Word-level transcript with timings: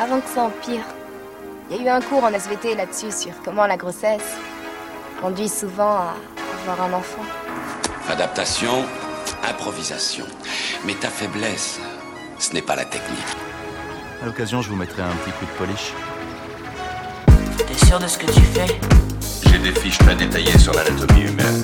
avant 0.00 0.20
que 0.20 0.28
ça 0.28 0.44
empire. 0.44 0.82
Il 1.70 1.76
y 1.76 1.80
a 1.80 1.82
eu 1.82 1.88
un 1.88 2.00
cours 2.00 2.24
en 2.24 2.32
SVT 2.32 2.74
là-dessus 2.74 3.12
sur 3.12 3.32
comment 3.44 3.66
la 3.66 3.76
grossesse 3.76 4.34
conduit 5.20 5.48
souvent 5.48 5.96
à 5.98 6.14
avoir 6.62 6.88
un 6.88 6.94
enfant. 6.94 7.22
Adaptation, 8.08 8.84
improvisation. 9.48 10.24
Mais 10.86 10.94
ta 10.94 11.08
faiblesse, 11.08 11.78
ce 12.38 12.54
n'est 12.54 12.62
pas 12.62 12.76
la 12.76 12.86
technique. 12.86 13.18
À 14.22 14.26
l'occasion, 14.26 14.62
je 14.62 14.70
vous 14.70 14.76
mettrai 14.76 15.02
un 15.02 15.14
petit 15.22 15.32
coup 15.32 15.44
de 15.44 15.50
polish. 15.58 15.92
T'es 17.58 17.86
sûr 17.86 17.98
de 17.98 18.06
ce 18.06 18.18
que 18.18 18.26
tu 18.26 18.40
fais? 18.40 18.80
J'ai 19.50 19.58
des 19.58 19.78
fiches 19.78 19.98
très 19.98 20.14
détaillées 20.14 20.58
sur 20.58 20.72
l'anatomie 20.72 21.22
humaine. 21.22 21.62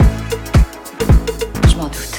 Je 1.69 1.77
m'en 1.77 1.85
doute. 1.85 2.17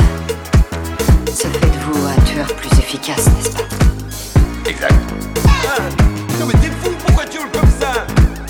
Ça 1.31 1.49
fait 1.49 1.59
de 1.59 1.79
vous 1.91 2.07
un 2.07 2.21
tueur 2.23 2.47
plus 2.55 2.79
efficace, 2.79 3.27
n'est-ce 3.27 3.51
pas? 3.51 4.69
Exact. 4.69 4.93
Non 6.39 6.45
mais 6.45 6.53
t'es 6.53 6.71
fou, 6.71 6.91
pourquoi 7.05 7.25
tu 7.25 7.37
hurles 7.37 7.51
comme 7.51 7.69
ça? 7.69 8.05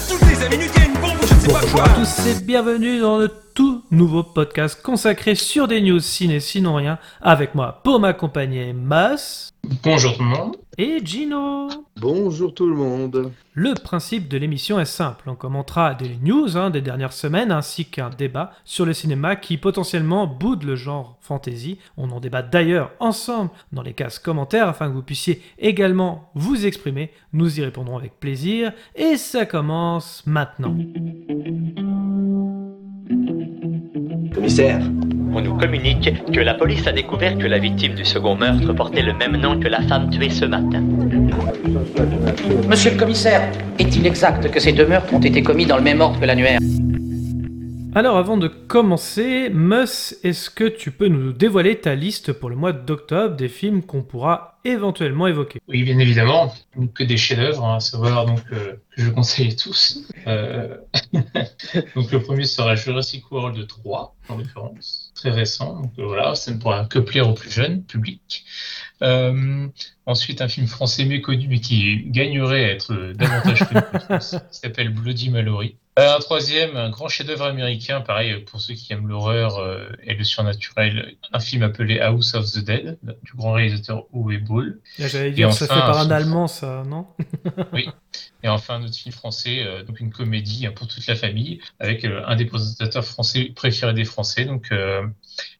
Toutes 0.09 0.27
les 0.27 0.35
5 0.35 0.49
minutes, 0.51 0.71
il 0.75 0.81
y 0.81 0.85
a 0.85 0.87
une 0.87 0.93
bombe 0.99 1.17
ou 1.21 1.27
je 1.27 1.33
ne 1.33 1.39
sais 1.39 1.47
pas 1.47 1.59
Bonjour 1.61 1.81
à 1.81 1.89
tous 1.89 2.25
et 2.27 2.43
bienvenue 2.43 2.99
dans 2.99 3.17
le 3.17 3.29
tout 3.53 3.83
nouveau 3.91 4.23
podcast 4.23 4.81
consacré 4.81 5.35
sur 5.35 5.67
des 5.67 5.81
news 5.81 5.99
ciné 5.99 6.39
sinon 6.39 6.75
rien 6.75 6.99
avec 7.21 7.55
moi 7.55 7.79
pour 7.83 7.99
m'accompagner 7.99 8.73
Mas. 8.73 9.49
Bonjour 9.83 10.15
tout 10.15 10.23
le 10.23 10.29
monde. 10.29 10.57
Et 10.77 11.03
Gino. 11.03 11.67
Bonjour 11.99 12.53
tout 12.53 12.67
le 12.67 12.75
monde. 12.75 13.31
Le 13.53 13.73
principe 13.73 14.27
de 14.27 14.37
l'émission 14.37 14.79
est 14.79 14.85
simple, 14.85 15.29
on 15.29 15.35
commentera 15.35 15.95
des 15.95 16.17
news 16.21 16.55
hein, 16.55 16.69
des 16.69 16.81
dernières 16.81 17.13
semaines 17.13 17.51
ainsi 17.51 17.85
qu'un 17.85 18.11
débat 18.11 18.51
sur 18.63 18.85
le 18.85 18.93
cinéma 18.93 19.35
qui 19.35 19.57
potentiellement 19.57 20.27
boude 20.27 20.63
le 20.63 20.75
genre 20.75 21.17
fantasy. 21.21 21.79
On 21.97 22.11
en 22.11 22.19
débat 22.19 22.43
d'ailleurs 22.43 22.91
ensemble 22.99 23.49
dans 23.71 23.81
les 23.81 23.93
cases 23.93 24.19
commentaires 24.19 24.67
afin 24.67 24.87
que 24.87 24.93
vous 24.93 25.01
puissiez 25.01 25.41
également 25.57 26.29
vous 26.35 26.67
exprimer. 26.67 27.11
Nous 27.33 27.59
y 27.59 27.63
répondrons 27.63 27.97
avec 27.97 28.19
plaisir 28.19 28.71
et 28.95 29.17
ça 29.17 29.45
commence 29.47 30.23
maintenant. 30.27 30.75
Commissaire, 34.35 34.81
On 35.33 35.41
nous 35.41 35.55
communique 35.55 36.11
que 36.31 36.39
la 36.39 36.53
police 36.53 36.87
a 36.87 36.91
découvert 36.91 37.37
que 37.37 37.47
la 37.47 37.59
victime 37.59 37.93
du 37.93 38.05
second 38.05 38.35
meurtre 38.35 38.73
portait 38.73 39.01
le 39.01 39.13
même 39.13 39.37
nom 39.37 39.59
que 39.59 39.67
la 39.67 39.81
femme 39.81 40.09
tuée 40.09 40.29
ce 40.29 40.45
matin. 40.45 40.83
Monsieur 42.67 42.91
le 42.91 42.97
commissaire, 42.97 43.51
est-il 43.77 44.05
exact 44.05 44.49
que 44.49 44.59
ces 44.59 44.71
deux 44.71 44.87
meurtres 44.87 45.13
ont 45.13 45.19
été 45.19 45.41
commis 45.43 45.65
dans 45.65 45.77
le 45.77 45.83
même 45.83 46.01
ordre 46.01 46.19
que 46.19 46.25
l'annuaire? 46.25 46.59
Alors 47.95 48.17
avant 48.17 48.37
de 48.37 48.47
commencer, 48.47 49.49
Mus, 49.51 50.15
est-ce 50.23 50.49
que 50.49 50.65
tu 50.65 50.91
peux 50.91 51.07
nous 51.07 51.33
dévoiler 51.33 51.75
ta 51.75 51.95
liste 51.95 52.31
pour 52.31 52.49
le 52.49 52.55
mois 52.55 52.73
d'octobre 52.73 53.35
des 53.35 53.47
films 53.47 53.81
qu'on 53.81 54.03
pourra 54.03 54.56
éventuellement 54.67 55.27
évoquer 55.27 55.59
Oui, 55.67 55.83
bien 55.83 55.97
évidemment, 55.97 56.53
que 56.93 57.03
des 57.03 57.17
chefs-d'œuvre, 57.17 57.65
hein, 57.65 57.77
à 57.77 57.79
savoir 57.79 58.25
donc 58.25 58.41
euh, 58.51 58.73
que 58.95 59.01
je 59.01 59.09
conseille 59.09 59.55
tous. 59.55 59.99
Euh, 60.27 60.77
donc 61.95 62.11
le 62.11 62.21
premier 62.21 62.45
sera 62.45 62.75
Jurassic 62.75 63.31
World 63.31 63.65
3, 63.65 64.15
en 64.29 64.37
l'occurrence, 64.37 65.11
très 65.15 65.29
récent. 65.29 65.81
Donc 65.81 65.91
euh, 65.97 66.05
voilà, 66.05 66.35
ça 66.35 66.51
ne 66.51 66.57
pourra 66.57 66.85
que 66.85 66.99
plaire 66.99 67.29
au 67.29 67.33
plus 67.33 67.49
jeune 67.49 67.83
public. 67.83 68.45
Ensuite, 70.05 70.41
un 70.41 70.47
film 70.47 70.67
français 70.67 71.05
méconnu 71.05 71.47
mais 71.47 71.59
qui 71.59 72.03
gagnerait 72.07 72.65
à 72.65 72.71
être 72.71 73.13
davantage 73.13 73.59
connu, 73.67 73.81
s'appelle 74.51 74.89
Bloody 74.89 75.29
Mallory. 75.29 75.77
Euh, 75.97 76.15
un 76.15 76.19
troisième, 76.19 76.75
un 76.77 76.89
grand 76.91 77.07
chef-d'œuvre 77.07 77.45
américain, 77.45 78.01
pareil 78.01 78.37
pour 78.43 78.61
ceux 78.61 78.75
qui 78.75 78.93
aiment 78.93 79.07
l'horreur 79.07 79.57
euh, 79.57 79.87
et 80.03 80.13
le 80.13 80.23
surnaturel, 80.23 81.15
un 81.33 81.39
film 81.39 81.63
appelé 81.63 81.99
House 81.99 82.35
of 82.35 82.45
the 82.51 82.59
Dead 82.63 82.99
du 83.01 83.31
grand 83.35 83.53
réalisateur 83.53 84.03
Uwe 84.13 84.37
Boll. 84.39 84.79
Là, 84.99 85.07
J'allais 85.07 85.31
Et 85.31 85.51
ça 85.51 85.65
fait 85.65 85.73
enfin, 85.73 85.81
par 85.81 85.97
un 85.97 86.07
un- 86.07 86.11
allemand, 86.11 86.47
ça, 86.47 86.83
non? 86.85 87.07
Et 88.43 88.47
enfin, 88.49 88.75
un 88.75 88.83
autre 88.83 88.93
film 88.95 89.13
français, 89.13 89.63
euh, 89.65 89.83
donc 89.83 89.99
une 89.99 90.11
comédie 90.11 90.67
hein, 90.67 90.71
pour 90.75 90.87
toute 90.87 91.05
la 91.07 91.15
famille, 91.15 91.59
avec 91.79 92.05
euh, 92.05 92.21
un 92.27 92.35
des 92.35 92.45
présentateurs 92.45 93.03
français 93.03 93.51
préférés 93.55 93.93
des 93.95 94.05
Français, 94.05 94.45
donc 94.45 94.67
euh, 94.71 95.01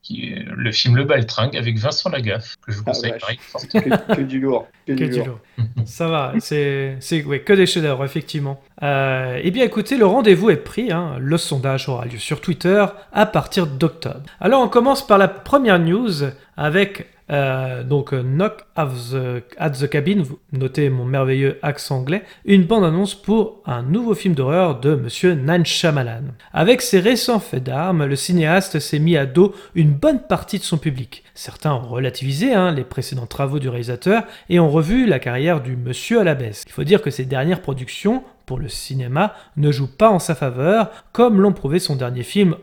qui 0.04 0.36
le 0.36 0.72
film 0.72 0.96
Le 0.96 1.04
Baltringue 1.04 1.58
avec 1.58 1.78
Vincent 1.80 2.10
Lagaffe, 2.10 2.56
que 2.66 2.72
je 2.72 2.78
vous 2.78 2.84
Ah, 2.86 2.92
conseille 2.92 3.12
vache. 3.12 3.22
pareil. 3.22 3.38
fortement. 3.42 3.98
que, 4.10 4.16
que 4.16 4.22
du 4.22 4.40
lourd. 4.40 4.68
Que, 4.86 4.94
Que 4.94 5.04
du 5.06 5.10
du 5.10 5.18
lourd. 5.18 5.28
lourd. 5.58 5.66
Ça 5.86 6.08
va, 6.08 6.34
c'est 6.40 6.98
c'est- 7.00 7.24
ouais, 7.24 7.40
que 7.42 7.54
des 7.54 7.66
chefs-d'œuvre, 7.66 8.06
effectivement. 8.06 8.62
Eh 8.82 9.52
bien, 9.52 9.64
écoutez, 9.66 9.98
le 9.98 10.06
rendez-vous 10.06 10.50
est 10.52 10.58
pris. 10.58 10.92
hein. 10.92 11.18
Le 11.20 11.38
sondage 11.38 11.90
aura 11.90 12.06
lieu 12.06 12.20
sur 12.20 12.42
Twitter 12.42 12.86
à 13.12 13.26
partir 13.26 13.66
d'octobre. 13.68 14.22
Alors, 14.40 14.62
on 14.64 14.70
commence 14.70 15.06
par 15.06 15.18
la 15.18 15.28
première 15.28 15.80
news 15.80 16.12
avec 16.56 17.08
euh, 17.30 17.84
donc 17.84 18.14
euh, 18.14 18.22
Knock 18.24 18.66
at 18.76 18.88
the, 19.12 19.44
at 19.58 19.72
the 19.72 19.90
Cabin. 19.90 20.24
Notez 20.54 20.90
mon 20.90 21.06
merveilleux 21.06 21.60
accent 21.62 21.98
anglais. 21.98 22.24
Une 22.46 22.64
bande-annonce 22.64 23.16
pour 23.16 23.62
un 23.66 23.84
nouveau 23.84 24.16
film 24.16 24.34
d'horreur 24.34 24.80
de 24.80 24.96
Monsieur 24.96 25.34
Nan 25.34 25.66
Shyamalan. 25.66 26.24
Avec 26.54 26.82
ses 26.82 27.00
récents 27.00 27.40
faits 27.40 27.64
d'armes, 27.64 28.06
le 28.06 28.16
cinéaste 28.16 28.80
s'est 28.80 29.00
mis 29.00 29.18
à 29.18 29.26
dos 29.26 29.54
une 29.76 29.92
bonne 29.92 30.22
partie 30.22 30.60
de 30.60 30.64
son 30.64 30.78
public. 30.78 31.24
Certains 31.34 31.74
ont 31.74 31.88
relativisé 31.88 32.54
hein, 32.54 32.72
les 32.72 32.84
précédents 32.84 33.26
travaux 33.26 33.60
du 33.60 33.70
réalisateur 33.70 34.24
et 34.50 34.60
ont 34.60 34.70
revu 34.70 35.06
la 35.06 35.20
carrière 35.20 35.62
du 35.62 35.76
monsieur 35.76 36.20
à 36.20 36.24
la 36.24 36.36
baisse. 36.36 36.64
Il 36.66 36.72
faut 36.72 36.84
dire 36.84 37.02
que 37.02 37.12
ses 37.12 37.26
dernières 37.26 37.62
productions 37.62 38.24
pour 38.48 38.58
le 38.58 38.70
cinéma 38.70 39.36
ne 39.58 39.72
jouent 39.72 39.96
pas 39.96 40.10
en 40.10 40.20
sa 40.20 40.34
faveur, 40.34 40.90
comme 41.12 41.42
l'ont 41.42 41.52
prouvé 41.52 41.80
son 41.80 41.96
dernier 41.96 42.24
film 42.24 42.56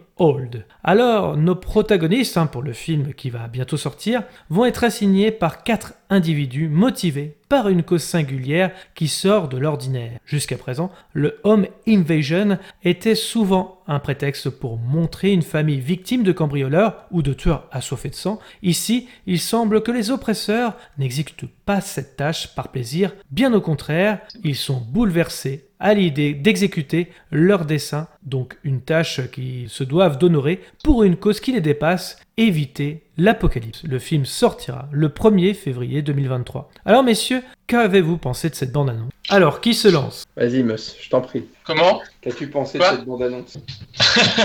Alors, 0.85 1.37
nos 1.37 1.57
protagonistes 1.57 2.37
hein, 2.37 2.47
pour 2.47 2.63
le 2.63 2.73
film 2.73 3.15
qui 3.15 3.31
va 3.31 3.49
bientôt 3.49 3.77
sortir 3.77 4.23
vont 4.49 4.65
être 4.65 4.85
assignés 4.85 5.33
par 5.33 5.65
quatre 5.65 5.95
individus 6.09 6.69
motivés 6.69 7.37
par 7.49 7.69
une 7.69 7.83
cause 7.83 8.03
singulière 8.03 8.71
qui 8.95 9.09
sort 9.09 9.49
de 9.49 9.59
l'ordinaire. 9.59 10.19
Jusqu'à 10.25 10.57
présent, 10.57 10.91
le 11.13 11.41
home 11.45 11.67
invasion 11.87 12.59
était 12.83 13.15
souvent 13.15 13.83
un 13.87 13.99
prétexte 13.99 14.51
pour 14.51 14.79
montrer 14.79 15.33
une 15.33 15.43
famille 15.43 15.81
victime 15.81 16.23
de 16.23 16.33
cambrioleurs 16.33 17.07
ou 17.11 17.23
de 17.23 17.33
tueurs 17.33 17.69
assoiffés 17.71 18.09
de 18.09 18.15
sang. 18.15 18.39
Ici, 18.63 19.09
il 19.27 19.41
semble 19.41 19.83
que 19.83 19.93
les 19.93 20.11
oppresseurs 20.11 20.75
n'exécutent 20.99 21.51
pas 21.65 21.81
cette 21.81 22.17
tâche 22.17 22.55
par 22.55 22.69
plaisir, 22.69 23.15
bien 23.31 23.53
au 23.53 23.61
contraire, 23.61 24.21
ils 24.43 24.57
sont 24.57 24.81
bouleversés 24.81 25.69
à 25.81 25.93
l'idée 25.93 26.33
d'exécuter 26.33 27.11
leur 27.31 27.67
dessein, 27.67 28.09
donc 28.25 28.59
une 28.65 28.81
tâche 28.81 29.31
qu'ils 29.31 29.69
se 29.69 29.85
doivent 29.85 30.19
d'honorer 30.19 30.61
pour 30.83 31.03
une 31.05 31.17
cause 31.17 31.41
qui 31.41 31.53
les 31.53 31.61
dépasse, 31.61 32.19
éviter 32.37 33.04
l'apocalypse. 33.17 33.83
Le 33.85 33.99
film 33.99 34.25
sortira 34.25 34.89
le 34.93 35.09
1er 35.09 35.55
février 35.55 36.03
2023. 36.03 36.71
Alors 36.85 37.03
messieurs, 37.03 37.43
qu'avez-vous 37.67 38.19
pensé 38.19 38.51
de 38.51 38.55
cette 38.55 38.73
bande-annonce? 38.73 39.11
Alors, 39.31 39.61
qui 39.63 39.73
se 39.73 39.89
lance? 39.89 40.25
Vas-y, 40.37 40.63
Mus, 40.63 40.97
je 41.01 41.09
t'en 41.09 41.23
prie. 41.23 41.45
Comment? 41.65 42.03
Qu'as-tu 42.21 42.49
pensé 42.51 42.77
Quoi? 42.79 42.93
de 42.93 42.97
cette 42.99 43.07
bande-annonce? 43.07 43.57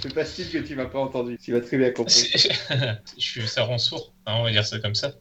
C'est 0.00 0.12
facile 0.12 0.50
que 0.50 0.58
tu 0.58 0.76
m'as 0.76 0.84
pas 0.86 1.00
entendu. 1.00 1.38
Tu 1.42 1.52
vas 1.52 1.60
très 1.60 1.76
bien 1.76 1.90
compris. 1.90 2.12
C'est- 2.12 2.48
je 3.18 3.22
suis, 3.22 3.48
ça 3.48 3.64
rend 3.64 3.78
sourd, 3.78 4.12
hein, 4.26 4.34
on 4.38 4.44
va 4.44 4.50
dire 4.52 4.64
ça 4.64 4.78
comme 4.78 4.94
ça. 4.94 5.12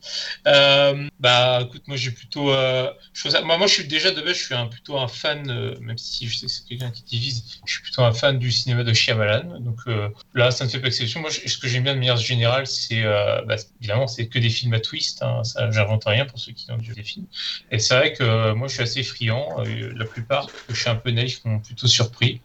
Euh, 0.45 1.07
bah, 1.19 1.61
écoute, 1.63 1.83
moi, 1.87 1.97
j'ai 1.97 2.11
plutôt, 2.11 2.51
euh, 2.51 2.89
je 3.13 3.27
ça- 3.29 3.41
moi, 3.41 3.57
moi, 3.57 3.67
je 3.67 3.73
suis 3.73 3.87
déjà 3.87 4.11
de 4.11 4.21
base, 4.21 4.35
je 4.37 4.43
suis 4.45 4.53
un, 4.55 4.67
plutôt 4.67 4.97
un 4.99 5.07
fan, 5.07 5.49
euh, 5.49 5.75
même 5.81 5.97
si 5.97 6.27
je 6.27 6.37
sais 6.37 6.45
que 6.45 6.51
c'est 6.51 6.65
quelqu'un 6.67 6.91
qui 6.91 7.03
divise, 7.03 7.43
je 7.65 7.73
suis 7.73 7.81
plutôt 7.81 8.03
un 8.03 8.11
fan 8.13 8.37
du 8.39 8.51
cinéma 8.51 8.83
de 8.83 8.93
Shyamalan. 8.93 9.59
Donc 9.61 9.79
euh, 9.87 10.09
là, 10.35 10.51
ça 10.51 10.65
ne 10.65 10.69
fait 10.69 10.79
pas 10.79 10.87
exception. 10.87 11.21
Moi, 11.21 11.29
je- 11.31 11.47
ce 11.49 11.57
que 11.57 11.67
j'aime 11.67 11.83
bien 11.83 11.93
de 11.93 11.99
manière 11.99 12.17
générale, 12.27 12.67
c'est, 12.67 13.03
euh, 13.03 13.41
bah, 13.47 13.55
évidemment, 13.79 14.07
c'est 14.07 14.27
que 14.27 14.39
des 14.39 14.49
films 14.49 14.73
à 14.73 14.79
twist. 14.79 15.23
Hein, 15.23 15.43
ça, 15.43 15.71
j'invente 15.71 16.03
rien 16.05 16.25
pour 16.25 16.37
ceux 16.39 16.51
qui 16.51 16.69
ont 16.71 16.77
vu 16.77 16.93
des 16.93 17.03
films. 17.03 17.25
Et 17.71 17.79
c'est 17.79 17.95
vrai 17.95 18.13
que 18.13 18.23
euh, 18.23 18.55
moi, 18.55 18.67
je 18.67 18.73
suis 18.73 18.83
assez 18.83 19.03
friand. 19.03 19.47
euh, 19.59 19.91
la 19.95 20.05
plupart, 20.05 20.47
que 20.47 20.73
je 20.73 20.79
suis 20.79 20.89
un 20.89 20.95
peu 20.95 21.11
naïf, 21.11 21.43
m'ont 21.45 21.59
plutôt 21.59 21.87
surpris. 21.87 22.41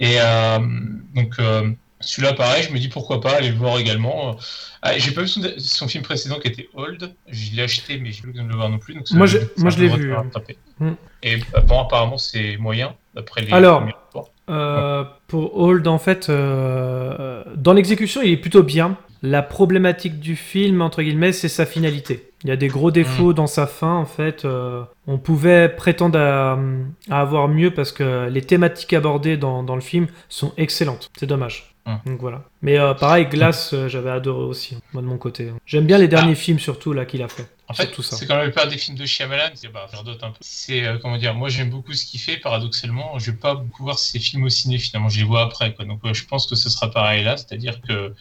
Et 0.00 0.16
donc. 1.14 1.36
celui-là, 2.00 2.34
pareil, 2.34 2.62
je 2.62 2.72
me 2.72 2.78
dis 2.78 2.88
pourquoi 2.88 3.20
pas 3.20 3.36
aller 3.36 3.48
le 3.48 3.56
voir 3.56 3.78
également. 3.78 4.36
Ah, 4.82 4.98
j'ai 4.98 5.12
pas 5.12 5.22
vu 5.22 5.28
son, 5.28 5.42
son 5.58 5.88
film 5.88 6.04
précédent 6.04 6.38
qui 6.38 6.48
était 6.48 6.68
Old. 6.74 7.12
Je 7.28 7.56
l'ai 7.56 7.62
acheté, 7.62 7.98
mais 7.98 8.12
j'ai 8.12 8.22
pas 8.22 8.28
eu 8.28 8.32
de 8.34 8.42
le 8.42 8.54
voir 8.54 8.68
non 8.68 8.78
plus. 8.78 8.94
Donc 8.94 9.10
Moi, 9.12 9.26
je- 9.26 9.38
ça 9.38 9.44
moi, 9.56 9.70
je 9.70 9.78
l'ai 9.80 9.88
vu. 9.88 10.14
Mm. 10.78 10.90
Et 11.22 11.36
bah, 11.52 11.60
bon, 11.62 11.80
apparemment, 11.80 12.18
c'est 12.18 12.56
moyen, 12.58 12.94
d'après 13.14 13.42
les 13.42 13.52
Alors, 13.52 13.80
premiers. 13.80 13.94
Euh, 14.48 15.04
pour 15.26 15.58
Hold, 15.58 15.88
en 15.88 15.98
fait, 15.98 16.28
euh, 16.28 17.42
dans 17.56 17.72
l'exécution, 17.72 18.22
il 18.22 18.30
est 18.32 18.36
plutôt 18.36 18.62
bien. 18.62 18.96
La 19.22 19.42
problématique 19.42 20.20
du 20.20 20.36
film, 20.36 20.82
entre 20.82 21.02
guillemets, 21.02 21.32
c'est 21.32 21.48
sa 21.48 21.66
finalité. 21.66 22.30
Il 22.44 22.50
y 22.50 22.52
a 22.52 22.56
des 22.56 22.68
gros 22.68 22.90
défauts 22.90 23.32
dans 23.32 23.46
sa 23.46 23.66
fin, 23.66 23.94
en 23.94 24.04
fait. 24.04 24.44
euh, 24.44 24.82
on 25.06 25.18
pouvait 25.18 25.68
prétendre 25.68 26.18
à, 26.18 26.58
à 27.10 27.20
avoir 27.20 27.48
mieux 27.48 27.72
parce 27.72 27.92
que 27.92 28.28
les 28.28 28.42
thématiques 28.42 28.92
abordées 28.92 29.36
dans, 29.36 29.62
dans 29.62 29.74
le 29.74 29.80
film 29.80 30.06
sont 30.28 30.52
excellentes. 30.56 31.10
C'est 31.16 31.26
dommage. 31.26 31.74
Hum. 31.86 31.98
Donc 32.04 32.20
voilà. 32.20 32.42
Mais 32.62 32.78
euh, 32.78 32.94
pareil, 32.94 33.26
Glass, 33.26 33.72
euh, 33.72 33.88
j'avais 33.88 34.10
adoré 34.10 34.44
aussi, 34.44 34.76
moi 34.92 35.02
de 35.02 35.06
mon 35.08 35.18
côté. 35.18 35.50
J'aime 35.66 35.86
bien 35.86 35.98
les 35.98 36.08
derniers 36.08 36.34
films, 36.34 36.58
surtout, 36.58 36.92
là, 36.92 37.04
qu'il 37.04 37.22
a 37.22 37.28
fait. 37.28 37.46
En 37.68 37.74
fait, 37.74 37.86
Surtout 37.86 38.02
ça. 38.02 38.16
c'est 38.16 38.26
quand 38.26 38.36
même 38.36 38.44
plupart 38.44 38.68
des 38.68 38.78
films 38.78 38.96
de 38.96 39.04
Shyamalan, 39.04 39.50
c'est 39.54 39.68
bah, 39.68 39.88
je 39.92 39.96
redoute 39.96 40.22
un 40.22 40.30
peu. 40.30 40.38
C'est 40.40 40.84
euh, 40.84 40.98
comment 40.98 41.18
dire, 41.18 41.34
moi 41.34 41.48
j'aime 41.48 41.70
beaucoup 41.70 41.94
ce 41.94 42.06
qu'il 42.06 42.20
fait. 42.20 42.36
Paradoxalement, 42.36 43.18
je 43.18 43.32
vais 43.32 43.36
pas 43.36 43.56
beaucoup 43.56 43.82
voir 43.82 43.98
ses 43.98 44.20
films 44.20 44.44
au 44.44 44.48
ciné 44.48 44.78
finalement, 44.78 45.08
je 45.08 45.18
les 45.18 45.24
vois 45.24 45.42
après 45.42 45.74
quoi. 45.74 45.84
Donc 45.84 46.00
euh, 46.04 46.14
je 46.14 46.24
pense 46.26 46.46
que 46.46 46.54
ce 46.54 46.70
sera 46.70 46.90
pareil 46.90 47.24
là, 47.24 47.36
c'est-à-dire 47.36 47.80
que 47.80 48.14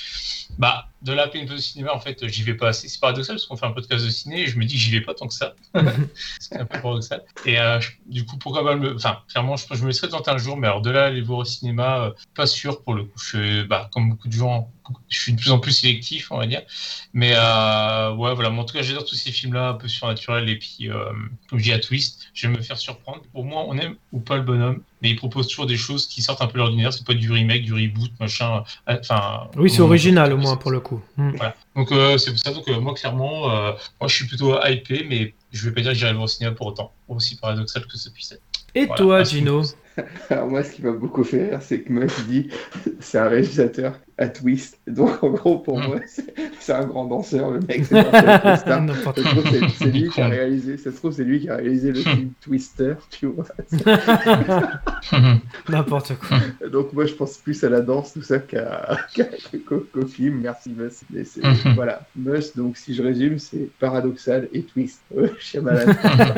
bah 0.57 0.89
de 1.05 1.13
la 1.13 1.27
place 1.27 1.45
de 1.45 1.57
cinéma, 1.57 1.93
en 1.93 1.99
fait, 1.99 2.27
j'y 2.27 2.43
vais 2.43 2.55
pas 2.55 2.69
assez. 2.69 2.89
C'est 2.89 2.99
paradoxal 2.99 3.35
parce 3.35 3.45
qu'on 3.45 3.55
fait 3.55 3.65
un 3.67 3.71
podcast 3.71 4.03
de 4.03 4.09
ciné 4.09 4.41
et 4.41 4.47
je 4.47 4.57
me 4.57 4.65
dis 4.65 4.73
que 4.75 4.79
j'y 4.81 4.91
vais 4.91 5.01
pas 5.01 5.13
tant 5.13 5.27
que 5.27 5.33
ça. 5.33 5.55
c'est 6.39 6.57
un 6.57 6.65
peu 6.65 6.79
paradoxal. 6.81 7.23
Et 7.45 7.59
euh, 7.59 7.79
je- 7.79 7.91
du 8.07 8.25
coup, 8.25 8.37
pourquoi 8.37 8.63
pas 8.63 8.75
me. 8.75 8.95
Enfin, 8.95 9.19
clairement, 9.29 9.55
je, 9.55 9.65
je 9.71 9.81
me 9.83 9.87
laisserais 9.87 10.09
tenter 10.09 10.31
un 10.31 10.37
jour, 10.37 10.57
mais 10.57 10.67
alors 10.67 10.81
de 10.81 10.89
là, 10.89 11.05
aller 11.05 11.21
voir 11.21 11.39
au 11.39 11.45
cinéma, 11.45 12.05
euh, 12.05 12.11
pas 12.33 12.47
sûr 12.47 12.83
pour 12.83 12.93
le 12.95 13.03
coup. 13.03 13.19
Je, 13.19 13.63
bah, 13.63 13.89
comme 13.93 14.09
beaucoup 14.09 14.27
de 14.27 14.33
gens, 14.33 14.71
je 15.09 15.19
suis 15.19 15.33
de 15.33 15.39
plus 15.39 15.51
en 15.51 15.59
plus 15.59 15.71
sélectif, 15.71 16.31
on 16.31 16.37
va 16.37 16.47
dire. 16.47 16.63
Mais 17.13 17.33
euh, 17.35 18.13
ouais, 18.15 18.33
voilà. 18.33 18.49
Mais 18.49 18.59
en 18.59 18.65
tout 18.65 18.73
cas, 18.75 18.81
j'adore 18.81 19.05
tous 19.05 19.15
ces 19.15 19.31
films-là, 19.31 19.69
un 19.69 19.73
peu 19.75 19.87
surnaturels. 19.87 20.49
Et 20.49 20.57
puis, 20.57 20.89
comme 21.49 21.59
je 21.59 21.63
dis 21.63 21.73
à 21.73 21.79
Twist, 21.79 22.27
je 22.33 22.47
vais 22.47 22.57
me 22.57 22.61
faire 22.61 22.77
surprendre. 22.77 23.21
Pour 23.31 23.45
moi, 23.45 23.63
on 23.67 23.77
aime 23.77 23.95
ou 24.11 24.19
pas 24.19 24.37
le 24.37 24.43
bonhomme, 24.43 24.81
mais 25.05 25.11
il 25.11 25.15
propose 25.17 25.47
toujours 25.47 25.67
des 25.67 25.77
choses 25.77 26.07
qui 26.07 26.23
sortent 26.23 26.41
un 26.41 26.47
peu 26.47 26.53
de 26.53 26.57
l'ordinaire. 26.57 26.91
C'est 26.91 27.05
pas 27.05 27.13
du 27.13 27.31
remake, 27.31 27.61
du 27.63 27.73
reboot, 27.73 28.11
machin. 28.19 28.63
euh, 28.89 28.97
Enfin. 28.99 29.47
Oui, 29.55 29.69
c'est 29.69 29.81
on- 29.81 29.85
original 29.85 30.33
au 30.33 30.37
moins 30.37 30.57
pour 30.57 30.71
le 30.71 30.79
coup. 30.79 30.99
Hmm. 31.17 31.29
Voilà. 31.37 31.55
Donc 31.75 31.91
euh, 31.91 32.17
c'est 32.17 32.31
pour 32.31 32.39
ça 32.39 32.51
donc 32.51 32.67
euh, 32.67 32.79
moi 32.79 32.95
clairement 32.95 33.51
euh, 33.51 33.71
moi 34.01 34.07
je 34.07 34.15
suis 34.15 34.25
plutôt 34.25 34.55
hypé 34.65 35.05
mais 35.07 35.35
je 35.51 35.69
vais 35.69 35.75
pas 35.75 35.81
dire 35.81 35.91
que 35.91 35.97
j'irai 35.97 36.15
au 36.15 36.25
cinéma 36.25 36.55
pour 36.55 36.65
autant 36.67 36.91
aussi 37.07 37.35
paradoxal 37.37 37.85
que 37.85 37.97
ça 37.97 38.09
puisse 38.09 38.31
être. 38.31 38.41
Et 38.73 38.87
Voilà. 38.87 38.95
toi, 38.97 39.23
que- 39.23 39.29
Gino 39.29 39.61
Alors 40.31 40.47
moi, 40.47 40.63
ce 40.63 40.71
qui 40.73 40.81
m'a 40.81 40.91
beaucoup 40.91 41.23
fait 41.23 41.49
rire, 41.51 41.59
c'est 41.61 41.81
que 41.81 41.93
moi, 41.93 42.05
je 42.07 42.21
dis, 42.23 42.49
c'est 42.99 43.17
un 43.19 43.29
réalisateur 43.29 43.93
à 44.17 44.27
twist. 44.29 44.79
Donc 44.87 45.23
en 45.23 45.29
gros, 45.31 45.59
pour 45.59 45.79
Mm. 45.79 45.87
moi, 45.87 45.99
c'est 46.59 46.71
un 46.73 46.85
grand 46.85 47.05
danseur, 47.05 47.51
le 47.51 47.59
mec. 47.59 47.83
C'est 49.77 49.91
lui 49.91 50.09
qui 50.09 50.21
a 50.21 50.27
réalisé. 50.27 50.77
Ça 50.77 50.91
se 50.91 50.95
trouve, 50.97 51.11
c'est 51.11 51.23
lui 51.23 51.39
qui 51.41 51.49
a 51.49 51.57
réalisé 51.57 51.91
le 51.91 51.99
film 51.99 52.29
Twister, 52.41 52.93
tu 53.09 53.27
vois. 53.27 53.45
N'importe 55.69 56.13
quoi. 56.17 56.37
Donc 56.69 56.93
moi, 56.93 57.05
je 57.05 57.13
pense 57.13 57.37
plus 57.37 57.63
à 57.63 57.69
la 57.69 57.81
danse, 57.81 58.13
tout 58.13 58.21
ça, 58.21 58.39
qu'à 58.39 58.97
qu'à- 59.13 59.25
qu'au 59.67 60.05
film. 60.07 60.39
Merci, 60.41 60.69
Mus. 60.69 61.03
Mais 61.09 61.23
c'est 61.23 61.43
Mhm. 61.43 61.75
voilà, 61.75 62.01
Mus. 62.15 62.55
Donc 62.55 62.77
si 62.77 62.93
je 62.93 63.03
résume, 63.03 63.39
c'est 63.39 63.69
paradoxal 63.79 64.47
et 64.53 64.63
twist. 64.63 65.01
Shyamalan. 65.39 65.93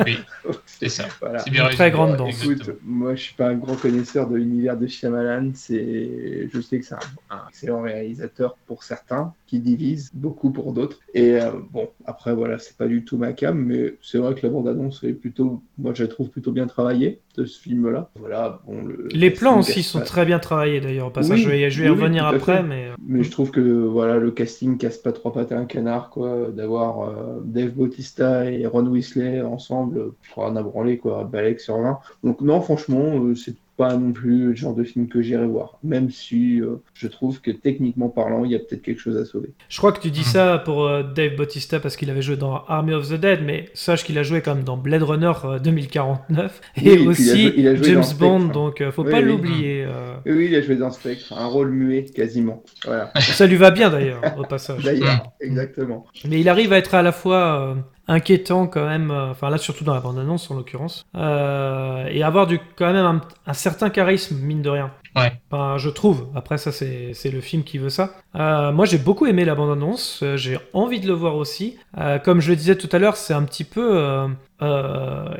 oui, 0.06 0.18
c'est 0.66 0.88
ça. 0.88 1.04
Voilà. 1.20 1.38
C'est 1.40 1.50
bien 1.50 1.68
Une 1.68 1.74
très 1.74 1.84
résumé. 1.84 2.04
grande 2.04 2.16
danse. 2.16 2.42
écoute, 2.44 2.70
moi 2.84 3.14
je 3.14 3.22
suis 3.22 3.34
pas 3.34 3.48
un 3.48 3.54
grand 3.54 3.76
connaisseur 3.76 4.28
de 4.28 4.36
l'univers 4.36 4.76
de 4.76 4.86
Shyamalan, 4.86 5.50
c'est 5.54 6.48
je 6.52 6.60
sais 6.60 6.78
que 6.80 6.86
c'est 6.86 6.94
un, 6.94 6.98
un 7.30 7.42
excellent 7.68 7.82
réalisateur 7.82 8.56
pour 8.66 8.82
certains, 8.82 9.32
qui 9.46 9.60
divise 9.60 10.10
beaucoup 10.14 10.50
pour 10.50 10.72
d'autres. 10.72 10.98
Et 11.14 11.40
euh, 11.40 11.50
bon, 11.70 11.88
après 12.06 12.34
voilà, 12.34 12.58
c'est 12.58 12.76
pas 12.76 12.86
du 12.86 13.04
tout 13.04 13.16
ma 13.18 13.32
cam, 13.32 13.58
mais 13.58 13.94
c'est 14.02 14.18
vrai 14.18 14.34
que 14.34 14.46
la 14.46 14.52
bande-annonce 14.52 15.02
est 15.04 15.12
plutôt, 15.12 15.62
moi 15.78 15.92
je 15.94 16.02
la 16.04 16.08
trouve 16.08 16.30
plutôt 16.30 16.52
bien 16.52 16.66
travaillée 16.66 17.20
de 17.36 17.44
ce 17.44 17.60
film-là. 17.60 18.10
Voilà, 18.18 18.60
bon 18.66 18.82
le 18.84 19.08
Les 19.12 19.30
plans 19.30 19.58
aussi 19.60 19.82
sont 19.82 20.00
pas- 20.00 20.04
très 20.04 20.24
bien 20.26 20.38
travaillés 20.38 20.80
d'ailleurs. 20.80 21.08
Au 21.08 21.10
passage, 21.10 21.38
Oui, 21.38 21.42
je 21.44 21.48
vais, 21.48 21.70
je 21.70 21.82
vais 21.82 21.88
y 21.88 21.90
oui, 21.90 21.96
revenir 22.00 22.26
après, 22.26 22.62
mais. 22.62 22.88
euh, 22.88 22.94
Mais 23.06 23.22
je 23.22 23.30
trouve 23.30 23.50
que 23.50 23.60
voilà, 23.60 24.16
le 24.18 24.30
casting 24.30 24.76
casse 24.78 24.98
pas 24.98 25.12
trois 25.12 25.32
pattes 25.32 25.52
à 25.52 25.58
un 25.58 25.66
canard, 25.66 26.10
quoi. 26.10 26.48
D'avoir 26.52 27.02
euh, 27.02 27.40
Dave 27.44 27.70
Bautista 27.70 28.50
et 28.50 28.66
Ron 28.66 28.86
Weasley 28.86 29.40
ensemble, 29.42 30.12
pour 30.34 30.44
en 30.44 30.52
branlé, 30.62 30.98
quoi, 30.98 31.24
Balek 31.24 31.60
sur 31.60 31.78
20. 31.78 31.98
Donc, 32.24 32.40
non, 32.40 32.60
franchement, 32.60 33.18
euh, 33.22 33.34
c'est 33.34 33.54
pas 33.78 33.96
non 33.96 34.12
plus 34.12 34.48
le 34.48 34.54
genre 34.56 34.74
de 34.74 34.82
film 34.84 35.08
que 35.08 35.22
j'irai 35.22 35.46
voir. 35.46 35.78
Même 35.84 36.10
si 36.10 36.60
euh, 36.60 36.82
je 36.94 37.06
trouve 37.06 37.40
que 37.40 37.50
techniquement 37.52 38.08
parlant, 38.08 38.44
il 38.44 38.50
y 38.50 38.56
a 38.56 38.58
peut-être 38.58 38.82
quelque 38.82 39.00
chose 39.00 39.16
à 39.16 39.24
sauver. 39.24 39.50
Je 39.70 39.78
crois 39.78 39.92
que 39.92 40.00
tu 40.00 40.10
dis 40.10 40.20
Mhm. 40.20 40.24
ça 40.26 40.58
pour 40.64 40.84
euh, 40.86 41.02
Dave 41.04 41.36
Bautista 41.36 41.78
parce 41.80 41.96
qu'il 41.96 42.10
avait 42.10 42.20
joué 42.20 42.36
dans 42.36 42.64
Army 42.66 42.92
of 42.92 43.08
the 43.08 43.14
Dead, 43.14 43.40
mais 43.46 43.66
sache 43.74 44.04
qu'il 44.04 44.18
a 44.18 44.22
joué 44.24 44.42
quand 44.42 44.54
même 44.56 44.64
dans 44.64 44.76
Blade 44.76 45.04
Runner 45.04 45.32
euh, 45.44 45.58
2049 45.60 46.60
Oui, 46.76 46.82
et 46.88 46.90
puis 46.96 47.02
il 47.02 47.06
a 47.06 47.10
aussi 47.10 47.24
joué- 47.42 47.54
il 47.56 47.68
a 47.68 47.74
joué 47.76 47.84
James. 47.86 48.02
Bond, 48.18 48.44
donc 48.48 48.80
euh, 48.80 48.90
faut 48.90 49.04
Oui, 49.04 49.10
pas 49.12 49.18
oui. 49.18 49.24
l'oublier. 49.24 49.84
euh. 49.86 50.14
Oui, 50.26 50.48
il 50.50 50.54
a 50.56 50.60
joué 50.60 50.74
dans 50.76 50.90
Spectre, 50.90 51.32
un 51.32 51.46
rôle 51.46 51.70
muet 51.70 52.04
quasiment. 52.04 52.64
Voilà. 52.84 53.12
Ça 53.20 53.46
lui 53.46 53.56
va 53.56 53.70
bien 53.70 53.90
d'ailleurs, 53.90 54.20
au 54.38 54.42
passage. 54.42 54.82
D'ailleurs, 54.82 55.22
exactement. 55.40 56.04
Mais 56.28 56.40
il 56.40 56.48
arrive 56.48 56.72
à 56.72 56.78
être 56.78 56.94
à 56.94 57.02
la 57.02 57.12
fois 57.12 57.70
euh, 57.70 57.74
inquiétant 58.08 58.66
quand 58.66 58.86
même, 58.86 59.10
euh, 59.10 59.30
enfin 59.30 59.50
là 59.50 59.58
surtout 59.58 59.84
dans 59.84 59.94
la 59.94 60.00
bande-annonce 60.00 60.50
en 60.50 60.56
l'occurrence, 60.56 61.06
euh, 61.14 62.06
et 62.10 62.22
avoir 62.22 62.46
du, 62.46 62.58
quand 62.76 62.92
même 62.92 63.04
un, 63.04 63.20
un 63.46 63.52
certain 63.52 63.90
charisme, 63.90 64.36
mine 64.38 64.62
de 64.62 64.70
rien. 64.70 64.90
Ouais. 65.16 65.32
Enfin, 65.50 65.78
je 65.78 65.88
trouve. 65.88 66.28
Après, 66.34 66.58
ça, 66.58 66.70
c'est 66.70 67.12
c'est 67.12 67.30
le 67.30 67.40
film 67.40 67.64
qui 67.64 67.78
veut 67.78 67.88
ça. 67.88 68.12
Euh, 68.36 68.72
moi, 68.72 68.84
j'ai 68.84 68.98
beaucoup 68.98 69.26
aimé 69.26 69.44
la 69.44 69.54
bande-annonce. 69.54 70.22
j'ai 70.36 70.58
envie 70.72 71.00
de 71.00 71.06
le 71.06 71.12
voir 71.12 71.36
aussi. 71.36 71.76
Euh, 71.96 72.18
comme 72.18 72.40
je 72.40 72.50
le 72.50 72.56
disais 72.56 72.76
tout 72.76 72.88
à 72.92 72.98
l'heure, 72.98 73.16
c'est 73.16 73.34
un 73.34 73.42
petit 73.42 73.64
peu. 73.64 74.28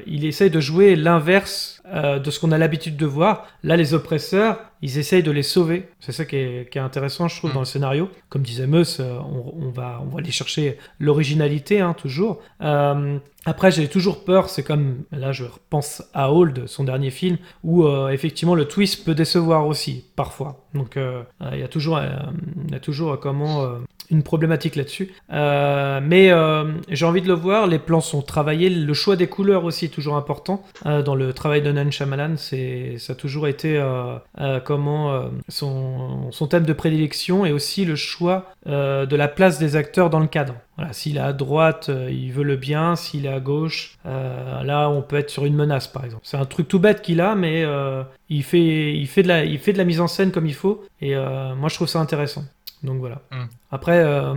il 0.06 0.24
essaye 0.24 0.50
de 0.50 0.60
jouer 0.60 0.96
l'inverse 0.96 1.82
de 1.94 2.30
ce 2.30 2.40
qu'on 2.40 2.50
a 2.50 2.58
l'habitude 2.58 2.96
de 2.96 3.06
voir. 3.06 3.46
Là, 3.62 3.76
les 3.76 3.94
oppresseurs, 3.94 4.58
ils 4.82 4.98
essayent 4.98 5.22
de 5.22 5.30
les 5.30 5.42
sauver. 5.42 5.88
C'est 6.00 6.12
ça 6.12 6.24
qui 6.24 6.36
est, 6.36 6.70
qui 6.70 6.78
est 6.78 6.80
intéressant, 6.80 7.28
je 7.28 7.36
trouve, 7.36 7.50
Mm. 7.50 7.54
dans 7.54 7.60
le 7.60 7.66
scénario. 7.66 8.10
Comme 8.28 8.42
disait 8.42 8.66
Meus, 8.66 9.00
euh, 9.00 9.18
on, 9.18 9.66
on 9.66 9.70
va, 9.70 10.00
on 10.02 10.08
va 10.08 10.18
aller 10.18 10.30
chercher 10.30 10.78
l'originalité, 11.00 11.80
hein, 11.80 11.94
toujours. 11.94 12.40
Euh, 12.62 13.18
après, 13.46 13.70
j'ai 13.70 13.88
toujours 13.88 14.24
peur, 14.24 14.50
c'est 14.50 14.62
comme, 14.62 15.04
là 15.10 15.32
je 15.32 15.44
repense 15.44 16.02
à 16.12 16.32
Old, 16.32 16.66
son 16.66 16.84
dernier 16.84 17.10
film, 17.10 17.38
où 17.64 17.84
euh, 17.84 18.10
effectivement 18.10 18.54
le 18.54 18.66
twist 18.66 19.04
peut 19.06 19.14
décevoir 19.14 19.66
aussi, 19.66 20.04
parfois. 20.16 20.66
Donc 20.74 20.96
euh, 20.98 21.22
euh, 21.40 21.50
il 21.54 21.60
y 21.60 21.62
a 21.62 21.68
toujours, 21.68 21.98
il 22.66 22.72
y 22.72 22.74
a 22.74 22.80
toujours 22.80 23.18
comment, 23.18 23.66
une 24.10 24.22
problématique 24.22 24.76
là-dessus. 24.76 25.14
Mais 25.30 26.30
j'ai 26.90 27.06
envie 27.06 27.22
de 27.22 27.28
le 27.28 27.34
voir, 27.34 27.66
les 27.66 27.78
plans 27.78 28.02
sont 28.02 28.20
travaillés, 28.22 28.68
le 28.68 28.94
choix 28.94 29.16
des 29.16 29.28
couleurs 29.28 29.64
aussi 29.64 29.86
est 29.86 29.88
toujours 29.88 30.16
important. 30.16 30.62
Dans 30.84 31.14
le 31.14 31.32
travail 31.32 31.62
de 31.62 31.72
Nan 31.72 31.90
Shyamalan, 31.90 32.36
c'est, 32.36 32.96
ça 32.98 33.14
a 33.14 33.16
toujours 33.16 33.48
été 33.48 33.82
comment, 34.68 35.14
euh, 35.14 35.30
son, 35.48 36.30
son 36.30 36.46
thème 36.46 36.66
de 36.66 36.74
prédilection 36.74 37.46
et 37.46 37.52
aussi 37.52 37.86
le 37.86 37.96
choix 37.96 38.52
euh, 38.66 39.06
de 39.06 39.16
la 39.16 39.26
place 39.26 39.58
des 39.58 39.76
acteurs 39.76 40.10
dans 40.10 40.20
le 40.20 40.26
cadre. 40.26 40.56
Voilà, 40.76 40.92
s'il 40.92 41.16
est 41.16 41.20
à 41.20 41.32
droite, 41.32 41.88
euh, 41.88 42.10
il 42.10 42.32
veut 42.32 42.42
le 42.42 42.56
bien. 42.56 42.94
S'il 42.94 43.24
est 43.24 43.32
à 43.32 43.40
gauche, 43.40 43.96
là, 44.04 44.90
on 44.90 45.00
peut 45.00 45.16
être 45.16 45.30
sur 45.30 45.46
une 45.46 45.54
menace, 45.54 45.88
par 45.88 46.04
exemple. 46.04 46.24
C'est 46.26 46.36
un 46.36 46.44
truc 46.44 46.68
tout 46.68 46.78
bête 46.78 47.00
qu'il 47.00 47.22
a, 47.22 47.34
mais 47.34 47.64
il, 48.28 48.44
fait, 48.44 48.92
il, 48.92 49.06
fait 49.06 49.22
de 49.22 49.28
la, 49.28 49.44
il 49.46 49.58
fait 49.58 49.72
de 49.72 49.78
la 49.78 49.84
mise 49.84 50.00
en 50.02 50.06
scène 50.06 50.32
comme 50.32 50.46
il 50.46 50.54
faut. 50.54 50.84
Et 51.00 51.16
moi, 51.16 51.70
je 51.70 51.74
trouve 51.74 51.88
ça 51.88 52.00
intéressant. 52.00 52.44
Donc 52.82 52.98
voilà. 53.00 53.20
Mm. 53.30 53.44
Après, 53.70 54.02
euh, 54.04 54.34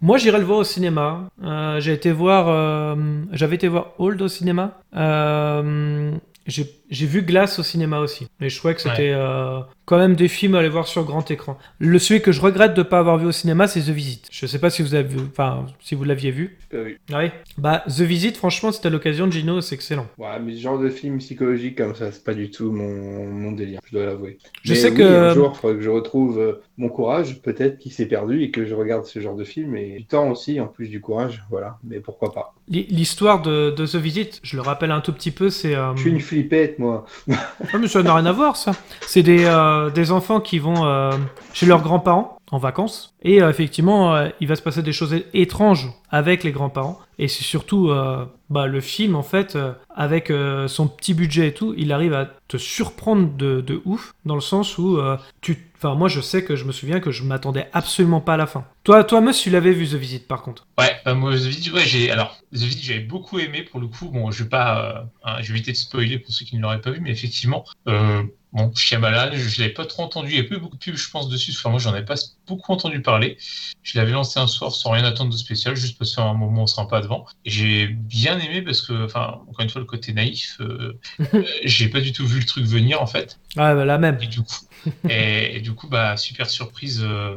moi, 0.00 0.18
j'irai 0.18 0.38
le 0.38 0.44
voir 0.44 0.58
au 0.58 0.64
cinéma. 0.64 1.28
Euh, 1.42 1.80
j'ai 1.80 1.92
été 1.92 2.12
voir, 2.12 2.48
euh, 2.48 2.94
j'avais 3.32 3.56
été 3.56 3.68
voir 3.68 3.92
Old 3.98 4.20
au 4.20 4.28
cinéma. 4.28 4.72
J'ai 6.46 6.66
j'ai 6.90 7.06
vu 7.06 7.22
Glass 7.22 7.58
au 7.58 7.62
cinéma 7.62 7.98
aussi. 8.00 8.28
Mais 8.40 8.48
je 8.48 8.56
trouvais 8.58 8.74
que 8.74 8.80
c'était 8.80 9.12
euh, 9.14 9.60
quand 9.90 9.98
même 9.98 10.14
des 10.14 10.28
films 10.28 10.54
à 10.54 10.60
aller 10.60 10.68
voir 10.68 10.86
sur 10.86 11.02
grand 11.02 11.28
écran. 11.32 11.58
Le 11.80 11.98
celui 11.98 12.22
que 12.22 12.30
je 12.30 12.40
regrette 12.40 12.74
de 12.74 12.78
ne 12.78 12.84
pas 12.84 13.00
avoir 13.00 13.18
vu 13.18 13.26
au 13.26 13.32
cinéma, 13.32 13.66
c'est 13.66 13.80
The 13.80 13.88
Visit. 13.88 14.28
Je 14.30 14.46
sais 14.46 14.60
pas 14.60 14.70
si 14.70 14.82
vous 14.82 14.94
avez 14.94 15.02
vu, 15.08 15.18
enfin, 15.32 15.66
si 15.80 15.96
vous 15.96 16.04
l'aviez 16.04 16.30
vu. 16.30 16.58
Euh, 16.74 16.84
oui. 16.86 16.96
Oui? 17.12 17.30
Bah, 17.58 17.82
The 17.88 18.02
Visit, 18.02 18.36
franchement, 18.36 18.70
c'était 18.70 18.88
l'occasion 18.88 19.26
de 19.26 19.32
Gino, 19.32 19.60
c'est 19.60 19.74
excellent. 19.74 20.06
Ouais, 20.16 20.38
mais 20.40 20.54
ce 20.54 20.60
genre 20.60 20.78
de 20.78 20.88
film 20.90 21.18
psychologique 21.18 21.76
comme 21.76 21.96
ça, 21.96 22.12
c'est 22.12 22.22
pas 22.22 22.34
du 22.34 22.50
tout 22.52 22.70
mon, 22.70 23.26
mon 23.26 23.50
délire, 23.50 23.80
je 23.90 23.96
dois 23.96 24.06
l'avouer. 24.06 24.38
Je 24.62 24.70
Mais 24.74 24.78
sais 24.78 24.90
oui, 24.90 24.96
que- 24.98 25.02
Un 25.02 25.34
jour, 25.34 25.52
il 25.56 25.58
faudrait 25.60 25.76
que 25.78 25.82
je 25.82 25.90
retrouve 25.90 26.38
euh, 26.38 26.62
mon 26.78 26.88
courage, 26.88 27.42
peut-être 27.42 27.78
qui 27.78 27.90
s'est 27.90 28.06
perdu, 28.06 28.42
et 28.44 28.52
que 28.52 28.64
je 28.66 28.74
regarde 28.76 29.04
ce 29.06 29.18
genre 29.18 29.34
de 29.34 29.42
film, 29.44 29.74
et 29.74 29.96
du 29.98 30.04
temps 30.04 30.30
aussi, 30.30 30.60
en 30.60 30.68
plus 30.68 30.86
du 30.88 31.00
courage, 31.00 31.42
voilà, 31.50 31.78
mais 31.82 31.98
pourquoi 31.98 32.32
pas? 32.32 32.54
L'hi- 32.68 32.86
L'histoire 32.90 33.42
de, 33.42 33.70
de 33.72 33.86
The 33.86 33.96
Visit, 33.96 34.38
je 34.44 34.54
le 34.54 34.62
rappelle 34.62 34.92
un 34.92 35.00
tout 35.00 35.12
petit 35.12 35.32
peu, 35.32 35.50
c'est. 35.50 35.74
euh, 35.74 35.96
Je 35.96 36.02
suis 36.02 36.10
une 36.10 36.20
flippette, 36.20 36.78
moi. 36.78 37.04
Ah, 37.72 37.78
mais 37.80 37.88
ça 37.88 38.02
n'a 38.02 38.14
rien 38.14 38.26
à 38.26 38.32
voir, 38.32 38.56
ça. 38.56 38.72
C'est 39.06 39.22
des, 39.24 39.44
euh, 39.44 39.79
des 39.88 40.10
enfants 40.10 40.40
qui 40.40 40.58
vont 40.58 40.84
euh, 40.84 41.12
chez 41.54 41.64
leurs 41.64 41.80
grands-parents 41.80 42.36
en 42.50 42.58
vacances. 42.58 43.14
Et 43.22 43.40
euh, 43.40 43.48
effectivement, 43.48 44.14
euh, 44.14 44.28
il 44.40 44.48
va 44.48 44.56
se 44.56 44.62
passer 44.62 44.82
des 44.82 44.92
choses 44.92 45.14
étranges 45.32 45.88
avec 46.10 46.42
les 46.42 46.50
grands-parents. 46.50 46.98
Et 47.18 47.28
c'est 47.28 47.44
surtout 47.44 47.90
euh, 47.90 48.24
bah, 48.48 48.66
le 48.66 48.80
film, 48.80 49.14
en 49.14 49.22
fait, 49.22 49.54
euh, 49.54 49.72
avec 49.94 50.30
euh, 50.30 50.66
son 50.66 50.88
petit 50.88 51.14
budget 51.14 51.48
et 51.48 51.54
tout, 51.54 51.74
il 51.76 51.92
arrive 51.92 52.12
à 52.12 52.28
te 52.48 52.56
surprendre 52.56 53.30
de, 53.36 53.80
ouf, 53.84 54.14
dans 54.24 54.34
le 54.34 54.40
sens 54.40 54.78
où 54.78 54.98
euh, 54.98 55.16
tu... 55.40 55.66
Enfin, 55.76 55.94
moi, 55.94 56.08
je 56.08 56.20
sais 56.20 56.44
que 56.44 56.56
je 56.56 56.64
me 56.64 56.72
souviens 56.72 57.00
que 57.00 57.10
je 57.10 57.22
m'attendais 57.22 57.68
absolument 57.72 58.20
pas 58.20 58.34
à 58.34 58.36
la 58.36 58.46
fin. 58.46 58.64
Toi, 58.84 59.04
toi, 59.04 59.20
monsieur, 59.22 59.44
tu 59.44 59.50
l'avais 59.50 59.72
vu, 59.72 59.86
The 59.86 59.94
Visit, 59.94 60.26
par 60.26 60.42
contre. 60.42 60.66
Ouais, 60.78 61.14
moi, 61.14 61.32
The 61.32 61.42
Visit, 61.42 61.72
ouais, 61.72 61.84
j'ai, 61.86 62.10
alors, 62.10 62.36
The 62.52 62.58
Visit, 62.58 62.82
j'avais 62.82 63.00
beaucoup 63.00 63.38
aimé 63.38 63.62
pour 63.62 63.80
le 63.80 63.86
coup. 63.86 64.10
Bon, 64.10 64.30
je 64.30 64.42
vais 64.42 64.48
pas, 64.50 64.84
euh, 64.84 65.00
hein, 65.24 65.36
je 65.40 65.52
vais 65.52 65.58
éviter 65.58 65.72
de 65.72 65.76
spoiler 65.76 66.18
pour 66.18 66.34
ceux 66.34 66.44
qui 66.44 66.56
ne 66.56 66.62
l'auraient 66.62 66.82
pas 66.82 66.90
vu, 66.90 67.00
mais 67.00 67.10
effectivement, 67.10 67.64
euh, 67.88 68.22
bon, 68.52 68.72
Shyamalan, 68.74 69.30
je, 69.32 69.48
je 69.48 69.60
l'avais 69.60 69.72
pas 69.72 69.86
trop 69.86 70.02
entendu. 70.02 70.30
Il 70.30 70.36
y 70.36 70.40
a 70.40 70.44
eu 70.44 70.58
beaucoup 70.58 70.76
de 70.76 70.82
pubs, 70.82 70.96
je 70.96 71.10
pense, 71.10 71.28
dessus. 71.28 71.52
Enfin, 71.56 71.70
moi, 71.70 71.78
j'en 71.78 71.94
ai 71.94 72.04
pas 72.04 72.14
beaucoup 72.46 72.72
entendu 72.72 73.00
parler. 73.02 73.36
Je 73.82 73.98
l'avais 73.98 74.12
lancé 74.12 74.38
un 74.38 74.46
soir 74.46 74.72
sans 74.72 74.90
rien 74.90 75.04
attendre 75.04 75.30
de 75.30 75.36
spécial, 75.36 75.76
juste 75.76 75.98
parce 75.98 76.14
qu'à 76.14 76.22
un 76.22 76.34
moment, 76.34 76.62
on 76.62 76.66
sera 76.66 76.88
pas 76.88 77.00
devant. 77.00 77.26
Et 77.44 77.50
j'ai 77.50 77.86
bien 77.86 78.38
aimé 78.38 78.62
parce 78.62 78.82
que, 78.82 79.04
enfin, 79.04 79.40
encore 79.48 79.60
une 79.60 79.70
fois, 79.70 79.80
le 79.80 79.86
côté 79.86 80.12
naïf, 80.12 80.56
euh, 80.60 80.98
euh, 81.34 81.44
j'ai 81.64 81.88
pas 81.88 82.00
du 82.00 82.12
tout 82.12 82.26
vu 82.26 82.40
le 82.40 82.46
truc 82.46 82.64
venir, 82.64 83.00
en 83.00 83.06
fait. 83.06 83.38
Ah, 83.56 83.74
bah, 83.74 83.84
la 83.84 83.98
même. 83.98 84.18
Et 84.22 84.26
du 84.26 84.42
coup, 84.42 84.56
et, 85.08 85.56
et 85.56 85.60
du 85.60 85.74
coup 85.74 85.88
bah, 85.88 86.16
super 86.16 86.48
surprise 86.48 87.02
euh, 87.02 87.36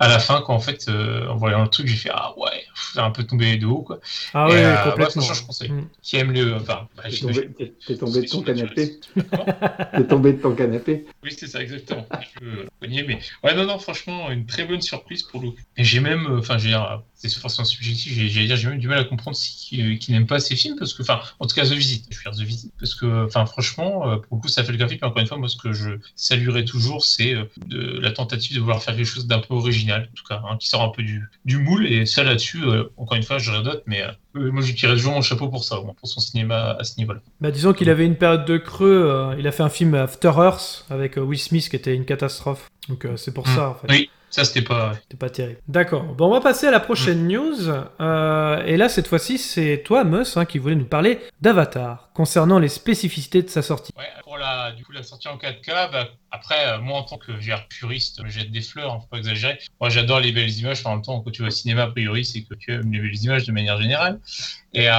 à 0.00 0.08
la 0.08 0.18
fin, 0.18 0.42
quand 0.42 0.54
en 0.54 0.60
fait, 0.60 0.86
euh, 0.88 1.28
en 1.28 1.36
voyant 1.36 1.62
le 1.62 1.68
truc, 1.68 1.86
j'ai 1.86 1.96
fait 1.96 2.10
ah 2.12 2.32
ouais, 2.38 2.64
c'est 2.92 3.00
un 3.00 3.10
peu 3.10 3.22
tombé 3.24 3.56
de 3.58 3.66
haut 3.66 3.82
quoi. 3.82 4.00
Ah 4.34 4.46
Et, 4.48 4.52
ouais, 4.52 4.64
euh, 4.64 4.76
complètement. 4.90 5.22
franchement, 5.22 5.34
je 5.34 5.46
conseille. 5.46 5.70
Mm. 5.70 5.88
Qui 6.02 6.16
aime 6.16 6.32
le, 6.32 6.56
enfin, 6.56 6.88
bah, 6.96 7.04
T'es 7.08 7.16
tombé, 7.18 7.52
t'es- 7.52 7.74
t'es 7.86 7.96
tombé 7.96 8.22
de 8.22 8.26
ton 8.26 8.42
canapé. 8.42 9.00
T'es 9.96 10.06
tombé 10.06 10.32
de 10.32 10.40
ton 10.42 10.54
canapé. 10.54 11.06
Oui, 11.22 11.30
c'est 11.36 11.46
ça, 11.46 11.62
exactement. 11.62 12.06
Je 12.34 12.40
peux 12.40 12.66
cogner, 12.80 13.02
mais 13.02 13.20
ouais, 13.44 13.54
non, 13.54 13.66
non, 13.66 13.78
franchement, 13.78 14.30
une 14.30 14.46
très 14.46 14.64
bonne 14.64 14.80
surprise 14.80 15.22
pour 15.24 15.42
le. 15.42 15.50
Et 15.76 15.84
j'ai 15.84 16.00
même, 16.00 16.26
euh, 16.26 16.38
enfin, 16.38 16.58
j'ai, 16.58 16.76
c'est 17.14 17.32
forcément 17.34 17.66
subjectif, 17.66 18.12
j'ai, 18.14 18.28
j'allais 18.28 18.46
dire, 18.46 18.56
j'ai 18.56 18.68
même 18.68 18.78
du 18.78 18.88
mal 18.88 18.98
à 18.98 19.04
comprendre 19.04 19.36
si, 19.36 19.54
qui, 19.56 19.98
qui 19.98 20.12
n'aime 20.12 20.26
pas 20.26 20.40
ces 20.40 20.56
films, 20.56 20.76
parce 20.78 20.94
que, 20.94 21.02
enfin, 21.02 21.20
en 21.38 21.46
tout 21.46 21.54
cas, 21.54 21.64
The 21.66 21.72
Visit, 21.72 22.06
je 22.10 22.16
veux 22.16 22.22
dire 22.22 22.40
The 22.40 22.46
Visit, 22.46 22.72
parce 22.78 22.94
que, 22.94 23.26
enfin, 23.26 23.44
franchement, 23.46 24.08
euh, 24.08 24.16
pour 24.16 24.36
le 24.36 24.42
coup, 24.42 24.48
ça 24.48 24.64
fait 24.64 24.72
le 24.72 24.78
graphique, 24.78 25.00
mais 25.02 25.08
encore 25.08 25.20
une 25.20 25.26
fois, 25.28 25.36
moi, 25.38 25.48
ce 25.48 25.56
que 25.56 25.72
je 25.72 25.90
saluerai 26.14 26.64
toujours, 26.64 27.04
c'est 27.04 27.34
euh, 27.34 27.44
de 27.66 27.98
la 28.00 28.12
tentative 28.12 28.56
de 28.56 28.60
vouloir 28.60 28.82
faire 28.82 28.96
quelque 28.96 29.04
chose 29.06 29.26
d'un 29.26 29.40
peu 29.40 29.54
original, 29.54 29.89
en 29.92 30.00
tout 30.14 30.24
cas, 30.28 30.40
hein, 30.48 30.56
qui 30.58 30.68
sort 30.68 30.82
un 30.82 30.88
peu 30.90 31.02
du, 31.02 31.28
du 31.44 31.58
moule, 31.58 31.86
et 31.86 32.06
ça 32.06 32.22
là-dessus, 32.24 32.62
euh, 32.64 32.84
encore 32.96 33.16
une 33.16 33.22
fois, 33.22 33.38
je 33.38 33.50
redote, 33.50 33.82
mais 33.86 34.02
euh, 34.02 34.50
moi, 34.52 34.62
je 34.62 34.72
tirerai 34.72 34.96
toujours 34.96 35.12
mon 35.14 35.22
chapeau 35.22 35.48
pour 35.48 35.64
ça, 35.64 35.76
pour 35.76 36.08
son 36.08 36.20
cinéma 36.20 36.76
à 36.78 36.84
ce 36.84 36.98
niveau-là. 36.98 37.20
Bah, 37.40 37.50
disons 37.50 37.72
qu'il 37.72 37.90
avait 37.90 38.06
une 38.06 38.16
période 38.16 38.44
de 38.44 38.56
creux. 38.58 39.06
euh, 39.10 39.34
il 39.38 39.46
a 39.46 39.52
fait 39.52 39.62
un 39.62 39.68
film 39.68 39.94
After 39.94 40.32
Earth 40.36 40.86
avec 40.90 41.16
Will 41.16 41.38
Smith 41.38 41.68
qui 41.68 41.76
était 41.76 41.94
une 41.94 42.04
catastrophe. 42.04 42.68
Donc 42.88 43.06
c'est 43.16 43.32
pour 43.34 43.46
Mm. 43.46 43.54
ça 43.54 43.68
en 43.70 43.74
fait. 43.74 43.86
Oui, 43.90 44.10
ça, 44.30 44.44
c'était 44.44 44.62
pas. 44.62 44.94
C'était 45.02 45.16
pas 45.16 45.30
terrible. 45.30 45.58
D'accord. 45.68 46.02
Bon, 46.04 46.26
on 46.26 46.30
va 46.30 46.40
passer 46.40 46.66
à 46.66 46.70
la 46.70 46.80
prochaine 46.80 47.26
news. 47.28 47.68
Euh, 48.00 48.64
et 48.64 48.76
là, 48.76 48.88
cette 48.88 49.06
fois-ci, 49.08 49.38
c'est 49.38 49.82
toi, 49.84 50.04
Mus, 50.04 50.36
hein, 50.36 50.44
qui 50.44 50.58
voulait 50.58 50.74
nous 50.76 50.84
parler 50.84 51.18
d'Avatar 51.40 52.09
concernant 52.20 52.58
les 52.58 52.68
spécificités 52.68 53.42
de 53.42 53.48
sa 53.48 53.62
sortie. 53.62 53.94
Pour 54.24 54.36
la, 54.36 54.74
sortie 55.02 55.28
en 55.28 55.38
4K, 55.38 55.90
bah, 55.90 56.08
après, 56.30 56.66
euh, 56.66 56.78
moi, 56.78 56.98
en 56.98 57.02
tant 57.02 57.16
que 57.16 57.32
dire, 57.32 57.66
puriste, 57.68 58.20
je 58.26 58.42
des 58.42 58.60
fleurs, 58.60 58.92
hein, 58.92 58.98
faut 59.00 59.06
pas 59.06 59.16
exagérer. 59.16 59.58
Moi, 59.80 59.88
j'adore 59.88 60.20
les 60.20 60.30
belles 60.30 60.54
images. 60.58 60.84
En 60.84 60.96
même 60.96 61.02
temps, 61.02 61.18
quand 61.22 61.30
tu 61.30 61.40
vas 61.40 61.48
au 61.48 61.50
cinéma, 61.50 61.84
a 61.84 61.86
priori, 61.86 62.26
c'est 62.26 62.42
que 62.42 62.52
tu 62.56 62.74
aimes 62.74 62.92
les 62.92 63.00
belles 63.00 63.24
images 63.24 63.46
de 63.46 63.52
manière 63.52 63.80
générale. 63.80 64.20
Et 64.74 64.86
euh, 64.86 64.92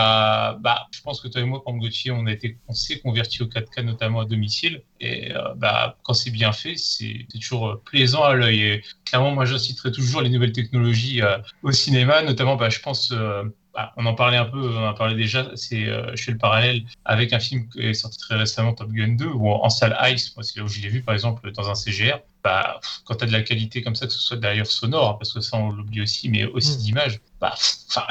bah, 0.61 0.87
je 0.91 1.01
pense 1.01 1.21
que 1.21 1.27
toi 1.27 1.41
et 1.41 1.43
moi, 1.43 1.61
comme 1.63 1.77
Gauthier, 1.77 2.09
on 2.09 2.25
a 2.25 2.31
été, 2.31 2.57
on 2.67 2.73
s'est 2.73 2.97
convertis 2.97 3.43
au 3.43 3.45
4K, 3.45 3.83
notamment 3.83 4.21
à 4.21 4.25
domicile. 4.25 4.81
Et 4.99 5.31
euh, 5.31 5.53
bah, 5.57 5.97
quand 6.01 6.15
c'est 6.15 6.31
bien 6.31 6.53
fait, 6.53 6.75
c'est 6.75 7.27
toujours 7.31 7.81
plaisant 7.85 8.23
à 8.23 8.33
l'œil. 8.33 8.61
Et 8.63 8.83
clairement, 9.05 9.29
moi, 9.29 9.45
j'inciterai 9.45 9.91
toujours 9.91 10.21
les 10.21 10.29
nouvelles 10.31 10.53
technologies 10.53 11.21
au 11.61 11.71
cinéma, 11.71 12.23
notamment, 12.23 12.55
bah, 12.55 12.71
je 12.71 12.79
pense. 12.79 13.13
Bah, 13.73 13.93
on 13.97 14.05
en 14.05 14.13
parlait 14.15 14.37
un 14.37 14.45
peu, 14.45 14.59
on 14.59 14.87
en 14.87 14.93
parlait 14.93 15.15
déjà, 15.15 15.49
c'est, 15.55 15.87
euh, 15.87 16.15
je 16.15 16.23
fais 16.23 16.31
le 16.33 16.37
parallèle 16.37 16.83
avec 17.05 17.31
un 17.33 17.39
film 17.39 17.69
qui 17.69 17.79
est 17.81 17.93
sorti 17.93 18.17
très 18.17 18.35
récemment, 18.35 18.73
Top 18.73 18.91
Gun 18.91 19.15
2, 19.15 19.25
ou 19.27 19.49
en, 19.49 19.63
en 19.63 19.69
salle 19.69 19.97
Ice, 20.13 20.35
moi 20.35 20.43
c'est 20.43 20.59
là 20.59 20.65
où 20.65 20.67
je 20.67 20.79
l'ai 20.81 20.89
vu 20.89 21.01
par 21.03 21.13
exemple 21.13 21.51
dans 21.51 21.69
un 21.69 21.75
CGR, 21.75 22.19
bah, 22.43 22.79
pff, 22.81 23.01
quand 23.05 23.15
tu 23.15 23.23
as 23.23 23.27
de 23.27 23.31
la 23.31 23.41
qualité 23.43 23.81
comme 23.81 23.95
ça, 23.95 24.07
que 24.07 24.13
ce 24.13 24.19
soit 24.19 24.37
d'ailleurs 24.37 24.67
sonore, 24.67 25.09
hein, 25.11 25.15
parce 25.19 25.33
que 25.33 25.39
ça 25.41 25.57
on 25.57 25.69
l'oublie 25.71 26.01
aussi, 26.01 26.29
mais 26.29 26.45
aussi 26.45 26.77
Mm. 26.77 26.81
d'image, 26.81 27.21
bah, 27.41 27.55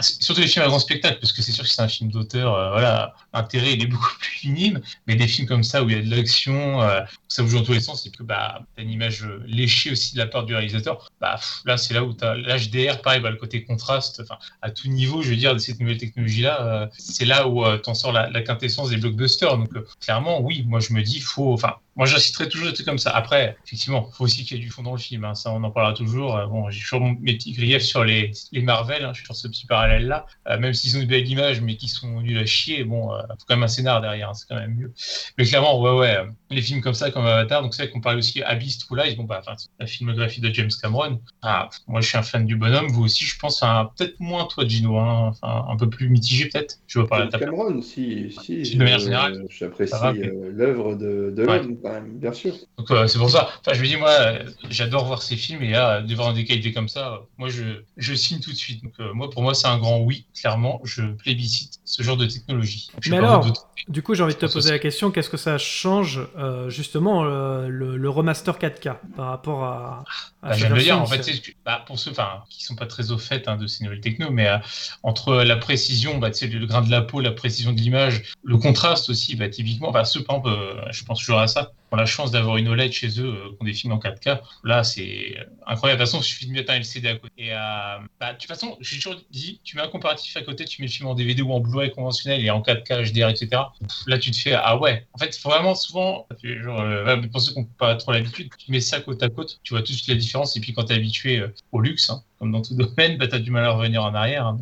surtout 0.00 0.40
les 0.40 0.48
films 0.48 0.64
à 0.64 0.68
grand 0.68 0.80
spectacle, 0.80 1.18
parce 1.20 1.32
que 1.32 1.40
c'est 1.40 1.52
sûr 1.52 1.62
que 1.62 1.70
c'est 1.70 1.80
un 1.80 1.86
film 1.88 2.10
d'auteur, 2.10 2.52
euh, 2.54 2.70
voilà, 2.72 3.14
l'intérêt 3.32 3.74
il 3.74 3.82
est 3.82 3.86
beaucoup 3.94 4.12
plus 4.18 4.48
minime, 4.48 4.80
mais 5.06 5.14
des 5.14 5.28
films 5.28 5.46
comme 5.46 5.62
ça 5.62 5.84
où 5.84 5.88
il 5.88 5.96
y 5.96 5.98
a 5.98 6.02
de 6.02 6.10
l'action, 6.10 6.82
euh, 6.82 7.00
ça 7.28 7.44
bouge 7.44 7.54
dans 7.54 7.62
tous 7.62 7.72
les 7.72 7.80
sens, 7.80 8.04
et 8.06 8.10
que 8.10 8.24
bah, 8.24 8.62
tu 8.76 8.80
as 8.80 8.84
une 8.84 8.90
image 8.90 9.22
euh, 9.22 9.40
léchée 9.46 9.92
aussi 9.92 10.14
de 10.14 10.18
la 10.18 10.26
part 10.26 10.44
du 10.44 10.54
réalisateur, 10.54 11.08
bah, 11.20 11.38
là 11.64 11.76
c'est 11.76 11.94
là 11.94 12.02
où 12.02 12.12
tu 12.12 12.24
as 12.24 12.34
l'HDR, 12.34 13.02
pareil, 13.02 13.20
bah, 13.20 13.30
le 13.30 13.36
côté 13.36 13.62
contraste, 13.62 14.20
enfin, 14.20 14.38
à 14.62 14.72
tout 14.72 14.88
niveau, 14.88 15.22
je 15.22 15.30
veux 15.30 15.36
dire, 15.36 15.54
de 15.54 15.60
cette 15.60 15.78
nouvelle 15.78 15.98
technologie-là, 15.98 16.62
euh, 16.66 16.86
c'est 16.98 17.24
là 17.24 17.46
où 17.46 17.64
t'en 17.78 17.94
sors 17.94 18.12
la, 18.12 18.28
quintessence 18.42 18.90
des 18.90 18.96
blockbusters. 18.96 19.56
Donc, 19.58 19.70
clairement, 20.00 20.40
oui, 20.40 20.64
moi 20.66 20.80
je 20.80 20.92
me 20.92 21.02
dis, 21.02 21.20
faut. 21.20 21.52
Enfin, 21.52 21.74
moi 21.94 22.06
j'inciterai 22.06 22.48
toujours 22.48 22.68
des 22.68 22.72
trucs 22.72 22.86
comme 22.86 22.98
ça. 22.98 23.10
Après, 23.10 23.56
effectivement, 23.66 24.10
faut 24.12 24.24
aussi 24.24 24.44
qu'il 24.44 24.56
y 24.56 24.60
ait 24.60 24.62
du 24.62 24.70
fond 24.70 24.82
dans 24.82 24.92
le 24.92 24.98
film. 24.98 25.24
hein. 25.24 25.34
Ça, 25.34 25.52
on 25.52 25.62
en 25.62 25.70
parlera 25.70 25.92
toujours. 25.94 26.40
Bon, 26.48 26.70
j'ai 26.70 26.80
toujours 26.80 27.00
mes 27.00 27.34
petits 27.34 27.52
griefs 27.52 27.82
sur 27.82 28.04
les, 28.04 28.32
les 28.52 28.62
Marvel. 28.62 29.04
hein. 29.04 29.12
Suis 29.20 29.26
sur 29.26 29.36
ce 29.36 29.48
petit 29.48 29.66
parallèle-là. 29.66 30.26
Euh, 30.48 30.58
même 30.58 30.74
s'ils 30.74 30.96
ont 30.96 31.00
une 31.00 31.08
belle 31.08 31.28
image, 31.28 31.60
mais 31.60 31.76
qui 31.76 31.88
sont 31.88 32.20
nuls 32.20 32.38
à 32.38 32.46
chier, 32.46 32.84
bon, 32.84 33.12
euh, 33.14 33.22
faut 33.28 33.44
quand 33.48 33.56
même 33.56 33.62
un 33.64 33.68
scénar 33.68 34.00
derrière. 34.00 34.30
hein. 34.30 34.34
C'est 34.34 34.46
quand 34.48 34.56
même 34.56 34.74
mieux. 34.74 34.92
Mais 35.38 35.44
clairement, 35.44 35.80
ouais, 35.80 35.92
ouais. 35.92 36.18
Euh, 36.50 36.54
Les 36.54 36.62
films 36.62 36.80
comme 36.80 36.94
ça, 36.94 37.10
comme 37.10 37.24
Avatar, 37.26 37.62
donc 37.62 37.74
c'est 37.74 37.82
vrai 37.84 37.92
qu'on 37.92 38.00
parle 38.00 38.18
aussi 38.18 38.42
Abyss, 38.42 38.78
True 38.78 38.96
Lies. 38.98 39.16
Bon, 39.16 39.24
bah, 39.24 39.42
la 39.78 39.86
filmographie 39.86 40.40
de 40.40 40.52
James 40.52 40.70
Cameron. 40.82 41.20
Ah, 41.42 41.68
moi, 41.86 42.00
je 42.00 42.08
suis 42.08 42.18
un 42.18 42.22
fan 42.22 42.44
du 42.46 42.56
bonhomme. 42.56 42.88
Vous 42.88 43.04
aussi, 43.04 43.24
je 43.24 43.38
pense. 43.38 43.62
Enfin, 43.62 43.90
peut-être 43.96 44.18
moins 44.20 44.46
toi, 44.46 44.66
Gino. 44.66 44.98
hein. 44.98 45.32
Enfin, 45.40 45.66
un 45.68 45.76
peu 45.76 45.88
plus 45.88 46.08
mitigé, 46.08 46.46
peut-être. 46.48 46.76
Je 46.86 46.98
vois 46.98 47.08
pas 47.08 47.18
la 47.18 47.22
James 47.24 47.30
table. 47.32 47.44
Cameron, 47.46 47.82
si, 47.82 48.36
si. 48.42 48.62
De 48.76 48.78
manière 48.82 48.98
je- 48.98 49.04
générale. 49.04 49.44
J'apprécie 49.48 49.94
euh, 49.94 50.50
l'œuvre 50.52 50.94
de, 50.94 51.32
de 51.36 51.44
Ouais. 51.46 51.58
l'homme, 51.58 51.76
quand 51.82 51.92
même, 51.92 52.18
bien 52.18 52.32
sûr. 52.32 52.54
Donc 52.78 52.90
euh, 52.90 53.06
c'est 53.06 53.18
pour 53.18 53.30
ça. 53.30 53.48
Enfin, 53.60 53.72
je 53.76 53.82
me 53.82 53.86
dis 53.86 53.96
moi, 53.96 54.10
euh, 54.10 54.44
j'adore 54.70 55.04
voir 55.06 55.22
ces 55.22 55.36
films 55.36 55.62
et 55.62 55.70
là, 55.70 56.02
de 56.02 56.14
voir 56.14 56.32
des 56.34 56.44
qualités 56.44 56.72
comme 56.72 56.88
ça, 56.88 57.14
euh, 57.14 57.16
moi 57.38 57.48
je, 57.48 57.62
je 57.96 58.14
signe 58.14 58.40
tout 58.40 58.50
de 58.50 58.56
suite. 58.56 58.82
Donc 58.82 58.92
euh, 59.00 59.12
moi, 59.14 59.30
pour 59.30 59.42
moi, 59.42 59.54
c'est 59.54 59.66
un 59.68 59.78
grand 59.78 59.98
oui. 60.00 60.26
Clairement, 60.38 60.80
je 60.84 61.02
plébiscite 61.14 61.80
ce 61.84 62.02
genre 62.02 62.16
de 62.16 62.26
technologie. 62.26 62.88
Je 63.00 63.10
Mais 63.10 63.18
alors, 63.18 63.46
du 63.88 64.02
coup, 64.02 64.14
j'ai 64.14 64.22
envie 64.22 64.34
de 64.34 64.38
te 64.38 64.46
poser 64.52 64.70
la 64.70 64.78
question 64.78 65.10
qu'est-ce 65.10 65.30
que 65.30 65.36
ça 65.36 65.58
change 65.58 66.20
euh, 66.40 66.70
justement 66.70 67.24
euh, 67.24 67.68
le, 67.68 67.96
le 67.96 68.08
remaster 68.08 68.58
4K 68.58 68.96
par 69.14 69.28
rapport 69.28 69.64
à. 69.64 70.04
à 70.42 70.48
Bah, 70.48 70.52
sa 70.54 70.68
je 70.68 70.74
le 70.74 70.80
dire, 70.80 71.00
en 71.00 71.06
fait, 71.06 71.30
bah, 71.64 71.84
pour 71.86 71.98
ceux 71.98 72.12
qui 72.48 72.64
sont 72.64 72.74
pas 72.74 72.86
très 72.86 73.10
au 73.10 73.18
fait 73.18 73.46
hein, 73.46 73.56
de 73.56 73.66
ces 73.66 73.84
nouvelles 73.84 74.00
techno, 74.00 74.30
mais 74.30 74.48
euh, 74.48 74.58
entre 75.02 75.34
la 75.34 75.56
précision, 75.56 76.18
bah, 76.18 76.30
le 76.30 76.66
grain 76.66 76.82
de 76.82 76.90
la 76.90 77.02
peau, 77.02 77.20
la 77.20 77.32
précision 77.32 77.72
de 77.72 77.78
l'image, 77.78 78.32
le 78.42 78.56
contraste 78.56 79.10
aussi, 79.10 79.36
bah, 79.36 79.48
typiquement, 79.48 79.90
bah, 79.90 80.04
ceux, 80.04 80.22
par 80.24 80.36
exemple, 80.36 80.56
euh, 80.58 80.92
je 80.92 81.04
pense 81.04 81.18
toujours 81.20 81.40
à 81.40 81.46
ça, 81.46 81.72
ont 81.92 81.96
la 81.96 82.06
chance 82.06 82.30
d'avoir 82.30 82.56
une 82.56 82.68
OLED 82.68 82.92
chez 82.92 83.20
eux, 83.20 83.26
euh, 83.26 83.48
qui 83.50 83.56
ont 83.60 83.64
des 83.64 83.72
films 83.72 83.92
en 83.92 83.98
4K, 83.98 84.40
là, 84.64 84.84
c'est 84.84 85.36
incroyable. 85.66 86.00
De 86.00 86.04
toute 86.04 86.12
façon, 86.12 86.22
il 86.22 86.24
suffit 86.24 86.46
de 86.46 86.52
mettre 86.52 86.72
un 86.72 86.76
LCD 86.76 87.08
à 87.08 87.16
côté. 87.16 87.32
Et, 87.38 87.52
euh, 87.52 87.98
bah, 88.18 88.32
de 88.32 88.38
toute 88.38 88.48
façon, 88.48 88.76
j'ai 88.80 88.96
toujours 88.96 89.16
dit, 89.30 89.60
tu 89.64 89.76
mets 89.76 89.82
un 89.82 89.88
comparatif 89.88 90.36
à 90.36 90.42
côté, 90.42 90.64
tu 90.64 90.82
mets 90.82 90.88
le 90.88 90.92
film 90.92 91.08
en 91.08 91.14
DVD 91.14 91.42
ou 91.42 91.52
en 91.52 91.60
Blu-ray 91.60 91.90
conventionnel 91.90 92.44
et 92.44 92.50
en 92.50 92.62
4K, 92.62 93.12
HDR, 93.12 93.28
etc. 93.28 93.62
Là, 94.06 94.18
tu 94.18 94.30
te 94.30 94.36
fais, 94.36 94.52
ah 94.52 94.78
ouais. 94.78 95.06
En 95.14 95.18
fait, 95.18 95.38
vraiment, 95.42 95.74
souvent, 95.74 96.26
genre, 96.42 96.80
euh, 96.80 97.16
pour 97.30 97.40
ceux 97.40 97.52
qui 97.52 97.60
n'ont 97.60 97.64
pas 97.78 97.96
trop 97.96 98.12
l'habitude, 98.12 98.50
tu 98.58 98.70
mets 98.70 98.80
ça 98.80 99.00
côte 99.00 99.22
à 99.22 99.28
côte, 99.28 99.60
tu 99.62 99.74
vois 99.74 99.82
tout 99.82 99.92
de 99.92 99.96
suite 99.96 100.08
la 100.08 100.14
différence. 100.14 100.56
Et 100.56 100.60
puis, 100.60 100.72
quand 100.72 100.84
tu 100.84 100.92
es 100.92 100.96
habitué 100.96 101.38
euh, 101.38 101.54
au 101.72 101.80
luxe, 101.80 102.10
hein, 102.10 102.22
comme 102.40 102.50
dans 102.52 102.62
tout 102.62 102.74
domaine, 102.76 103.18
bah, 103.18 103.26
tu 103.28 103.36
as 103.36 103.38
du 103.38 103.50
mal 103.50 103.64
à 103.64 103.70
revenir 103.72 104.02
en 104.02 104.14
arrière. 104.14 104.46
hein. 104.46 104.58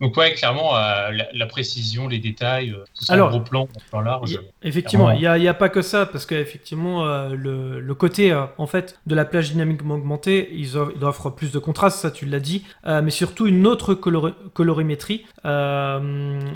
Donc, 0.00 0.16
ouais, 0.16 0.34
clairement, 0.34 0.76
euh, 0.76 1.10
la, 1.12 1.28
la 1.32 1.46
précision, 1.46 2.08
les 2.08 2.18
détails, 2.18 2.70
euh, 2.72 2.84
tout 2.98 3.04
ça 3.04 3.14
Alors, 3.14 3.30
gros 3.30 3.40
plan, 3.40 3.68
plan 3.90 4.00
large. 4.00 4.32
Y 4.32 4.38
Effectivement, 4.68 5.10
il 5.12 5.20
n'y 5.20 5.26
a, 5.26 5.38
il 5.38 5.44
y 5.44 5.48
a 5.48 5.54
pas 5.54 5.68
que 5.68 5.80
ça, 5.82 6.04
parce 6.06 6.26
qu'effectivement, 6.26 7.06
euh, 7.06 7.30
le, 7.30 7.80
le 7.80 7.94
côté 7.94 8.34
en 8.58 8.66
fait, 8.66 8.98
de 9.06 9.14
la 9.14 9.24
plage 9.24 9.50
dynamiquement 9.52 9.94
augmentée, 9.94 10.50
ils, 10.52 10.76
offrent- 10.76 10.92
ils 10.96 11.04
offrent 11.04 11.30
plus 11.30 11.52
de 11.52 11.58
contraste, 11.58 11.98
ça 12.00 12.10
tu 12.10 12.26
l'as 12.26 12.40
dit, 12.40 12.64
mais 12.86 13.10
surtout 13.10 13.46
une 13.46 13.66
autre 13.66 13.94
colori- 13.94 14.34
colorimétrie. 14.52 15.24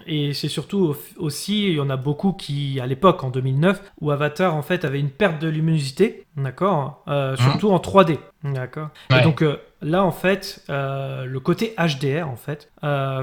et 0.06 0.32
c'est 0.34 0.48
surtout 0.48 0.78
au- 1.18 1.24
aussi, 1.24 1.68
il 1.68 1.74
y 1.74 1.80
en 1.80 1.90
a 1.90 1.96
beaucoup 1.96 2.32
qui, 2.32 2.80
à 2.80 2.86
l'époque, 2.86 3.22
en 3.24 3.30
2009, 3.30 3.80
où 4.00 4.10
Avatar 4.10 4.54
en 4.54 4.62
fait 4.62 4.84
avait 4.84 5.00
une 5.00 5.10
perte 5.10 5.40
de 5.40 5.48
luminosité, 5.48 6.25
d'accord 6.36 7.02
euh, 7.08 7.36
Surtout 7.36 7.70
en 7.70 7.78
3D, 7.78 8.18
d'accord 8.44 8.88
Et 9.10 9.14
Ouais. 9.14 9.22
donc 9.22 9.42
euh, 9.42 9.60
là, 9.82 10.04
en 10.04 10.10
fait, 10.12 10.62
euh, 10.70 11.24
le 11.24 11.40
côté 11.40 11.74
HDR, 11.78 12.28
en 12.28 12.36
fait, 12.36 12.70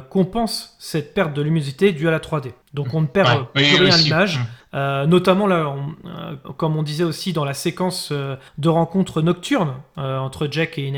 compense 0.10 0.76
cette 0.80 1.14
perte 1.14 1.34
de 1.34 1.42
luminosité 1.42 1.92
due 1.92 2.08
à 2.08 2.12
la 2.12 2.20
3D. 2.20 2.54
Donc 2.74 2.94
on 2.94 3.02
ne 3.02 3.08
perd 3.08 3.28
Ouais. 3.30 3.46
Oui, 3.56 3.64
plus 3.76 3.84
rien 3.86 3.94
à 3.94 3.98
l'image. 3.98 4.40
Euh, 4.76 5.06
notamment 5.06 5.46
là, 5.46 5.68
on- 5.70 6.54
comme 6.54 6.76
on 6.76 6.82
disait 6.82 7.04
aussi 7.04 7.32
dans 7.32 7.46
la 7.46 7.54
séquence 7.54 8.12
de 8.12 8.70
rencontre 8.70 9.22
nocturne 9.22 9.76
entre 9.96 10.48
Jack 10.50 10.80
et 10.80 10.92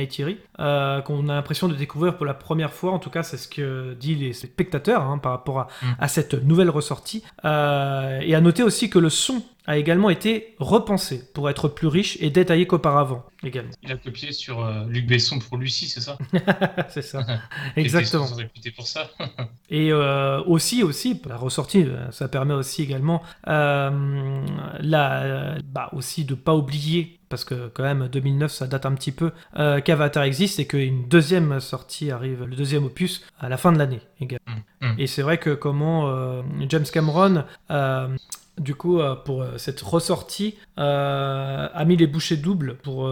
euh, 0.60 1.02
qu'on 1.02 1.28
a 1.28 1.34
l'impression 1.34 1.68
de 1.68 1.74
découvrir 1.76 2.16
pour 2.16 2.26
la 2.26 2.34
première 2.34 2.72
fois. 2.72 2.92
En 2.94 3.00
tout 3.00 3.10
cas, 3.10 3.24
c'est 3.24 3.36
ce 3.38 3.50
que 3.50 3.94
disent 3.96 4.20
les 4.20 4.32
spectateurs 4.34 5.02
hein, 5.02 5.18
par 5.18 5.34
rapport 5.34 5.60
à, 5.60 5.68
Mm. 5.82 5.86
à 6.00 6.08
cette 6.08 6.34
nouvelle 6.46 6.70
ressortie. 6.70 7.24
Et 7.44 8.36
à 8.36 8.42
noter 8.42 8.64
aussi 8.64 8.90
que 8.90 9.00
le 9.00 9.10
son 9.10 9.44
a 9.68 9.78
également 9.78 10.10
été 10.10 10.56
repensé 10.60 11.24
pour 11.34 11.50
être 11.50 11.68
plus 11.68 11.88
riche 11.88 12.18
et 12.22 12.30
détaillé 12.30 12.68
qu'auparavant 12.68 13.26
également. 13.44 13.72
Il 13.84 13.92
a 13.92 13.98
copié 13.98 14.32
sur 14.32 14.64
euh, 14.64 14.86
Luc 14.88 15.08
Besson 15.08 15.40
pour 15.40 15.58
Lucie, 15.58 15.88
c'est 15.88 16.02
ça? 16.02 16.18
C'est 16.90 17.02
ça. 17.02 17.26
Exactement. 17.76 18.26
réputé 18.26 18.72
pour 18.72 18.88
ça. 18.88 19.10
Et 19.70 19.92
euh, 19.92 20.42
aussi, 20.44 20.84
aussi, 20.84 21.22
la 21.28 21.38
ressortie, 21.38 21.84
euh, 21.84 22.12
ça 22.12 22.28
permet 22.28 22.54
aussi 22.54 22.84
également, 22.84 23.22
euh, 23.48 24.46
la, 24.80 25.56
bah 25.64 25.90
aussi 25.94 26.26
de 26.26 26.36
pas 26.36 26.56
oublier, 26.56 27.20
parce 27.30 27.44
que 27.44 27.68
quand 27.74 27.84
même 27.84 28.08
2009, 28.08 28.52
ça 28.52 28.68
date 28.68 28.86
un 28.86 28.94
petit 28.94 29.12
peu, 29.12 29.32
euh, 29.58 29.82
qu'Avatar 29.82 30.24
existe 30.24 30.60
et 30.60 30.68
qu'une 30.68 31.08
deuxième 31.08 31.60
sortie 31.60 32.12
arrive, 32.12 32.44
le 32.44 32.56
deuxième 32.56 32.86
opus, 32.86 33.24
à 33.40 33.50
la 33.50 33.58
fin 33.58 33.72
de 33.72 33.78
l'année 33.78 34.02
également. 34.22 34.62
Mm, 34.82 34.88
mm. 34.88 34.96
Et 35.00 35.08
c'est 35.08 35.22
vrai 35.22 35.38
que 35.38 35.52
comment 35.52 36.08
euh, 36.10 36.42
James 36.70 36.86
Cameron, 36.92 37.44
euh, 37.72 38.08
du 38.60 38.76
coup, 38.76 39.00
euh, 39.00 39.16
pour 39.16 39.42
euh, 39.42 39.58
cette 39.58 39.82
ressortie, 39.82 40.56
euh, 40.78 41.68
a 41.74 41.86
mis 41.86 41.98
les 41.98 42.08
bouchées 42.08 42.38
doubles 42.38 42.76
pour 42.84 43.08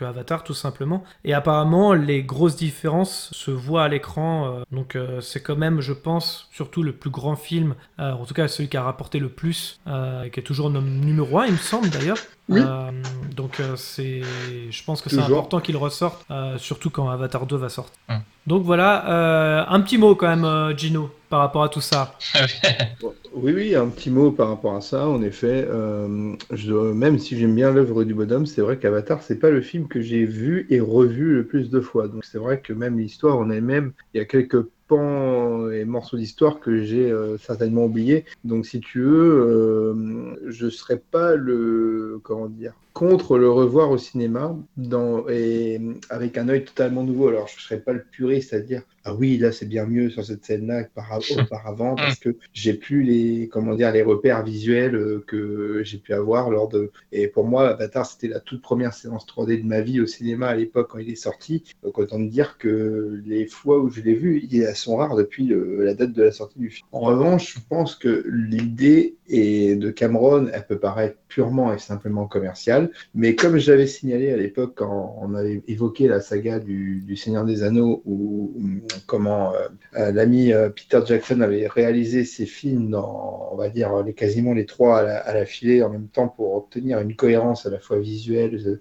Avatar, 0.00 0.44
tout 0.44 0.54
simplement. 0.54 1.04
Et 1.24 1.34
apparemment, 1.34 1.92
les 1.92 2.22
grosses 2.22 2.56
différences 2.56 3.30
se 3.32 3.50
voient 3.50 3.84
à 3.84 3.88
l'écran. 3.88 4.62
donc, 4.70 4.96
c'est 5.20 5.42
quand 5.42 5.56
même, 5.56 5.80
je 5.80 5.92
pense, 5.92 6.48
surtout 6.52 6.82
le 6.82 6.92
plus 6.92 7.10
grand 7.10 7.36
film, 7.36 7.74
en 7.98 8.24
tout 8.24 8.34
cas 8.34 8.48
celui 8.48 8.68
qui 8.68 8.76
a 8.76 8.82
rapporté 8.82 9.18
le 9.18 9.28
plus, 9.28 9.80
qui 9.86 10.40
est 10.40 10.44
toujours 10.44 10.70
numéro 10.70 11.38
1, 11.38 11.46
il 11.46 11.52
me 11.52 11.58
semble 11.58 11.90
d'ailleurs. 11.90 12.18
Oui. 12.48 12.60
Euh, 12.62 12.90
donc 13.34 13.60
euh, 13.60 13.76
c'est, 13.76 14.22
je 14.70 14.84
pense 14.84 15.02
que 15.02 15.10
c'est 15.10 15.20
important 15.20 15.60
qu'il 15.60 15.76
ressorte, 15.76 16.24
euh, 16.30 16.56
surtout 16.58 16.90
quand 16.90 17.08
Avatar 17.08 17.46
2 17.46 17.56
va 17.56 17.68
sortir. 17.68 17.94
Hum. 18.08 18.20
Donc 18.46 18.62
voilà, 18.62 19.10
euh, 19.10 19.64
un 19.68 19.80
petit 19.80 19.98
mot 19.98 20.14
quand 20.14 20.28
même, 20.28 20.44
euh, 20.44 20.76
Gino, 20.76 21.10
par 21.28 21.40
rapport 21.40 21.64
à 21.64 21.68
tout 21.68 21.80
ça. 21.80 22.16
Oui, 23.38 23.52
oui, 23.54 23.74
un 23.74 23.88
petit 23.88 24.08
mot 24.10 24.30
par 24.32 24.48
rapport 24.48 24.74
à 24.76 24.80
ça. 24.80 25.06
En 25.06 25.20
effet, 25.20 25.66
euh, 25.68 26.34
je 26.52 26.72
même 26.72 27.18
si 27.18 27.38
j'aime 27.38 27.54
bien 27.54 27.70
l'œuvre 27.70 28.02
du 28.02 28.14
bonhomme, 28.14 28.46
c'est 28.46 28.62
vrai 28.62 28.78
qu'Avatar, 28.78 29.22
c'est 29.22 29.38
pas 29.38 29.50
le 29.50 29.60
film 29.60 29.88
que 29.88 30.00
j'ai 30.00 30.24
vu 30.24 30.66
et 30.70 30.80
revu 30.80 31.34
le 31.34 31.46
plus 31.46 31.68
de 31.68 31.80
fois. 31.82 32.08
Donc 32.08 32.24
c'est 32.24 32.38
vrai 32.38 32.60
que 32.60 32.72
même 32.72 32.98
l'histoire 32.98 33.36
en 33.36 33.50
elle-même, 33.50 33.92
il 34.14 34.18
y 34.18 34.20
a 34.22 34.24
quelques 34.24 34.66
et 34.92 35.84
morceaux 35.84 36.16
d'histoire 36.16 36.60
que 36.60 36.82
j'ai 36.82 37.10
euh, 37.10 37.36
certainement 37.38 37.84
oubliés. 37.86 38.24
Donc 38.44 38.66
si 38.66 38.80
tu 38.80 39.02
veux, 39.02 39.40
euh, 39.40 40.50
je 40.50 40.68
serais 40.68 40.98
pas 40.98 41.34
le 41.34 42.20
comment 42.22 42.46
dire 42.46 42.72
contre 42.96 43.36
le 43.36 43.50
revoir 43.50 43.90
au 43.90 43.98
cinéma 43.98 44.56
dans, 44.78 45.28
et 45.28 45.78
avec 46.08 46.38
un 46.38 46.48
œil 46.48 46.64
totalement 46.64 47.04
nouveau. 47.04 47.28
Alors 47.28 47.46
je 47.46 47.60
serais 47.62 47.78
pas 47.80 47.92
le 47.92 48.02
puriste 48.10 48.54
à 48.54 48.60
dire 48.60 48.82
ah 49.04 49.14
oui 49.14 49.36
là 49.36 49.52
c'est 49.52 49.66
bien 49.66 49.84
mieux 49.86 50.08
sur 50.08 50.24
cette 50.24 50.44
scène-là 50.46 50.84
que 50.84 50.92
par- 50.94 51.20
auparavant 51.38 51.94
parce 51.94 52.18
que 52.18 52.30
j'ai 52.54 52.72
plus 52.72 53.02
les 53.02 53.48
comment 53.52 53.74
dire 53.74 53.92
les 53.92 54.02
repères 54.02 54.42
visuels 54.42 54.94
euh, 54.96 55.22
que 55.26 55.82
j'ai 55.84 55.98
pu 55.98 56.14
avoir 56.14 56.50
lors 56.50 56.68
de 56.68 56.90
et 57.12 57.28
pour 57.28 57.44
moi 57.46 57.68
Avatar 57.68 58.06
c'était 58.06 58.28
la 58.28 58.40
toute 58.40 58.62
première 58.62 58.94
séance 58.94 59.26
3D 59.26 59.58
de 59.62 59.66
ma 59.66 59.82
vie 59.82 60.00
au 60.00 60.06
cinéma 60.06 60.46
à 60.48 60.56
l'époque 60.56 60.88
quand 60.90 60.98
il 60.98 61.10
est 61.10 61.16
sorti. 61.16 61.64
Donc 61.82 61.98
autant 61.98 62.16
te 62.16 62.30
dire 62.30 62.56
que 62.58 63.20
les 63.26 63.46
fois 63.46 63.78
où 63.78 63.90
je 63.90 64.00
l'ai 64.00 64.14
vu 64.14 64.42
elles 64.52 64.74
sont 64.74 64.96
rares 64.96 65.16
depuis 65.16 65.44
le- 65.46 65.84
la 65.84 65.92
date 65.94 66.12
de 66.14 66.22
la 66.22 66.32
sortie 66.32 66.58
du 66.58 66.70
film. 66.70 66.88
En 66.92 67.00
revanche 67.00 67.54
je 67.56 67.60
pense 67.68 67.94
que 67.94 68.24
l'idée 68.26 69.16
est 69.28 69.76
de 69.76 69.90
Cameron 69.90 70.48
elle 70.52 70.66
peut 70.66 70.78
paraître 70.78 71.16
purement 71.28 71.72
et 71.72 71.78
simplement 71.78 72.26
commerciale 72.26 72.90
mais 73.14 73.34
comme 73.34 73.58
je 73.58 73.70
l'avais 73.70 73.86
signalé 73.86 74.30
à 74.32 74.36
l'époque 74.36 74.74
quand 74.76 75.16
on 75.20 75.34
avait 75.34 75.62
évoqué 75.68 76.08
la 76.08 76.20
saga 76.20 76.58
du, 76.58 77.16
Seigneur 77.16 77.44
des 77.44 77.62
Anneaux 77.62 78.02
hum, 78.06 78.80
comment 79.06 79.54
euh, 79.54 79.68
euh, 79.96 80.12
l'ami 80.12 80.52
euh, 80.52 80.68
Peter 80.68 81.00
Jackson 81.06 81.40
avait 81.40 81.66
réalisé 81.66 82.24
ses 82.24 82.46
films 82.46 82.90
dans, 82.90 83.48
on 83.52 83.56
va 83.56 83.68
dire, 83.68 84.02
les, 84.02 84.14
quasiment 84.14 84.52
les 84.52 84.66
trois 84.66 85.00
à 85.00 85.34
la, 85.34 85.44
en 85.84 85.90
même 85.90 86.08
temps 86.08 86.28
pour 86.28 86.54
obtenir 86.54 87.00
une 87.00 87.14
cohérence 87.16 87.66
à 87.66 87.70
la 87.70 87.78
fois 87.78 87.98
visuelle, 87.98 88.80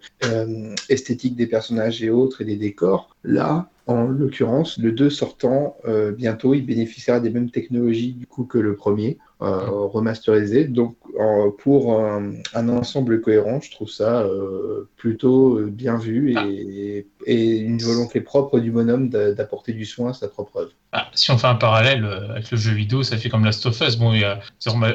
esthétique 0.89 1.35
des 1.35 1.47
personnages 1.47 2.03
et 2.03 2.09
autres 2.09 2.41
et 2.41 2.45
des 2.45 2.57
décors. 2.57 3.15
Là, 3.23 3.69
en 3.87 4.03
l'occurrence, 4.03 4.77
le 4.77 4.91
2 4.91 5.09
sortant 5.09 5.77
bientôt, 6.17 6.53
il 6.53 6.65
bénéficiera 6.65 7.19
des 7.19 7.29
mêmes 7.29 7.51
technologies 7.51 8.13
du 8.13 8.25
coup 8.25 8.45
que 8.45 8.57
le 8.57 8.75
premier, 8.75 9.17
remasterisé. 9.45 10.65
Donc, 10.65 10.97
en- 11.19 11.51
pour 11.51 11.99
un, 11.99 12.33
un 12.53 12.69
ensemble 12.69 13.21
cohérent, 13.21 13.59
je 13.61 13.71
trouve 13.71 13.89
ça 13.89 14.23
euh, 14.23 14.89
plutôt 14.97 15.57
euh, 15.59 15.69
bien 15.71 15.97
vu 15.97 16.31
et, 16.31 16.97
et 16.99 17.07
une 17.33 17.79
volonté 17.81 18.21
propre 18.21 18.59
du 18.59 18.71
bonhomme 18.71 19.09
d'a- 19.09 19.33
d'apporter 19.33 19.73
du 19.73 19.85
soin 19.85 20.11
à 20.11 20.13
sa 20.13 20.27
propre 20.27 20.57
œuvre. 20.57 20.71
Ah, 20.91 21.09
si 21.13 21.31
on 21.31 21.37
fait 21.37 21.47
un 21.47 21.55
parallèle 21.55 22.05
euh, 22.05 22.29
avec 22.31 22.51
le 22.51 22.57
jeu 22.57 22.71
vidéo, 22.71 23.03
ça 23.03 23.17
fait 23.17 23.29
comme 23.29 23.43
Last 23.43 23.65
of 23.65 23.79
Us. 23.81 23.95
Bon, 23.97 24.13
il 24.13 24.21
y 24.21 24.23
a 24.23 24.39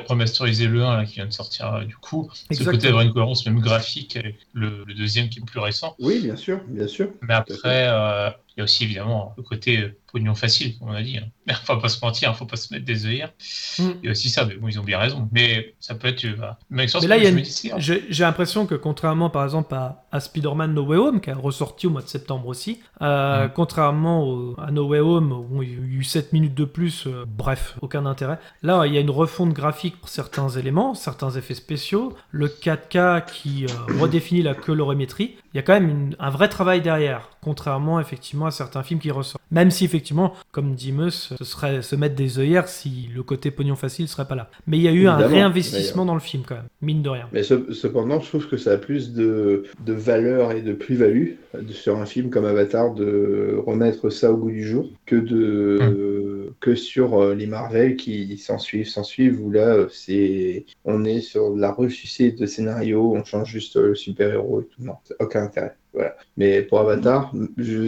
remasterisé 0.09 0.67
le 0.67 0.83
1 0.85 0.97
là, 0.99 1.05
qui 1.05 1.15
vient 1.17 1.27
de 1.27 1.33
sortir 1.33 1.75
euh, 1.75 1.85
du 1.85 1.97
coup. 1.97 2.31
Ce 2.33 2.45
Exactement. 2.51 2.73
côté 2.73 2.87
d'avoir 2.87 3.03
une 3.05 3.13
cohérence 3.13 3.45
même 3.47 3.61
graphique 3.61 4.17
avec 4.17 4.37
le, 4.53 4.85
le 4.87 4.95
deuxième 4.95 5.29
qui 5.29 5.41
est 5.41 5.45
plus 5.45 5.61
récent. 5.61 5.95
Oui, 5.99 6.21
bien 6.21 6.37
sûr, 6.37 6.61
bien 6.69 6.87
sûr. 6.87 7.11
Mais 7.23 7.35
après, 7.35 7.87
euh, 7.89 8.31
il 8.57 8.59
y 8.59 8.61
a 8.61 8.65
aussi 8.65 8.85
évidemment 8.85 9.35
le 9.37 9.43
côté 9.43 9.93
pognon 10.13 10.35
facile, 10.35 10.77
comme 10.79 10.89
on 10.89 10.93
a 10.95 11.03
dit. 11.03 11.19
Hein. 11.19 11.27
Mais 11.47 11.55
faut 11.65 11.77
pas 11.77 11.89
se 11.89 11.99
mentir, 12.05 12.35
faut 12.37 12.47
pas 12.47 12.57
se 12.57 12.73
mettre 12.73 12.85
des 12.87 13.07
œillères. 13.07 13.33
Mm. 13.79 13.83
Il 14.03 14.07
y 14.07 14.09
a 14.09 14.13
aussi 14.13 14.31
ça, 14.31 14.45
mais 14.47 14.55
bon, 14.57 14.69
ils 14.69 14.81
ont 14.81 14.85
bien 14.85 14.99
raison. 14.99 15.29
Mais 15.33 15.75
ça 15.81 15.95
peut 15.95 16.09
être. 16.09 16.25
euh, 16.25 16.33
voilà. 16.37 16.59
Mais, 16.71 16.87
Mais 17.01 17.07
là, 17.09 17.17
il 17.19 17.23
y 17.25 17.27
a 17.27 17.29
je 17.29 17.33
une- 17.33 17.39
me 17.41 17.43
dis, 17.45 17.51
c'est- 17.51 17.73
j'ai 17.79 18.05
j'ai 18.09 18.25
l'impression 18.25 18.67
que 18.67 18.75
contrairement 18.75 19.29
par 19.31 19.45
exemple 19.45 19.75
à, 19.75 20.05
à 20.11 20.21
Spider-Man 20.21 20.73
No 20.73 20.85
Way 20.85 20.97
Home, 20.97 21.21
qui 21.21 21.31
a 21.31 21.35
ressorti 21.37 21.87
au 21.87 21.91
mois 21.91 22.01
de 22.03 22.07
septembre 22.09 22.20
aussi, 22.47 22.81
euh, 23.03 23.47
Mm. 23.47 23.51
contrairement 23.55 24.25
au- 24.29 24.55
à 24.59 24.71
No 24.71 24.87
Way 24.89 25.01
Home, 25.01 25.33
où 25.51 25.63
il 25.63 25.71
y 25.71 25.75
a 25.75 25.79
eu 26.01 26.05
7 26.05 26.33
minutes 26.33 26.55
de 26.55 26.65
plus, 26.65 27.07
euh, 27.07 27.25
bref, 27.27 27.77
aucun 27.83 28.07
intérêt. 28.07 28.39
Là, 28.63 28.85
il 28.87 28.95
y 28.95 28.99
a 28.99 29.01
une 29.01 29.11
refonte 29.11 29.53
graphique 29.53 29.97
pour 30.01 30.09
certains 30.09 30.49
éléments, 30.49 30.95
certains 30.95 31.31
effets 31.31 31.55
spéciaux, 31.55 32.15
le 32.31 32.49
4K 32.49 33.21
qui 33.21 33.67
euh, 33.67 34.01
redéfinit 34.01 34.43
la 34.43 34.55
colorimétrie. 34.55 35.37
Il 35.53 35.57
y 35.57 35.61
a 35.61 35.63
quand 35.63 35.73
même 35.75 35.89
une- 35.89 36.17
un 36.19 36.31
vrai 36.31 36.49
travail 36.49 36.81
derrière, 36.81 37.29
contrairement 37.43 37.99
effectivement 38.01 38.47
à 38.47 38.51
certains 38.53 38.83
films 38.85 39.01
qui 39.01 39.11
ressortent. 39.11 39.43
Même 39.51 39.71
si 39.73 39.85
effectivement, 39.85 40.33
comme 40.53 40.75
dit 40.75 40.93
Meus, 40.93 41.35
ce 41.37 41.45
serait 41.45 41.83
se 41.83 41.97
mettre 41.97 42.15
des 42.15 42.39
œillères 42.39 42.69
si 42.69 43.09
le 43.13 43.23
côté 43.25 43.51
pognon 43.51 43.75
facile 43.75 44.07
serait 44.07 44.27
pas 44.29 44.37
là. 44.37 44.49
Mais 44.69 44.77
il 44.79 44.83
y 44.83 44.89
a 44.89 44.93
eu 44.93 45.09
un 45.09 45.17
réinvestissement 45.29 46.05
dans 46.05 46.15
le 46.15 46.21
film 46.21 46.45
quand 46.47 46.55
même, 46.55 46.69
mine 46.83 47.03
de 47.03 47.09
rien. 47.09 47.27
Mais 47.33 47.43
ce- 47.43 47.73
cependant, 47.73 48.21
je 48.21 48.29
trouve 48.29 48.47
que 48.49 48.57
ça 48.57 48.73
a 48.73 48.77
plus 48.77 49.13
de, 49.13 49.65
de 49.85 49.93
valeur 49.93 50.53
et 50.53 50.63
de 50.63 50.73
plus-value 50.73 51.31
sur 51.71 51.99
un 51.99 52.07
film 52.11 52.31
comme 52.31 52.45
Avatar 52.45 52.93
de 52.93 53.61
remettre 53.67 54.11
ça 54.11 54.33
au 54.33 54.37
goût 54.37 54.51
du 54.51 54.65
jour 54.65 54.91
que, 55.07 55.17
de, 55.17 56.53
que 56.61 56.75
sur 56.75 57.21
euh, 57.21 57.35
les 57.35 57.47
Marvel 57.47 57.97
qui 57.97 58.37
s'en 58.39 58.59
suivent, 58.59 58.89
s'en 58.89 59.05
suivent, 59.05 59.41
où 59.41 59.51
là, 59.51 59.69
euh, 59.75 59.89
c'est, 59.91 60.67
on 60.85 61.05
est 61.05 61.21
sur 61.21 61.55
de 61.55 61.61
la 61.61 61.73
rechussée 61.73 62.33
de 62.33 62.47
scénario, 62.47 63.13
on 63.15 63.25
change 63.25 63.51
juste 63.51 63.77
euh, 63.77 63.89
le 63.89 63.95
super-héros 63.95 64.63
et 64.63 64.65
tout. 64.65 64.83
Non, 64.83 64.97
aucun 65.21 65.45
intérêt. 65.45 65.77
Voilà. 65.93 66.17
Mais 66.37 66.63
pour 66.63 66.79
Avatar, 66.81 67.33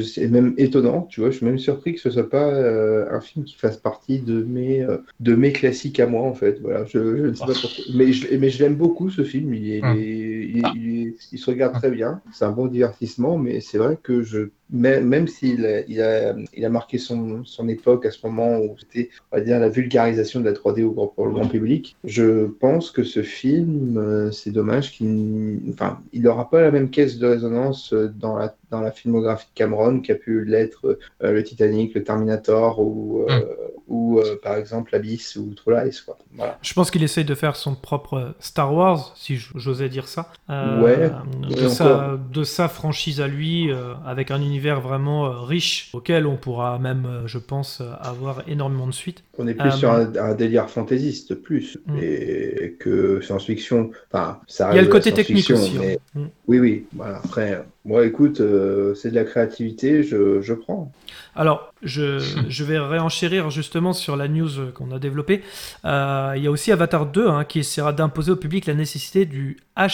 c'est 0.04 0.26
même 0.28 0.54
étonnant, 0.58 1.02
tu 1.02 1.20
vois, 1.20 1.30
je 1.30 1.36
suis 1.36 1.46
même 1.46 1.58
surpris 1.58 1.94
que 1.94 2.00
ce 2.00 2.10
soit 2.10 2.28
pas 2.28 2.48
euh, 2.52 3.06
un 3.10 3.20
film 3.20 3.44
qui 3.44 3.54
fasse 3.56 3.76
partie 3.76 4.20
de 4.20 4.42
mes, 4.42 4.82
euh, 4.82 4.98
de 5.20 5.34
mes 5.36 5.52
classiques 5.52 6.00
à 6.00 6.06
moi, 6.06 6.22
en 6.22 6.34
fait. 6.34 6.58
Voilà, 6.60 6.84
je, 6.84 6.98
je 7.16 7.22
ne 7.26 7.34
sais 7.34 7.46
pas 7.46 7.52
pourquoi. 7.52 7.84
Mais 7.94 8.12
je, 8.12 8.36
mais 8.36 8.50
je 8.50 8.62
l'aime 8.64 8.74
beaucoup, 8.74 9.08
ce 9.10 9.22
film. 9.22 9.54
Il, 9.54 9.70
est- 9.70 9.78
il, 9.78 9.98
est- 9.98 10.48
il 10.48 10.58
est- 10.58 10.72
il 10.74 11.08
est- 11.08 11.16
il 11.32 11.38
se 11.38 11.50
regarde 11.50 11.74
très 11.74 11.90
bien. 11.90 12.20
C'est 12.32 12.44
un 12.44 12.50
bon 12.52 12.66
divertissement, 12.66 13.38
mais 13.38 13.60
c'est 13.60 13.78
vrai 13.78 13.96
que 14.02 14.22
je, 14.22 14.50
même, 14.72 15.06
même 15.06 15.28
s'il 15.28 15.84
il 15.88 16.00
a, 16.00 16.34
il 16.54 16.64
a 16.64 16.68
marqué 16.70 16.98
son, 16.98 17.44
son 17.44 17.68
époque 17.68 18.06
à 18.06 18.10
ce 18.10 18.26
moment 18.26 18.58
où 18.58 18.74
c'était, 18.78 19.10
on 19.30 19.36
va 19.36 19.42
dire, 19.42 19.60
la 19.60 19.68
vulgarisation 19.68 20.40
de 20.40 20.46
la 20.46 20.52
3D 20.52 20.82
au 20.82 20.92
grand, 20.92 21.06
pour 21.08 21.26
le 21.26 21.32
grand 21.32 21.46
public, 21.46 21.96
je 22.04 22.46
pense 22.46 22.90
que 22.90 23.04
ce 23.04 23.22
film, 23.22 23.98
euh, 23.98 24.30
c'est 24.30 24.50
dommage 24.50 24.92
qu'il 24.92 25.60
enfin, 25.72 26.00
il 26.12 26.22
n'aura 26.22 26.48
pas 26.48 26.62
la 26.62 26.70
même 26.70 26.90
caisse 26.90 27.18
de 27.18 27.26
résonance 27.26 27.92
euh, 27.92 28.08
dans 28.08 28.36
la, 28.36 28.54
dans 28.72 28.80
la 28.80 28.90
filmographie 28.90 29.46
de 29.46 29.54
Cameron 29.54 30.00
qui 30.00 30.10
a 30.10 30.14
pu 30.16 30.44
l'être 30.44 30.98
euh, 31.22 31.30
le 31.32 31.44
Titanic, 31.44 31.94
le 31.94 32.02
Terminator 32.02 32.80
ou, 32.80 33.24
euh, 33.28 33.40
ou 33.86 34.18
euh, 34.18 34.36
par 34.42 34.56
exemple 34.56 34.96
Abyss 34.96 35.36
ou 35.36 35.52
True 35.54 35.74
Lies. 35.74 36.00
Quoi. 36.04 36.16
Voilà. 36.34 36.58
Je 36.62 36.72
pense 36.72 36.90
qu'il 36.90 37.02
essaye 37.02 37.24
de 37.26 37.34
faire 37.34 37.54
son 37.54 37.74
propre 37.74 38.34
Star 38.40 38.74
Wars, 38.74 39.12
si 39.16 39.36
j'osais 39.36 39.88
dire 39.90 40.08
ça. 40.08 40.32
Ouais, 40.48 41.10
de, 41.48 41.68
sa, 41.68 41.84
encore. 41.84 42.18
de 42.32 42.44
sa 42.44 42.68
franchise 42.68 43.20
à 43.20 43.28
lui, 43.28 43.70
avec 44.06 44.30
un 44.30 44.40
univers 44.40 44.80
vraiment 44.80 45.30
riche, 45.44 45.90
auquel 45.92 46.26
on 46.26 46.36
pourra 46.36 46.78
même, 46.78 47.22
je 47.26 47.38
pense, 47.38 47.82
avoir 48.00 48.42
énormément 48.48 48.86
de 48.86 48.92
suites. 48.94 49.22
On 49.38 49.46
est 49.46 49.54
plus 49.54 49.70
sur 49.72 49.90
un, 49.92 50.14
un 50.16 50.34
délire 50.34 50.70
fantaisiste, 50.70 51.34
plus, 51.34 51.78
Mm. 51.86 51.98
et 52.00 52.76
que 52.78 53.20
science-fiction. 53.20 53.90
Enfin, 54.12 54.38
ça 54.46 54.70
Il 54.72 54.76
y 54.76 54.78
a 54.78 54.82
le 54.82 54.88
côté 54.88 55.12
technique 55.12 55.50
aussi. 55.50 55.76
mais- 55.78 55.98
hein. 56.16 56.20
Mm. 56.20 56.26
Oui, 56.46 56.58
oui. 56.60 56.86
Voilà. 56.94 57.20
Après, 57.24 57.64
moi, 57.84 58.06
écoute, 58.06 58.40
euh, 58.40 58.94
c'est 58.94 59.10
de 59.10 59.14
la 59.14 59.24
créativité, 59.24 60.02
je, 60.02 60.40
je 60.40 60.54
prends. 60.54 60.92
Alors, 61.34 61.72
je, 61.82 62.18
je 62.48 62.64
vais 62.64 62.78
réenchérir 62.78 63.50
justement 63.50 63.92
sur 63.92 64.16
la 64.16 64.28
news 64.28 64.70
qu'on 64.74 64.90
a 64.92 64.98
développée. 64.98 65.42
Euh, 65.84 66.34
il 66.36 66.42
y 66.42 66.46
a 66.46 66.50
aussi 66.50 66.72
Avatar 66.72 67.06
2 67.06 67.28
hein, 67.28 67.44
qui 67.44 67.60
essaiera 67.60 67.92
d'imposer 67.92 68.32
au 68.32 68.36
public 68.36 68.66
la 68.66 68.74
nécessité 68.74 69.24
du 69.24 69.58
HFR. 69.76 69.88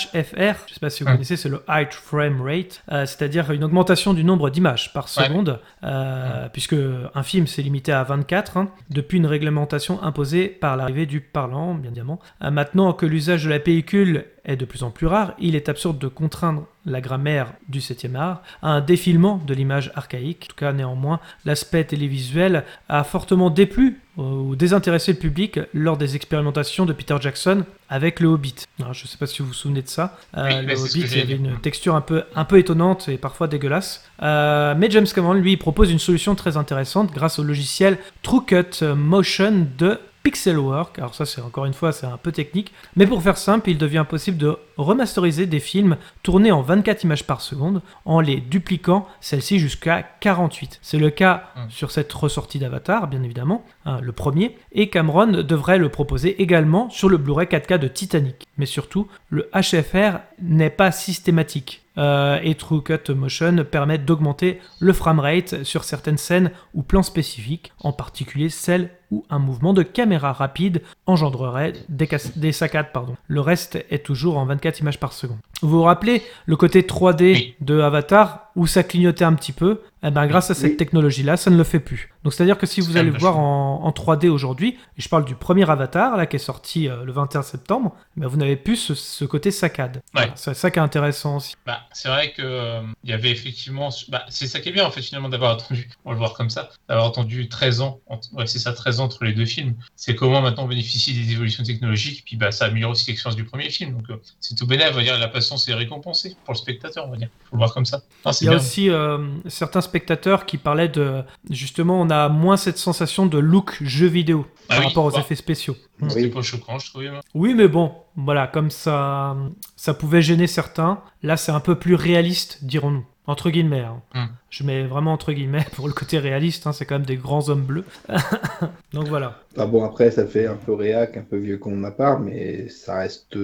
Je 0.66 0.70
ne 0.70 0.74
sais 0.74 0.81
pas 0.81 0.90
si 0.90 1.03
vous 1.03 1.09
Ouais. 1.09 1.14
connaissez, 1.14 1.37
c'est 1.37 1.48
le 1.48 1.62
High 1.68 1.92
Frame 1.92 2.42
Rate, 2.42 2.83
euh, 2.90 3.07
c'est-à-dire 3.07 3.51
une 3.53 3.62
augmentation 3.62 4.12
du 4.14 4.24
nombre 4.24 4.51
d'images 4.51 4.92
par 4.92 5.05
Ouais. 5.05 5.24
seconde, 5.24 5.61
euh, 5.85 6.48
puisque 6.53 6.74
un 7.14 7.22
film 7.22 7.46
c'est 7.46 7.62
limité 7.62 7.92
à 7.92 8.03
24 8.03 8.57
hein, 8.57 8.68
depuis 8.90 9.18
une 9.18 9.27
réglementation 9.27 10.03
imposée 10.03 10.48
par 10.48 10.77
l'arrivée 10.77 11.07
du 11.07 11.20
parlant, 11.20 11.74
bien 11.74 11.90
évidemment. 11.90 12.18
Euh, 12.42 12.51
maintenant 12.51 12.92
que 12.92 13.07
l'usage 13.07 13.44
de 13.44 13.51
la 13.51 13.61
pellicule 13.61 14.24
est 14.44 14.57
de 14.57 14.64
plus 14.64 14.83
en 14.83 14.90
plus 14.90 15.07
rare, 15.07 15.35
il 15.38 15.55
est 15.55 15.68
absurde 15.68 15.98
de 15.98 16.09
contraindre 16.09 16.66
la 16.87 17.01
grammaire 17.03 17.53
du 17.68 17.81
7e 17.81 18.16
art 18.16 18.42
à 18.62 18.70
un 18.70 18.81
défilement 18.81 19.40
de 19.46 19.53
l'image 19.55 19.92
archaïque. 19.94 20.46
En 20.46 20.51
tout 20.51 20.57
cas, 20.57 20.72
néanmoins, 20.72 21.20
l'aspect 21.45 21.85
télévisuel 21.85 22.64
a 22.88 23.05
fortement 23.05 23.51
déplu 23.51 24.01
euh, 24.19 24.23
ou 24.23 24.57
désintéressé 24.57 25.12
le 25.12 25.19
public 25.19 25.61
lors 25.73 25.97
des 25.97 26.17
expérimentations 26.17 26.87
de 26.87 26.93
Peter 26.93 27.17
Jackson 27.21 27.64
avec 27.88 28.19
le 28.19 28.29
Hobbit. 28.29 28.55
Alors, 28.81 28.93
je 28.93 29.05
ne 29.05 29.09
sais 29.09 29.17
pas 29.17 29.27
si 29.27 29.43
vous 29.43 29.49
vous 29.49 29.55
souvenez 29.55 29.83
de 29.83 29.88
ça. 29.88 30.19
Euh, 30.37 30.62
le 30.62 30.75
Hobbit, 30.75 31.01
il 31.01 31.21
avait 31.21 31.35
une 31.35 31.59
texture 31.61 31.95
un 31.95 32.01
peu, 32.01 32.25
un 32.35 32.45
peu 32.45 32.59
étonnante 32.59 33.09
et 33.09 33.17
parfois 33.17 33.47
dégueulasse. 33.47 34.05
Euh, 34.23 34.75
mais 34.77 34.91
James 34.91 35.07
Cameron, 35.07 35.35
lui, 35.35 35.57
propose 35.57 35.91
une 35.93 36.01
solution 36.01 36.35
très 36.35 36.57
intéressante 36.57 37.12
grâce 37.12 37.38
au 37.38 37.45
logiciel 37.45 37.99
TrueCut 38.23 38.83
Motion 38.97 39.69
de 39.79 40.01
pixel 40.29 40.59
work. 40.59 40.99
Alors 40.99 41.14
ça, 41.14 41.25
c'est 41.25 41.41
encore 41.41 41.64
une 41.64 41.73
fois, 41.73 41.91
c'est 41.91 42.05
un 42.05 42.19
peu 42.19 42.33
technique. 42.33 42.75
Mais 42.97 43.07
pour 43.07 43.23
faire 43.23 43.38
simple, 43.38 43.71
il 43.71 43.79
devient 43.79 44.05
possible 44.07 44.37
de 44.37 44.59
remasteriser 44.77 45.47
des 45.47 45.59
films 45.59 45.97
tournés 46.23 46.53
en 46.53 46.61
24 46.61 47.05
images 47.05 47.25
par 47.27 47.41
seconde 47.41 47.81
en 48.05 48.21
les 48.21 48.37
dupliquant 48.37 49.09
celles-ci 49.23 49.59
jusqu'à 49.59 50.03
48. 50.21 50.81
C'est 50.83 50.99
le 50.99 51.09
cas 51.09 51.45
Mm. 51.57 51.71
sur 51.71 51.91
cette 51.91 52.12
ressortie 52.12 52.59
d'Avatar, 52.59 53.09
bien 53.09 53.23
évidemment, 53.23 53.64
hein, 53.87 54.01
le 54.03 54.12
premier. 54.12 54.59
Et 54.73 54.91
Cameron 54.91 55.29
devrait 55.29 55.79
le 55.79 55.88
proposer 55.88 56.43
également 56.43 56.91
sur 56.91 57.09
le 57.09 57.17
Blu-ray 57.17 57.47
4K 57.47 57.79
de 57.79 57.88
Titanic. 57.88 58.47
Mais 58.59 58.67
surtout, 58.67 59.09
le 59.31 59.49
HFR 59.55 60.19
n'est 60.43 60.69
pas 60.69 60.93
systématique. 60.93 61.85
Euh, 61.97 62.38
et 62.43 62.55
True 62.55 62.83
Cut 62.83 63.12
Motion 63.14 63.64
permet 63.64 63.97
d'augmenter 63.99 64.61
le 64.79 64.93
framerate 64.93 65.64
sur 65.64 65.85
certaines 65.85 66.19
scènes 66.19 66.51
ou 66.75 66.83
plans 66.83 67.03
spécifiques, 67.03 67.73
en 67.81 67.93
particulier 67.93 68.51
celles 68.51 68.91
où 69.11 69.25
un 69.31 69.38
mouvement 69.38 69.73
de 69.73 69.83
caméra 69.83 70.33
rapide 70.33 70.83
engendrerait 71.07 71.73
des, 71.88 72.07
cas- 72.07 72.18
des 72.37 72.53
saccades. 72.53 72.92
Pardon. 72.92 73.16
Le 73.27 73.40
reste 73.40 73.77
est 73.90 74.05
toujours 74.05 74.38
en 74.38 74.44
24 74.47 74.81
images 74.81 75.01
par 75.01 75.12
seconde. 75.12 75.38
Vous 75.62 75.68
vous 75.71 75.83
rappelez 75.83 76.23
le 76.47 76.57
côté 76.57 76.83
3D 76.83 77.33
Oui. 77.35 77.55
de 77.61 77.81
Avatar 77.81 78.44
où 78.55 78.66
ça 78.66 78.83
clignotait 78.83 79.25
un 79.25 79.35
petit 79.35 79.53
peu? 79.53 79.81
Eh 80.05 80.11
ben, 80.11 80.27
Grâce 80.29 80.51
à 80.51 80.55
cette 80.55 80.73
Oui. 80.73 80.77
technologie-là, 80.77 81.37
ça 81.37 81.51
ne 81.51 81.57
le 81.57 81.64
fait 81.64 81.81
plus. 81.81 82.11
Donc 82.23 82.33
c'est-à-dire 82.33 82.59
que 82.59 82.66
si 82.66 82.81
vous 82.81 82.97
allez 82.97 83.11
voir 83.11 83.38
en, 83.38 83.83
en 83.85 83.90
3D 83.90 84.29
aujourd'hui, 84.29 84.77
et 84.97 85.01
je 85.01 85.09
parle 85.09 85.25
du 85.25 85.35
premier 85.35 85.68
Avatar 85.68 86.16
là 86.16 86.27
qui 86.27 86.37
est 86.37 86.40
sorti 86.40 86.88
euh, 86.88 87.05
le 87.05 87.12
21 87.12 87.42
septembre, 87.42 87.94
ben, 88.16 88.27
vous 88.29 88.37
n'avez 88.37 88.57
plus 88.57 88.77
ce, 88.77 88.94
ce 88.94 89.25
côté 89.25 89.51
saccade. 89.51 90.03
Voilà, 90.12 90.33
c'est 90.37 90.55
ça 90.55 90.71
qui 90.71 90.79
est 90.79 90.83
intéressant 90.83 91.37
aussi. 91.37 91.55
Bah, 91.66 91.81
c'est 91.92 92.09
vrai 92.09 92.33
que 92.33 92.42
euh, 92.42 92.83
il 93.03 93.11
y 93.11 93.12
avait 93.12 93.31
effectivement. 93.31 93.88
Bah, 94.09 94.25
c'est 94.29 94.47
ça 94.47 94.61
qui 94.61 94.68
est 94.68 94.73
bien 94.73 94.87
en 94.87 94.90
fait 94.90 95.03
finalement 95.03 95.29
d'avoir 95.29 95.53
attendu, 95.59 95.88
on 96.05 96.11
va 96.11 96.14
le 96.14 96.18
voir 96.18 96.35
comme 96.35 96.51
ça, 96.51 96.68
d'avoir 96.88 97.07
attendu 97.09 97.49
13 97.49 97.81
ans. 97.81 98.01
Ouais, 98.33 98.47
c'est 98.47 98.59
ça, 98.61 98.73
13 98.73 98.98
ans 98.98 98.98
entre 99.01 99.25
les 99.25 99.33
deux 99.33 99.45
films. 99.47 99.75
C'est 99.97 100.15
comment 100.15 100.41
maintenant 100.41 100.65
on 100.65 100.69
bénéficie 100.69 101.15
des 101.15 101.33
évolutions 101.33 101.63
technologiques, 101.65 102.23
puis 102.25 102.37
bah 102.37 102.51
ça 102.51 102.67
améliore 102.67 102.91
aussi 102.93 103.07
l'expérience 103.09 103.37
du 103.37 103.45
premier 103.45 103.71
film. 103.71 103.93
Donc 103.97 104.11
euh, 104.11 104.17
c'est 104.41 104.55
tout 104.57 104.67
bénéf, 104.67 104.89
on 104.93 104.97
va 104.97 105.03
dire. 105.03 105.19
La 105.19 105.29
patience 105.29 105.69
est 105.69 105.75
récompensée 105.75 106.37
pour 106.45 106.55
le 106.55 106.59
spectateur, 106.59 107.07
on 107.07 107.11
va 107.11 107.17
dire. 107.17 107.29
Faut 107.51 107.57
le 107.57 107.59
voir 107.59 107.73
comme 107.75 107.85
ça. 107.87 108.03
Il 108.41 108.45
y 108.45 108.49
a 108.49 108.51
bien. 108.51 108.59
aussi 108.59 108.91
euh, 108.91 109.19
certains 109.49 109.81
spectateurs 109.81 110.47
qui 110.47 110.59
parlaient 110.59 110.89
de 110.89 111.23
justement 111.51 112.01
on 112.01 112.11
a 112.11 112.29
moins 112.29 112.57
cette 112.57 112.79
sensation 112.79 113.27
de 113.27 113.39
look 113.39 113.79
jeu 113.83 114.07
vidéo 114.07 114.47
Ah 114.69 114.75
par 114.75 114.79
oui, 114.81 114.85
rapport 114.87 115.05
aux 115.05 115.11
bah. 115.13 115.21
effets 115.21 115.35
spéciaux. 115.37 115.77
C'était 116.09 116.23
Oui. 116.23 116.29
pas 116.29 116.43
choquant, 116.43 116.79
je 116.79 116.91
trouvais. 116.91 117.11
moi. 117.11 117.21
Oui, 117.35 117.55
mais 117.55 117.67
bon, 117.67 117.93
voilà, 118.15 118.47
comme 118.47 118.71
ça, 118.71 119.37
ça 119.75 119.95
pouvait 119.95 120.23
gêner 120.23 120.47
certains. 120.47 121.01
Là, 121.25 121.37
c'est 121.37 121.51
un 121.51 121.59
peu 121.61 121.75
plus 121.77 121.97
réaliste, 121.97 122.59
dirons-nous. 122.63 123.05
Entre 123.27 123.51
guillemets. 123.51 123.81
hein. 123.81 124.01
Hmm. 124.15 124.27
Je 124.51 124.65
mets 124.65 124.87
vraiment 124.87 125.13
entre 125.13 125.33
guillemets 125.33 125.67
pour 125.77 125.89
le 125.89 125.95
côté 125.95 126.19
réaliste. 126.19 126.67
hein, 126.67 126.73
c'est 126.73 126.85
quand 126.85 126.97
même 126.97 127.07
des 127.07 127.17
grands 127.17 127.49
hommes 127.49 127.65
bleus. 127.65 127.85
Donc 128.93 129.09
voilà. 129.09 129.37
Enfin 129.57 129.67
bon, 129.67 129.85
après, 129.85 130.11
ça 130.11 130.25
fait 130.25 130.47
un 130.47 130.55
peu 130.55 130.73
réac, 130.73 131.17
un 131.17 131.23
peu 131.23 131.37
vieux 131.37 131.59
con 131.59 131.73
de 131.73 131.77
ma 131.77 131.91
part, 131.91 132.21
mais 132.21 132.69
ça 132.69 132.99
reste 132.99 133.37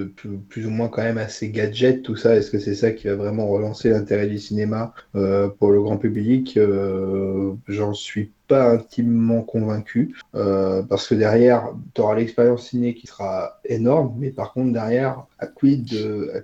plus, 0.47 0.65
ou 0.65 0.69
moins 0.69 0.87
quand 0.87 1.03
même 1.03 1.17
assez 1.17 1.49
gadget, 1.49 2.03
tout 2.03 2.15
ça. 2.15 2.35
Est-ce 2.35 2.49
que 2.51 2.57
c'est 2.59 2.73
ça 2.75 2.91
qui 2.91 3.07
va 3.07 3.15
vraiment 3.15 3.47
relancer 3.47 3.89
l'intérêt 3.89 4.27
du 4.27 4.39
cinéma 4.39 4.93
euh, 5.15 5.49
pour 5.49 5.71
le 5.71 5.81
grand 5.81 5.97
public? 5.97 6.55
Euh, 6.57 7.51
J'en 7.67 7.93
suis 7.93 8.31
pas 8.47 8.69
intimement 8.71 9.41
convaincu, 9.41 10.15
euh, 10.35 10.83
parce 10.83 11.07
que 11.07 11.15
derrière, 11.15 11.69
tu 11.95 12.01
auras 12.01 12.15
l'expérience 12.15 12.69
ciné 12.69 12.93
qui 12.93 13.07
sera 13.07 13.59
énorme, 13.65 14.15
mais 14.19 14.29
par 14.29 14.53
contre, 14.53 14.71
derrière, 14.71 15.25
à 15.39 15.47
quid 15.47 15.91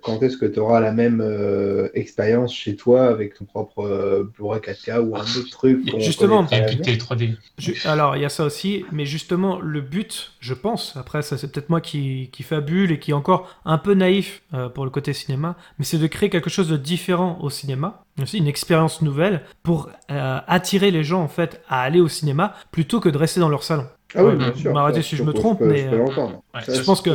quand 0.01 0.21
est-ce 0.23 0.35
que 0.37 0.47
tu 0.47 0.59
auras 0.59 0.79
la 0.79 0.91
même 0.91 1.23
expérience 1.93 2.53
chez 2.53 2.75
toi 2.75 3.05
avec 3.05 3.35
ton 3.35 3.45
propre 3.45 4.27
Blu-ray 4.59 4.75
4K 4.75 4.99
ou 4.99 5.15
un 5.15 5.21
autre 5.21 5.49
truc 5.49 5.89
qu'on 5.91 5.99
Justement. 5.99 6.45
connaîtra 6.45 6.55
à 6.55 6.59
Et 6.59 6.61
l'avenir 6.61 6.77
puis 6.81 6.85
télé 6.85 6.97
3D. 6.97 7.37
Je- 7.57 7.87
alors, 7.87 8.15
il 8.15 8.21
y 8.21 8.25
a 8.25 8.29
ça 8.29 8.43
aussi, 8.43 8.85
mais 8.91 9.05
justement, 9.05 9.59
le 9.59 9.81
but, 9.81 10.33
je 10.39 10.53
pense, 10.53 10.95
après, 10.97 11.21
ça 11.21 11.37
c'est 11.37 11.51
peut-être 11.51 11.69
moi 11.69 11.81
qui, 11.81 12.29
qui 12.31 12.43
fabule 12.43 12.91
et 12.91 12.99
qui 12.99 13.11
est 13.11 13.15
encore 13.15 13.49
un 13.65 13.77
peu 13.77 13.93
naïf 13.93 14.41
euh, 14.53 14.69
pour 14.69 14.85
le 14.85 14.91
côté 14.91 15.13
cinéma, 15.13 15.55
mais 15.79 15.85
c'est 15.85 15.97
de 15.97 16.07
créer 16.07 16.29
quelque 16.29 16.49
chose 16.49 16.67
de 16.69 16.77
différent 16.77 17.37
au 17.41 17.49
cinéma, 17.49 18.03
aussi 18.21 18.37
une 18.37 18.47
expérience 18.47 19.01
nouvelle 19.01 19.43
pour 19.63 19.89
euh, 20.11 20.39
attirer 20.47 20.91
les 20.91 21.03
gens 21.03 21.21
en 21.21 21.27
fait 21.27 21.61
à 21.69 21.81
aller 21.81 21.99
au 22.01 22.07
cinéma 22.07 22.53
plutôt 22.71 22.99
que 22.99 23.09
de 23.09 23.17
rester 23.17 23.39
dans 23.39 23.49
leur 23.49 23.63
salon. 23.63 23.87
Ah 24.15 24.23
oui, 24.23 24.35
bien 24.35 24.53
sûr. 24.53 25.03
si 25.03 25.15
je 25.15 25.23
me 25.23 25.33
trompe, 25.33 25.61
mais, 25.61 25.79
je 25.83 25.89
peux 25.89 25.95
euh, 25.95 26.75
je 26.75 26.81
pense 26.83 27.01
que. 27.01 27.11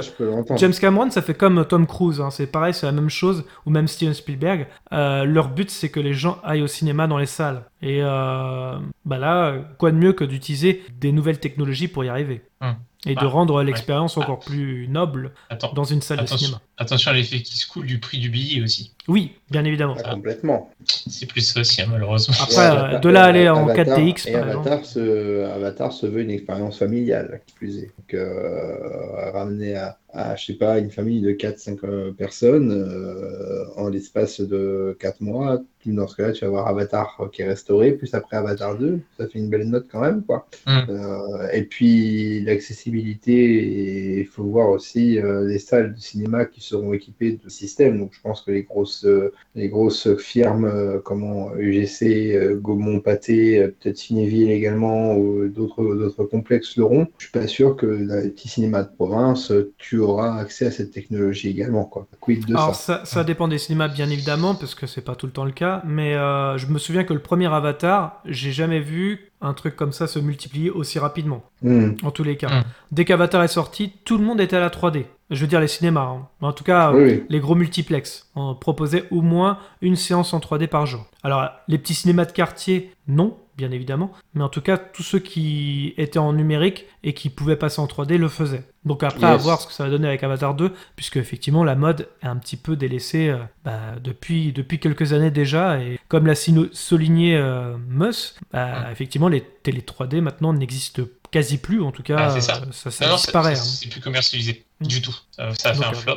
James 0.56 0.72
Cameron, 0.72 1.10
ça 1.10 1.22
fait 1.22 1.34
comme 1.34 1.64
Tom 1.64 1.86
Cruise, 1.86 2.20
hein, 2.20 2.30
c'est 2.30 2.46
pareil, 2.46 2.74
c'est 2.74 2.86
la 2.86 2.92
même 2.92 3.10
chose, 3.10 3.44
ou 3.64 3.70
même 3.70 3.88
Steven 3.88 4.14
Spielberg. 4.14 4.66
Euh, 4.92 5.24
leur 5.24 5.48
but, 5.48 5.70
c'est 5.70 5.88
que 5.90 6.00
les 6.00 6.14
gens 6.14 6.38
aillent 6.42 6.62
au 6.62 6.66
cinéma 6.66 7.06
dans 7.06 7.18
les 7.18 7.26
salles. 7.26 7.64
Et 7.82 8.00
euh, 8.02 8.76
bah 9.04 9.18
là, 9.18 9.54
quoi 9.78 9.90
de 9.90 9.96
mieux 9.96 10.12
que 10.12 10.24
d'utiliser 10.24 10.82
des 10.98 11.12
nouvelles 11.12 11.40
technologies 11.40 11.88
pour 11.88 12.04
y 12.04 12.08
arriver 12.08 12.42
Hum. 12.60 12.74
Et 13.06 13.14
de 13.14 13.20
Bah, 13.20 13.26
rendre 13.26 13.62
l'expérience 13.62 14.16
encore 14.16 14.40
plus 14.40 14.88
noble 14.88 15.32
Attends. 15.48 15.72
dans 15.74 15.84
une 15.84 16.00
salle 16.00 16.20
de 16.22 16.26
cinéma. 16.26 16.60
Attention 16.78 17.10
à 17.10 17.14
l'effet 17.14 17.40
qui 17.42 17.56
se 17.56 17.66
coule 17.66 17.86
du 17.86 17.98
prix 17.98 18.18
du 18.18 18.28
billet 18.28 18.62
aussi. 18.62 18.92
Oui, 19.08 19.32
bien 19.50 19.64
évidemment. 19.64 19.96
Ah, 20.04 20.14
complètement. 20.14 20.70
C'est 20.84 21.26
plus 21.26 21.40
ça 21.40 21.60
aussi, 21.60 21.80
hein, 21.80 21.86
malheureusement. 21.90 22.34
Après, 22.40 22.58
euh, 22.58 22.70
Avatar- 22.72 23.00
de 23.00 23.08
là 23.08 23.22
à 23.22 23.26
aller 23.26 23.48
en 23.48 23.68
Avatar- 23.68 23.96
4DX, 23.96 24.26
et 24.26 24.32
par 24.32 24.42
Avatar 24.48 24.84
se, 24.84 25.44
Avatar 25.44 25.92
se 25.92 26.06
veut 26.06 26.22
une 26.22 26.30
expérience 26.30 26.78
familiale, 26.78 27.40
qui 27.46 27.54
plus 27.54 27.78
est. 27.78 27.92
Donc, 27.96 28.14
euh, 28.14 29.30
ramener 29.32 29.76
à, 29.76 29.98
à, 30.12 30.34
je 30.34 30.46
sais 30.46 30.54
pas, 30.54 30.78
une 30.78 30.90
famille 30.90 31.20
de 31.20 31.30
4-5 31.30 31.84
euh, 31.84 32.12
personnes 32.12 32.72
euh, 32.72 33.64
en 33.76 33.88
l'espace 33.88 34.40
de 34.40 34.96
4 34.98 35.20
mois, 35.20 35.62
dans 35.92 36.08
ce 36.08 36.16
cas-là, 36.16 36.32
tu 36.32 36.40
vas 36.40 36.48
avoir 36.48 36.66
Avatar 36.66 37.30
qui 37.32 37.42
est 37.42 37.46
restauré, 37.48 37.92
plus 37.92 38.12
après 38.14 38.36
Avatar 38.36 38.76
2, 38.76 39.00
ça 39.18 39.28
fait 39.28 39.38
une 39.38 39.48
belle 39.48 39.68
note 39.68 39.86
quand 39.90 40.00
même, 40.00 40.24
quoi. 40.24 40.48
Mm. 40.66 40.78
Euh, 40.88 41.48
et 41.52 41.62
puis, 41.62 42.40
l'accessibilité, 42.44 44.18
il 44.20 44.26
faut 44.26 44.44
voir 44.44 44.70
aussi 44.70 45.18
euh, 45.18 45.46
les 45.46 45.58
salles 45.58 45.94
de 45.94 46.00
cinéma 46.00 46.44
qui 46.44 46.60
seront 46.68 46.92
équipées 46.92 47.38
de 47.42 47.48
systèmes. 47.48 47.98
Donc, 47.98 48.10
je 48.12 48.20
pense 48.20 48.42
que 48.42 48.50
les 48.50 48.62
grosses, 48.62 49.04
euh, 49.04 49.32
les 49.54 49.68
grosses 49.68 50.14
firmes, 50.16 50.64
euh, 50.64 50.98
comment 51.04 51.54
UGC, 51.56 52.34
euh, 52.34 52.56
Gaumont 52.56 53.00
Pâté, 53.00 53.68
peut-être 53.80 53.96
Cinéville 53.96 54.50
également, 54.50 55.16
ou 55.16 55.48
d'autres 55.48 55.82
d'autres 55.82 56.24
complexes 56.24 56.76
l'auront. 56.76 57.06
Je 57.18 57.24
suis 57.24 57.32
pas 57.32 57.46
sûr 57.46 57.76
que 57.76 57.86
dans 57.86 58.22
les 58.22 58.30
petits 58.30 58.48
cinémas 58.48 58.82
de 58.82 58.94
province, 58.94 59.52
tu 59.78 59.98
auras 59.98 60.38
accès 60.38 60.66
à 60.66 60.70
cette 60.70 60.90
technologie 60.90 61.48
également. 61.48 61.84
Quoi. 61.84 62.06
Quid 62.20 62.46
de 62.46 62.54
Alors 62.54 62.74
ça? 62.74 62.98
ça, 62.98 63.04
ça 63.04 63.24
dépend 63.24 63.48
des 63.48 63.58
cinémas 63.58 63.88
bien 63.88 64.08
évidemment 64.10 64.54
parce 64.54 64.74
que 64.74 64.86
c'est 64.86 65.00
pas 65.04 65.14
tout 65.14 65.26
le 65.26 65.32
temps 65.32 65.44
le 65.44 65.52
cas, 65.52 65.82
mais 65.86 66.14
euh, 66.14 66.58
je 66.58 66.66
me 66.66 66.78
souviens 66.78 67.04
que 67.04 67.12
le 67.12 67.20
premier 67.20 67.46
Avatar, 67.52 68.22
j'ai 68.26 68.52
jamais 68.52 68.80
vu 68.80 69.30
un 69.40 69.52
truc 69.52 69.76
comme 69.76 69.92
ça 69.92 70.06
se 70.06 70.18
multiplier 70.18 70.70
aussi 70.70 70.98
rapidement. 70.98 71.42
Hmm. 71.62 71.92
En 72.02 72.10
tous 72.10 72.24
les 72.24 72.36
cas, 72.36 72.48
Mm. 72.48 72.64
dès 72.92 73.04
qu'Avatar 73.04 73.42
est 73.42 73.48
sorti, 73.48 73.92
tout 74.04 74.16
le 74.18 74.24
monde 74.24 74.40
était 74.40 74.56
à 74.56 74.60
la 74.60 74.70
3D. 74.70 75.04
Je 75.30 75.40
veux 75.40 75.46
dire 75.46 75.60
les 75.60 75.66
cinémas, 75.68 76.02
hein. 76.06 76.28
en 76.40 76.52
tout 76.52 76.62
cas 76.64 76.92
Oui, 76.92 77.02
oui. 77.04 77.24
les 77.28 77.40
gros 77.40 77.54
multiplex 77.56 78.30
on 78.36 78.54
proposait 78.54 79.04
au 79.10 79.22
moins 79.22 79.58
une 79.82 79.96
séance 79.96 80.32
en 80.32 80.38
3D 80.38 80.68
par 80.68 80.86
jour. 80.86 81.04
Alors 81.24 81.50
les 81.68 81.78
petits 81.78 81.94
cinémas 81.94 82.24
de 82.26 82.32
quartier, 82.32 82.92
non, 83.08 83.36
bien 83.56 83.70
évidemment, 83.70 84.12
mais 84.34 84.42
en 84.42 84.48
tout 84.48 84.60
cas 84.60 84.76
tous 84.78 85.02
ceux 85.02 85.18
qui 85.18 85.94
étaient 85.96 86.18
en 86.18 86.32
numérique 86.32 86.84
et 87.02 87.14
qui 87.14 87.30
pouvaient 87.30 87.56
passer 87.56 87.80
en 87.80 87.86
3D 87.86 88.16
le 88.18 88.28
faisaient. 88.28 88.64
Donc 88.84 89.02
après 89.02 89.26
à 89.26 89.36
voir 89.36 89.60
ce 89.60 89.66
que 89.66 89.72
ça 89.72 89.84
va 89.84 89.90
donner 89.90 90.06
avec 90.08 90.22
Avatar 90.22 90.54
2, 90.54 90.72
puisque 90.94 91.16
effectivement 91.16 91.64
la 91.64 91.74
mode 91.74 92.08
est 92.22 92.26
un 92.26 92.36
petit 92.36 92.56
peu 92.56 92.76
délaissée 92.76 93.28
euh, 93.30 93.38
bah, 93.64 93.80
depuis, 94.02 94.52
depuis 94.52 94.78
quelques 94.78 95.12
années 95.12 95.30
déjà, 95.30 95.80
et 95.80 95.98
comme 96.08 96.26
l'a 96.26 96.34
souligné 96.34 97.36
euh, 97.36 97.76
Mus, 97.88 98.34
bah, 98.52 98.90
effectivement 98.92 99.28
les 99.28 99.40
télé 99.62 99.80
3D 99.80 100.20
maintenant 100.20 100.52
n'existent 100.52 101.02
quasi 101.30 101.58
plus, 101.58 101.82
en 101.82 101.90
tout 101.92 102.02
cas 102.04 102.16
Ah, 102.18 102.30
c'est 102.30 102.40
ça. 102.40 102.62
euh, 102.62 102.72
ça, 102.72 102.90
ça 102.90 103.08
Non, 103.08 103.16
disparaît. 103.16 103.56
c'est- 103.56 103.60
hein. 103.62 103.78
C'est 103.82 103.88
plus 103.90 104.00
commercialisé 104.00 104.64
Mm. 104.80 104.86
du 104.88 105.00
tout. 105.00 105.16
Ça, 105.30 105.54
ça 105.54 105.70
a 105.70 105.72
fait 105.74 105.78
Donc, 105.80 105.86
un 105.86 105.90
euh, 105.90 106.00
flop. 106.00 106.12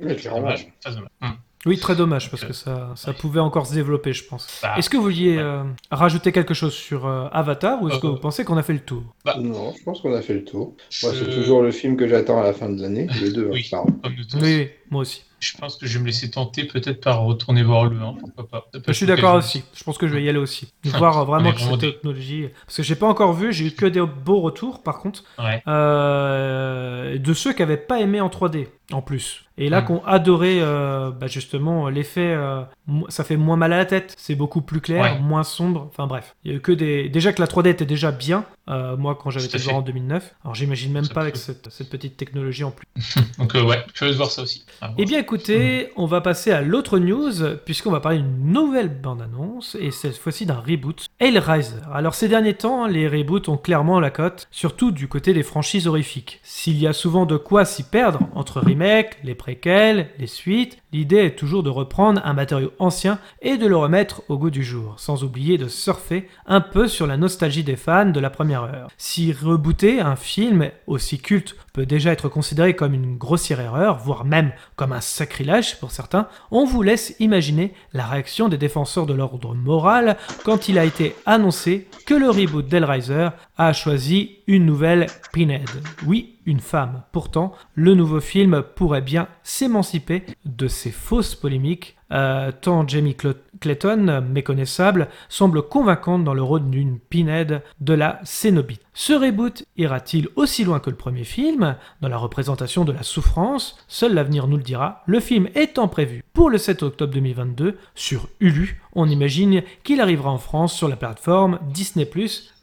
Ouais, 0.00 0.16
C'est 0.18 0.28
dommage. 0.28 0.66
Dommage. 0.84 1.00
Mm. 1.20 1.26
Oui, 1.64 1.78
très 1.78 1.94
dommage, 1.94 2.28
parce 2.30 2.42
Donc, 2.42 2.50
que 2.50 2.56
ça, 2.56 2.90
ça 2.96 3.10
ouais. 3.12 3.16
pouvait 3.16 3.38
encore 3.40 3.66
se 3.66 3.74
développer, 3.74 4.12
je 4.12 4.24
pense. 4.24 4.48
Bah, 4.62 4.74
Est-ce 4.76 4.90
que 4.90 4.96
vous 4.96 5.04
vouliez 5.04 5.36
ouais. 5.36 5.42
euh, 5.42 5.62
rajouter 5.92 6.32
quelque 6.32 6.54
chose 6.54 6.72
sur 6.74 7.06
euh, 7.06 7.28
Avatar, 7.30 7.80
ou 7.82 7.88
est-ce 7.88 7.98
que 8.00 8.06
Euh, 8.08 8.10
vous 8.10 8.16
pensez 8.18 8.44
qu'on 8.44 8.56
a 8.56 8.62
fait 8.64 8.72
le 8.72 8.80
tour? 8.80 9.02
bah, 9.24 9.36
Non, 9.38 9.72
je 9.78 9.82
pense 9.84 10.00
qu'on 10.00 10.12
a 10.14 10.22
fait 10.22 10.34
le 10.34 10.44
tour. 10.44 10.74
Moi, 11.02 11.12
c'est 11.16 11.30
toujours 11.30 11.62
le 11.62 11.70
film 11.70 11.96
que 11.96 12.08
j'attends 12.08 12.40
à 12.40 12.44
la 12.44 12.52
fin 12.52 12.68
de 12.68 12.82
l'année, 12.82 13.06
les 13.20 13.30
deux, 13.32 13.48
hein. 13.72 13.84
Oui, 14.02 14.40
oui, 14.42 14.68
moi 14.92 15.00
aussi. 15.02 15.24
Je 15.40 15.56
pense 15.56 15.76
que 15.76 15.86
je 15.88 15.94
vais 15.94 16.00
me 16.02 16.06
laisser 16.06 16.30
tenter 16.30 16.62
peut-être 16.62 17.00
par 17.00 17.22
retourner 17.22 17.64
voir 17.64 17.86
le 17.86 17.96
1, 18.00 18.12
pourquoi 18.20 18.46
pas. 18.46 18.64
Ça 18.72 18.78
peut 18.78 18.84
Je 18.86 18.92
suis 18.92 19.06
d'accord 19.06 19.34
aussi. 19.34 19.64
Je 19.74 19.82
pense 19.82 19.98
que 19.98 20.06
je 20.06 20.14
vais 20.14 20.22
y 20.22 20.28
aller 20.28 20.38
aussi. 20.38 20.72
De 20.84 20.90
Ah, 20.94 20.98
voir 20.98 21.18
euh, 21.18 21.24
vraiment 21.24 21.52
cette 21.56 21.80
technologie. 21.80 22.46
Parce 22.64 22.76
que 22.76 22.82
j'ai 22.84 22.94
pas 22.94 23.08
encore 23.08 23.32
vu, 23.32 23.52
j'ai 23.52 23.66
eu 23.66 23.70
que 23.72 23.86
des 23.86 24.00
beaux 24.00 24.40
retours 24.40 24.84
par 24.84 25.00
contre. 25.00 25.24
Ouais. 25.40 25.60
euh, 25.66 27.18
de 27.18 27.34
ceux 27.34 27.52
qui 27.52 27.62
avaient 27.62 27.76
pas 27.76 28.00
aimé 28.00 28.20
en 28.20 28.28
3D 28.28 28.68
en 28.92 29.02
plus. 29.02 29.44
Et 29.58 29.68
là, 29.68 29.80
Mm. 29.82 29.86
qui 29.86 29.92
ont 29.92 30.04
adoré 30.06 30.58
euh, 30.60 31.10
bah, 31.10 31.26
justement 31.26 31.88
l'effet. 31.88 32.34
euh, 32.36 32.62
ça 33.08 33.22
fait 33.24 33.36
moins 33.36 33.56
mal 33.56 33.72
à 33.72 33.76
la 33.78 33.84
tête, 33.84 34.14
c'est 34.18 34.34
beaucoup 34.34 34.60
plus 34.62 34.80
clair, 34.80 35.02
Ouais. 35.02 35.18
moins 35.20 35.44
sombre. 35.44 35.88
Enfin 35.90 36.06
bref. 36.06 36.34
Il 36.44 36.50
y 36.50 36.54
a 36.54 36.56
eu 36.56 36.60
que 36.60 36.72
des. 36.72 37.08
Déjà 37.08 37.32
que 37.32 37.40
la 37.40 37.46
3D 37.48 37.68
était 37.70 37.84
déjà 37.86 38.12
bien, 38.12 38.44
moi 38.68 39.18
quand 39.20 39.30
j'avais 39.30 39.46
été 39.46 39.58
voir 39.58 39.76
en 39.76 39.82
2009. 39.82 40.34
Alors 40.44 40.54
j'imagine 40.54 40.92
même 40.92 41.04
Ça 41.04 41.14
pas 41.14 41.20
avec 41.22 41.36
cette, 41.36 41.70
cette 41.70 41.90
petite 41.90 42.16
technologie 42.16 42.64
en 42.64 42.70
plus. 42.70 42.86
Donc, 43.38 43.54
ouais, 43.54 43.84
curieux 43.94 44.12
de 44.12 44.16
voir 44.16 44.30
ça 44.30 44.42
aussi. 44.42 44.64
Ah, 44.84 44.94
Eh 44.98 45.04
bien 45.04 45.20
écoutez, 45.20 45.92
on 45.94 46.06
va 46.06 46.20
passer 46.20 46.50
à 46.50 46.60
l'autre 46.60 46.98
news, 46.98 47.34
puisqu'on 47.64 47.92
va 47.92 48.00
parler 48.00 48.18
d'une 48.18 48.52
nouvelle 48.52 48.88
bande-annonce, 48.88 49.76
et 49.78 49.92
cette 49.92 50.16
fois-ci 50.18 50.44
d'un 50.44 50.58
reboot, 50.58 51.06
Hellraiser. 51.20 51.76
Alors 51.92 52.16
ces 52.16 52.26
derniers 52.26 52.54
temps, 52.54 52.88
les 52.88 53.06
reboots 53.06 53.48
ont 53.48 53.56
clairement 53.56 54.00
la 54.00 54.10
cote, 54.10 54.48
surtout 54.50 54.90
du 54.90 55.06
côté 55.06 55.34
des 55.34 55.44
franchises 55.44 55.86
horrifiques. 55.86 56.40
S'il 56.42 56.80
y 56.80 56.88
a 56.88 56.92
souvent 56.92 57.26
de 57.26 57.36
quoi 57.36 57.64
s'y 57.64 57.84
perdre 57.84 58.26
entre 58.34 58.60
remakes, 58.60 59.18
les 59.22 59.36
préquels, 59.36 60.08
les 60.18 60.26
suites, 60.26 60.81
l'idée 60.92 61.18
est 61.18 61.38
toujours 61.38 61.62
de 61.62 61.70
reprendre 61.70 62.20
un 62.24 62.32
matériau 62.32 62.72
ancien 62.78 63.18
et 63.40 63.56
de 63.56 63.66
le 63.66 63.76
remettre 63.76 64.22
au 64.28 64.38
goût 64.38 64.50
du 64.50 64.62
jour, 64.62 64.94
sans 64.98 65.24
oublier 65.24 65.58
de 65.58 65.68
surfer 65.68 66.28
un 66.46 66.60
peu 66.60 66.88
sur 66.88 67.06
la 67.06 67.16
nostalgie 67.16 67.64
des 67.64 67.76
fans 67.76 68.06
de 68.06 68.20
la 68.20 68.30
première 68.30 68.62
heure. 68.62 68.88
Si 68.98 69.32
rebooter 69.32 70.00
un 70.00 70.16
film 70.16 70.70
aussi 70.86 71.18
culte 71.18 71.56
peut 71.72 71.86
déjà 71.86 72.12
être 72.12 72.28
considéré 72.28 72.76
comme 72.76 72.94
une 72.94 73.16
grossière 73.16 73.60
erreur, 73.60 73.98
voire 73.98 74.24
même 74.24 74.52
comme 74.76 74.92
un 74.92 75.00
sacrilège 75.00 75.78
pour 75.80 75.90
certains, 75.90 76.28
on 76.50 76.64
vous 76.64 76.82
laisse 76.82 77.16
imaginer 77.18 77.72
la 77.92 78.06
réaction 78.06 78.48
des 78.48 78.58
défenseurs 78.58 79.06
de 79.06 79.14
l'ordre 79.14 79.54
moral 79.54 80.16
quand 80.44 80.68
il 80.68 80.78
a 80.78 80.84
été 80.84 81.14
annoncé 81.26 81.88
que 82.06 82.14
le 82.14 82.28
reboot 82.28 82.66
d'Hellraiser 82.66 83.28
a 83.66 83.72
choisi 83.72 84.38
une 84.46 84.66
nouvelle 84.66 85.06
Pinhead. 85.32 85.68
Oui, 86.06 86.36
une 86.46 86.60
femme. 86.60 87.02
Pourtant, 87.12 87.52
le 87.74 87.94
nouveau 87.94 88.20
film 88.20 88.62
pourrait 88.74 89.00
bien 89.02 89.28
s'émanciper 89.42 90.24
de 90.44 90.66
ces 90.66 90.90
fausses 90.90 91.34
polémiques, 91.36 91.96
euh, 92.10 92.50
tant 92.60 92.86
Jamie 92.86 93.12
Cl- 93.12 93.36
Clayton, 93.60 94.22
méconnaissable, 94.28 95.08
semble 95.28 95.62
convaincante 95.62 96.24
dans 96.24 96.34
le 96.34 96.42
rôle 96.42 96.68
d'une 96.68 96.98
Pinhead 96.98 97.62
de 97.80 97.94
la 97.94 98.18
Cénobite. 98.24 98.82
Ce 98.92 99.12
reboot 99.12 99.62
ira-t-il 99.76 100.28
aussi 100.36 100.64
loin 100.64 100.80
que 100.80 100.90
le 100.90 100.96
premier 100.96 101.24
film 101.24 101.76
dans 102.00 102.08
la 102.08 102.18
représentation 102.18 102.84
de 102.84 102.92
la 102.92 103.04
souffrance? 103.04 103.76
Seul 103.86 104.12
l'avenir 104.14 104.48
nous 104.48 104.56
le 104.56 104.62
dira. 104.64 105.02
Le 105.06 105.20
film 105.20 105.48
étant 105.54 105.86
prévu 105.88 106.24
pour 106.34 106.50
le 106.50 106.58
7 106.58 106.82
octobre 106.82 107.14
2022 107.14 107.78
sur 107.94 108.28
Hulu, 108.40 108.82
on 108.94 109.08
imagine 109.08 109.62
qu'il 109.84 110.00
arrivera 110.00 110.30
en 110.30 110.38
France 110.38 110.74
sur 110.74 110.88
la 110.88 110.96
plateforme 110.96 111.60
Disney+. 111.72 112.10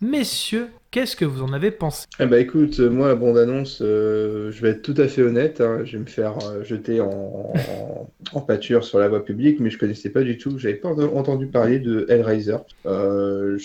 Messieurs, 0.02 0.70
qu'est-ce 0.92 1.16
que 1.16 1.26
vous 1.26 1.42
en 1.42 1.54
avez 1.54 1.72
pensé? 1.72 2.08
Eh 2.20 2.26
bah 2.26 2.40
écoute, 2.40 2.80
moi 2.80 3.08
la 3.10 3.16
bande-annonce, 3.16 3.82
euh, 3.82 4.52
je 4.52 4.62
vais 4.62 4.70
être 4.70 4.82
tout 4.82 4.96
à 4.98 5.08
fait 5.08 5.22
honnête, 5.22 5.62
hein, 5.62 5.82
je 5.84 5.94
vais 5.94 6.04
me 6.04 6.10
faire 6.10 6.38
euh, 6.46 6.64
jeter 6.64 7.02
en, 7.02 7.10
en, 7.10 8.10
en 8.34 8.42
pâture 8.42 8.84
sur 8.84 9.00
la 9.00 9.08
voie 9.08 9.24
publique, 9.24 9.60
mais 9.60 9.70
je 9.70 9.78
connaissais 9.78 10.10
pas 10.10 10.22
du 10.22 10.38
tout, 10.38 10.58
j'avais 10.58 10.76
pas 10.76 10.90
entendu 10.90 11.48
parler 11.48 11.80
de 11.80 12.06
Hellraiser. 12.10 12.58
Euh, 12.86 13.58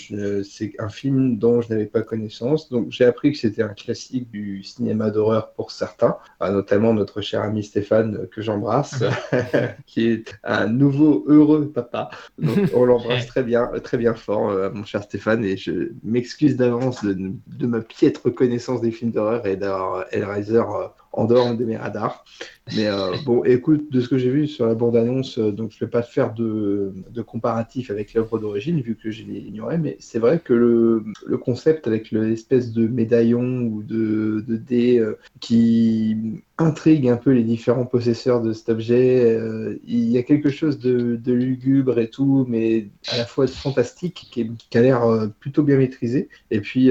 c'est 0.45 0.73
un 0.79 0.89
film 0.89 1.39
dont 1.39 1.61
je 1.61 1.71
n'avais 1.71 1.87
pas 1.87 2.03
connaissance, 2.03 2.69
donc 2.71 2.91
j'ai 2.91 3.05
appris 3.05 3.33
que 3.33 3.39
c'était 3.39 3.63
un 3.63 3.69
classique 3.75 4.31
du 4.31 4.63
cinéma 4.63 5.11
d'horreur 5.11 5.53
pour 5.53 5.71
certains, 5.71 6.17
ah, 6.41 6.51
notamment 6.51 6.95
notre 6.95 7.21
cher 7.21 7.43
ami 7.43 7.65
Stéphane 7.65 8.27
que 8.29 8.43
j'embrasse, 8.43 9.03
qui 9.87 10.09
est 10.09 10.35
un 10.45 10.67
nouveau 10.67 11.25
heureux 11.27 11.71
papa. 11.73 12.11
Donc 12.39 12.59
on 12.75 12.85
l'embrasse 12.85 13.27
très 13.29 13.43
bien, 13.43 13.71
très 13.83 13.99
bien 13.99 14.15
fort, 14.15 14.51
euh, 14.51 14.71
mon 14.73 14.85
cher 14.85 15.03
Stéphane, 15.03 15.45
et 15.45 15.57
je 15.57 15.91
m'excuse 16.03 16.57
d'avance 16.57 17.05
de, 17.05 17.14
de 17.15 17.67
ma 17.67 17.81
piètre 17.81 18.31
connaissance 18.31 18.81
des 18.81 18.91
films 18.91 19.11
d'horreur 19.11 19.47
et 19.47 19.57
d'avoir 19.57 20.07
Hellraiser 20.11 20.59
euh, 20.59 20.89
en 21.13 21.25
dehors 21.25 21.55
de 21.55 21.65
mes 21.65 21.77
radars. 21.77 22.25
Mais 22.73 22.87
euh, 22.87 23.15
bon, 23.27 23.45
écoute, 23.45 23.93
de 23.93 24.01
ce 24.01 24.09
que 24.09 24.17
j'ai 24.17 24.31
vu 24.31 24.47
sur 24.47 24.67
la 24.67 24.75
bande-annonce, 24.75 25.39
euh, 25.39 25.53
donc 25.53 25.71
je 25.73 25.77
ne 25.77 25.87
vais 25.87 25.91
pas 25.91 26.03
faire 26.03 26.33
de, 26.33 26.95
de 27.11 27.23
comparatif 27.23 27.91
avec 27.91 28.15
l'œuvre 28.15 28.39
d'origine, 28.39 28.81
vu 28.81 28.97
que 28.97 29.11
je 29.11 29.23
l'ai 29.25 29.45
mais 29.79 29.97
c'est 30.01 30.19
vrai 30.19 30.41
que 30.43 30.53
le, 30.53 31.05
le 31.27 31.39
concept 31.39 31.87
avec 31.87 32.11
l'espèce 32.11 32.73
de 32.73 32.87
médaillon 32.87 33.63
ou 33.63 33.83
de, 33.83 34.45
de 34.47 34.57
dé 34.57 34.99
euh, 34.99 35.19
qui 35.41 36.43
intrigue 36.57 37.09
un 37.09 37.17
peu 37.17 37.33
les 37.33 37.43
différents 37.43 37.85
possesseurs 37.85 38.41
de 38.41 38.53
cet 38.53 38.69
objet, 38.69 39.37
il 39.85 40.09
y 40.09 40.19
a 40.19 40.23
quelque 40.23 40.51
chose 40.51 40.79
de, 40.79 41.19
lugubre 41.27 41.99
et 41.99 42.09
tout, 42.09 42.47
mais 42.49 42.89
à 43.09 43.19
la 43.19 43.27
fois 43.27 43.49
fantastique, 43.49 44.29
qui, 44.31 44.79
a 44.79 44.81
l'air 44.81 45.03
plutôt 45.41 45.65
bien 45.65 45.77
maîtrisé. 45.77 46.29
Et 46.53 46.61
puis, 46.61 46.91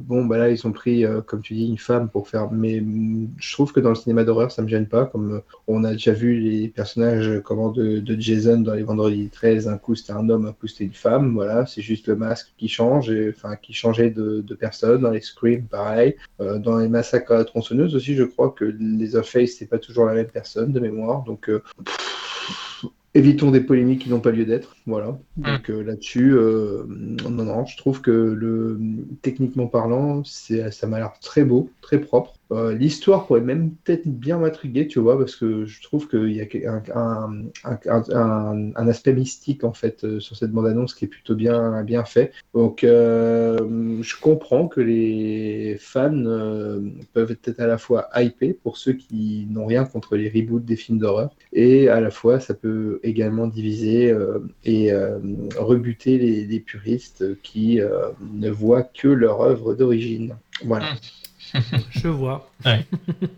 bon, 0.00 0.24
bah 0.24 0.38
là, 0.38 0.50
ils 0.50 0.66
ont 0.66 0.72
pris, 0.72 1.04
comme 1.26 1.42
tu 1.42 1.54
dis, 1.54 1.68
une 1.68 1.78
femme 1.78 2.08
pour 2.08 2.28
faire. 2.28 2.50
Mais 2.50 2.80
mm, 2.80 3.28
je 3.38 3.52
trouve 3.52 3.72
que 3.72 3.78
dans 3.78 3.90
le 3.90 3.94
cinéma 3.94 4.24
d'horreur, 4.24 4.50
ça 4.50 4.62
me 4.62 4.68
gêne 4.68 4.88
pas. 4.88 4.97
Comme 5.06 5.42
on 5.66 5.84
a 5.84 5.92
déjà 5.92 6.12
vu 6.12 6.38
les 6.40 6.68
personnages 6.68 7.28
euh, 7.28 7.40
comment, 7.40 7.70
de, 7.70 7.98
de 7.98 8.20
Jason 8.20 8.60
dans 8.60 8.74
les 8.74 8.82
Vendredis 8.82 9.28
13, 9.30 9.68
un 9.68 9.78
coup 9.78 9.94
c'était 9.94 10.12
un 10.12 10.28
homme, 10.28 10.46
un 10.46 10.52
coup 10.52 10.66
c'était 10.66 10.84
une 10.84 10.92
femme. 10.92 11.32
Voilà, 11.34 11.66
c'est 11.66 11.82
juste 11.82 12.06
le 12.08 12.16
masque 12.16 12.52
qui 12.56 12.68
change, 12.68 13.10
et, 13.10 13.30
enfin, 13.30 13.56
qui 13.56 13.72
changeait 13.72 14.10
de, 14.10 14.40
de 14.40 14.54
personne. 14.54 15.00
Dans 15.02 15.10
les 15.10 15.20
Scream, 15.20 15.64
pareil. 15.66 16.16
Euh, 16.40 16.58
dans 16.58 16.78
les 16.78 16.88
massacres 16.88 17.32
à 17.32 17.36
la 17.38 17.44
tronçonneuse 17.44 17.94
aussi, 17.94 18.14
je 18.14 18.24
crois 18.24 18.50
que 18.50 18.64
les 18.64 19.08
Face, 19.22 19.52
c'est 19.58 19.66
pas 19.66 19.78
toujours 19.78 20.04
la 20.06 20.14
même 20.14 20.28
personne 20.28 20.72
de 20.72 20.80
mémoire. 20.80 21.24
Donc. 21.24 21.48
euh, 21.48 21.62
Évitons 23.14 23.50
des 23.50 23.60
polémiques 23.62 24.02
qui 24.02 24.10
n'ont 24.10 24.20
pas 24.20 24.30
lieu 24.30 24.44
d'être. 24.44 24.76
Voilà. 24.86 25.18
Donc 25.36 25.70
euh, 25.70 25.82
là-dessus, 25.82 26.32
euh, 26.34 26.84
non, 26.88 27.30
non, 27.44 27.64
je 27.64 27.76
trouve 27.76 28.00
que 28.02 28.10
le, 28.10 28.78
techniquement 29.22 29.66
parlant, 29.66 30.22
ça 30.24 30.86
m'a 30.86 30.98
l'air 30.98 31.14
très 31.20 31.42
beau, 31.42 31.70
très 31.80 31.98
propre. 32.00 32.37
Euh, 32.50 32.74
l'histoire 32.74 33.26
pourrait 33.26 33.42
même 33.42 33.72
peut-être 33.84 34.06
bien 34.08 34.38
m'intriguer, 34.38 34.86
tu 34.86 35.00
vois, 35.00 35.18
parce 35.18 35.36
que 35.36 35.66
je 35.66 35.82
trouve 35.82 36.08
qu'il 36.08 36.32
y 36.32 36.40
a 36.66 36.82
un, 36.94 37.44
un, 37.64 37.78
un, 37.86 38.72
un, 38.74 38.88
aspect 38.88 39.12
mystique 39.12 39.64
en 39.64 39.74
fait 39.74 40.02
euh, 40.04 40.18
sur 40.18 40.34
cette 40.34 40.50
bande-annonce 40.52 40.94
qui 40.94 41.04
est 41.04 41.08
plutôt 41.08 41.34
bien, 41.34 41.82
bien 41.82 42.04
fait. 42.04 42.32
Donc 42.54 42.84
euh, 42.84 43.98
je 44.02 44.16
comprends 44.18 44.66
que 44.66 44.80
les 44.80 45.76
fans 45.78 46.24
euh, 46.24 46.80
peuvent 47.12 47.36
être 47.44 47.60
à 47.60 47.66
la 47.66 47.76
fois 47.76 48.08
hypés 48.16 48.54
pour 48.54 48.78
ceux 48.78 48.94
qui 48.94 49.46
n'ont 49.50 49.66
rien 49.66 49.84
contre 49.84 50.16
les 50.16 50.30
reboots 50.30 50.64
des 50.64 50.76
films 50.76 50.98
d'horreur, 50.98 51.30
et 51.52 51.88
à 51.90 52.00
la 52.00 52.10
fois 52.10 52.40
ça 52.40 52.54
peut 52.54 53.00
également 53.02 53.46
diviser 53.46 54.10
euh, 54.10 54.38
et 54.64 54.90
rebuter 55.56 56.18
les, 56.18 56.46
les 56.46 56.60
puristes 56.60 57.40
qui 57.42 57.80
ne 58.32 58.50
voient 58.50 58.82
que 58.82 59.08
leur 59.08 59.40
œuvre 59.42 59.74
d'origine. 59.74 60.36
Voilà. 60.64 60.86
Je 61.90 62.08
vois. 62.08 62.50
Ouais. 62.64 62.84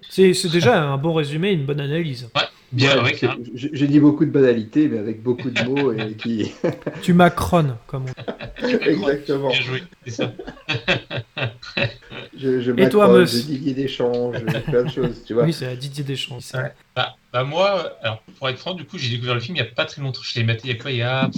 c'est 0.08 0.34
c'est 0.34 0.48
déjà 0.50 0.82
un 0.82 0.96
bon 0.96 1.12
résumé, 1.14 1.52
une 1.52 1.66
bonne 1.66 1.80
analyse. 1.80 2.28
Bien, 2.72 2.98
Ouais, 2.98 3.02
ouais, 3.04 3.10
c'est- 3.14 3.26
carrément. 3.26 3.44
j'ai 3.54 3.70
j'ai 3.72 3.86
dit 3.88 3.98
beaucoup 3.98 4.24
de 4.24 4.30
banalités, 4.30 4.86
mais 4.88 4.98
avec 4.98 5.22
beaucoup 5.24 5.50
de 5.50 5.62
mots 5.64 5.92
et 5.92 6.14
qui. 6.14 6.52
Tu 7.02 7.12
macrones, 7.14 7.76
comme 7.88 8.04
on 8.04 8.66
dit. 8.66 8.74
Exactement. 8.86 9.48
Bien 9.50 9.60
joué, 9.60 9.82
c'est 10.06 10.10
ça. 10.12 10.32
Je, 12.36 12.60
je 12.60 12.72
Et 12.80 12.88
toi, 12.88 13.08
Meus 13.08 13.26
je 13.26 13.42
Didier 13.46 13.74
Deschamps, 13.74 14.32
je 14.34 14.40
plein 14.60 14.84
de 14.84 14.88
choses, 14.90 15.22
tu 15.26 15.34
vois. 15.34 15.44
Oui, 15.44 15.52
c'est 15.52 15.76
Didier 15.76 16.04
Deschamps. 16.04 16.38
Bah, 16.94 17.16
bah 17.32 17.44
moi, 17.44 17.84
euh, 17.84 17.88
alors 18.02 18.22
pour 18.38 18.48
être 18.48 18.58
franc, 18.58 18.74
du 18.74 18.84
coup, 18.84 18.98
j'ai 18.98 19.10
découvert 19.10 19.34
le 19.34 19.40
film 19.40 19.56
il 19.56 19.60
y 19.60 19.62
a 19.62 19.66
pas 19.66 19.84
très 19.84 20.00
longtemps. 20.00 20.20
Je 20.22 20.38
l'ai 20.38 20.44
maté 20.44 20.62
il 20.64 20.70
y 20.70 20.78
a 20.78 20.80
quoi 20.80 20.90
Il 20.92 20.96
y 20.98 21.02
a 21.02 21.28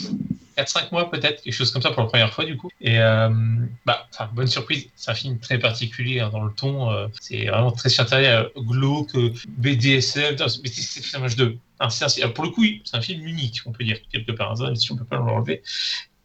4-5 0.57 0.91
mois 0.93 1.11
peut-être, 1.11 1.43
quelque 1.43 1.53
chose 1.53 1.71
comme 1.71 1.83
ça 1.83 1.91
pour 1.91 2.03
la 2.03 2.09
première 2.09 2.33
fois 2.33 2.45
du 2.45 2.57
coup. 2.57 2.69
Et 2.81 2.99
euh, 2.99 3.29
bah, 3.87 4.07
bonne 4.33 4.47
surprise. 4.47 4.89
C'est 4.97 5.11
un 5.11 5.15
film 5.15 5.39
très 5.39 5.59
particulier 5.59 6.21
hein, 6.21 6.31
dans 6.31 6.45
le 6.45 6.53
ton. 6.53 6.91
euh, 6.91 7.07
c'est 7.21 7.47
vraiment 7.47 7.73
très 7.73 7.99
intérieur, 8.01 8.51
glauque, 8.57 9.15
euh, 9.17 9.33
BDSM. 9.49 10.37
C'est- 10.49 11.17
un 11.17 11.21
match 11.21 11.37
de. 11.37 11.57
un- 11.81 11.91
c'est 11.91 12.23
un- 12.23 12.29
pour 12.29 12.45
le 12.45 12.51
coup, 12.51 12.65
c'est 12.85 12.97
un 12.97 13.01
film 13.03 13.27
unique, 13.27 13.61
on 13.67 13.73
peut 13.73 13.85
dire 13.85 13.99
quelque 14.11 14.33
part. 14.33 14.61
hein, 14.63 14.75
si 14.75 14.93
on 14.93 14.97
peut 14.97 15.05
pas 15.05 15.17
l'enlever. 15.17 15.63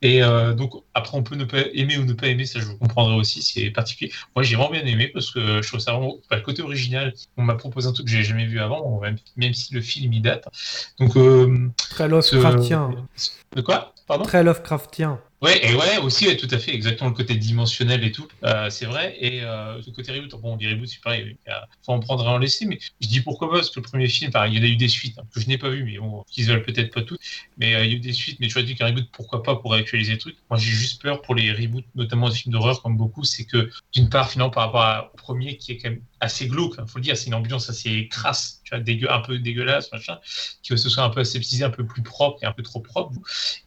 Et 0.02 0.22
euh, 0.22 0.54
donc 0.54 0.74
après 0.94 1.18
on 1.18 1.24
peut 1.24 1.36
ne 1.36 1.46
pas 1.46 1.62
aimer 1.74 1.98
ou 1.98 2.06
ne 2.06 2.14
pas 2.14 2.28
aimer, 2.28 2.46
ça 2.46 2.60
je 2.60 2.66
vous 2.66 2.78
comprendrai 2.78 3.16
aussi, 3.16 3.42
c'est 3.42 3.72
particulier. 3.72 4.12
Moi 4.36 4.44
j'ai 4.44 4.56
vraiment 4.56 4.72
bien 4.72 4.86
aimé 4.86 5.08
parce 5.08 5.32
que 5.32 5.62
je 5.62 5.68
trouve 5.68 5.80
ça 5.80 5.94
vraiment 5.94 6.18
bah, 6.30 6.38
le 6.38 6.44
côté 6.44 6.62
original. 6.62 7.14
On 7.36 7.44
m'a 7.44 7.56
proposé 7.56 7.88
un 7.88 7.94
truc 7.94 8.06
que 8.06 8.12
j'ai 8.12 8.24
jamais 8.24 8.46
vu 8.46 8.60
avant, 8.60 9.00
même, 9.00 9.18
même 9.38 9.54
si 9.54 9.74
le 9.74 9.82
film 9.82 10.14
il 10.14 10.22
date. 10.22 10.46
Donc 11.00 11.18
euh, 11.18 11.70
Très 11.78 12.08
Lovecraftien. 12.08 13.08
de 13.56 13.62
quoi? 13.62 13.94
Pardon? 14.08 14.24
Très 14.24 14.44
Lovecraftien. 14.44 15.20
Ouais, 15.40 15.64
et 15.64 15.76
ouais, 15.76 15.98
aussi, 16.00 16.36
tout 16.36 16.48
à 16.50 16.58
fait, 16.58 16.74
exactement 16.74 17.12
le 17.12 17.16
côté 17.16 17.36
dimensionnel 17.36 18.04
et 18.04 18.12
tout, 18.12 18.28
euh, 18.44 18.72
c'est 18.72 18.88
vrai. 18.88 19.16
Et 19.20 19.42
euh, 19.44 19.80
côté 19.96 20.12
reboot, 20.12 20.32
bon, 20.42 20.54
on 20.54 20.58
dit 20.58 20.68
reboot, 20.68 20.88
c'est 20.88 21.00
pareil, 21.00 21.38
il 21.46 21.54
faut 21.86 21.92
en 21.92 22.00
prendre 22.00 22.24
et 22.26 22.28
en 22.28 22.40
laisser, 22.40 22.66
mais 22.66 22.80
je 23.00 23.08
dis 23.08 23.22
pourquoi 23.22 23.48
pas, 23.52 23.58
parce 23.58 23.70
que 23.70 23.80
le 23.80 23.84
premier 23.84 24.08
film, 24.08 24.32
il 24.48 24.54
y 24.56 24.60
en 24.60 24.64
a 24.64 24.66
eu 24.66 24.76
des 24.78 24.88
suites, 24.88 25.20
hein, 25.20 25.28
que 25.32 25.40
je 25.40 25.48
n'ai 25.48 25.60
pas 25.60 25.70
vu, 25.70 25.84
mais 25.84 26.00
bon, 26.00 26.24
qui 26.28 26.44
se 26.44 26.50
veulent 26.50 26.64
peut-être 26.64 26.92
pas 26.92 27.04
toutes, 27.04 27.20
mais 27.60 27.76
euh, 27.76 27.86
il 27.86 27.92
y 27.92 27.94
a 27.94 27.98
eu 27.98 28.00
des 28.00 28.14
suites, 28.14 28.40
mais 28.40 28.48
tu 28.48 28.58
as 28.58 28.64
dit 28.64 28.74
qu'un 28.74 28.88
reboot, 28.88 29.10
pourquoi 29.12 29.44
pas, 29.44 29.56
pour 29.58 29.76
actualiser 29.76 30.14
le 30.14 30.18
truc. 30.18 30.38
Moi, 30.50 30.58
j'ai 30.58 30.72
juste 30.72 31.04
peur 31.04 31.22
pour 31.22 31.36
les 31.36 31.52
reboots, 31.52 31.86
notamment 31.94 32.30
des 32.30 32.36
films 32.36 32.54
d'horreur, 32.54 32.82
comme 32.82 32.98
beaucoup, 32.98 33.24
c'est 33.24 33.46
que, 33.46 33.70
d'une 33.94 34.10
part, 34.10 34.32
finalement, 34.32 34.50
par 34.50 34.72
rapport 34.72 35.12
au 35.14 35.18
premier, 35.18 35.58
qui 35.58 35.74
est 35.74 35.78
quand 35.78 35.92
même 35.92 36.02
assez 36.20 36.48
glauque, 36.48 36.76
hein, 36.80 36.86
faut 36.88 36.98
le 37.00 37.04
dire, 37.04 37.16
c'est 37.16 37.28
une 37.28 37.34
ambiance 37.36 37.70
assez 37.70 38.08
crasse, 38.10 38.62
tu 38.64 38.72
vois, 38.76 38.80
dégueu, 38.84 39.12
un 39.12 39.20
peu 39.20 39.38
dégueulasse, 39.40 39.92
machin, 39.92 40.18
que 40.68 40.76
ce 40.76 40.90
soit 40.90 41.04
un 41.04 41.10
peu 41.10 41.20
aseptisé, 41.20 41.64
un 41.64 41.70
peu 41.70 41.86
plus 41.86 42.02
propre 42.02 42.44
et 42.44 42.46
un 42.48 42.52
peu 42.52 42.64
trop 42.64 42.80
propre, 42.80 43.14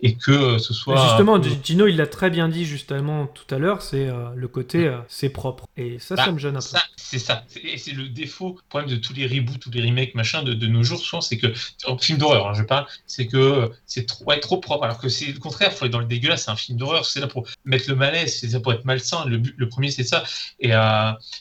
et 0.00 0.16
que 0.16 0.30
euh, 0.32 0.58
ce 0.58 0.74
soit. 0.74 0.94
Mais 0.96 1.08
justement, 1.08 1.40
peu- 1.40 1.48
Gino, 1.62 1.86
il 1.86 1.96
l'a 1.96 2.06
très 2.06 2.28
bien 2.30 2.48
dit 2.48 2.64
justement 2.64 3.26
tout 3.28 3.54
à 3.54 3.58
l'heure, 3.58 3.82
c'est 3.82 4.08
euh, 4.08 4.30
le 4.34 4.48
côté 4.48 4.86
euh, 4.86 4.98
c'est 5.08 5.28
propre. 5.30 5.66
Et 5.76 5.98
ça, 5.98 6.16
ça 6.16 6.26
Bah, 6.26 6.32
me 6.32 6.38
gêne 6.38 6.56
un 6.56 6.60
peu. 6.60 6.64
ça, 6.66 6.82
C'est 6.96 7.18
ça. 7.18 7.44
C'est- 7.48 7.60
Et 7.64 7.78
c'est 7.78 7.92
le 7.92 8.08
défaut, 8.08 8.56
le 8.56 8.68
problème 8.68 8.90
de 8.90 8.96
tous 8.96 9.12
les 9.14 9.26
reboots, 9.26 9.58
tous 9.60 9.70
les 9.70 9.82
remakes, 9.82 10.14
machin, 10.14 10.42
de, 10.42 10.52
de 10.54 10.66
nos 10.66 10.82
jours, 10.82 10.98
souvent, 11.00 11.20
c'est 11.20 11.38
que, 11.38 11.46
en 11.86 11.96
film 11.98 12.18
d'horreur, 12.18 12.48
hein, 12.48 12.54
je 12.54 12.62
parle, 12.64 12.86
c'est 13.06 13.26
que 13.26 13.70
c'est 13.86 14.06
trop, 14.06 14.24
ouais, 14.24 14.40
trop 14.40 14.58
propre. 14.58 14.84
Alors 14.84 14.98
que 14.98 15.08
c'est 15.08 15.26
le 15.32 15.38
contraire, 15.38 15.72
faut 15.72 15.84
être 15.86 15.92
dans 15.92 15.98
le 16.00 16.04
dégueulasse, 16.06 16.44
c'est 16.46 16.50
un 16.50 16.56
film 16.56 16.78
d'horreur, 16.78 17.04
c'est 17.06 17.20
là 17.20 17.26
pour 17.28 17.46
mettre 17.64 17.88
le 17.88 17.94
malaise, 17.96 18.38
c'est 18.40 18.48
ça 18.50 18.60
pour 18.60 18.72
être 18.72 18.84
malsain. 18.84 19.24
Le, 19.26 19.38
but- 19.38 19.54
le 19.56 19.68
premier, 19.68 19.90
c'est 19.90 20.04
ça. 20.04 20.24
Et 20.58 20.70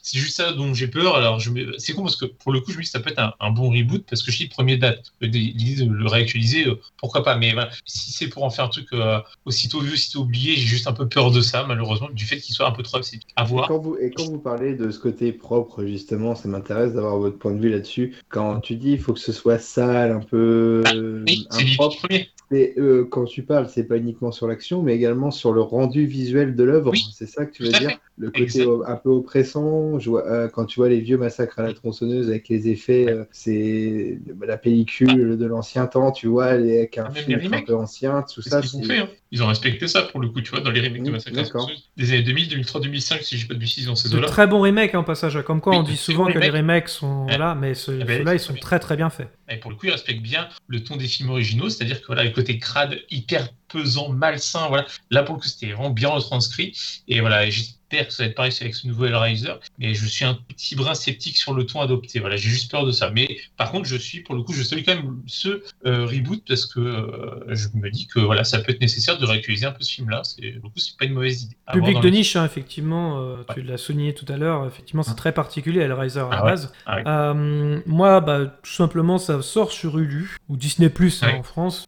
c'est 0.03 0.19
juste 0.19 0.37
ça 0.37 0.53
dont 0.53 0.73
j'ai 0.73 0.87
peur. 0.87 0.98
Alors, 1.07 1.39
je 1.39 1.49
me- 1.51 1.77
c'est 1.77 1.93
con 1.93 2.03
parce 2.03 2.15
que 2.15 2.25
pour 2.25 2.51
le 2.51 2.59
coup, 2.61 2.71
je 2.71 2.77
me 2.77 2.81
dis 2.81 2.87
que 2.87 2.91
ça 2.91 2.99
peut 2.99 3.09
être 3.11 3.19
un, 3.19 3.33
un 3.39 3.51
bon 3.51 3.69
reboot 3.69 4.05
parce 4.09 4.23
que 4.23 4.31
je 4.31 4.37
dis 4.37 4.47
premier 4.47 4.77
date. 4.77 5.13
L'idée 5.21 5.85
de 5.85 5.91
le 5.91 6.07
réactualiser, 6.07 6.67
euh, 6.67 6.75
pourquoi 6.97 7.23
pas. 7.23 7.35
Mais 7.35 7.53
voilà, 7.53 7.69
si 7.85 8.11
c'est 8.11 8.27
pour 8.27 8.43
en 8.43 8.49
faire 8.49 8.65
un 8.65 8.69
truc 8.69 8.87
euh, 8.93 9.19
aussitôt 9.45 9.79
vu, 9.81 9.93
aussitôt 9.93 10.21
oublié, 10.21 10.55
j'ai 10.55 10.65
juste 10.67 10.87
un 10.87 10.93
peu 10.93 11.07
peur 11.07 11.31
de 11.31 11.41
ça, 11.41 11.63
malheureusement, 11.67 12.09
du 12.09 12.25
fait 12.25 12.37
qu'il 12.39 12.55
soit 12.55 12.67
un 12.67 12.71
peu 12.71 12.83
trop 12.83 12.97
à 12.97 13.01
Et 13.01 13.45
voir. 13.45 13.67
quand, 13.67 13.79
vous, 13.79 13.97
et 13.97 14.11
quand 14.11 14.25
vous 14.25 14.39
parlez 14.39 14.75
de 14.75 14.89
ce 14.91 14.99
côté 14.99 15.31
propre, 15.31 15.85
justement, 15.85 16.35
ça 16.35 16.47
m'intéresse 16.47 16.93
d'avoir 16.93 17.17
votre 17.17 17.37
point 17.37 17.53
de 17.53 17.59
vue 17.61 17.69
là-dessus. 17.69 18.15
Quand 18.29 18.59
tu 18.59 18.75
dis 18.75 18.91
il 18.91 18.99
faut 18.99 19.13
que 19.13 19.19
ce 19.19 19.31
soit 19.31 19.57
sale, 19.59 20.11
un 20.11 20.19
peu 20.19 20.37
euh, 20.37 21.25
Oui, 21.25 21.47
c'est 21.51 21.75
premier. 21.75 22.29
mais 22.51 22.73
euh, 22.77 23.05
quand 23.05 23.25
tu 23.25 23.43
parles, 23.43 23.69
c'est 23.69 23.83
pas 23.83 23.97
uniquement 23.97 24.31
sur 24.31 24.47
l'action, 24.47 24.81
mais 24.81 24.95
également 24.95 25.29
sur 25.31 25.51
le 25.53 25.61
rendu 25.61 26.05
visuel 26.07 26.55
de 26.55 26.63
l'œuvre. 26.63 26.91
Oui, 26.91 27.05
c'est 27.13 27.27
ça 27.27 27.45
que 27.45 27.51
tu 27.51 27.63
veux 27.63 27.73
dire? 27.73 27.91
fait. 27.91 27.99
Le 28.17 28.31
côté 28.31 28.61
euh, 28.61 28.81
un 28.87 28.95
peu 28.95 29.09
oppressant. 29.09 29.99
Je 29.99 30.09
vois, 30.09 30.25
euh, 30.27 30.47
quand 30.49 30.65
tu 30.65 30.79
vois 30.79 30.88
les 30.89 30.99
vieux 30.99 31.17
massacres 31.17 31.59
à 31.59 31.63
la 31.63 31.73
tronçonneuse 31.73 32.29
avec 32.29 32.49
les 32.49 32.67
effets, 32.67 33.07
euh, 33.09 33.23
c'est 33.31 34.19
la 34.41 34.57
pellicule 34.57 35.37
de 35.37 35.45
l'ancien 35.45 35.87
temps, 35.87 36.11
tu 36.11 36.27
vois, 36.27 36.57
les- 36.57 36.79
avec 36.79 36.97
un 36.97 37.05
Ah, 37.07 37.11
filtre 37.13 37.53
un 37.53 37.61
peu 37.61 37.75
ancien, 37.75 38.23
tout 38.33 38.41
ça. 38.41 38.61
fait. 38.61 38.97
hein. 38.99 39.07
Ils 39.31 39.43
ont 39.43 39.47
respecté 39.47 39.87
ça 39.87 40.01
pour 40.01 40.19
le 40.19 40.27
coup, 40.29 40.41
tu 40.41 40.49
vois, 40.51 40.59
dans 40.61 40.71
les 40.71 40.81
remakes 40.81 41.03
de 41.03 41.09
Mm, 41.09 41.13
Massacre 41.13 41.37
à 41.37 41.41
la 41.41 41.43
d'accord. 41.43 41.61
tronçonneuse 41.67 41.89
des 41.97 42.11
années 42.13 42.23
2000, 42.23 42.49
2003, 42.49 42.81
2005, 42.81 43.21
si 43.21 43.37
j'ai 43.37 43.47
pas 43.47 43.53
de 43.53 43.59
bêtises 43.59 43.85
dans 43.85 43.95
ces 43.95 44.09
De 44.09 44.17
eaux-là. 44.17 44.27
très 44.27 44.47
bons 44.47 44.61
remakes 44.61 44.95
en 44.95 45.03
passage. 45.03 45.39
Comme 45.45 45.61
quoi, 45.61 45.73
Oui, 45.73 45.79
on 45.79 45.83
dit 45.83 45.97
souvent 45.97 46.25
que 46.25 46.37
les 46.39 46.49
remakes. 46.49 46.89
sont 46.89 47.25
Ouais. 47.27 47.37
là, 47.37 47.55
mais 47.55 47.75
ce- 47.75 47.91
Eh 47.91 48.03
ben, 48.03 48.17
ceux-là, 48.19 48.33
ils 48.33 48.39
sont 48.39 48.55
très 48.55 48.79
très 48.79 48.95
bien 48.97 49.09
faits. 49.09 49.27
Et 49.49 49.57
pour 49.57 49.69
le 49.71 49.77
coup, 49.77 49.85
ils 49.85 49.91
respectent 49.91 50.21
bien 50.23 50.49
le 50.67 50.83
ton 50.83 50.97
des 50.97 51.07
films 51.07 51.29
originaux, 51.29 51.69
c'est-à-dire 51.69 52.01
que 52.01 52.07
voilà, 52.07 52.23
le 52.23 52.31
côté 52.31 52.57
crade, 52.57 52.97
hyper 53.11 53.47
pesant, 53.69 54.09
malsain, 54.09 54.67
voilà. 54.67 54.85
Là, 55.11 55.23
pour 55.23 55.35
le 55.35 55.41
coup, 55.41 55.47
c'était 55.47 55.71
vraiment 55.71 55.89
bien 55.91 56.09
retranscrit. 56.09 56.77
Et 57.07 57.21
voilà, 57.21 57.49
j'espère 57.49 58.07
que 58.07 58.13
ça 58.13 58.23
va 58.23 58.29
être 58.29 58.35
pareil 58.35 58.53
avec 58.61 58.75
ce 58.75 58.85
nouveau 58.87 59.05
Hellraiser. 59.05 59.53
Mais 59.79 59.95
je 59.95 60.05
suis 60.05 60.23
un 60.23 60.35
petit 60.35 60.75
brin 60.75 60.93
sceptique 60.93 61.37
sur 61.37 61.53
le 61.53 61.65
ton 61.65 61.81
adopté. 61.81 62.19
Voilà, 62.19 62.35
j'ai 62.35 62.49
juste 62.49 62.69
peur 62.69 62.85
de 62.85 62.91
ça. 62.91 63.09
Mais 63.09 63.39
par 63.57 63.71
contre, 63.71 63.87
je 63.87 63.95
suis, 63.95 64.21
pour 64.21 64.35
le 64.35 64.43
coup, 64.43 64.53
je 64.53 64.61
salue 64.61 64.81
quand 64.85 64.93
même 64.95 65.21
ce 65.25 65.63
euh, 65.87 66.05
reboot 66.05 66.43
parce 66.47 66.67
que 66.67 66.79
euh, 66.79 67.43
je 67.47 67.67
me 67.73 67.89
dis 67.89 68.05
que 68.05 68.19
voilà, 68.19 68.43
ça 68.43 68.59
peut 68.59 68.71
être 68.71 68.81
nécessaire 68.81 69.17
de 69.17 69.25
réutiliser 69.25 69.65
un 69.65 69.71
peu 69.71 69.83
ce 69.83 69.93
film-là. 69.93 70.21
C'est, 70.23 70.51
pour 70.59 70.65
le 70.65 70.69
coup, 70.69 70.79
c'est 70.79 70.97
pas 70.97 71.05
une 71.05 71.13
mauvaise 71.13 71.43
idée. 71.43 71.55
Public 71.73 71.99
de 72.01 72.09
niche, 72.09 72.35
hein, 72.35 72.45
effectivement, 72.45 73.21
euh, 73.21 73.37
tu 73.53 73.61
l'as 73.63 73.77
souligné 73.77 74.13
tout 74.13 74.25
à 74.27 74.37
l'heure, 74.37 74.67
effectivement, 74.67 75.03
c'est 75.03 75.15
très 75.15 75.31
particulier, 75.31 75.81
Hellraiser 75.81 76.19
à 76.19 76.29
la 76.29 76.29
Ah 76.31 76.43
ouais. 76.43 76.51
base. 76.51 76.73
Ah 76.85 77.33
ouais. 77.33 77.81
Moi, 77.85 78.21
bah, 78.21 78.45
tout 78.61 78.71
simplement, 78.71 79.17
ça 79.17 79.41
sort 79.41 79.71
sur 79.71 79.97
Hulu, 79.97 80.37
ou 80.47 80.57
Disney 80.57 80.89
Plus 80.89 81.23
en 81.23 81.41
France. 81.43 81.85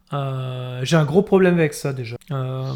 J'ai 0.82 0.96
un 0.96 1.04
gros 1.04 1.22
problème 1.22 1.58
avec 1.58 1.71
ça 1.74 1.92
déjà. 1.92 2.16
Euh, 2.30 2.72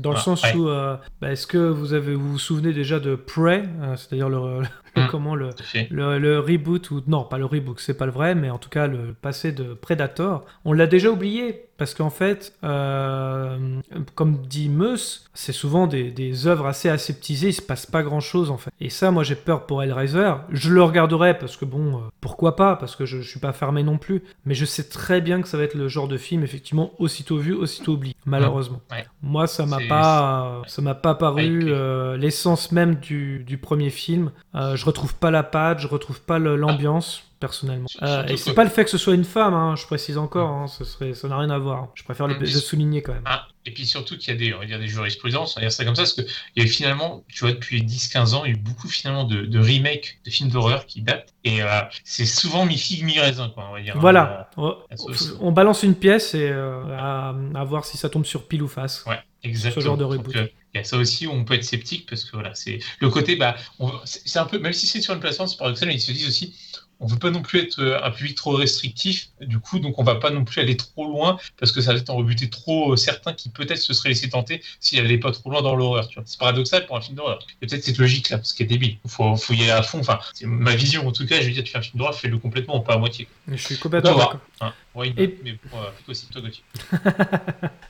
dans 0.00 0.10
le 0.10 0.16
Ah, 0.16 0.20
sens 0.20 0.42
ouais. 0.44 0.54
où, 0.54 0.68
euh, 0.68 0.96
bah, 1.20 1.32
est-ce 1.32 1.46
que 1.46 1.58
vous, 1.58 1.92
avez, 1.94 2.14
vous 2.14 2.32
vous 2.32 2.38
souvenez 2.38 2.72
déjà 2.72 3.00
de 3.00 3.14
Prey, 3.14 3.64
euh, 3.80 3.96
c'est-à-dire 3.96 4.28
le, 4.28 4.62
Mm. 4.96 5.06
comment 5.10 5.34
le, 5.34 6.38
reboot, 6.38 6.90
ou 6.90 7.02
non, 7.06 7.24
pas 7.24 7.38
le 7.38 7.44
reboot, 7.44 7.78
c'est 7.80 7.96
pas 7.96 8.06
le 8.06 8.12
vrai, 8.12 8.34
mais 8.34 8.50
en 8.50 8.58
tout 8.58 8.70
cas 8.70 8.86
le 8.86 9.14
passé 9.14 9.52
de 9.52 9.74
Predator, 9.74 10.44
on 10.64 10.72
l'a 10.72 10.86
déjà 10.86 11.10
oublié. 11.10 11.64
Parce 11.78 11.94
qu'en 11.94 12.10
fait, 12.10 12.54
euh, 12.64 13.80
comme 14.16 14.38
dit 14.38 14.68
Meus, 14.68 15.30
c'est 15.32 15.52
souvent 15.52 15.86
des, 15.86 16.10
des 16.10 16.48
œuvres 16.48 16.66
assez 16.66 16.88
aseptisées, 16.88 17.50
il 17.50 17.52
se 17.52 17.62
passe 17.62 17.86
pas 17.86 18.02
grand 18.02 18.18
chose 18.18 18.50
en 18.50 18.56
fait. 18.56 18.72
Et 18.80 18.90
ça, 18.90 19.12
moi 19.12 19.22
j'ai 19.22 19.36
peur 19.36 19.64
pour 19.64 19.80
Hellraiser. 19.80 20.32
Je 20.50 20.72
le 20.72 20.82
regarderai 20.82 21.38
parce 21.38 21.56
que 21.56 21.64
bon, 21.64 21.98
euh, 21.98 22.00
pourquoi 22.20 22.56
pas, 22.56 22.74
parce 22.74 22.96
que 22.96 23.06
je, 23.06 23.20
je 23.20 23.30
suis 23.30 23.38
pas 23.38 23.52
fermé 23.52 23.84
non 23.84 23.96
plus. 23.96 24.24
Mais 24.44 24.54
je 24.54 24.64
sais 24.64 24.88
très 24.88 25.20
bien 25.20 25.40
que 25.40 25.46
ça 25.46 25.56
va 25.56 25.62
être 25.62 25.76
le 25.76 25.86
genre 25.86 26.08
de 26.08 26.16
film, 26.16 26.42
effectivement, 26.42 26.90
aussitôt 26.98 27.38
vu, 27.38 27.54
aussitôt 27.54 27.92
oublié, 27.92 28.16
malheureusement. 28.26 28.80
Ouais. 28.90 29.06
Moi, 29.22 29.46
ça 29.46 29.64
m'a 29.64 29.78
pas, 29.88 30.62
ça 30.66 30.82
m'a 30.82 30.96
pas 30.96 31.14
paru 31.14 31.66
euh, 31.66 32.16
l'essence 32.16 32.72
même 32.72 32.96
du, 32.96 33.44
du 33.44 33.56
premier 33.56 33.90
film. 33.90 34.32
Euh, 34.56 34.74
je 34.78 34.84
retrouve 34.86 35.14
pas 35.14 35.30
la 35.30 35.42
patte, 35.42 35.80
je 35.80 35.86
retrouve 35.88 36.20
pas 36.20 36.38
l'ambiance. 36.38 37.22
Personnellement. 37.40 37.86
Euh, 38.02 38.26
et 38.26 38.36
c'est 38.36 38.52
pas 38.52 38.64
le 38.64 38.70
fait 38.70 38.82
que 38.82 38.90
ce 38.90 38.98
soit 38.98 39.14
une 39.14 39.22
femme, 39.22 39.54
hein, 39.54 39.76
je 39.76 39.86
précise 39.86 40.18
encore, 40.18 40.50
hein, 40.50 40.66
ce 40.66 40.82
serait, 40.84 41.14
ça 41.14 41.28
n'a 41.28 41.38
rien 41.38 41.50
à 41.50 41.58
voir. 41.58 41.86
Je 41.94 42.02
préfère 42.02 42.26
le, 42.26 42.34
le 42.34 42.46
souligner 42.46 43.00
quand 43.00 43.12
même. 43.12 43.22
Ah, 43.26 43.46
et 43.64 43.70
puis 43.70 43.86
surtout 43.86 44.18
qu'il 44.18 44.30
y 44.30 44.36
a 44.36 44.40
des, 44.40 44.54
on 44.54 44.58
va 44.58 44.66
dire 44.66 44.80
des 44.80 44.88
jurisprudences, 44.88 45.56
on 45.56 45.60
va 45.60 45.66
dire 45.66 45.70
ça 45.70 45.84
comme 45.84 45.94
ça, 45.94 46.02
parce 46.02 46.14
qu'il 46.14 46.26
y 46.56 46.62
a 46.62 46.64
eu 46.64 46.66
finalement, 46.66 47.22
tu 47.28 47.38
vois, 47.44 47.52
depuis 47.52 47.80
10-15 47.84 48.34
ans, 48.34 48.44
il 48.44 48.48
y 48.50 48.54
a 48.54 48.56
eu 48.56 48.60
beaucoup 48.60 48.88
finalement 48.88 49.22
de, 49.22 49.42
de 49.42 49.58
remakes 49.60 50.18
de 50.26 50.30
films 50.32 50.50
d'horreur 50.50 50.84
qui 50.86 51.00
datent, 51.02 51.32
et 51.44 51.62
euh, 51.62 51.68
c'est 52.02 52.26
souvent 52.26 52.66
mi-figue, 52.66 53.04
mi-raisin, 53.04 53.50
quoi, 53.50 53.66
on 53.70 53.72
va 53.74 53.82
dire. 53.82 53.94
Voilà, 53.96 54.50
Euh, 54.58 54.72
on, 54.90 54.96
sauce. 54.96 55.36
on 55.38 55.52
balance 55.52 55.84
une 55.84 55.94
pièce 55.94 56.34
et 56.34 56.50
euh, 56.50 56.82
à, 56.98 57.36
à 57.54 57.62
voir 57.64 57.84
si 57.84 57.96
ça 57.98 58.08
tombe 58.08 58.24
sur 58.26 58.48
pile 58.48 58.64
ou 58.64 58.68
face. 58.68 59.04
ouais, 59.06 59.20
exactement. 59.42 59.84
genre 59.84 59.96
de 59.96 60.04
reboot. 60.04 60.34
il 60.36 60.78
y 60.78 60.78
a 60.78 60.84
ça 60.84 60.96
aussi 60.96 61.26
où 61.26 61.30
on 61.32 61.44
peut 61.44 61.54
être 61.54 61.64
sceptique, 61.64 62.08
parce 62.08 62.24
que 62.24 62.32
voilà, 62.32 62.54
c'est 62.54 62.78
le 63.00 63.08
côté, 63.10 63.36
bah, 63.36 63.56
on- 63.78 63.92
c'est 64.04 64.38
un 64.38 64.44
peu, 64.46 64.58
même 64.58 64.72
si 64.72 64.86
c'est 64.86 65.00
sur 65.00 65.14
une 65.14 65.20
plateforme, 65.20 65.48
c'est 65.48 65.56
paradoxal, 65.56 65.88
mais 65.88 65.94
ils 65.94 66.00
se 66.00 66.12
disent 66.12 66.28
aussi, 66.28 66.54
on 67.00 67.06
veut 67.06 67.18
pas 67.18 67.30
non 67.30 67.42
plus 67.42 67.60
être 67.60 67.80
euh, 67.80 68.02
un 68.02 68.10
public 68.10 68.36
trop 68.36 68.52
restrictif, 68.52 69.28
du 69.40 69.58
coup, 69.60 69.78
donc 69.78 69.98
on 69.98 70.02
va 70.02 70.16
pas 70.16 70.30
non 70.30 70.44
plus 70.44 70.60
aller 70.60 70.76
trop 70.76 71.06
loin, 71.06 71.38
parce 71.58 71.70
que 71.72 71.80
ça 71.80 71.92
va 71.92 71.98
être 71.98 72.10
en 72.10 72.16
rebuter 72.16 72.50
trop 72.50 72.92
euh, 72.92 72.96
certains 72.96 73.32
qui 73.32 73.50
peut-être 73.50 73.78
se 73.78 73.92
seraient 73.94 74.08
laissés 74.10 74.28
tenter 74.28 74.62
s'ils 74.80 74.98
allaient 74.98 75.18
pas 75.18 75.30
trop 75.30 75.50
loin 75.50 75.62
dans 75.62 75.76
l'horreur. 75.76 76.08
C'est 76.24 76.38
paradoxal 76.38 76.86
pour 76.86 76.96
un 76.96 77.00
film 77.00 77.16
d'horreur. 77.16 77.38
Il 77.48 77.52
y 77.52 77.66
a 77.66 77.68
peut-être 77.68 77.84
cette 77.84 77.98
logique 77.98 78.30
là, 78.30 78.38
parce 78.38 78.52
qu'il 78.52 78.66
est 78.66 78.68
débile. 78.68 78.96
Faut, 79.06 79.36
faut 79.36 79.52
y 79.52 79.62
aller 79.62 79.70
à 79.70 79.82
fond, 79.82 80.00
enfin, 80.00 80.18
c'est 80.34 80.46
ma 80.46 80.74
vision 80.74 81.06
en 81.06 81.12
tout 81.12 81.26
cas, 81.26 81.40
je 81.40 81.46
veux 81.46 81.52
dire, 81.52 81.62
tu 81.64 81.70
fais 81.72 81.78
un 81.78 81.82
film 81.82 81.98
d'horreur, 81.98 82.14
fais-le 82.16 82.38
complètement, 82.38 82.80
pas 82.80 82.94
à 82.94 82.98
moitié. 82.98 83.28
Mais 83.46 83.56
je 83.56 83.62
suis 83.62 83.78
complètement 83.78 84.16
d'accord. 84.16 84.40
Hein. 84.60 84.72
Ouais, 84.94 85.12
Et- 85.16 85.38
mais 85.44 85.52
pour, 85.52 85.78
euh, 85.78 85.84
toi 85.84 85.92
aussi, 86.08 86.26
toi 86.26 86.40
Gauthier. 86.42 86.64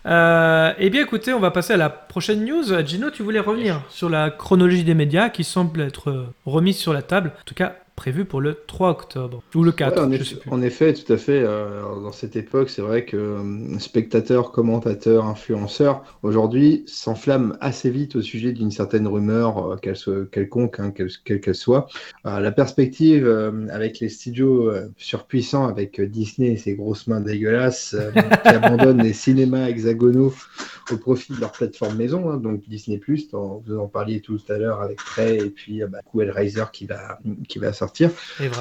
Euh, 0.07 0.73
eh 0.79 0.88
bien, 0.88 1.03
écoutez, 1.03 1.35
on 1.35 1.40
va 1.40 1.51
passer 1.51 1.75
à 1.75 1.77
la 1.77 1.90
prochaine 1.90 2.42
news. 2.42 2.64
Gino, 2.87 3.11
tu 3.11 3.23
voulais 3.23 3.40
revenir 3.40 3.83
sur 3.90 4.09
la 4.09 4.31
chronologie 4.31 4.83
des 4.85 4.94
médias 4.94 5.29
qui 5.29 5.44
semble 5.44 5.83
être 5.83 6.33
remise 6.47 6.79
sur 6.79 6.94
la 6.94 7.03
table, 7.03 7.33
en 7.38 7.44
tout 7.44 7.55
cas 7.55 7.77
prévue 7.98 8.24
pour 8.24 8.40
le 8.40 8.54
3 8.66 8.90
octobre 8.90 9.42
ou 9.54 9.62
le 9.64 9.72
4, 9.72 9.98
Ouais, 9.98 9.98
en, 10.00 10.11
je 10.12 10.22
effet, 10.22 10.24
sais 10.24 10.37
plus. 10.37 10.50
en 10.50 10.62
effet, 10.62 10.94
tout 10.94 11.12
à 11.12 11.16
fait. 11.18 11.42
euh, 11.42 11.82
dans 12.02 12.12
cette 12.12 12.37
époque, 12.37 12.70
c'est 12.70 12.82
vrai 12.82 13.04
que 13.04 13.16
euh, 13.16 13.78
spectateurs, 13.78 14.52
commentateurs, 14.52 15.26
influenceurs, 15.26 16.02
aujourd'hui, 16.22 16.84
s'enflamment 16.87 17.54
assez 17.61 17.90
vite 17.90 18.16
au 18.16 18.22
sujet 18.22 18.52
d'une 18.52 18.70
certaine 18.70 19.06
rumeur, 19.08 19.72
euh, 19.72 19.76
qu'elle 19.76 19.96
soit 19.96 20.30
quelconque, 20.30 20.78
hein, 20.80 20.92
quelle 20.92 21.11
quelle 21.40 21.54
soit. 21.54 21.88
Euh, 22.26 22.40
la 22.40 22.52
perspective 22.52 23.26
avec 23.70 23.98
les 24.00 24.08
studios 24.08 24.70
surpuissants, 24.96 25.66
avec 25.66 26.00
Disney 26.00 26.52
et 26.52 26.56
ses 26.56 26.74
grosses 26.76 27.06
mains 27.08 27.20
dégueulasses, 27.20 27.96
qui 28.44 28.48
abandonnent 28.48 29.02
les 29.02 29.12
cinémas 29.12 29.68
hexagonaux 29.68 30.32
au 30.92 30.96
profit 30.96 31.34
de 31.34 31.40
leur 31.40 31.52
plateforme 31.52 31.96
maison, 31.96 32.30
hein, 32.30 32.37
donc 32.38 32.62
Disney+, 32.68 33.00
vous 33.32 33.78
en 33.78 33.88
parliez 33.88 34.20
tout 34.20 34.38
à 34.48 34.56
l'heure 34.58 34.80
avec 34.80 34.98
Prey 34.98 35.37
et 35.38 35.50
puis 35.50 35.82
bah, 35.88 35.98
Hellraiser 36.18 36.64
qui 36.72 36.87
va, 36.87 37.18
qui 37.48 37.58
va 37.58 37.72
sortir. 37.72 37.88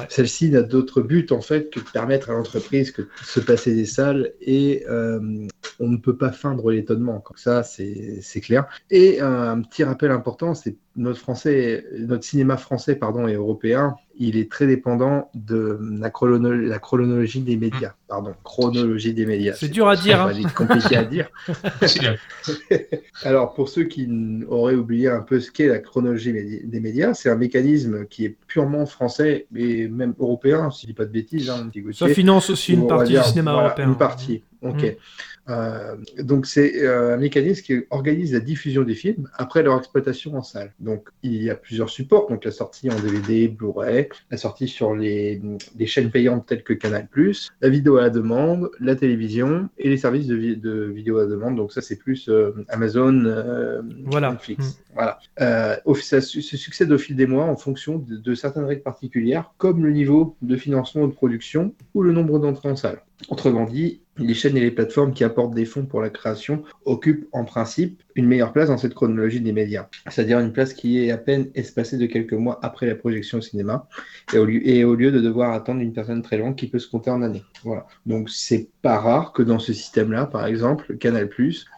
Celle-ci 0.08 0.50
n'a 0.50 0.62
d'autre 0.62 1.00
but 1.00 1.32
en 1.32 1.40
fait 1.40 1.70
que 1.70 1.80
de 1.80 1.84
permettre 1.84 2.30
à 2.30 2.34
l'entreprise 2.34 2.90
que 2.90 3.02
de 3.02 3.08
se 3.24 3.40
passer 3.40 3.74
des 3.74 3.86
salles 3.86 4.32
et 4.40 4.84
euh, 4.88 5.46
on 5.80 5.88
ne 5.88 5.96
peut 5.96 6.16
pas 6.16 6.32
feindre 6.32 6.70
l'étonnement. 6.70 7.20
Comme 7.20 7.36
ça, 7.36 7.62
c'est 7.62 8.40
clair. 8.40 8.66
Et 8.90 9.20
un, 9.20 9.50
un 9.50 9.62
petit 9.62 9.84
rappel 9.84 10.10
important, 10.10 10.54
c'est 10.54 10.76
notre 10.96 11.20
français, 11.20 11.86
notre 11.98 12.24
cinéma 12.24 12.56
français 12.56 12.96
pardon 12.96 13.28
et 13.28 13.34
européen, 13.34 13.96
il 14.18 14.36
est 14.36 14.50
très 14.50 14.66
dépendant 14.66 15.30
de 15.34 15.78
la, 15.80 16.10
chrono- 16.10 16.52
la 16.52 16.78
chronologie 16.78 17.40
des 17.40 17.56
médias. 17.56 17.94
Pardon, 18.08 18.34
chronologie 18.42 19.14
des 19.14 19.26
médias. 19.26 19.54
C'est 19.54 19.68
dur 19.68 19.88
à 19.88 19.96
dire, 19.96 20.18
pas 20.18 20.32
hein. 20.34 20.48
compliqué 20.56 20.96
à 20.96 21.04
dire. 21.04 21.28
C'est. 21.86 22.18
Alors, 23.22 23.54
pour 23.54 23.68
ceux 23.68 23.84
qui 23.84 24.08
auraient 24.48 24.74
oublié 24.74 25.08
un 25.08 25.20
peu 25.20 25.40
ce 25.40 25.50
qu'est 25.50 25.68
la 25.68 25.78
chronologie 25.78 26.32
des 26.32 26.80
médias, 26.80 27.14
c'est 27.14 27.30
un 27.30 27.36
mécanisme 27.36 28.06
qui 28.06 28.24
est 28.24 28.36
purement 28.46 28.86
français 28.86 29.46
et 29.54 29.88
même 29.88 30.14
européen, 30.18 30.70
si 30.70 30.82
je 30.82 30.86
dis 30.88 30.94
pas 30.94 31.04
de 31.04 31.12
bêtises. 31.12 31.50
Hein, 31.50 31.70
Ça 31.92 32.08
finance 32.08 32.50
aussi 32.50 32.72
une 32.72 32.86
partie 32.86 33.12
dire, 33.12 33.22
du 33.22 33.28
cinéma 33.28 33.52
voilà, 33.52 33.68
européen. 33.68 33.88
Une 33.88 33.96
partie, 33.96 34.42
ok. 34.62 34.82
Mm. 34.82 34.96
Euh, 35.48 35.96
donc, 36.18 36.46
c'est 36.46 36.82
euh, 36.84 37.14
un 37.14 37.16
mécanisme 37.16 37.62
qui 37.62 37.80
organise 37.90 38.32
la 38.34 38.40
diffusion 38.40 38.82
des 38.82 38.94
films 38.94 39.28
après 39.34 39.62
leur 39.62 39.78
exploitation 39.78 40.36
en 40.36 40.42
salle. 40.42 40.72
Donc, 40.80 41.08
il 41.22 41.42
y 41.42 41.50
a 41.50 41.54
plusieurs 41.54 41.88
supports, 41.90 42.28
donc 42.28 42.44
la 42.44 42.50
sortie 42.50 42.90
en 42.90 42.98
DVD, 43.00 43.48
Blu-ray, 43.48 44.08
la 44.30 44.36
sortie 44.36 44.68
sur 44.68 44.94
les, 44.94 45.40
les 45.78 45.86
chaînes 45.86 46.10
payantes 46.10 46.46
telles 46.46 46.62
que 46.62 46.74
Canal+, 46.74 47.08
la 47.60 47.68
vidéo 47.68 47.96
à 47.96 48.02
la 48.02 48.10
demande, 48.10 48.70
la 48.80 48.94
télévision 48.94 49.68
et 49.78 49.88
les 49.88 49.96
services 49.96 50.26
de, 50.26 50.36
vi- 50.36 50.56
de 50.56 50.82
vidéo 50.84 51.18
à 51.18 51.22
la 51.22 51.28
demande. 51.28 51.56
Donc, 51.56 51.72
ça, 51.72 51.80
c'est 51.80 51.96
plus 51.96 52.28
euh, 52.28 52.50
Amazon, 52.68 53.24
euh, 53.24 53.80
Voilà. 54.06 54.32
Netflix. 54.32 54.80
Voilà. 54.98 55.20
Euh, 55.40 55.76
ça 55.94 56.20
se 56.20 56.40
succède 56.40 56.90
au 56.90 56.98
fil 56.98 57.14
des 57.14 57.28
mois 57.28 57.44
en 57.44 57.56
fonction 57.56 57.98
de, 57.98 58.16
de 58.16 58.34
certaines 58.34 58.64
règles 58.64 58.82
particulières, 58.82 59.54
comme 59.56 59.84
le 59.84 59.92
niveau 59.92 60.36
de 60.42 60.56
financement 60.56 61.02
ou 61.02 61.06
de 61.06 61.12
production 61.12 61.72
ou 61.94 62.02
le 62.02 62.10
nombre 62.10 62.40
d'entrées 62.40 62.68
en 62.68 62.74
salle. 62.74 63.00
Autrement 63.28 63.64
dit, 63.64 64.00
les 64.16 64.34
chaînes 64.34 64.56
et 64.56 64.60
les 64.60 64.72
plateformes 64.72 65.12
qui 65.12 65.22
apportent 65.22 65.54
des 65.54 65.66
fonds 65.66 65.86
pour 65.86 66.00
la 66.00 66.10
création 66.10 66.64
occupent 66.84 67.28
en 67.30 67.44
principe 67.44 68.02
une 68.18 68.26
meilleure 68.26 68.52
place 68.52 68.66
dans 68.68 68.78
cette 68.78 68.94
chronologie 68.94 69.40
des 69.40 69.52
médias. 69.52 69.86
C'est-à-dire 70.08 70.40
une 70.40 70.52
place 70.52 70.74
qui 70.74 70.98
est 71.02 71.12
à 71.12 71.18
peine 71.18 71.46
espacée 71.54 71.96
de 71.96 72.06
quelques 72.06 72.32
mois 72.32 72.58
après 72.62 72.86
la 72.86 72.96
projection 72.96 73.38
au 73.38 73.40
cinéma 73.40 73.86
et 74.34 74.38
au 74.38 74.44
lieu, 74.44 74.60
et 74.68 74.82
au 74.82 74.96
lieu 74.96 75.12
de 75.12 75.20
devoir 75.20 75.52
attendre 75.52 75.80
une 75.80 75.92
personne 75.92 76.20
très 76.22 76.36
longue 76.36 76.56
qui 76.56 76.66
peut 76.66 76.80
se 76.80 76.88
compter 76.90 77.10
en 77.10 77.22
années. 77.22 77.44
Voilà. 77.62 77.86
Donc 78.06 78.28
c'est 78.28 78.70
pas 78.82 78.98
rare 78.98 79.32
que 79.32 79.42
dans 79.42 79.60
ce 79.60 79.72
système-là, 79.72 80.26
par 80.26 80.46
exemple, 80.46 80.96
Canal 80.96 81.28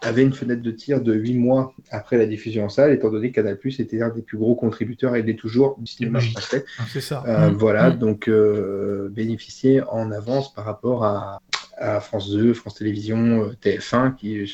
avait 0.01 0.23
une 0.23 0.33
fenêtre 0.33 0.63
de 0.63 0.71
tir 0.71 1.03
de 1.03 1.13
8 1.13 1.35
mois 1.35 1.75
après 1.91 2.17
la 2.17 2.25
diffusion 2.25 2.65
en 2.65 2.69
salle, 2.71 2.93
étant 2.93 3.11
donné 3.11 3.31
que 3.31 3.35
Canal 3.37 3.59
était 3.63 4.01
un 4.01 4.09
des 4.09 4.23
plus 4.23 4.39
gros 4.39 4.55
contributeurs 4.55 5.17
et 5.17 5.23
l'est 5.23 5.35
toujours 5.35 5.77
du 5.79 5.87
cinéma 5.87 6.21
français. 6.21 6.65
C'est 6.89 7.03
ça. 7.03 7.23
Euh, 7.27 7.51
Mm. 7.51 7.55
Voilà, 7.55 7.91
Mm. 7.91 7.99
donc 7.99 8.29
euh, 8.29 9.09
bénéficier 9.11 9.83
en 9.83 10.11
avance 10.11 10.55
par 10.55 10.65
rapport 10.65 11.05
à, 11.05 11.41
à 11.81 12.01
France 12.01 12.31
2, 12.31 12.55
France 12.55 12.75
Télévisions, 12.75 13.45
euh, 13.45 13.57
TF1, 13.63 14.15
qui 14.15 14.45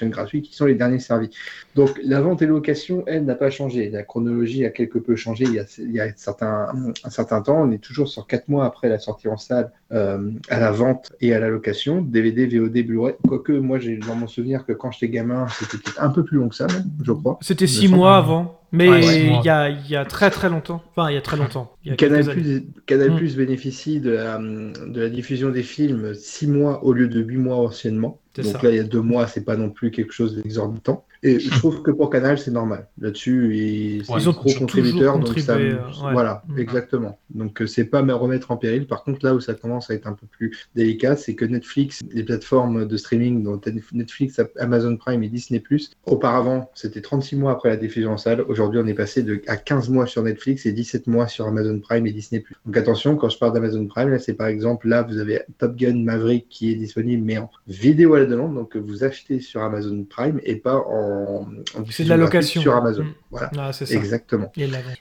qui 0.42 0.54
sont 0.54 0.66
les 0.66 0.74
derniers 0.74 1.00
servis. 1.00 1.30
Donc 1.74 2.00
la 2.02 2.20
vente 2.20 2.40
et 2.42 2.46
location, 2.46 3.02
elle, 3.06 3.24
n'a 3.24 3.34
pas 3.34 3.50
changé. 3.50 3.90
La 3.90 4.02
chronologie 4.02 4.64
a 4.64 4.70
quelque 4.70 4.98
peu 4.98 5.16
changé 5.16 5.44
il 5.44 5.54
y 5.54 5.58
a, 5.58 5.64
il 5.78 5.92
y 5.92 6.00
a 6.00 6.08
certain, 6.16 6.68
un 7.04 7.10
certain 7.10 7.42
temps. 7.42 7.60
On 7.62 7.70
est 7.72 7.82
toujours 7.82 8.08
sur 8.08 8.26
4 8.26 8.48
mois 8.48 8.64
après 8.64 8.88
la 8.88 8.98
sortie 8.98 9.28
en 9.28 9.36
salle 9.36 9.72
euh, 9.92 10.30
à 10.48 10.60
la 10.60 10.70
vente 10.70 11.12
et 11.20 11.34
à 11.34 11.40
la 11.40 11.48
location, 11.48 12.00
DVD, 12.00 12.46
VOD, 12.46 12.86
Blu-ray. 12.86 13.14
Quoique 13.26 13.52
moi, 13.52 13.78
j'ai 13.78 13.96
dans 13.96 14.14
mon 14.14 14.26
souvenir 14.26 14.64
que 14.64 14.72
quand 14.72 14.92
j'étais 14.92 15.08
gamin, 15.08 15.46
c'était 15.48 15.90
un 15.98 16.10
peu 16.10 16.24
plus 16.24 16.38
long 16.38 16.48
que 16.48 16.54
ça, 16.54 16.66
même, 16.66 16.84
je 17.04 17.12
crois. 17.12 17.38
C'était 17.40 17.66
six 17.66 17.88
mois 17.88 18.16
avant, 18.16 18.60
mais 18.76 18.88
Ouais, 18.88 19.00
il 19.40 19.44
y, 19.44 19.48
a, 19.48 19.70
il 19.70 19.90
y 19.90 19.96
a 19.96 20.04
très 20.04 20.30
très 20.30 20.48
longtemps. 20.48 20.82
Enfin, 20.90 21.10
il 21.10 21.14
y 21.14 21.16
a 21.16 21.22
très 21.22 21.36
longtemps. 21.36 21.72
Il 21.84 21.90
y 21.90 21.92
a 21.92 21.96
Canal, 21.96 22.24
quelques 22.24 22.30
années. 22.30 22.60
Plus, 22.60 22.82
Canal. 22.86 23.16
Plus 23.16 23.36
bénéficie 23.36 24.00
de 24.00 24.10
la, 24.10 24.38
de 24.38 25.00
la 25.00 25.08
diffusion 25.08 25.50
des 25.50 25.62
films 25.62 26.14
6 26.14 26.46
mois 26.46 26.84
au 26.84 26.92
lieu 26.92 27.08
de 27.08 27.20
8 27.20 27.36
mois 27.38 27.56
anciennement. 27.56 28.20
Donc 28.36 28.46
ça. 28.46 28.60
là, 28.62 28.70
il 28.70 28.76
y 28.76 28.80
a 28.80 28.84
deux 28.84 29.00
mois, 29.00 29.26
c'est 29.26 29.44
pas 29.44 29.56
non 29.56 29.70
plus 29.70 29.90
quelque 29.90 30.12
chose 30.12 30.36
d'exorbitant. 30.36 31.04
Et 31.22 31.40
je 31.40 31.50
trouve 31.50 31.82
que 31.82 31.90
pour 31.90 32.10
Canal, 32.10 32.38
c'est 32.38 32.50
normal. 32.50 32.88
Là-dessus, 33.00 33.56
ils, 33.56 34.04
c'est 34.04 34.12
Ils 34.12 34.28
ont 34.28 34.32
un 34.32 34.34
gros 34.34 34.44
toujours 34.44 34.58
contributeur. 34.60 35.18
Donc 35.18 35.38
ça, 35.38 35.56
euh, 35.56 35.74
ouais. 35.74 36.12
Voilà, 36.12 36.42
Mm. 36.48 36.58
exactement. 36.58 37.18
Donc 37.30 37.62
euh, 37.62 37.66
c'est 37.66 37.84
pas 37.84 38.02
me 38.02 38.14
remettre 38.14 38.50
en 38.50 38.56
péril. 38.56 38.86
Par 38.86 39.04
contre, 39.04 39.24
là 39.24 39.34
où 39.34 39.40
ça 39.40 39.54
commence 39.54 39.90
à 39.90 39.94
être 39.94 40.06
un 40.06 40.12
peu 40.12 40.26
plus 40.26 40.56
délicat, 40.74 41.16
c'est 41.16 41.34
que 41.34 41.44
Netflix, 41.44 42.02
les 42.12 42.22
plateformes 42.22 42.86
de 42.86 42.96
streaming, 42.96 43.42
dont 43.42 43.60
Netflix, 43.92 44.40
Amazon 44.58 44.96
Prime 44.96 45.22
et 45.22 45.28
Disney+, 45.28 45.62
auparavant, 46.04 46.70
c'était 46.74 47.00
36 47.00 47.36
mois 47.36 47.52
après 47.52 47.68
la 47.68 47.76
diffusion 47.76 48.12
en 48.12 48.16
salle. 48.16 48.42
Aujourd'hui, 48.42 48.80
on 48.82 48.86
est 48.86 48.94
passé 48.94 49.22
de, 49.22 49.40
à 49.46 49.56
15 49.56 49.88
mois 49.90 50.06
sur 50.06 50.22
Netflix 50.22 50.66
et 50.66 50.72
17 50.72 51.06
mois 51.06 51.26
sur 51.26 51.46
Amazon 51.46 51.78
Prime 51.80 52.06
et 52.06 52.12
Disney+. 52.12 52.44
Donc 52.64 52.76
attention, 52.76 53.16
quand 53.16 53.28
je 53.28 53.38
parle 53.38 53.52
d'Amazon 53.52 53.86
Prime, 53.86 54.10
là, 54.10 54.18
c'est 54.18 54.34
par 54.34 54.46
exemple, 54.46 54.88
là, 54.88 55.02
vous 55.02 55.18
avez 55.18 55.40
Top 55.58 55.76
Gun 55.76 56.02
Maverick 56.02 56.48
qui 56.48 56.70
est 56.72 56.76
disponible, 56.76 57.24
mais 57.24 57.38
en 57.38 57.50
vidéo 57.66 58.14
à 58.14 58.20
la 58.20 58.26
demande, 58.26 58.54
donc 58.54 58.76
vous 58.76 59.04
achetez 59.04 59.40
sur 59.40 59.62
Amazon 59.62 60.04
Prime 60.08 60.40
et 60.44 60.56
pas 60.56 60.76
en, 60.76 61.05
en 61.06 61.84
C'est 61.90 62.04
de 62.04 62.08
la 62.08 62.16
location. 62.16 62.60
sur 62.60 62.74
Amazon. 62.74 63.04
Mm. 63.04 63.14
Voilà, 63.30 63.50
Ah, 63.58 63.72
ça. 63.72 63.84
exactement. 63.94 64.50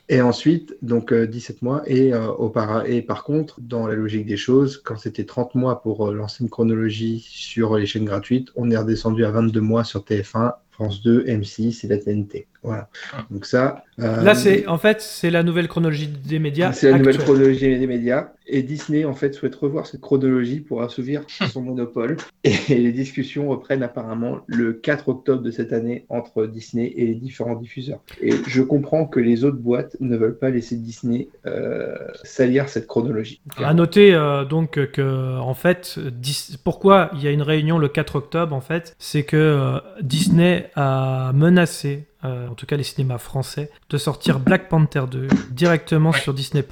Et 0.08 0.20
ensuite, 0.20 0.76
donc 0.82 1.12
euh, 1.12 1.26
17 1.26 1.62
mois. 1.62 1.82
Et, 1.86 2.12
euh, 2.12 2.26
aupara- 2.38 2.86
et 2.88 3.02
par 3.02 3.24
contre, 3.24 3.60
dans 3.60 3.86
la 3.86 3.94
logique 3.94 4.26
des 4.26 4.36
choses, 4.36 4.80
quand 4.84 4.96
c'était 4.96 5.24
30 5.24 5.54
mois 5.54 5.82
pour 5.82 6.08
euh, 6.08 6.14
lancer 6.14 6.42
une 6.44 6.50
chronologie 6.50 7.24
sur 7.28 7.76
les 7.76 7.86
chaînes 7.86 8.04
gratuites, 8.04 8.48
on 8.56 8.70
est 8.70 8.76
redescendu 8.76 9.24
à 9.24 9.30
22 9.30 9.60
mois 9.60 9.84
sur 9.84 10.00
TF1, 10.04 10.54
France 10.70 11.02
2, 11.02 11.24
M6 11.26 11.84
et 11.84 11.88
la 11.88 11.98
TNT. 11.98 12.46
Voilà. 12.66 12.88
Donc 13.30 13.46
ça. 13.46 13.84
euh, 14.00 14.22
Là, 14.22 14.34
c'est 14.34 14.66
en 14.66 14.78
fait, 14.78 15.00
c'est 15.00 15.30
la 15.30 15.42
nouvelle 15.42 15.68
chronologie 15.68 16.08
des 16.08 16.38
médias. 16.38 16.72
c'est 16.72 16.90
la 16.90 16.98
nouvelle 16.98 17.18
chronologie 17.18 17.78
des 17.78 17.86
médias. 17.86 18.28
Et 18.48 18.62
Disney, 18.62 19.04
en 19.04 19.14
fait, 19.14 19.32
souhaite 19.34 19.56
revoir 19.56 19.86
cette 19.86 20.00
chronologie 20.00 20.60
pour 20.60 20.80
assouvir 20.82 21.22
son 21.52 21.62
monopole. 21.62 22.16
Et 22.44 22.54
les 22.68 22.92
discussions 22.92 23.48
reprennent 23.48 23.82
apparemment 23.82 24.38
le 24.46 24.72
4 24.72 25.08
octobre 25.08 25.42
de 25.42 25.50
cette 25.50 25.72
année 25.72 26.04
entre 26.08 26.46
Disney 26.46 26.92
et 26.96 27.06
les 27.06 27.14
différents 27.16 27.56
diffuseurs. 27.56 28.00
Et 28.20 28.32
je 28.46 28.62
comprends 28.62 29.06
que 29.06 29.18
les 29.18 29.42
autres 29.44 29.56
boîtes 29.56 29.96
ne 30.00 30.16
veulent 30.16 30.38
pas 30.38 30.50
laisser 30.50 30.76
Disney 30.76 31.28
euh, 31.46 31.96
salir 32.22 32.68
cette 32.68 32.86
chronologie. 32.86 33.40
À 33.58 33.74
noter 33.74 34.14
euh, 34.14 34.44
donc 34.44 34.72
que 34.92 35.38
en 35.38 35.54
fait, 35.54 35.98
Dis- 35.98 36.56
pourquoi 36.62 37.10
il 37.14 37.22
y 37.24 37.28
a 37.28 37.30
une 37.32 37.42
réunion 37.42 37.78
le 37.78 37.88
4 37.88 38.16
octobre 38.16 38.54
en 38.54 38.60
fait, 38.60 38.94
c'est 38.98 39.24
que 39.24 39.36
euh, 39.36 39.78
Disney 40.02 40.70
a 40.76 41.32
menacé, 41.34 42.04
euh, 42.26 42.48
en 42.48 42.54
tout 42.54 42.66
cas 42.66 42.76
les 42.76 42.82
cinémas 42.82 43.18
français, 43.18 43.70
de 43.88 43.98
sortir 43.98 44.40
Black 44.40 44.68
Panther 44.68 45.04
2 45.10 45.28
directement 45.50 46.12
sur 46.12 46.34
Disney 46.34 46.64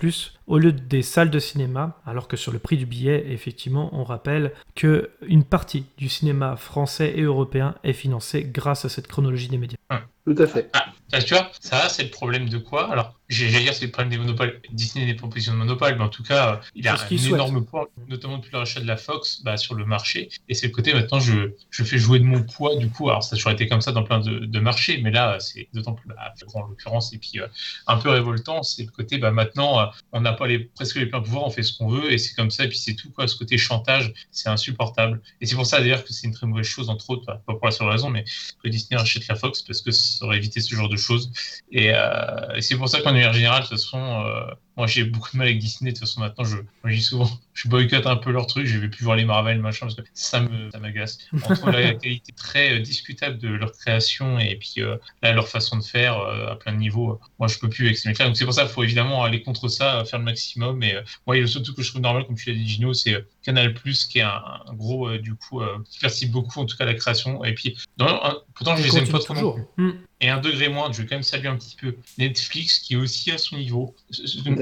au 0.47 0.59
lieu 0.59 0.73
des 0.73 1.03
salles 1.03 1.31
de 1.31 1.39
cinéma, 1.39 2.01
alors 2.07 2.29
que 2.29 2.37
sur 2.37 2.53
le 2.53 2.59
prix 2.59 2.77
du 2.77 2.87
billet, 2.87 3.25
effectivement, 3.29 3.89
on 3.93 4.05
rappelle 4.05 4.53
que 4.75 5.11
une 5.27 5.45
partie 5.45 5.87
du 5.97 6.09
cinéma 6.09 6.57
français 6.57 7.15
et 7.17 7.23
européen 7.23 7.75
est 7.83 7.93
financée 7.93 8.45
grâce 8.45 8.85
à 8.85 8.89
cette 8.89 9.07
chronologie 9.07 9.49
des 9.49 9.59
médias. 9.59 9.79
Tout 10.27 10.37
à 10.39 10.47
fait. 10.47 10.71
Ah, 10.73 11.21
tu 11.21 11.35
vois, 11.35 11.51
ça, 11.61 11.89
c'est 11.89 12.03
le 12.03 12.11
problème 12.11 12.49
de 12.49 12.59
quoi? 12.59 12.91
Alors, 12.91 13.15
j'allais 13.35 13.65
dire, 13.65 13.75
c'est 13.75 13.85
le 13.85 13.91
problème 13.91 14.11
des 14.11 14.19
monopoles. 14.19 14.61
Disney 14.73 15.07
n'est 15.07 15.15
pas 15.15 15.27
en 15.27 15.29
position 15.29 15.53
de 15.53 15.59
monopole, 15.59 15.97
mais 15.97 16.05
en 16.05 16.09
tout 16.09 16.23
cas, 16.23 16.55
euh, 16.55 16.57
il 16.75 16.89
a 16.89 16.95
un 16.95 16.97
souhaite. 16.97 17.13
énorme 17.27 17.65
poids, 17.65 17.89
notamment 18.09 18.39
depuis 18.39 18.51
le 18.53 18.59
rachat 18.59 18.81
de 18.81 18.87
la 18.87 18.97
Fox 18.97 19.43
bah, 19.43 19.57
sur 19.57 19.75
le 19.75 19.85
marché. 19.85 20.29
Et 20.49 20.55
c'est 20.55 20.69
le 20.69 20.73
côté, 20.73 20.95
maintenant, 20.95 21.21
je, 21.21 21.53
je 21.71 21.85
fais 21.85 21.99
jouer 21.99 22.19
de 22.19 22.25
mon 22.25 22.43
poids, 22.43 22.77
du 22.77 22.89
coup. 22.89 23.11
Alors, 23.11 23.23
ça 23.23 23.35
a 23.35 23.37
toujours 23.37 23.53
été 23.53 23.67
comme 23.69 23.81
ça 23.81 23.93
dans 23.93 24.03
plein 24.03 24.21
de, 24.21 24.41
de 24.41 24.61
marchés, 24.61 25.01
mais 25.03 25.11
là, 25.11 25.39
c'est 25.41 25.69
d'autant 25.75 25.93
plus 25.93 26.09
bah, 26.09 26.35
en 26.55 26.67
l'occurrence, 26.67 27.13
et 27.13 27.19
puis 27.19 27.41
euh, 27.41 27.47
un 27.87 27.97
peu 27.97 28.11
révoltant. 28.11 28.63
C'est 28.63 28.83
le 28.85 28.91
côté, 28.91 29.19
bah, 29.19 29.31
maintenant, 29.31 29.81
euh, 29.81 29.87
on 30.13 30.21
n'a 30.21 30.33
pas 30.33 30.47
les, 30.47 30.59
presque 30.61 30.97
les 30.97 31.07
pleins 31.07 31.21
pouvoirs, 31.21 31.47
on 31.47 31.51
fait 31.51 31.63
ce 31.63 31.77
qu'on 31.77 31.89
veut, 31.89 32.13
et 32.13 32.19
c'est 32.19 32.35
comme 32.35 32.51
ça, 32.51 32.65
et 32.65 32.69
puis 32.69 32.79
c'est 32.79 32.95
tout, 32.95 33.11
quoi. 33.11 33.27
Ce 33.27 33.37
côté 33.37 33.59
chantage, 33.59 34.13
c'est 34.31 34.49
insupportable. 34.49 35.21
Et 35.41 35.47
c'est 35.47 35.57
pour 35.57 35.67
ça, 35.67 35.81
d'ailleurs, 35.81 36.05
que 36.05 36.13
c'est 36.13 36.27
une 36.27 36.35
très 36.35 36.47
mauvaise 36.47 36.67
chose, 36.67 36.89
entre 36.89 37.11
autres, 37.11 37.25
bah, 37.27 37.43
pas 37.47 37.55
pour 37.55 37.67
la 37.67 37.73
seule 37.73 37.89
raison, 37.89 38.11
mais 38.11 38.25
que 38.63 38.69
Disney 38.69 38.99
rachète 38.99 39.27
la 39.29 39.35
Fox, 39.35 39.63
parce 39.63 39.81
que 39.81 39.91
ça 39.91 40.25
aurait 40.25 40.37
évité 40.37 40.61
ce 40.61 40.75
genre 40.75 40.89
de 40.89 40.97
choses. 40.97 41.31
Et, 41.73 41.91
euh, 41.93 42.55
et 42.57 42.61
c'est 42.63 42.77
pour 42.77 42.89
ça 42.89 43.01
qu'en 43.01 43.15
manière 43.33 43.55
toute 43.61 43.71
façon, 43.71 44.25
euh, 44.25 44.47
moi 44.77 44.87
j'ai 44.87 45.05
beaucoup 45.05 45.31
de 45.33 45.39
mal 45.39 45.47
avec 45.49 45.59
Disney. 45.59 45.93
De 45.93 45.97
toute 45.97 46.07
façon, 46.07 46.21
maintenant, 46.21 46.45
je, 46.45 46.57
moi, 46.57 46.93
dis 46.93 47.03
souvent, 47.03 47.31
je 47.55 47.69
boycotte 47.69 48.07
un 48.07 48.17
peu 48.17 48.31
leurs 48.31 48.47
trucs. 48.47 48.67
Je 48.67 48.79
vais 48.79 48.89
plus 48.89 49.05
voir 49.05 49.17
les 49.17 49.25
Marvel, 49.25 49.61
machin, 49.61 49.87
parce 49.87 49.95
que 49.95 50.03
ça 50.15 50.41
me, 50.41 50.71
ça 50.71 50.79
m'agace. 50.79 51.19
Entre 51.45 51.71
la 51.71 51.95
qualité 51.95 52.33
très 52.33 52.75
euh, 52.75 52.81
discutable 52.81 53.39
de 53.39 53.49
leur 53.49 53.73
création 53.73 54.39
et 54.39 54.57
puis 54.57 54.83
euh, 54.83 54.97
là, 55.23 55.33
leur 55.33 55.49
façon 55.49 55.79
de 55.79 55.85
faire 55.85 56.19
euh, 56.19 56.53
à 56.53 56.57
plein 56.57 56.73
de 56.73 56.79
niveaux, 56.79 57.21
moi 57.39 57.49
je 57.49 57.59
peux 57.59 57.69
plus 57.69 57.87
avec 57.87 57.99
ces 57.99 58.09
mecs-là. 58.09 58.27
Donc 58.27 58.37
c'est 58.37 58.45
pour 58.45 58.55
ça 58.55 58.63
qu'il 58.63 58.73
faut 58.73 58.83
évidemment 58.83 59.25
aller 59.25 59.43
contre 59.43 59.69
ça, 59.69 60.05
faire 60.05 60.19
le 60.19 60.25
maximum. 60.25 60.83
Et 60.83 60.95
moi, 61.27 61.37
le 61.37 61.47
seul 61.47 61.63
truc 61.63 61.77
que 61.77 61.83
je 61.83 61.91
trouve 61.91 62.03
normal, 62.03 62.27
comme 62.27 62.37
tu 62.37 62.51
l'as 62.51 62.57
dit, 62.57 62.67
Gino, 62.67 62.93
c'est 62.93 63.25
Canal 63.43 63.75
qui 64.11 64.19
est 64.19 64.23
un, 64.23 64.43
un 64.67 64.75
gros, 64.75 65.17
du 65.19 65.35
coup, 65.35 65.61
qui 65.91 66.01
participe 66.01 66.31
beaucoup 66.31 66.61
en 66.61 66.67
tout 66.67 66.77
cas 66.77 66.85
à 66.85 66.87
la 66.87 66.95
création. 66.95 67.45
Et 67.45 67.55
puis, 67.55 67.77
dans, 67.97 68.07
un- 68.07 68.39
pourtant, 68.55 68.77
je 68.77 68.83
Il 68.83 68.91
les 68.91 68.99
aime 68.99 69.09
pas 69.09 69.19
toujours. 69.19 69.59
Mm. 69.77 69.91
Et 70.21 70.29
un 70.31 70.39
degré 70.41 70.69
moins, 70.69 70.91
je 70.91 71.03
vais 71.03 71.09
quand 71.09 71.17
même 71.17 71.23
saluer 71.23 71.49
un 71.49 71.57
petit 71.57 71.77
peu 71.77 71.97
Netflix 72.19 72.79
qui 72.79 72.95
est 72.95 72.97
aussi 72.97 73.31
à 73.31 73.37
son 73.37 73.57
niveau. 73.59 73.95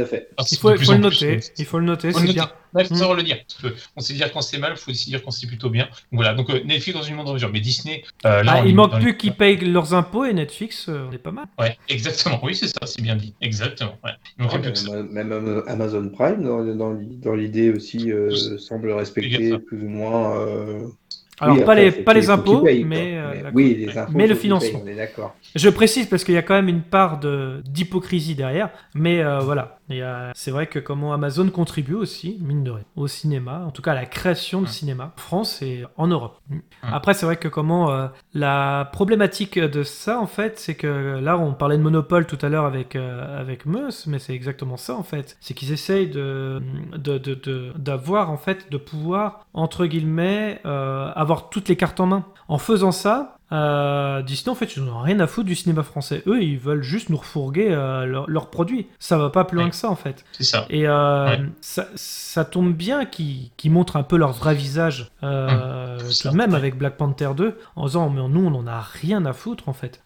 À 0.02 0.06
fait. 0.06 0.28
Il 0.50 0.58
faut, 0.58 0.70
le 0.70 0.98
noter. 0.98 1.40
Il 1.58 1.64
faut 1.64 1.78
le 1.78 1.84
noter, 1.84 2.12
c'est 2.12 2.26
le 2.26 2.32
bien. 2.32 2.50
faut 2.88 2.94
savoir 2.94 3.16
le 3.16 3.22
dire. 3.22 3.38
Parce 3.60 3.74
que 3.74 3.78
on 3.96 4.00
sait 4.00 4.14
dire 4.14 4.32
quand 4.32 4.40
c'est 4.40 4.58
mal, 4.58 4.72
il 4.74 4.78
faut 4.78 4.90
aussi 4.90 5.10
dire 5.10 5.22
quand 5.22 5.30
c'est 5.30 5.46
plutôt 5.46 5.70
bien. 5.70 5.84
Donc 5.86 6.20
voilà, 6.20 6.34
donc 6.34 6.50
euh, 6.50 6.60
Netflix 6.64 6.98
dans 6.98 7.04
une 7.04 7.14
moindre 7.16 7.32
mesure. 7.34 7.50
Mais 7.52 7.60
Disney, 7.60 8.02
euh, 8.26 8.42
là, 8.42 8.54
Ah, 8.56 8.62
il 8.66 8.74
manque 8.74 8.94
plus 8.98 9.12
les- 9.12 9.16
qu'ils 9.16 9.32
payent 9.34 9.56
leurs 9.58 9.94
impôts 9.94 10.24
et 10.24 10.32
Netflix, 10.32 10.86
euh, 10.88 11.06
on 11.08 11.12
est 11.12 11.18
pas 11.18 11.32
mal. 11.32 11.46
Ouais, 11.58 11.76
exactement. 11.88 12.40
Oui, 12.42 12.54
c'est 12.54 12.68
ça, 12.68 12.86
c'est 12.86 13.02
bien 13.02 13.16
dit. 13.16 13.34
Exactement. 13.40 13.98
Ouais. 14.04 14.10
Il 14.38 14.42
manquait 14.44 14.56
Ouais, 14.56 14.62
plus 14.62 14.72
que 14.72 14.78
ça. 14.78 14.90
même, 15.02 15.28
même 15.28 15.62
Amazon 15.66 16.08
Prime, 16.08 16.42
dans, 16.42 16.64
dans, 16.64 16.94
dans 17.00 17.34
l'idée 17.34 17.70
aussi, 17.70 18.10
euh, 18.12 18.30
semble 18.58 18.90
respecter 18.92 19.58
plus 19.58 19.82
ou 19.84 19.88
moins. 19.88 20.36
euh, 20.38 20.80
Alors, 21.40 21.56
oui, 21.56 21.64
pas, 21.64 21.72
après, 21.72 21.84
les, 21.84 21.90
pas 21.92 22.14
les 22.14 22.30
impôts, 22.30 22.62
paye, 22.62 22.84
mais, 22.84 23.16
euh, 23.16 23.50
oui, 23.52 23.74
les 23.74 23.98
impôts, 23.98 24.12
mais 24.14 24.26
le 24.26 24.34
paye, 24.34 24.42
financement. 24.42 24.80
on 24.84 24.86
est 24.86 24.94
d'accord. 24.94 25.34
Je 25.56 25.68
précise 25.70 26.06
parce 26.06 26.22
qu'il 26.24 26.34
y 26.34 26.38
a 26.38 26.42
quand 26.42 26.54
même 26.54 26.68
une 26.68 26.82
part 26.82 27.18
de- 27.18 27.62
d'hypocrisie 27.66 28.34
derrière, 28.34 28.70
mais 28.94 29.22
euh, 29.22 29.40
voilà. 29.40 29.80
A- 30.00 30.32
C'est 30.34 30.50
vrai 30.50 30.66
que 30.66 30.78
comment 30.78 31.12
Amazon 31.12 31.48
contribue 31.50 31.94
aussi, 31.94 32.38
mine 32.40 32.64
de 32.64 32.70
rien, 32.70 32.84
au 32.96 33.06
cinéma, 33.08 33.62
en 33.66 33.70
tout 33.70 33.82
cas 33.82 33.92
à 33.92 33.94
la 33.94 34.06
création 34.06 34.62
de 34.62 34.66
cinéma 34.66 35.12
en 35.16 35.20
France 35.20 35.60
et 35.62 35.84
en 35.96 36.06
Europe. 36.06 36.38
Après, 36.82 37.14
c'est 37.14 37.26
vrai 37.26 37.36
que 37.36 37.48
comment 37.48 37.90
euh, 37.92 38.08
la 38.34 38.88
problématique 38.92 39.58
de 39.58 39.82
ça, 39.82 40.18
en 40.20 40.26
fait, 40.26 40.58
c'est 40.58 40.74
que 40.74 41.18
là, 41.20 41.36
on 41.38 41.52
parlait 41.52 41.76
de 41.76 41.82
monopole 41.82 42.26
tout 42.26 42.38
à 42.42 42.48
l'heure 42.48 42.64
avec, 42.64 42.96
euh, 42.96 43.40
avec 43.40 43.66
Meus, 43.66 44.06
mais 44.06 44.18
c'est 44.18 44.32
exactement 44.34 44.76
ça, 44.76 44.94
en 44.96 45.02
fait. 45.02 45.36
C'est 45.40 45.54
qu'ils 45.54 45.72
essayent 45.72 46.08
de, 46.10 46.62
de, 46.96 47.18
de- 47.18 47.34
de- 47.34 47.72
d'avoir, 47.76 48.30
en 48.30 48.36
fait, 48.38 48.70
de 48.70 48.76
pouvoir, 48.76 49.46
entre 49.54 49.86
guillemets, 49.86 50.60
euh, 50.66 51.10
avoir 51.14 51.50
toutes 51.50 51.68
les 51.68 51.76
cartes 51.76 52.00
en 52.00 52.06
main. 52.06 52.24
En 52.48 52.58
faisant 52.58 52.92
ça, 52.92 53.38
euh, 53.52 54.22
Disney, 54.22 54.50
en 54.50 54.54
fait, 54.54 54.76
ils 54.76 54.82
n'ont 54.82 55.00
rien 55.00 55.20
à 55.20 55.26
foutre 55.26 55.46
du 55.46 55.54
cinéma 55.54 55.82
français. 55.82 56.22
Eux, 56.26 56.42
ils 56.42 56.58
veulent 56.58 56.82
juste 56.82 57.10
nous 57.10 57.18
refourguer 57.18 57.68
euh, 57.70 58.06
leur- 58.06 58.28
leurs 58.28 58.50
produits. 58.50 58.86
Ça 58.98 59.18
va 59.18 59.30
pas 59.30 59.44
plus 59.44 59.58
loin 59.58 59.68
que 59.68 59.76
ça, 59.76 59.90
en 59.90 59.96
fait. 59.96 60.24
C'est 60.32 60.44
ça. 60.44 60.64
Et 60.70 60.88
euh, 60.88 61.26
Ouais. 61.28 61.40
ça, 61.60 61.86
ça 61.94 62.44
tombe 62.44 62.72
bien 62.72 63.04
qu'ils 63.04 63.50
montrent 63.66 63.96
un 63.96 64.02
peu 64.02 64.16
leur 64.16 64.32
vrai 64.32 64.54
visage, 64.54 65.10
euh, 65.22 65.98
tout 65.98 66.30
de 66.30 66.34
même 66.36 66.54
avec 66.54 66.76
Black 66.78 66.96
Panther 66.96 67.30
2, 67.36 67.58
en 67.76 67.86
disant 67.86 68.08
mais 68.10 68.26
nous 68.28 68.44
on 68.46 68.54
en 68.54 68.66
a 68.66 68.80
rien 68.80 69.24
à 69.26 69.32
foutre 69.32 69.68
en 69.68 69.72
fait 69.72 70.02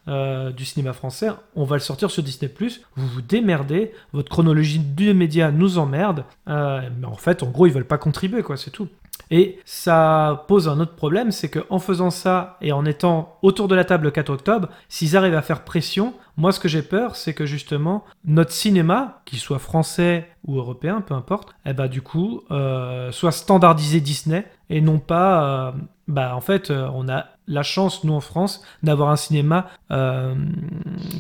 du 0.56 0.64
cinéma 0.64 0.92
français, 0.92 1.28
on 1.54 1.64
va 1.64 1.76
le 1.76 1.80
sortir 1.80 2.10
sur 2.10 2.22
Disney+, 2.22 2.52
vous 2.96 3.06
vous 3.06 3.22
démerdez, 3.22 3.92
votre 4.12 4.28
chronologie 4.30 4.78
du 4.80 5.14
média 5.14 5.50
nous 5.50 5.78
emmerde, 5.78 6.24
mais 6.46 7.06
en 7.06 7.14
fait 7.14 7.42
en 7.42 7.46
gros 7.46 7.66
ils 7.66 7.72
veulent 7.72 7.84
pas 7.86 7.98
contribuer 7.98 8.42
quoi, 8.42 8.56
c'est 8.56 8.70
tout. 8.70 8.88
Et 9.30 9.58
ça 9.64 10.44
pose 10.46 10.68
un 10.68 10.78
autre 10.78 10.94
problème, 10.94 11.32
c'est 11.32 11.50
qu'en 11.50 11.78
faisant 11.78 12.10
ça 12.10 12.56
et 12.60 12.72
en 12.72 12.84
étant 12.84 13.38
autour 13.42 13.66
de 13.66 13.74
la 13.74 13.84
table 13.84 14.04
le 14.04 14.10
4 14.12 14.30
octobre, 14.30 14.68
s'ils 14.88 15.16
arrivent 15.16 15.34
à 15.34 15.42
faire 15.42 15.64
pression, 15.64 16.14
moi 16.36 16.52
ce 16.52 16.60
que 16.60 16.68
j'ai 16.68 16.82
peur, 16.82 17.16
c'est 17.16 17.34
que 17.34 17.44
justement 17.44 18.04
notre 18.24 18.52
cinéma, 18.52 19.22
qu'il 19.24 19.38
soit 19.38 19.58
français 19.58 20.28
ou 20.46 20.58
européen, 20.58 21.00
peu 21.00 21.14
importe, 21.14 21.54
eh 21.64 21.72
ben 21.72 21.88
du 21.88 22.02
coup, 22.02 22.42
euh, 22.50 23.10
soit 23.10 23.32
standardisé 23.32 24.00
Disney 24.00 24.46
et 24.70 24.80
non 24.80 24.98
pas, 24.98 25.68
euh, 25.68 25.72
bah 26.06 26.36
en 26.36 26.40
fait, 26.40 26.70
euh, 26.70 26.88
on 26.94 27.08
a 27.08 27.26
la 27.48 27.62
chance, 27.62 28.04
nous 28.04 28.14
en 28.14 28.20
France, 28.20 28.62
d'avoir 28.82 29.10
un 29.10 29.16
cinéma, 29.16 29.68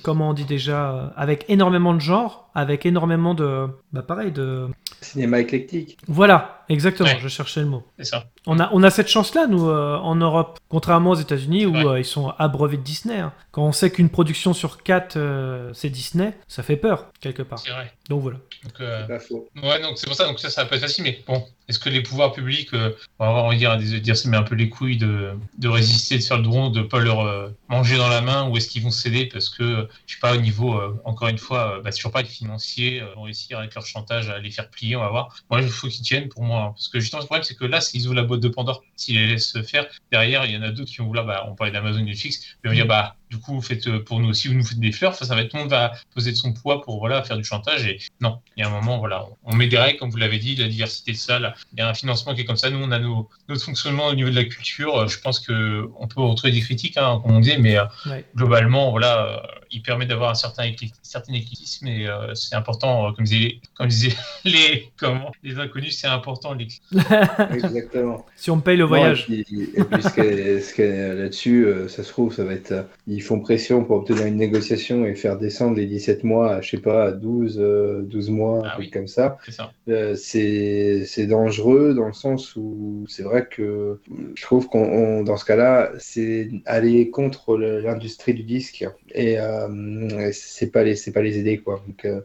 comment 0.02 0.30
on 0.30 0.32
dit 0.32 0.44
déjà, 0.44 1.12
avec 1.16 1.44
énormément 1.48 1.94
de 1.94 2.00
genres, 2.00 2.45
avec 2.56 2.86
énormément 2.86 3.34
de, 3.34 3.66
bah 3.92 4.02
pareil, 4.02 4.32
de... 4.32 4.66
Cinéma 5.02 5.40
éclectique. 5.40 5.98
Voilà, 6.08 6.64
exactement, 6.70 7.10
Ouais. 7.10 7.18
je 7.20 7.28
cherchais 7.28 7.60
le 7.60 7.66
mot. 7.66 7.86
C'est 7.98 8.04
ça. 8.06 8.24
On 8.46 8.58
a, 8.58 8.70
on 8.72 8.82
a 8.82 8.90
cette 8.90 9.08
chance-là, 9.08 9.46
nous, 9.46 9.68
euh, 9.68 9.96
en 9.98 10.14
Europe, 10.14 10.58
contrairement 10.70 11.10
aux 11.10 11.16
États-Unis 11.16 11.66
où 11.66 11.76
euh, 11.76 11.98
ils 12.00 12.04
sont 12.04 12.30
abreuvés 12.38 12.78
de 12.78 12.82
Disney. 12.82 13.18
hein. 13.18 13.32
Quand 13.52 13.62
on 13.64 13.72
sait 13.72 13.90
qu'une 13.90 14.08
production 14.08 14.54
sur 14.54 14.82
quatre, 14.82 15.16
euh, 15.16 15.70
c'est 15.74 15.90
Disney, 15.90 16.34
ça 16.48 16.62
fait 16.62 16.76
peur, 16.76 17.06
quelque 17.20 17.42
part. 17.42 17.58
C'est 17.58 17.70
vrai. 17.70 17.92
Donc 18.08 18.22
voilà. 18.22 18.38
Donc, 18.64 18.80
euh, 18.80 19.02
C'est 19.02 19.08
pas 19.12 19.20
faux. 19.20 19.48
Ouais, 19.62 19.80
donc 19.82 19.98
c'est 19.98 20.06
pour 20.06 20.16
ça, 20.16 20.26
donc 20.26 20.40
ça, 20.40 20.48
ça 20.48 20.64
pas 20.64 20.76
être 20.76 20.82
facile, 20.82 21.04
mais 21.04 21.18
bon, 21.26 21.44
est-ce 21.68 21.78
que 21.78 21.90
les 21.90 22.02
pouvoirs 22.02 22.32
publics, 22.32 22.72
euh, 22.72 22.92
on 23.18 23.24
va 23.24 23.30
avoir 23.30 23.44
envie 23.44 23.56
de 23.56 23.60
dire, 23.60 23.76
de 23.76 23.98
dire 23.98 24.16
ça 24.16 24.28
met 24.30 24.36
un 24.38 24.42
peu 24.42 24.54
les 24.54 24.68
couilles 24.70 24.96
de, 24.96 25.32
de 25.58 25.68
résister, 25.68 26.16
de 26.16 26.22
faire 26.22 26.38
le 26.38 26.42
drone, 26.44 26.72
de 26.72 26.80
pas 26.82 27.00
leur 27.00 27.20
euh, 27.20 27.48
manger 27.68 27.96
dans 27.98 28.08
la 28.08 28.22
main, 28.22 28.48
ou 28.48 28.56
est-ce 28.56 28.68
qu'ils 28.68 28.82
vont 28.82 28.90
céder 28.90 29.26
parce 29.26 29.50
que, 29.50 29.88
je 30.06 30.14
sais 30.14 30.20
pas, 30.20 30.34
au 30.34 30.40
niveau, 30.40 30.74
euh, 30.78 30.98
encore 31.04 31.28
une 31.28 31.38
fois, 31.38 31.76
euh, 31.78 31.82
bah, 31.82 31.90
toujours 31.92 32.12
pas 32.12 32.22
les 32.22 32.28
financiers, 32.46 33.02
euh, 33.02 33.14
vont 33.14 33.22
réussir 33.22 33.58
avec 33.58 33.74
leur 33.74 33.86
chantage 33.86 34.28
à 34.30 34.38
les 34.38 34.50
faire 34.50 34.70
plier, 34.70 34.96
on 34.96 35.00
va 35.00 35.08
voir. 35.10 35.36
Moi, 35.50 35.62
il 35.62 35.68
faut 35.68 35.88
qu'ils 35.88 36.04
tiennent 36.04 36.28
pour 36.28 36.42
moi, 36.42 36.60
hein, 36.60 36.70
parce 36.70 36.88
que 36.88 37.00
justement, 37.00 37.20
le 37.20 37.26
problème, 37.26 37.44
c'est 37.44 37.56
que 37.56 37.64
là, 37.64 37.80
s'ils 37.80 38.06
ouvrent 38.06 38.16
la 38.16 38.22
boîte 38.22 38.40
de 38.40 38.48
Pandore, 38.48 38.82
s'ils 38.96 39.16
les 39.16 39.26
laissent 39.26 39.60
faire, 39.62 39.86
derrière, 40.10 40.44
il 40.46 40.52
y 40.52 40.56
en 40.56 40.62
a 40.62 40.70
d'autres 40.70 40.90
qui 40.90 40.98
vont 40.98 41.06
vouloir, 41.06 41.26
bah, 41.26 41.46
on 41.48 41.54
parlait 41.54 41.72
d'Amazon 41.72 42.00
Netflix, 42.00 42.56
ils 42.64 42.68
vont 42.68 42.74
dire, 42.74 42.86
bah, 42.86 43.16
du 43.30 43.38
coup, 43.38 43.54
vous 43.54 43.62
faites 43.62 43.86
euh, 43.88 44.02
pour 44.04 44.20
nous 44.20 44.28
aussi, 44.28 44.48
vous 44.48 44.54
nous 44.54 44.64
faites 44.64 44.78
des 44.78 44.92
fleurs, 44.92 45.12
enfin, 45.12 45.24
ça 45.24 45.34
va 45.34 45.42
être, 45.42 45.48
tout 45.50 45.56
le 45.56 45.62
monde 45.64 45.70
va 45.70 45.92
poser 46.14 46.30
de 46.30 46.36
son 46.36 46.52
poids 46.52 46.82
pour, 46.82 46.98
voilà, 46.98 47.22
faire 47.24 47.36
du 47.36 47.44
chantage, 47.44 47.84
et 47.86 47.98
non, 48.20 48.38
il 48.56 48.60
y 48.60 48.64
a 48.64 48.68
un 48.68 48.70
moment, 48.70 48.98
voilà, 48.98 49.26
on 49.44 49.54
met 49.54 49.66
des 49.68 49.78
règles, 49.78 49.98
comme 49.98 50.10
vous 50.10 50.16
l'avez 50.16 50.38
dit, 50.38 50.54
la 50.56 50.68
diversité 50.68 51.12
de 51.12 51.16
ça, 51.16 51.38
là, 51.38 51.54
il 51.72 51.78
y 51.78 51.82
a 51.82 51.88
un 51.88 51.94
financement 51.94 52.34
qui 52.34 52.42
est 52.42 52.44
comme 52.44 52.56
ça, 52.56 52.70
nous, 52.70 52.78
on 52.78 52.90
a 52.92 52.98
nos, 52.98 53.28
notre 53.48 53.64
fonctionnement 53.64 54.06
au 54.06 54.14
niveau 54.14 54.30
de 54.30 54.34
la 54.36 54.44
culture, 54.44 54.96
euh, 54.96 55.08
je 55.08 55.18
pense 55.18 55.40
que 55.40 55.88
on 55.98 56.06
peut 56.06 56.20
retrouver 56.20 56.52
des 56.52 56.60
critiques, 56.60 56.96
hein, 56.96 57.20
comme 57.22 57.32
on 57.36 57.40
dit, 57.40 57.56
mais 57.58 57.76
euh, 57.78 57.84
Ouais. 58.06 58.24
globalement, 58.36 58.90
voilà, 58.90 59.42
il 59.72 59.82
permet 59.82 60.06
d'avoir 60.06 60.30
un 60.30 60.34
certain, 60.34 60.64
éclecti- 60.64 60.92
certain 61.02 61.32
éclectisme, 61.32 61.88
et 61.88 62.06
euh, 62.06 62.34
c'est 62.34 62.54
important, 62.54 63.08
euh, 63.08 63.12
comme 63.12 63.24
disaient, 63.24 63.60
comme 63.74 63.88
disaient 63.88 64.14
les, 64.44 64.90
comment, 64.96 65.32
les 65.42 65.58
inconnus, 65.58 65.98
c'est 65.98 66.06
important, 66.06 66.54
l'éclectisme. 66.54 67.02
Exactement. 67.52 68.24
Si 68.36 68.50
on 68.50 68.60
paye 68.60 68.76
le 68.76 68.84
Non, 68.84 68.88
voyage. 68.88 69.26
et 69.30 69.42
puis, 69.44 69.70
et 69.74 69.82
puis 69.84 70.02
ce 70.02 70.08
qu'est- 70.14 70.60
ce 70.60 71.16
là-dessus, 71.22 71.66
euh, 71.66 71.88
ça 71.88 72.02
se 72.04 72.08
trouve, 72.10 72.34
ça 72.34 72.44
va 72.44 72.52
être. 72.52 72.86
Ils 73.08 73.22
font 73.22 73.38
pression 73.40 73.84
pour 73.84 73.96
obtenir 73.98 74.26
une 74.26 74.36
négociation 74.36 75.06
et 75.06 75.14
faire 75.14 75.38
descendre 75.38 75.76
les 75.76 75.86
17 75.86 76.24
mois 76.24 76.54
à, 76.56 76.60
je 76.60 76.70
sais 76.70 76.78
pas, 76.82 77.04
à 77.04 77.12
12, 77.12 77.58
euh, 77.60 78.02
12 78.02 78.30
mois, 78.30 78.62
Ah 78.64 78.76
oui. 78.78 78.90
comme 78.90 79.06
ça. 79.06 79.38
C'est. 79.48 79.62
Euh, 79.88 81.04
c'est 81.06 81.26
dangereux 81.26 81.94
dans 81.94 82.06
le 82.06 82.12
sens 82.12 82.56
où 82.56 83.04
c'est 83.08 83.22
vrai 83.22 83.46
que 83.48 84.00
je 84.34 84.42
trouve 84.42 84.68
qu'on 84.68 84.82
on- 84.82 85.22
dans 85.22 85.36
ce 85.36 85.44
cas-là, 85.44 85.90
c'est 85.98 86.48
aller 86.66 87.10
contre 87.10 87.56
l'industrie 87.56 88.34
du 88.34 88.42
disque 88.42 88.86
et 89.14 89.38
euh, 89.38 90.30
c'est 90.32 90.70
pas 90.72 90.82
les 90.82 90.96
c'est 90.96 91.12
pas 91.12 91.22
les 91.22 91.38
aider 91.38 91.58
quoi. 91.58 91.82
Donc, 91.86 92.04
euh, 92.04 92.20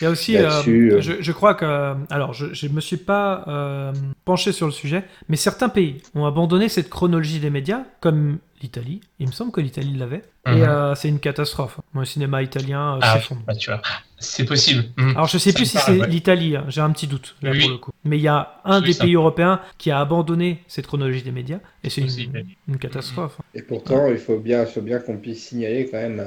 Il 0.00 0.04
y 0.04 0.06
a 0.06 0.10
aussi, 0.10 0.36
euh, 0.36 0.48
euh, 0.66 1.00
je, 1.00 1.12
je 1.20 1.32
crois 1.32 1.54
que, 1.54 1.94
alors, 2.10 2.32
je, 2.32 2.52
je 2.54 2.66
me 2.68 2.80
suis 2.80 2.96
pas 2.96 3.44
euh, 3.46 3.92
penché 4.24 4.52
sur 4.52 4.66
le 4.66 4.72
sujet, 4.72 5.04
mais 5.28 5.36
certains 5.36 5.68
pays 5.68 6.02
ont 6.14 6.24
abandonné 6.24 6.68
cette 6.68 6.88
chronologie 6.88 7.38
des 7.38 7.50
médias, 7.50 7.84
comme 8.00 8.38
l'Italie. 8.62 9.00
Il 9.18 9.26
me 9.26 9.32
semble 9.32 9.52
que 9.52 9.60
l'Italie 9.60 9.96
l'avait, 9.96 10.22
et 10.46 10.50
Mhm. 10.50 10.62
euh, 10.62 10.94
c'est 10.94 11.08
une 11.08 11.20
catastrophe. 11.20 11.80
Le 11.94 12.04
cinéma 12.04 12.42
italien 12.42 12.94
euh, 12.96 12.98
Ah, 13.02 13.14
s'effondre. 13.14 13.42
bah, 13.46 13.54
tu 13.54 13.70
vois, 13.70 13.82
c'est 14.22 14.44
possible. 14.44 14.84
Mhm. 14.96 15.10
Alors 15.10 15.26
je 15.26 15.38
sais 15.38 15.50
Ça 15.50 15.56
plus 15.56 15.66
si 15.66 15.78
c'est 15.78 16.00
ouais. 16.00 16.08
l'Italie, 16.08 16.56
hein, 16.56 16.64
j'ai 16.68 16.80
un 16.80 16.90
petit 16.90 17.06
doute 17.06 17.34
là 17.42 17.50
Oui. 17.50 17.60
pour 17.60 17.70
le 17.70 17.76
coup. 17.78 17.90
Mais 18.04 18.16
il 18.18 18.22
y 18.22 18.28
a 18.28 18.60
un 18.64 18.80
Oui, 18.80 18.86
des 18.86 18.92
ça. 18.94 19.04
pays 19.04 19.14
européens 19.14 19.60
qui 19.78 19.90
a 19.90 20.00
abandonné 20.00 20.58
cette 20.68 20.86
chronologie 20.86 21.22
des 21.22 21.30
médias 21.32 21.58
et 21.84 21.90
c'est 21.90 22.00
une, 22.02 22.78
catastrophe. 22.78 23.36
Et 23.54 23.62
pourtant, 23.62 24.06
il 24.10 24.18
faut 24.18 24.38
bien, 24.38 24.62
il 24.62 24.66
faut 24.68 24.80
bien 24.80 24.98
qu'on 24.98 25.16
puisse 25.18 25.44
signaler 25.48 25.88
quand 25.90 25.98
même 25.98 26.20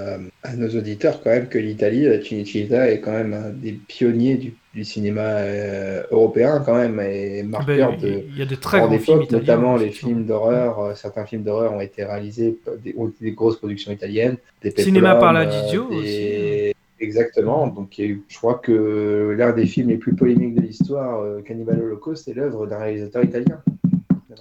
à, 0.43 0.50
à 0.50 0.56
nos 0.56 0.70
auditeurs 0.70 1.22
quand 1.24 1.32
même 1.32 1.48
que 1.48 1.58
l'Italie, 1.58 2.04
la 2.04 2.22
Cinecittà, 2.22 2.91
est 2.91 3.00
quand 3.00 3.12
même 3.14 3.34
un 3.34 3.50
des 3.50 3.72
pionniers 3.74 4.36
du, 4.36 4.54
du 4.74 4.84
cinéma 4.84 5.22
euh, 5.22 6.04
européen 6.12 6.62
quand 6.66 6.76
même 6.76 7.00
et 7.00 7.41
Ben, 7.43 7.50
marqueur 7.50 7.98
de 7.98 8.24
il 8.30 8.38
y 8.38 8.41
a 8.41 8.46
de 8.46 8.56
très 8.56 8.80
grands 8.80 8.89
films 8.89 9.00
d'époque, 9.00 9.24
italiens. 9.26 9.39
notamment 9.39 9.76
les 9.78 9.89
films 9.91 10.26
d'horreur. 10.26 10.80
euh, 10.80 10.96
certains 10.96 11.26
films 11.26 11.43
d'horreur 11.43 11.74
ont 11.74 11.82
été 11.82 12.04
réalisés 12.04 12.58
par 12.64 12.76
des, 12.78 12.93
des 13.22 13.32
grosses 13.32 13.58
productions 13.58 13.91
italiennes. 13.91 14.38
Des 14.62 14.72
Cinéma 14.78 15.16
par 15.16 15.32
la 15.34 15.41
euh, 15.41 15.64
Didio 15.64 15.89
des- 15.89 15.96
aussi. 15.96 16.64
Exactement. 17.00 17.68
Donc, 17.68 17.96
je 17.98 18.38
crois 18.38 18.56
que 18.56 19.36
l'un 19.38 19.52
des 19.52 19.66
films 19.66 19.89
les 19.89 19.98
plus 19.98 20.16
polémiques 20.16 20.56
de 20.56 20.62
l'histoire, 20.62 21.20
euh, 21.22 21.41
Cannibal 21.41 21.82
Holocaust, 21.82 22.28
est 22.28 22.34
l'œuvre 22.34 22.68
d'un 22.68 22.78
réalisateur 22.78 23.24
italien. 23.24 23.62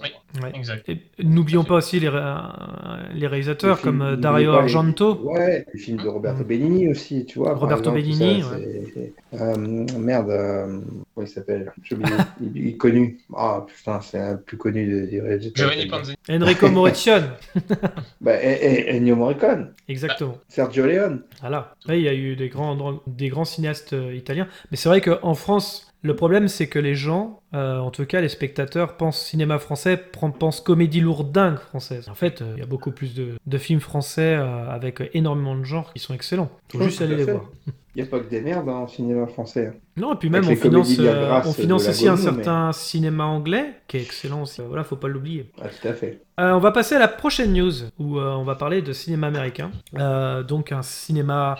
Oui. 0.03 0.09
Ouais. 0.41 0.51
Exact. 0.53 0.87
Et 0.89 0.99
N'oublions 1.23 1.63
pas 1.63 1.75
aussi 1.75 1.99
les, 1.99 2.09
euh, 2.11 2.35
les 3.13 3.27
réalisateurs 3.27 3.77
Les 3.77 3.81
comme 3.83 4.01
euh, 4.01 4.15
Dario 4.15 4.51
Argento. 4.51 5.15
Ouais, 5.23 5.65
les 5.73 5.79
films 5.79 5.97
de 6.01 6.07
Roberto 6.07 6.43
Mm. 6.43 6.47
Benigni 6.47 6.89
aussi, 6.89 7.25
tu 7.25 7.39
vois. 7.39 7.53
Roberto 7.55 7.95
exemple, 7.95 8.01
Benigni, 8.01 8.41
ça, 8.41 9.41
euh, 9.41 9.85
merde, 9.97 10.29
euh, 10.29 10.79
comment 11.13 11.25
il 11.25 11.29
s'appelle 11.29 11.71
J'ai 11.83 11.95
oublié. 11.95 12.13
il, 12.41 12.57
il 12.57 12.67
est 12.69 12.77
connu. 12.77 13.19
Ah 13.35 13.65
putain, 13.67 14.01
c'est 14.01 14.19
un 14.19 14.35
plus 14.35 14.57
connu 14.57 15.07
des, 15.07 15.21
réalisateurs. 15.21 15.69
Giovanni 15.69 15.87
Panzani. 15.89 16.17
Enrico 16.29 16.69
Morricone. 16.71 17.29
Bah, 18.21 18.33
et, 18.43 18.89
et- 18.89 18.95
Ennio 18.97 19.15
Morricone, 19.15 19.73
Exactement. 19.87 20.37
Sergio 20.47 20.85
Leone. 20.85 21.21
Voilà. 21.41 21.75
Là, 21.85 21.95
il 21.95 22.01
y 22.01 22.07
a 22.09 22.13
eu 22.13 22.35
des 22.35 22.49
grands, 22.49 22.99
des 23.07 23.29
grands 23.29 23.45
cinéastes 23.45 23.95
italiens. 24.13 24.47
Mais 24.71 24.77
c'est 24.77 24.89
vrai 24.89 25.01
qu'en 25.01 25.33
France, 25.33 25.91
le 26.01 26.15
problème, 26.15 26.47
c'est 26.47 26.67
que 26.67 26.79
les 26.79 26.93
gens, 26.95 27.41
euh, 27.53 27.79
en 27.79 27.91
tout 27.91 28.05
cas 28.05 28.21
les 28.21 28.29
spectateurs, 28.29 28.97
pensent 28.97 29.21
cinéma 29.21 29.59
français, 29.59 29.97
pensent 30.39 30.61
comédie 30.61 30.99
lourdingue 31.01 31.57
française. 31.57 32.09
En 32.09 32.15
fait, 32.15 32.41
euh, 32.41 32.53
il 32.55 32.59
y 32.59 32.63
a 32.63 32.67
beaucoup 32.67 32.91
plus 32.91 33.13
de, 33.15 33.33
de 33.45 33.57
films 33.57 33.79
français 33.79 34.35
euh, 34.35 34.69
avec 34.69 35.01
énormément 35.13 35.55
de 35.55 35.63
genres 35.63 35.93
qui 35.93 35.99
sont 35.99 36.13
excellents. 36.13 36.49
Faut 36.71 36.79
Oui, 36.79 36.85
juste 36.85 37.01
aller 37.01 37.15
les 37.15 37.23
voir. 37.25 37.43
Il 37.97 38.01
n'y 38.01 38.09
a 38.09 38.11
pas 38.11 38.19
que 38.19 38.29
des 38.29 38.41
merdes 38.41 38.67
hein, 38.67 38.73
en 38.73 38.87
cinéma 38.87 39.25
français. 39.25 39.71
Non, 39.95 40.13
et 40.13 40.17
puis 40.17 40.29
même, 40.29 40.45
on 40.45 40.53
finance, 40.57 40.93
euh, 40.99 41.39
on 41.45 41.53
finance 41.53 41.87
aussi 41.87 42.09
un 42.09 42.17
mais- 42.17 42.21
certain 42.21 42.73
cinéma 42.73 43.23
anglais, 43.23 43.67
qui 43.87 43.95
est 43.95 44.01
excellent 44.01 44.41
aussi. 44.41 44.61
Voilà, 44.67 44.83
faut 44.83 44.97
pas 44.97 45.07
l'oublier. 45.07 45.49
Ah, 45.61 45.67
tout 45.69 45.87
à 45.87 45.93
fait. 45.93 46.19
Euh, 46.37 46.51
on 46.51 46.59
va 46.59 46.73
passer 46.73 46.95
à 46.95 46.99
la 46.99 47.07
prochaine 47.07 47.53
news 47.53 47.71
où 47.97 48.17
euh, 48.19 48.33
on 48.33 48.43
va 48.43 48.55
parler 48.55 48.81
de 48.81 48.91
cinéma 48.91 49.27
américain. 49.27 49.71
Donc 50.45 50.73
un 50.73 50.81
cinéma 50.81 51.55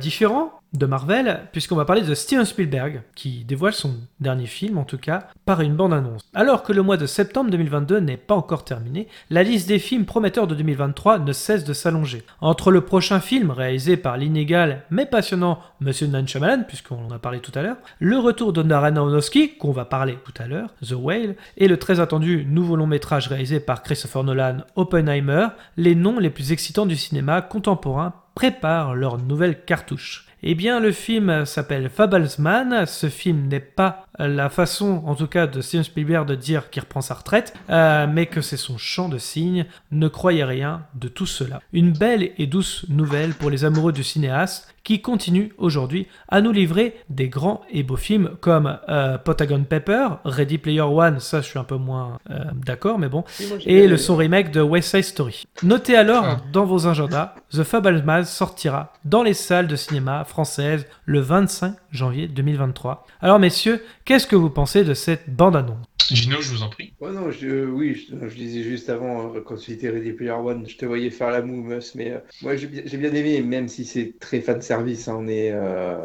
différent 0.00 0.52
de 0.72 0.86
Marvel, 0.86 1.40
puisqu'on 1.50 1.74
va 1.74 1.84
parler 1.84 2.02
de 2.02 2.14
Steven 2.14 2.44
Spielberg, 2.44 3.02
qui 3.16 3.44
dévoile 3.44 3.72
son 3.72 3.92
dernier 4.20 4.46
film, 4.46 4.78
en 4.78 4.84
tout 4.84 4.98
cas, 4.98 5.26
par 5.44 5.60
une 5.60 5.76
bande-annonce. 5.76 6.22
Alors 6.34 6.62
que 6.62 6.72
le 6.72 6.82
mois 6.82 6.96
de 6.96 7.06
septembre 7.06 7.50
2022 7.50 8.00
n'est 8.00 8.16
pas 8.16 8.34
encore 8.34 8.64
terminé, 8.64 9.08
la 9.30 9.42
liste 9.42 9.68
des 9.68 9.78
films 9.78 10.04
prometteurs 10.04 10.46
de 10.46 10.54
2023 10.54 11.18
ne 11.18 11.32
cesse 11.32 11.64
de 11.64 11.72
s'allonger. 11.72 12.24
Entre 12.40 12.70
le 12.70 12.82
prochain 12.82 13.20
film, 13.20 13.50
réalisé 13.50 13.96
par 13.96 14.16
l'inégal 14.16 14.84
mais 14.90 15.06
passionnant 15.06 15.60
Monsieur 15.80 16.06
Nan 16.06 16.26
Shyamalan, 16.26 16.64
puisqu'on 16.66 17.06
en 17.06 17.10
a 17.10 17.18
parlé 17.18 17.40
tout 17.40 17.52
à 17.54 17.62
l'heure, 17.62 17.76
le 17.98 18.18
retour 18.18 18.52
de 18.52 18.62
Darren 18.62 18.96
Aronofsky, 18.96 19.56
qu'on 19.56 19.72
va 19.72 19.84
parler 19.84 20.18
tout 20.24 20.34
à 20.42 20.46
l'heure, 20.46 20.74
The 20.86 20.92
Whale, 20.92 21.36
et 21.56 21.68
le 21.68 21.78
très 21.78 22.00
attendu 22.00 22.44
nouveau 22.46 22.76
long 22.76 22.86
métrage 22.86 23.28
réalisé 23.28 23.60
par 23.60 23.82
Christopher 23.82 24.24
Nolan, 24.24 24.58
Oppenheimer, 24.76 25.48
les 25.76 25.94
noms 25.94 26.18
les 26.18 26.30
plus 26.30 26.52
excitants 26.52 26.86
du 26.86 26.96
cinéma 26.96 27.42
contemporain 27.42 28.14
préparent 28.34 28.94
leur 28.94 29.18
nouvelle 29.18 29.64
cartouche. 29.64 30.26
Eh 30.42 30.54
bien, 30.54 30.80
le 30.80 30.90
film 30.90 31.44
s'appelle 31.44 31.90
Fablesman. 31.90 32.86
Ce 32.86 33.08
film 33.10 33.48
n'est 33.48 33.60
pas 33.60 34.06
la 34.28 34.48
façon, 34.50 35.02
en 35.06 35.14
tout 35.14 35.26
cas, 35.26 35.46
de 35.46 35.60
Steven 35.60 35.84
Spielberg 35.84 36.26
de 36.26 36.34
dire 36.34 36.70
qu'il 36.70 36.82
reprend 36.82 37.00
sa 37.00 37.14
retraite, 37.14 37.54
euh, 37.70 38.06
mais 38.08 38.26
que 38.26 38.40
c'est 38.40 38.56
son 38.56 38.78
chant 38.78 39.08
de 39.08 39.18
cygne. 39.18 39.66
Ne 39.90 40.08
croyez 40.08 40.44
rien 40.44 40.82
de 40.94 41.08
tout 41.08 41.26
cela. 41.26 41.60
Une 41.72 41.92
belle 41.92 42.30
et 42.38 42.46
douce 42.46 42.84
nouvelle 42.88 43.34
pour 43.34 43.50
les 43.50 43.64
amoureux 43.64 43.92
du 43.92 44.04
cinéaste 44.04 44.74
qui 44.82 45.02
continue 45.02 45.52
aujourd'hui 45.58 46.06
à 46.28 46.40
nous 46.40 46.52
livrer 46.52 46.96
des 47.10 47.28
grands 47.28 47.60
et 47.70 47.82
beaux 47.82 47.96
films 47.96 48.30
comme 48.40 48.78
euh, 48.88 49.18
Pentagon 49.18 49.62
Pepper, 49.62 50.08
Ready 50.24 50.56
Player 50.56 50.80
One, 50.80 51.20
ça 51.20 51.42
je 51.42 51.46
suis 51.48 51.58
un 51.58 51.64
peu 51.64 51.76
moins 51.76 52.18
euh, 52.30 52.44
d'accord, 52.54 52.98
mais 52.98 53.10
bon, 53.10 53.22
et 53.66 53.86
le 53.86 53.98
son 53.98 54.16
remake 54.16 54.50
de 54.52 54.62
West 54.62 54.90
Side 54.90 55.04
Story. 55.04 55.44
Notez 55.62 55.96
alors 55.96 56.24
Ah. 56.24 56.36
dans 56.50 56.64
vos 56.64 56.86
agendas, 56.86 57.34
The 57.52 57.62
Fableman 57.62 58.24
sortira 58.24 58.94
dans 59.04 59.22
les 59.22 59.34
salles 59.34 59.66
de 59.66 59.76
cinéma 59.76 60.24
française 60.24 60.86
le 61.04 61.20
25 61.20 61.74
janvier 61.92 62.26
2023. 62.26 63.06
Alors 63.20 63.38
messieurs, 63.38 63.84
qu'est-ce 64.10 64.26
que 64.26 64.34
vous 64.34 64.50
pensez 64.50 64.82
de 64.82 64.92
cette 64.92 65.30
bande-annonce 65.32 65.86
Gino, 66.10 66.40
je 66.40 66.50
vous 66.50 66.62
en 66.64 66.68
prie. 66.68 66.92
Ouais, 67.00 67.12
non, 67.12 67.30
je, 67.30 67.66
oui, 67.66 67.94
je, 67.94 68.28
je 68.28 68.34
disais 68.34 68.64
juste 68.64 68.90
avant, 68.90 69.32
euh, 69.32 69.40
quand 69.40 69.54
tu 69.54 69.70
étais 69.70 69.88
Ready 69.88 70.10
Player 70.10 70.32
One, 70.32 70.66
je 70.66 70.76
te 70.76 70.84
voyais 70.84 71.10
faire 71.10 71.30
la 71.30 71.42
moue, 71.42 71.68
mais 71.94 72.10
euh, 72.10 72.18
moi 72.42 72.56
j'ai 72.56 72.66
bien 72.66 73.14
aimé, 73.14 73.40
même 73.42 73.68
si 73.68 73.84
c'est 73.84 74.14
très 74.18 74.40
fan 74.40 74.60
service, 74.60 75.06
hein, 75.06 75.18
on 75.20 75.28
est, 75.28 75.52
euh, 75.52 75.96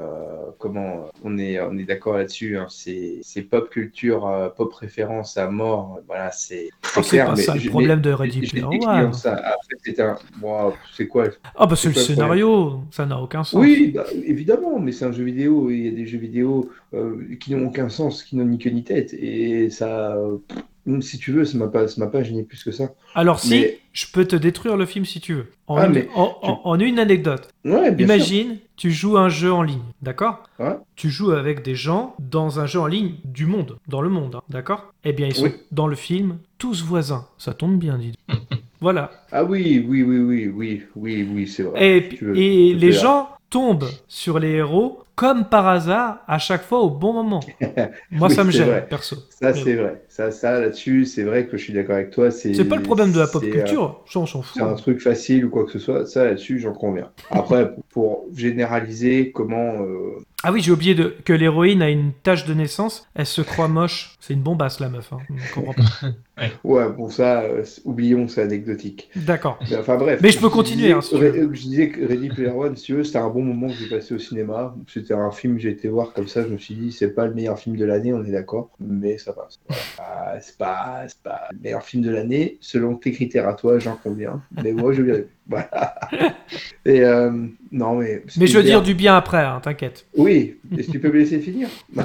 comment, 0.60 1.10
on 1.24 1.40
est, 1.40 1.60
on 1.60 1.76
est 1.80 1.86
d'accord 1.86 2.18
là-dessus, 2.18 2.56
hein, 2.56 2.68
c'est 2.70 3.20
c'est 3.24 3.42
pop 3.42 3.68
culture, 3.72 4.28
euh, 4.28 4.50
pop 4.50 4.72
référence 4.76 5.38
à 5.38 5.50
mort, 5.50 6.00
voilà, 6.06 6.32
c'est 6.32 6.70
Oh, 6.98 7.02
c'est 7.02 7.18
pas 7.18 7.36
ça 7.36 7.56
le 7.56 7.70
problème 7.70 8.02
de 8.02 8.12
Ready 8.12 8.42
Player 8.48 8.64
One. 8.66 9.12
c'est 9.14 10.00
un, 10.00 10.18
bon, 10.38 10.72
c'est 10.96 11.08
quoi? 11.08 11.26
Ah 11.56 11.66
bah 11.66 11.76
c'est 11.76 11.90
le 11.90 11.94
quoi 11.94 12.04
problème 12.04 12.18
scénario, 12.18 12.80
ça 12.92 13.06
n'a 13.06 13.20
aucun 13.20 13.44
sens. 13.44 13.60
Oui, 13.60 13.92
bah, 13.94 14.06
évidemment, 14.24 14.80
mais 14.80 14.92
c'est 14.92 15.06
un 15.06 15.12
jeu 15.12 15.24
vidéo. 15.24 15.70
Il 15.70 15.86
y 15.86 15.88
a 15.90 15.92
des 15.92 16.06
jeux 16.06 16.20
vidéo 16.20 16.70
euh, 16.94 17.36
qui 17.40 17.54
n'ont 17.54 17.68
aucun 17.68 17.90
sens, 17.96 18.24
qui 18.24 18.36
n'ont 18.36 18.46
ni 18.46 18.58
queue 18.60 18.70
ni 18.70 18.84
tête. 18.84 19.14
Et 19.14 19.70
ça, 19.72 20.16
pff, 20.48 21.02
si 21.02 21.18
tu 21.18 21.32
veux, 21.32 21.46
ça 21.46 21.58
m'a 21.58 21.68
pas, 21.68 21.88
ça 21.88 22.00
m'a 22.00 22.08
pas 22.12 22.22
gêné 22.22 22.44
plus 22.44 22.64
que 22.64 22.72
ça. 22.72 22.92
Alors 23.16 23.40
si, 23.40 23.50
Mais- 23.50 23.80
je 23.94 24.06
peux 24.14 24.26
te 24.26 24.36
détruire 24.36 24.78
le 24.78 24.86
film 24.86 25.04
si 25.06 25.20
tu 25.20 25.34
veux. 25.34 25.48
En, 25.68 25.78
Ah, 25.78 25.88
une, 25.88 25.94
mais 25.94 26.08
en- 26.16 26.38
en- 26.44 26.62
en 26.64 26.80
une 26.80 27.00
anecdote. 27.00 27.50
Ouais, 27.64 27.92
bien 27.92 28.06
Imagine, 28.06 28.58
tu 28.76 28.92
joues 28.92 29.18
un 29.18 29.30
jeu 29.30 29.52
en 29.52 29.64
ligne, 29.64 29.82
d'accord? 30.04 30.44
Ouais. 30.60 30.76
Tu 30.96 31.10
joues 31.10 31.32
avec 31.32 31.64
des 31.64 31.74
gens 31.76 32.16
dans 32.20 32.60
un 32.60 32.68
jeu 32.68 32.80
en 32.80 32.86
ligne 32.88 33.16
du 33.24 33.48
monde, 33.48 33.78
dans 33.88 34.02
le 34.02 34.10
monde, 34.10 34.36
hein, 34.36 34.42
d'accord? 34.50 34.94
Eh 35.04 35.14
bien, 35.14 35.28
ils 35.28 35.34
sont 35.34 35.46
Oui. 35.46 35.54
dans 35.72 35.88
le 35.88 35.96
film 35.96 36.38
tous 36.60 36.84
voisins. 36.84 37.26
Ça 37.40 37.54
tombe 37.56 37.80
bien, 37.80 37.98
donc. 37.98 38.14
voilà. 38.82 39.10
Ah 39.32 39.44
oui, 39.44 39.84
oui, 39.88 40.04
oui, 40.04 40.18
oui, 40.20 40.48
oui, 40.48 40.84
oui, 40.96 41.28
oui, 41.34 41.48
c'est 41.48 41.64
vrai. 41.64 41.98
Et, 42.00 42.10
Si 42.12 42.24
veux, 42.24 42.34
les 42.34 42.92
gens 42.92 43.30
tombent 43.50 43.90
sur 44.08 44.38
les 44.38 44.50
héros 44.52 45.00
comme 45.16 45.46
par 45.46 45.68
hasard 45.68 46.20
à 46.28 46.38
chaque 46.38 46.64
fois 46.64 46.80
au 46.80 46.90
bon 46.90 47.14
moment. 47.14 47.40
Moi, 48.12 48.28
Oui, 48.30 48.36
ça 48.36 48.44
me 48.44 48.52
gêne, 48.52 48.68
vrai. 48.68 48.86
perso. 48.90 49.16
Ça, 49.30 49.54
c'est 49.54 49.76
vrai. 49.76 50.04
Ça, 50.10 50.32
ça 50.32 50.60
là-dessus, 50.60 51.06
c'est 51.06 51.24
vrai 51.24 51.48
que 51.48 51.58
je 51.58 51.64
suis 51.64 51.74
d'accord 51.74 51.96
avec 51.96 52.12
toi. 52.12 52.32
C'est 52.32 52.66
pas 52.66 52.76
le 52.76 52.84
problème 52.84 53.12
de 53.12 53.20
la 53.20 53.28
pop 53.28 53.44
euh, 53.44 53.50
culture, 53.52 54.02
ça 54.12 54.20
on 54.20 54.26
s'en 54.26 54.42
fout. 54.42 54.56
C'est 54.56 54.62
un 54.68 54.74
truc 54.76 55.02
facile 55.02 55.46
ou 55.46 55.50
quoi 55.50 55.66
que 55.66 55.72
ce 55.72 55.80
soit. 55.80 56.06
Ça, 56.06 56.26
là-dessus, 56.26 56.60
j'en 56.60 56.74
conviens. 56.74 57.10
Après, 57.32 57.74
pour, 57.74 57.84
pour 57.86 58.26
généraliser, 58.36 59.32
comment. 59.32 59.82
euh, 59.82 60.18
Ah 60.46 60.52
oui, 60.52 60.62
j'ai 60.62 60.72
oublié 60.72 60.94
de... 60.96 61.16
que 61.26 61.34
l'héroïne 61.34 61.82
a 61.82 61.90
une 61.90 62.12
tache 62.14 62.46
de 62.46 62.54
naissance, 62.54 63.08
elle 63.16 63.26
se 63.26 63.42
croit 63.42 63.68
moche. 63.68 64.16
C'est 64.20 64.34
une 64.34 64.42
bombasse 64.42 64.80
la 64.80 64.90
meuf, 64.90 65.12
hein. 65.14 65.18
je 65.36 65.54
comprends 65.54 65.74
pas. 65.74 65.84
Ouais, 66.66 66.90
bon, 66.90 67.10
ça, 67.10 67.44
euh, 67.44 67.64
oublions, 67.86 68.28
c'est 68.28 68.42
anecdotique. 68.42 69.10
D'accord. 69.16 69.58
Mais 69.72 69.78
Enfin 69.78 69.96
bref. 69.96 70.20
Mais 70.22 70.32
je 70.32 70.40
peux 70.40 70.48
Je 70.50 70.52
continuer, 70.52 70.82
disais- 70.88 70.94
hein, 70.94 71.00
si. 71.02 71.16
Ré- 71.16 71.32
Je 71.54 71.62
disais 71.62 71.88
que 71.90 72.06
Ready 72.06 72.28
Player 72.28 72.50
One, 72.50 72.76
si 72.76 72.84
tu 72.84 72.94
veux, 72.94 73.06
c'était 73.06 73.20
un 73.20 73.30
bon 73.30 73.42
moment 73.42 73.68
que 73.68 73.76
j'ai 73.76 73.88
passé 73.88 74.14
au 74.16 74.20
cinéma. 74.20 74.76
C'était 74.88 75.14
un 75.14 75.32
film 75.32 75.56
que 75.56 75.62
j'ai 75.62 75.70
été 75.70 75.88
voir 75.88 76.12
comme 76.12 76.28
ça. 76.28 76.44
Je 76.44 76.50
me 76.50 76.58
suis 76.58 76.76
dit, 76.76 76.92
c'est 76.92 77.12
pas 77.16 77.26
le 77.26 77.34
meilleur 77.34 77.58
film 77.58 77.78
de 77.78 77.86
l'année, 77.86 78.12
on 78.14 78.22
est 78.26 78.32
d'accord, 78.34 78.70
mais 78.82 79.18
ça 79.18 79.32
passe. 79.32 79.60
Voilà. 79.68 79.82
Ah, 79.98 80.38
c'est 80.42 80.58
pas, 80.58 81.06
le 81.54 81.60
meilleur 81.62 81.84
film 81.84 82.04
de 82.04 82.10
l'année, 82.10 82.58
selon 82.60 82.96
tes 82.96 83.12
critères 83.14 83.48
à 83.48 83.54
toi, 83.54 83.80
j'en 83.80 83.96
conviens. 83.96 84.42
Mais 84.62 84.74
moi, 84.74 84.92
je 84.92 85.02
viens. 85.04 85.20
Voilà. 85.48 86.00
Et 86.86 87.02
euh, 87.02 87.32
non, 87.72 87.96
mais. 87.96 88.24
Mais 88.38 88.48
je 88.48 88.58
veux 88.58 88.64
dire 88.64 88.82
du 88.82 88.94
bien 88.94 89.16
après, 89.16 89.44
hein, 89.44 89.60
t'inquiète. 89.62 90.06
oui, 90.18 90.58
est-ce 90.78 90.88
que 90.88 90.92
tu 90.94 91.00
peux 91.00 91.10
me 91.10 91.20
laisser 91.20 91.40
finir 91.40 91.70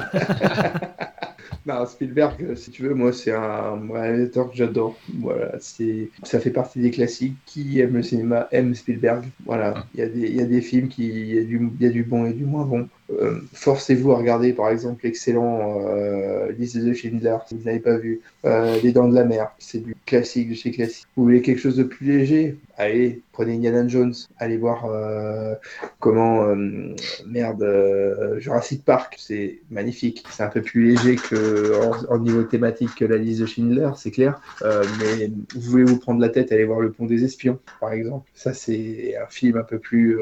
Non, 1.65 1.85
Spielberg, 1.85 2.41
euh, 2.41 2.55
si 2.55 2.71
tu 2.71 2.81
veux, 2.81 2.95
moi, 2.95 3.13
c'est 3.13 3.31
un 3.31 3.79
réalisateur 3.91 4.49
que 4.49 4.57
j'adore. 4.57 4.97
Voilà, 5.19 5.51
c'est, 5.59 6.09
ça 6.23 6.39
fait 6.39 6.49
partie 6.49 6.79
des 6.79 6.89
classiques. 6.89 7.35
Qui 7.45 7.79
aime 7.79 7.93
le 7.93 8.03
cinéma 8.03 8.47
aime 8.51 8.73
Spielberg. 8.73 9.25
Voilà, 9.45 9.85
il 9.93 9.99
y 9.99 10.03
a 10.03 10.07
des, 10.07 10.27
il 10.27 10.35
y 10.35 10.41
a 10.41 10.45
des 10.45 10.61
films 10.61 10.87
qui, 10.87 11.07
il 11.07 11.35
y 11.35 11.37
a 11.37 11.43
du, 11.43 11.69
il 11.79 11.85
y 11.85 11.87
a 11.87 11.91
du 11.91 12.03
bon 12.03 12.25
et 12.25 12.33
du 12.33 12.45
moins 12.45 12.65
bon. 12.65 12.87
Euh, 13.19 13.41
forcez-vous 13.53 14.11
à 14.11 14.17
regarder, 14.17 14.53
par 14.53 14.69
exemple, 14.69 15.01
l'excellent 15.03 15.79
euh, 15.87 16.51
Liste 16.53 16.77
de 16.77 16.93
Schindler, 16.93 17.37
si 17.47 17.55
vous 17.55 17.63
n'avez 17.63 17.79
pas 17.79 17.97
vu. 17.97 18.21
Euh, 18.45 18.77
Les 18.81 18.91
Dents 18.91 19.07
de 19.07 19.15
la 19.15 19.25
Mer, 19.25 19.51
c'est 19.59 19.79
du 19.79 19.95
classique 20.05 20.49
de 20.49 20.55
chez 20.55 20.71
classique. 20.71 21.05
Vous 21.15 21.23
voulez 21.23 21.41
quelque 21.41 21.59
chose 21.59 21.75
de 21.77 21.83
plus 21.83 22.05
léger? 22.05 22.57
Allez, 22.77 23.21
prenez 23.31 23.55
Indiana 23.55 23.87
Jones. 23.87 24.13
Allez 24.37 24.57
voir 24.57 24.85
euh, 24.85 25.53
comment 25.99 26.55
merde 27.27 27.65
Jurassic 28.39 28.83
Park, 28.83 29.15
c'est 29.19 29.59
magnifique. 29.69 30.23
C'est 30.31 30.43
un 30.43 30.47
peu 30.47 30.61
plus 30.61 30.91
léger 30.91 31.15
que 31.15 32.09
en, 32.09 32.17
niveau 32.17 32.43
thématique 32.43 32.95
que 32.95 33.05
la 33.05 33.17
liste 33.17 33.41
de 33.41 33.45
Schindler, 33.45 33.89
c'est 33.97 34.11
clair. 34.11 34.41
Mais 34.63 35.29
vous 35.55 35.61
voulez 35.61 35.83
vous 35.83 35.99
prendre 35.99 36.19
la 36.19 36.29
tête, 36.29 36.51
allez 36.51 36.65
voir 36.65 36.79
Le 36.79 36.91
Pont 36.91 37.05
des 37.05 37.23
Espions, 37.23 37.59
par 37.79 37.93
exemple. 37.93 38.29
Ça, 38.33 38.53
c'est 38.53 39.15
un 39.21 39.27
film 39.27 39.57
un 39.57 39.63
peu 39.63 39.77
plus 39.77 40.17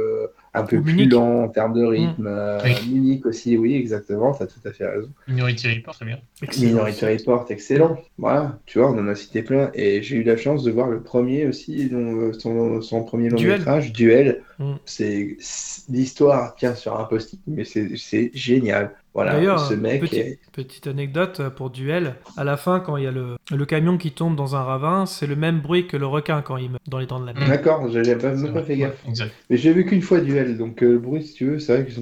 un 0.59 0.63
peu 0.65 0.81
plus 0.81 1.05
lent 1.07 1.43
en 1.43 1.47
termes 1.49 1.73
de 1.73 1.83
rythme. 1.83 2.27
Euh, 2.27 2.59
Oui. 2.63 2.71
Munich 2.91 3.25
aussi, 3.25 3.57
oui, 3.57 3.75
exactement. 3.75 4.33
T'as 4.33 4.45
tout 4.47 4.59
à 4.65 4.71
fait 4.71 4.85
raison. 4.87 5.09
Minority 5.27 5.67
Report, 5.75 5.95
très 5.95 6.05
bien. 6.05 6.19
Minority 6.59 7.05
Report, 7.05 7.45
excellent. 7.49 7.97
Voilà, 8.17 8.59
tu 8.65 8.79
vois, 8.79 8.91
on 8.91 8.97
en 8.99 9.07
a 9.07 9.15
cité 9.15 9.41
plein. 9.43 9.71
Et 9.73 10.01
j'ai 10.03 10.17
eu 10.17 10.23
la 10.23 10.37
chance 10.37 10.63
de 10.63 10.71
voir 10.71 10.87
le 10.89 11.01
premier 11.01 11.45
aussi, 11.47 11.89
euh, 11.93 12.33
son, 12.33 12.81
son 12.81 13.03
premier 13.03 13.29
long 13.29 13.37
Duel. 13.37 13.59
métrage, 13.59 13.91
Duel. 13.93 14.43
Mm. 14.59 14.73
C'est 14.85 15.37
c'est- 15.39 15.89
l'histoire 15.91 16.55
tient 16.55 16.75
sur 16.75 16.99
un 16.99 17.05
post-it, 17.05 17.39
mais 17.47 17.63
c'est 17.63 17.95
c'est 17.97 18.31
génial. 18.33 18.91
Voilà, 19.15 19.33
D'ailleurs, 19.33 19.59
ce 19.59 19.73
mec 19.73 20.01
petit- 20.01 20.19
est- 20.19 20.39
petite 20.53 20.85
anecdote 20.87 21.41
pour 21.55 21.71
duel. 21.71 22.15
À 22.37 22.43
la 22.43 22.57
fin, 22.57 22.79
quand 22.79 22.95
il 22.95 23.03
y 23.03 23.07
a 23.07 23.11
le, 23.11 23.37
le 23.51 23.65
camion 23.65 23.97
qui 23.97 24.11
tombe 24.11 24.35
dans 24.35 24.55
un 24.55 24.61
ravin, 24.63 25.05
c'est 25.07 25.25
le 25.27 25.35
même 25.35 25.59
bruit 25.61 25.87
que 25.87 25.97
le 25.97 26.05
requin 26.05 26.41
quand 26.43 26.57
il 26.57 26.69
meurt 26.69 26.83
dans 26.87 26.99
les 26.99 27.07
dents 27.07 27.19
de 27.19 27.25
la 27.25 27.33
mer. 27.33 27.47
D'accord, 27.47 27.89
j'avais 27.89 28.15
pas- 28.15 28.33
même 28.33 28.53
pas 28.53 28.61
fait 28.63 28.77
gaffe. 28.77 29.03
Exact. 29.07 29.31
Mais 29.49 29.57
j'ai 29.57 29.73
vu 29.73 29.85
qu'une 29.85 30.01
fois 30.03 30.19
Duel, 30.21 30.57
donc 30.57 30.83
euh, 30.83 30.91
le 30.93 30.99
bruit, 30.99 31.23
si 31.23 31.33
tu 31.33 31.45
veux, 31.45 31.59
c'est 31.59 31.73
vrai 31.73 31.85
que 31.85 31.91
j'ai 31.91 32.01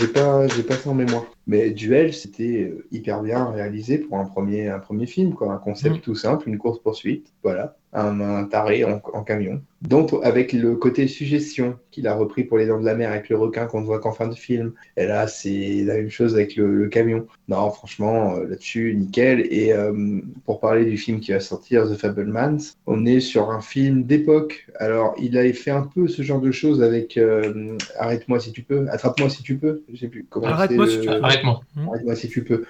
j'ai 0.00 0.08
pas, 0.08 0.48
j'ai 0.48 0.62
pas 0.62 0.74
ça 0.74 0.88
en 0.90 0.94
mémoire. 0.94 1.24
Mais 1.46 1.70
Duel, 1.70 2.12
c'était 2.14 2.70
euh, 2.72 2.86
hyper 2.92 3.22
bien 3.22 3.50
réalisé 3.50 3.98
pour 3.98 4.18
un 4.18 4.24
premier, 4.24 4.68
un 4.68 4.78
premier 4.78 5.06
film, 5.06 5.34
quoi. 5.34 5.52
Un 5.52 5.58
concept 5.58 5.96
Mm. 5.96 6.00
tout 6.00 6.14
simple, 6.14 6.48
une 6.48 6.58
course-poursuite, 6.58 7.32
voilà. 7.42 7.76
Un, 7.94 8.20
un 8.20 8.44
taré 8.44 8.84
en, 8.84 9.00
en 9.14 9.22
camion. 9.24 9.62
Donc, 9.80 10.10
avec 10.22 10.52
le 10.52 10.76
côté 10.76 11.08
suggestion 11.08 11.78
qu'il 11.90 12.06
a 12.06 12.14
repris 12.14 12.44
pour 12.44 12.58
Les 12.58 12.66
Dents 12.66 12.78
de 12.80 12.84
la 12.84 12.94
Mer 12.94 13.10
avec 13.10 13.30
le 13.30 13.38
requin 13.38 13.64
qu'on 13.66 13.80
ne 13.80 13.86
voit 13.86 13.98
qu'en 13.98 14.12
fin 14.12 14.28
de 14.28 14.34
film. 14.34 14.72
Et 14.98 15.06
là, 15.06 15.26
c'est 15.26 15.84
la 15.86 15.94
même 15.94 16.10
chose 16.10 16.34
avec 16.34 16.54
le, 16.56 16.74
le 16.74 16.88
camion. 16.88 17.26
Non, 17.48 17.70
franchement, 17.70 18.34
euh, 18.36 18.46
là-dessus, 18.46 18.94
nickel. 18.94 19.46
Et 19.50 19.72
euh, 19.72 20.20
pour 20.44 20.60
parler 20.60 20.84
du 20.84 20.98
film 20.98 21.20
qui 21.20 21.32
va 21.32 21.40
sortir, 21.40 21.88
The 21.88 21.94
Fablemans, 21.96 22.58
on 22.86 23.06
est 23.06 23.20
sur 23.20 23.50
un 23.50 23.62
film 23.62 24.02
d'époque. 24.02 24.66
Alors, 24.78 25.14
il 25.18 25.38
avait 25.38 25.54
fait 25.54 25.70
un 25.70 25.82
peu 25.94 26.08
ce 26.08 26.20
genre 26.22 26.40
de 26.42 26.50
choses 26.52 26.82
avec 26.82 27.16
euh, 27.16 27.76
Arrête-moi 27.98 28.38
si 28.38 28.52
tu 28.52 28.62
peux, 28.62 28.86
Attrape-moi 28.90 29.30
si 29.30 29.42
tu 29.42 29.56
peux. 29.56 29.82
Je 29.90 29.96
sais 29.96 30.08
plus 30.08 30.26
comment 30.28 30.48
Arrête-moi 30.48 30.86
si 30.86 30.96
le- 30.96 31.00
tu 31.02 31.08
peux. 31.08 31.14
Arrête-moi. 31.22 31.60
Arrête-moi 31.88 32.14
si 32.16 32.28
tu 32.28 32.44
peux. 32.44 32.64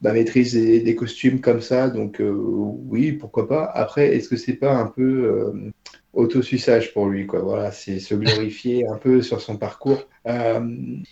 Bah, 0.00 0.14
maîtrise 0.14 0.54
des, 0.54 0.80
des 0.80 0.94
costumes 0.94 1.40
comme 1.42 1.60
ça, 1.60 1.90
donc 1.90 2.22
euh, 2.22 2.32
oui, 2.32 3.12
pourquoi 3.12 3.46
pas. 3.46 3.64
Après, 3.66 4.16
est-ce 4.16 4.30
que 4.30 4.36
c'est 4.36 4.54
pas 4.54 4.74
un 4.74 4.86
peu 4.86 5.02
euh, 5.02 5.70
autosuissage 6.14 6.94
pour 6.94 7.06
lui, 7.06 7.26
quoi? 7.26 7.40
Voilà, 7.40 7.70
c'est 7.70 7.98
se 7.98 8.14
glorifier 8.14 8.86
un 8.86 8.96
peu 8.96 9.20
sur 9.20 9.42
son 9.42 9.58
parcours. 9.58 10.08
Euh, 10.26 10.60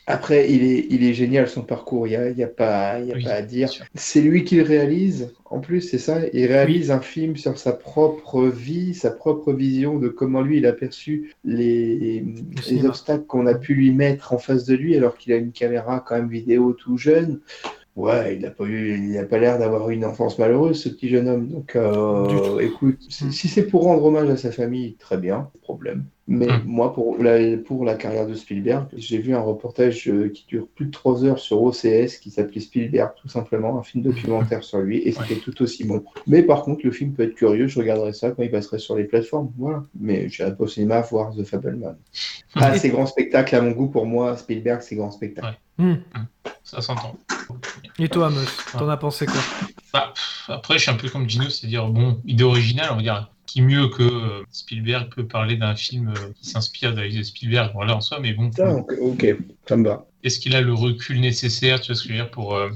après, 0.06 0.50
il 0.50 0.64
est, 0.64 0.86
il 0.88 1.04
est 1.04 1.12
génial 1.12 1.48
son 1.48 1.64
parcours, 1.64 2.06
il 2.06 2.10
n'y 2.12 2.16
a, 2.16 2.30
y 2.30 2.42
a, 2.42 2.48
pas, 2.48 2.98
y 3.00 3.12
a 3.12 3.16
Oui, 3.16 3.24
pas 3.24 3.32
à 3.32 3.42
dire. 3.42 3.68
C'est 3.94 4.22
lui 4.22 4.44
qui 4.44 4.56
le 4.56 4.62
réalise, 4.62 5.34
en 5.44 5.60
plus, 5.60 5.82
c'est 5.82 5.98
ça. 5.98 6.20
Il 6.32 6.46
réalise 6.46 6.90
un 6.90 7.00
film 7.00 7.36
sur 7.36 7.58
sa 7.58 7.72
propre 7.72 8.46
vie, 8.46 8.94
sa 8.94 9.10
propre 9.10 9.52
vision 9.52 9.98
de 9.98 10.08
comment 10.08 10.40
lui 10.40 10.56
il 10.56 10.66
a 10.66 10.72
perçu 10.72 11.34
les, 11.44 12.24
les 12.70 12.86
obstacles 12.86 13.26
qu'on 13.26 13.46
a 13.46 13.54
pu 13.54 13.74
lui 13.74 13.92
mettre 13.92 14.32
en 14.32 14.38
face 14.38 14.64
de 14.64 14.74
lui 14.74 14.96
alors 14.96 15.18
qu'il 15.18 15.34
a 15.34 15.36
une 15.36 15.52
caméra 15.52 16.02
quand 16.06 16.16
même 16.16 16.30
vidéo 16.30 16.72
tout 16.72 16.96
jeune. 16.96 17.40
Ouais, 17.98 18.36
il 18.36 18.42
n'a 18.42 18.50
pas 18.50 18.64
eu, 18.64 18.94
il 18.96 19.12
n'a 19.12 19.24
pas 19.26 19.38
l'air 19.38 19.58
d'avoir 19.58 19.90
eu 19.90 19.94
une 19.94 20.04
enfance 20.04 20.38
malheureuse, 20.38 20.82
ce 20.82 20.88
petit 20.88 21.08
jeune 21.08 21.28
homme. 21.28 21.48
Donc, 21.48 21.74
euh, 21.76 22.58
écoute, 22.60 23.02
si, 23.08 23.26
Mm. 23.26 23.32
si 23.32 23.48
c'est 23.48 23.66
pour 23.66 23.82
rendre 23.84 24.04
hommage 24.04 24.28
à 24.30 24.36
sa 24.36 24.52
famille, 24.52 24.96
très 24.96 25.18
bien, 25.18 25.40
pas 25.44 25.50
de 25.54 25.60
problème. 25.60 26.08
Mais 26.30 26.46
Mm. 26.46 26.62
moi, 26.66 26.92
pour 26.92 27.16
la, 27.22 27.56
pour 27.56 27.86
la 27.86 27.94
carrière 27.94 28.26
de 28.26 28.34
Spielberg, 28.34 28.86
j'ai 28.94 29.16
vu 29.18 29.34
un 29.34 29.40
reportage 29.40 30.06
euh, 30.08 30.28
qui 30.28 30.44
dure 30.46 30.68
plus 30.68 30.86
de 30.86 30.90
trois 30.90 31.24
heures 31.24 31.38
sur 31.38 31.62
OCS 31.62 32.18
qui 32.20 32.30
s'appelait 32.30 32.60
Spielberg, 32.60 33.12
tout 33.20 33.28
simplement, 33.28 33.78
un 33.78 33.82
film 33.82 34.04
documentaire 34.04 34.62
sur 34.62 34.80
lui, 34.80 34.98
et 34.98 35.12
c'était 35.12 35.36
tout 35.36 35.62
aussi 35.62 35.84
bon. 35.84 36.04
Mais 36.26 36.42
par 36.42 36.62
contre, 36.64 36.82
le 36.84 36.92
film 36.92 37.14
peut 37.14 37.22
être 37.22 37.34
curieux, 37.34 37.66
je 37.66 37.78
regarderai 37.78 38.12
ça 38.12 38.30
quand 38.30 38.42
il 38.42 38.50
passerait 38.50 38.78
sur 38.78 38.94
les 38.94 39.04
plateformes, 39.04 39.50
voilà. 39.56 39.82
Mais 39.98 40.28
j'irai 40.28 40.54
pas 40.54 40.64
au 40.64 40.68
cinéma 40.68 41.00
voir 41.00 41.34
The 41.34 41.44
Fableman. 41.44 41.96
Ah, 42.54 42.76
c'est 42.76 42.88
grand 42.88 43.06
spectacle 43.06 43.54
à 43.54 43.60
mon 43.60 43.70
goût, 43.70 43.88
pour 43.88 44.04
moi, 44.06 44.36
Spielberg, 44.36 44.80
c'est 44.82 44.96
grand 44.96 45.10
spectacle. 45.10 45.58
Hmm. 45.76 45.94
Ça 46.64 46.80
s'entend. 46.80 47.16
Et 47.98 48.08
toi, 48.08 48.30
Meus, 48.30 48.46
t'en 48.72 48.88
as 48.88 48.96
pensé 48.96 49.26
quoi? 49.26 49.40
Bah, 49.92 50.12
pff, 50.14 50.44
après, 50.48 50.74
je 50.74 50.82
suis 50.82 50.90
un 50.90 50.94
peu 50.96 51.08
comme 51.08 51.28
Gino, 51.28 51.48
c'est-à-dire, 51.48 51.86
bon, 51.88 52.20
idée 52.26 52.44
originale, 52.44 52.88
on 52.92 52.96
va 52.96 53.02
dire, 53.02 53.30
qui 53.48 53.62
mieux 53.62 53.88
que 53.88 54.02
euh, 54.02 54.44
Spielberg 54.52 55.08
peut 55.12 55.26
parler 55.26 55.56
d'un 55.56 55.74
film 55.74 56.08
euh, 56.10 56.32
qui 56.40 56.50
s'inspire 56.50 56.94
de 56.94 57.02
de 57.08 57.22
Spielberg, 57.22 57.72
voilà, 57.74 57.96
en 57.96 58.00
soi, 58.02 58.20
mais 58.20 58.34
bon, 58.34 58.50
Ah, 58.60 58.74
ok, 59.00 59.26
ça 59.66 59.76
me 59.76 59.88
va. 59.88 60.06
est-ce 60.22 60.38
qu'il 60.38 60.54
a 60.54 60.60
le 60.60 60.74
recul 60.74 61.18
nécessaire, 61.20 61.80
tu 61.80 61.88
vois 61.88 61.96
ce 61.96 62.02
que 62.02 62.08
je 62.08 62.12
veux 62.12 62.18
dire, 62.20 62.30
pour, 62.30 62.54
euh, 62.54 62.70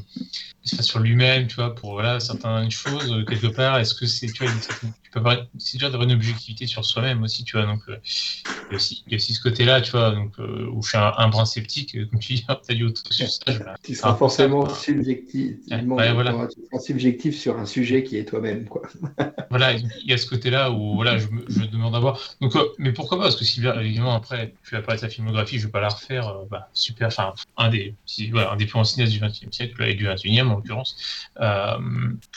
sur 0.64 1.00
lui-même, 1.00 1.46
tu 1.48 1.56
vois, 1.56 1.74
pour, 1.74 1.92
voilà, 1.92 2.20
certaines 2.20 2.70
choses, 2.70 3.12
euh, 3.12 3.24
quelque 3.24 3.48
part, 3.48 3.78
est-ce 3.78 3.94
que 3.94 4.06
c'est, 4.06 4.26
tu 4.30 4.44
vois, 4.44 4.52
certaine- 4.60 4.92
tu 5.02 5.10
peux 5.10 5.20
c'est 5.58 5.78
dur 5.78 5.90
d'avoir 5.90 6.08
une 6.08 6.14
objectivité 6.14 6.66
sur 6.66 6.84
soi-même 6.84 7.22
aussi, 7.22 7.44
tu 7.44 7.56
vois, 7.56 7.66
donc, 7.66 7.80
euh, 7.88 7.96
il 8.04 8.70
y 8.70 8.72
a 8.72 8.76
aussi, 8.76 9.02
il 9.06 9.12
y 9.12 9.14
a 9.14 9.16
aussi 9.16 9.34
ce 9.34 9.42
côté-là, 9.42 9.80
tu 9.80 9.90
vois, 9.90 10.12
donc, 10.12 10.32
euh, 10.38 10.68
où 10.72 10.82
je 10.82 10.90
suis 10.90 10.98
un, 10.98 11.12
un 11.18 11.28
brin 11.28 11.44
sceptique, 11.44 11.96
comme 12.10 12.20
tu 12.20 12.34
dis, 12.34 12.46
t'as 12.46 12.74
dit 12.74 12.84
autre 12.84 13.02
chose. 13.12 13.40
Tu 13.82 13.94
seras 13.94 14.14
forcément 14.14 14.68
subjectif, 14.68 15.56
Ouais, 15.70 16.12
voilà. 16.12 16.48
tu 16.48 16.60
seras 16.66 16.80
subjectif 16.80 17.36
sur 17.38 17.58
un 17.58 17.66
sujet 17.66 18.04
qui 18.04 18.16
est 18.16 18.24
toi-même, 18.24 18.66
quoi. 18.68 18.82
Voilà, 19.50 19.72
il 19.74 19.86
y 20.06 20.14
a 20.14 20.16
ce 20.16 20.26
côté-là 20.26 20.70
où 20.70 20.94
voilà, 20.94 21.18
je 21.18 21.26
me, 21.28 21.44
je 21.46 21.64
demande 21.66 21.94
à 21.94 22.00
voir. 22.00 22.18
Donc, 22.40 22.54
mais 22.78 22.92
pourquoi 22.92 23.18
pas 23.18 23.24
Parce 23.24 23.36
que 23.36 23.44
si 23.44 23.60
bien 23.60 23.78
évidemment 23.78 24.14
après, 24.14 24.54
tu 24.64 24.74
vas 24.74 24.80
parler 24.80 24.96
de 24.96 25.02
sa 25.02 25.10
filmographie, 25.10 25.58
je 25.58 25.66
vais 25.66 25.70
pas 25.70 25.80
la 25.80 25.90
refaire. 25.90 26.32
bah, 26.50 26.70
super, 26.72 27.08
enfin 27.08 27.34
un 27.58 27.68
des, 27.68 27.94
si, 28.06 28.30
voilà, 28.30 28.52
un 28.52 28.56
des 28.56 28.64
plus 28.64 28.72
grands 28.72 28.84
cinéastes 28.84 29.12
du 29.12 29.20
XXe 29.20 29.54
siècle 29.54 29.78
là, 29.78 29.88
et 29.90 29.94
du 29.94 30.06
XXIe 30.06 30.51
en 30.52 30.56
l'occurrence. 30.56 30.96
Euh, 31.40 31.78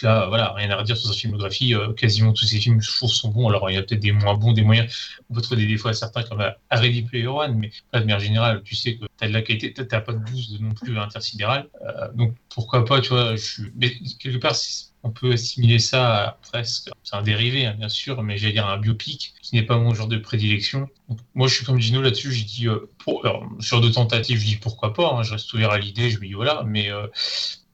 là, 0.01 0.26
voilà, 0.28 0.53
rien 0.53 0.70
à 0.72 0.78
redire 0.78 0.97
sur 0.97 1.09
sa 1.09 1.16
filmographie. 1.16 1.74
euh, 1.76 1.93
quasiment 1.93 2.34
tous 2.34 2.45
ses 2.45 2.59
films, 2.59 2.82
je 2.82 2.89
sont 2.91 3.30
bons. 3.30 3.47
Alors 3.49 3.70
il 3.70 3.76
y 3.76 3.78
a 3.78 3.84
peut-être 3.84 3.99
des 4.01 4.11
moins 4.11 4.36
bons, 4.36 4.53
des 4.53 4.63
moyens. 4.63 4.91
On 5.30 5.34
peut 5.36 5.41
trouver 5.41 5.61
des 5.61 5.68
défauts 5.68 5.89
à 5.89 5.93
certains 5.93 6.24
comme 6.24 6.41
à 6.41 6.55
à 6.70 6.78
Ready 6.78 7.03
Player 7.03 7.28
One, 7.28 7.55
mais 7.57 7.70
de 7.93 7.99
manière 7.99 8.20
générale, 8.20 8.61
tu 8.63 8.76
sais 8.76 8.95
que 8.97 9.05
t'as 9.18 9.28
de 9.28 9.34
la 9.34 9.41
qualité, 9.41 9.74
t'as- 9.74 9.86
t'as 9.86 10.01
pas 10.01 10.13
de 10.13 10.20
boost 10.20 10.59
non 10.59 10.74
plus 10.74 10.97
intersidéral. 10.99 11.70
Euh, 11.86 12.11
donc 12.13 12.34
pourquoi 12.49 12.86
pas, 12.86 13.01
tu 13.01 13.09
vois, 13.09 13.36
je 13.36 13.41
suis, 13.43 13.72
mais 13.76 13.93
quelque 14.20 14.38
part. 14.38 14.55
on 15.03 15.11
peut 15.11 15.34
assimiler 15.34 15.78
ça 15.78 16.24
à 16.30 16.32
presque, 16.41 16.89
c'est 17.03 17.16
un 17.16 17.22
dérivé 17.22 17.68
hein, 17.68 17.76
bien 17.78 17.89
sûr, 17.89 18.24
mais 18.24 18.38
j'allais 18.38 18.53
dire 18.53 18.66
un 18.68 18.78
biopic 18.78 19.36
qui 19.41 19.53
n'est 19.55 19.61
pas 19.63 19.78
mon 19.78 19.93
genre 19.93 20.07
de 20.07 20.18
prédilection. 20.18 20.89
Moi 21.36 21.47
je 21.47 21.53
suis 21.55 21.66
comme 21.66 21.80
Gino 21.80 22.01
là-dessus, 22.01 22.30
dit, 22.43 22.68
euh, 22.68 22.89
pour, 22.97 23.24
alors, 23.26 23.47
sur 23.59 23.82
deux 23.82 23.91
tentatives, 23.91 24.39
je 24.39 24.45
dis 24.45 24.55
pourquoi 24.55 24.93
pas, 24.93 25.13
hein, 25.13 25.22
je 25.24 25.34
reste 25.34 25.53
ouvert 25.53 25.70
à 25.72 25.78
l'idée, 25.78 26.09
je 26.09 26.20
me 26.20 26.26
dis 26.26 26.34
voilà, 26.34 26.63
mais 26.66 26.89
euh, 26.91 27.05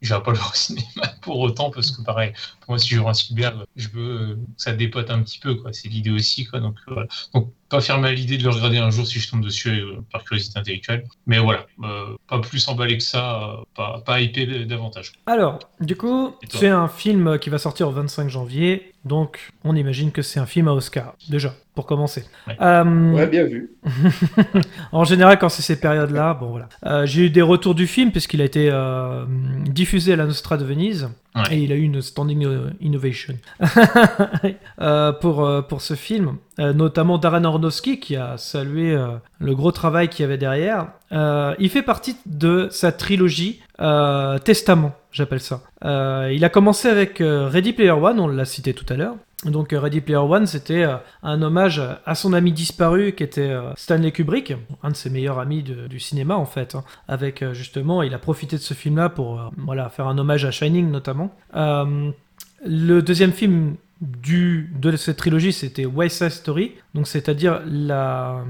je 0.01 0.13
vais 0.13 0.21
pas 0.21 0.31
le 0.31 0.37
voir 0.37 0.51
au 0.51 0.55
cinéma 0.55 1.07
pour 1.21 1.39
autant, 1.39 1.71
parce 1.71 1.91
que 1.91 2.01
pareil, 2.01 2.33
pour 2.61 2.71
moi 2.71 2.79
si 2.79 2.89
je 2.89 2.99
vois 2.99 3.11
un 3.11 3.13
Spielberg, 3.13 3.65
je 3.75 3.87
veux 3.89 4.21
euh, 4.21 4.35
que 4.35 4.61
ça 4.61 4.73
dépote 4.73 5.09
un 5.09 5.21
petit 5.23 5.39
peu, 5.39 5.55
quoi, 5.55 5.73
c'est 5.73 5.87
l'idée 5.89 6.11
aussi, 6.11 6.45
quoi, 6.45 6.59
donc 6.59 6.75
euh, 6.87 6.93
voilà. 6.93 7.07
Donc 7.33 7.51
pas 7.71 7.81
fermer 7.81 8.09
à 8.09 8.11
l'idée 8.11 8.37
de 8.37 8.43
le 8.43 8.49
regarder 8.49 8.77
un 8.77 8.91
jour 8.91 9.07
si 9.07 9.19
je 9.19 9.31
tombe 9.31 9.41
dessus 9.41 9.69
euh, 9.69 10.01
par 10.11 10.23
curiosité 10.25 10.59
intellectuelle, 10.59 11.05
mais 11.25 11.39
voilà, 11.39 11.65
euh, 11.83 12.15
pas 12.27 12.39
plus 12.39 12.67
emballé 12.67 12.97
que 12.97 13.03
ça, 13.03 13.43
euh, 13.43 13.63
pas, 13.73 14.01
pas 14.05 14.19
hypé 14.19 14.65
davantage. 14.65 15.13
Alors, 15.25 15.59
du 15.79 15.95
coup, 15.95 16.35
c'est 16.49 16.67
un 16.67 16.89
film 16.89 17.39
qui 17.39 17.49
va 17.49 17.57
sortir 17.57 17.87
au 17.87 17.91
25 17.91 18.29
janvier, 18.29 18.93
donc 19.05 19.51
on 19.63 19.75
imagine 19.75 20.11
que 20.11 20.21
c'est 20.21 20.39
un 20.39 20.45
film 20.45 20.67
à 20.67 20.73
Oscar, 20.73 21.15
déjà, 21.29 21.53
pour 21.75 21.85
commencer. 21.85 22.23
Ouais. 22.47 22.55
Euh, 22.61 23.11
Ouais, 23.13 23.27
bien 23.27 23.45
vu. 23.45 23.71
en 24.91 25.03
général, 25.03 25.39
quand 25.39 25.49
c'est 25.49 25.61
ces 25.61 25.79
périodes-là, 25.79 26.33
bon 26.35 26.49
voilà. 26.51 26.69
Euh, 26.85 27.05
J'ai 27.05 27.23
eu 27.25 27.29
des 27.29 27.41
retours 27.41 27.75
du 27.75 27.87
film 27.87 28.11
puisqu'il 28.11 28.41
a 28.41 28.45
été 28.45 28.69
euh, 28.71 29.25
diffusé 29.65 30.13
à 30.13 30.15
la 30.15 30.25
Nostra 30.25 30.57
de 30.57 30.65
Venise 30.65 31.09
Ouais. 31.33 31.43
et 31.55 31.57
il 31.63 31.71
a 31.71 31.75
eu 31.75 31.81
une 31.83 32.01
standing 32.01 32.45
innovation 32.81 33.35
Euh, 34.81 35.11
pour, 35.13 35.45
euh, 35.45 35.61
pour 35.61 35.81
ce 35.81 35.93
film, 35.93 36.37
Euh, 36.59 36.73
notamment 36.73 37.17
Darren 37.17 37.43
Aronofsky 37.45 37.99
qui 37.99 38.15
a 38.17 38.37
salué 38.37 38.91
euh, 38.93 39.15
le 39.39 39.55
gros 39.55 39.71
travail 39.71 40.09
qu'il 40.09 40.23
y 40.23 40.25
avait 40.25 40.37
derrière. 40.37 40.87
Euh, 41.11 41.55
il 41.59 41.69
fait 41.69 41.81
partie 41.81 42.15
de 42.25 42.67
sa 42.71 42.91
trilogie 42.91 43.59
euh, 43.81 44.37
Testament, 44.39 44.93
j'appelle 45.11 45.39
ça. 45.39 45.61
Euh, 45.83 46.31
il 46.33 46.45
a 46.45 46.49
commencé 46.49 46.87
avec 46.87 47.17
Ready 47.19 47.73
Player 47.73 47.91
One, 47.91 48.19
on 48.19 48.27
l'a 48.27 48.45
cité 48.45 48.73
tout 48.73 48.85
à 48.89 48.95
l'heure. 48.95 49.15
Donc 49.45 49.71
Ready 49.71 50.01
Player 50.01 50.19
One, 50.19 50.45
c'était 50.45 50.85
un 51.23 51.41
hommage 51.41 51.81
à 52.05 52.13
son 52.13 52.33
ami 52.33 52.51
disparu 52.51 53.13
qui 53.13 53.23
était 53.23 53.51
Stanley 53.75 54.11
Kubrick, 54.11 54.53
un 54.83 54.91
de 54.91 54.95
ses 54.95 55.09
meilleurs 55.09 55.39
amis 55.39 55.63
du 55.63 55.99
cinéma 55.99 56.35
en 56.35 56.45
fait. 56.45 56.75
hein. 56.75 56.83
avec 57.07 57.43
justement, 57.53 58.03
il 58.03 58.13
a 58.13 58.19
profité 58.19 58.57
de 58.57 58.61
ce 58.61 58.75
film-là 58.75 59.09
pour 59.09 59.51
voilà 59.57 59.89
faire 59.89 60.07
un 60.07 60.19
hommage 60.19 60.45
à 60.45 60.51
Shining 60.51 60.91
notamment. 60.91 61.33
Le 61.55 62.99
deuxième 63.01 63.31
film 63.31 63.77
du, 64.01 64.73
de 64.79 64.95
cette 64.97 65.17
trilogie, 65.17 65.53
c'était 65.53 65.85
West 65.85 66.17
Side 66.17 66.31
Story, 66.31 66.71
donc 66.95 67.07
c'est-à-dire 67.07 67.61
la, 67.65 68.43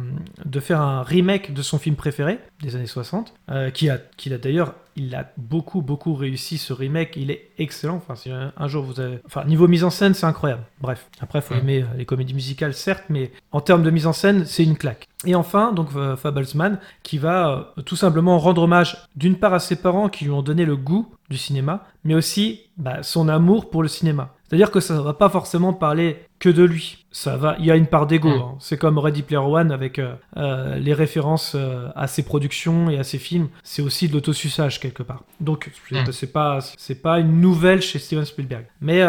de 0.45 0.59
faire 0.59 0.79
un 0.81 1.03
remake 1.03 1.53
de 1.53 1.61
son 1.61 1.77
film 1.77 1.95
préféré 1.95 2.39
des 2.61 2.75
années 2.75 2.85
60, 2.87 3.33
euh, 3.49 3.69
qui 3.69 3.89
a, 3.89 3.99
qui 4.17 4.33
a 4.33 4.37
d'ailleurs, 4.37 4.75
il 4.95 5.13
a 5.15 5.31
beaucoup 5.37 5.81
beaucoup 5.81 6.13
réussi 6.15 6.57
ce 6.57 6.73
remake, 6.73 7.13
il 7.15 7.31
est 7.31 7.49
excellent. 7.57 7.95
Enfin, 7.95 8.15
si 8.15 8.29
un, 8.29 8.67
jour 8.67 8.83
vous 8.83 8.99
avez, 8.99 9.19
enfin 9.25 9.45
niveau 9.45 9.67
mise 9.67 9.83
en 9.83 9.89
scène, 9.89 10.13
c'est 10.13 10.25
incroyable. 10.25 10.63
Bref, 10.81 11.07
après 11.21 11.41
faut 11.41 11.53
Ouais. 11.53 11.59
aimer 11.61 11.81
euh, 11.83 11.97
les 11.97 12.05
comédies 12.05 12.33
musicales 12.33 12.73
certes, 12.73 13.05
mais 13.09 13.31
en 13.51 13.61
termes 13.61 13.83
de 13.83 13.89
mise 13.89 14.07
en 14.07 14.13
scène, 14.13 14.45
c'est 14.45 14.63
une 14.63 14.77
claque. 14.77 15.07
Et 15.25 15.35
enfin, 15.35 15.71
donc 15.73 15.89
euh, 15.95 16.15
Fablesman, 16.15 16.79
qui 17.03 17.17
va 17.17 17.49
euh, 17.77 17.81
tout 17.83 17.95
simplement 17.95 18.37
rendre 18.39 18.63
hommage 18.63 18.97
d'une 19.15 19.35
part 19.35 19.53
à 19.53 19.59
ses 19.59 19.75
parents 19.75 20.09
qui 20.09 20.25
lui 20.25 20.31
ont 20.31 20.41
donné 20.41 20.65
le 20.65 20.75
goût 20.75 21.13
du 21.29 21.37
cinéma, 21.37 21.85
mais 22.03 22.15
aussi 22.15 22.61
bah, 22.77 23.03
son 23.03 23.29
amour 23.29 23.69
pour 23.69 23.83
le 23.83 23.87
cinéma. 23.89 24.33
C'est-à-dire 24.51 24.69
que 24.69 24.81
ça 24.81 24.95
ne 24.95 24.99
va 24.99 25.13
pas 25.13 25.29
forcément 25.29 25.71
parler 25.71 26.25
que 26.41 26.49
de 26.49 26.63
lui. 26.63 26.97
Ça 27.13 27.35
va, 27.35 27.57
il 27.59 27.65
y 27.65 27.71
a 27.71 27.75
une 27.75 27.87
part 27.87 28.07
d'ego. 28.07 28.29
Mm. 28.29 28.41
hein. 28.41 28.55
C'est 28.59 28.77
comme 28.77 28.97
Ready 28.97 29.21
Player 29.21 29.43
One 29.45 29.71
avec 29.71 29.99
euh, 29.99 30.13
euh, 30.37 30.77
les 30.77 30.93
références 30.93 31.53
euh, 31.55 31.89
à 31.95 32.07
ses 32.07 32.23
productions 32.23 32.89
et 32.89 32.97
à 32.97 33.03
ses 33.03 33.17
films. 33.17 33.49
C'est 33.63 33.81
aussi 33.81 34.07
de 34.07 34.13
l'autosuçage 34.13 34.79
quelque 34.79 35.03
part. 35.03 35.23
Donc 35.41 35.69
c'est 36.11 36.27
Mm. 36.27 36.31
pas 36.31 36.59
c'est 36.77 37.01
pas 37.01 37.19
une 37.19 37.41
nouvelle 37.41 37.81
chez 37.81 37.99
Steven 37.99 38.23
Spielberg. 38.25 38.65
Mais 38.79 39.01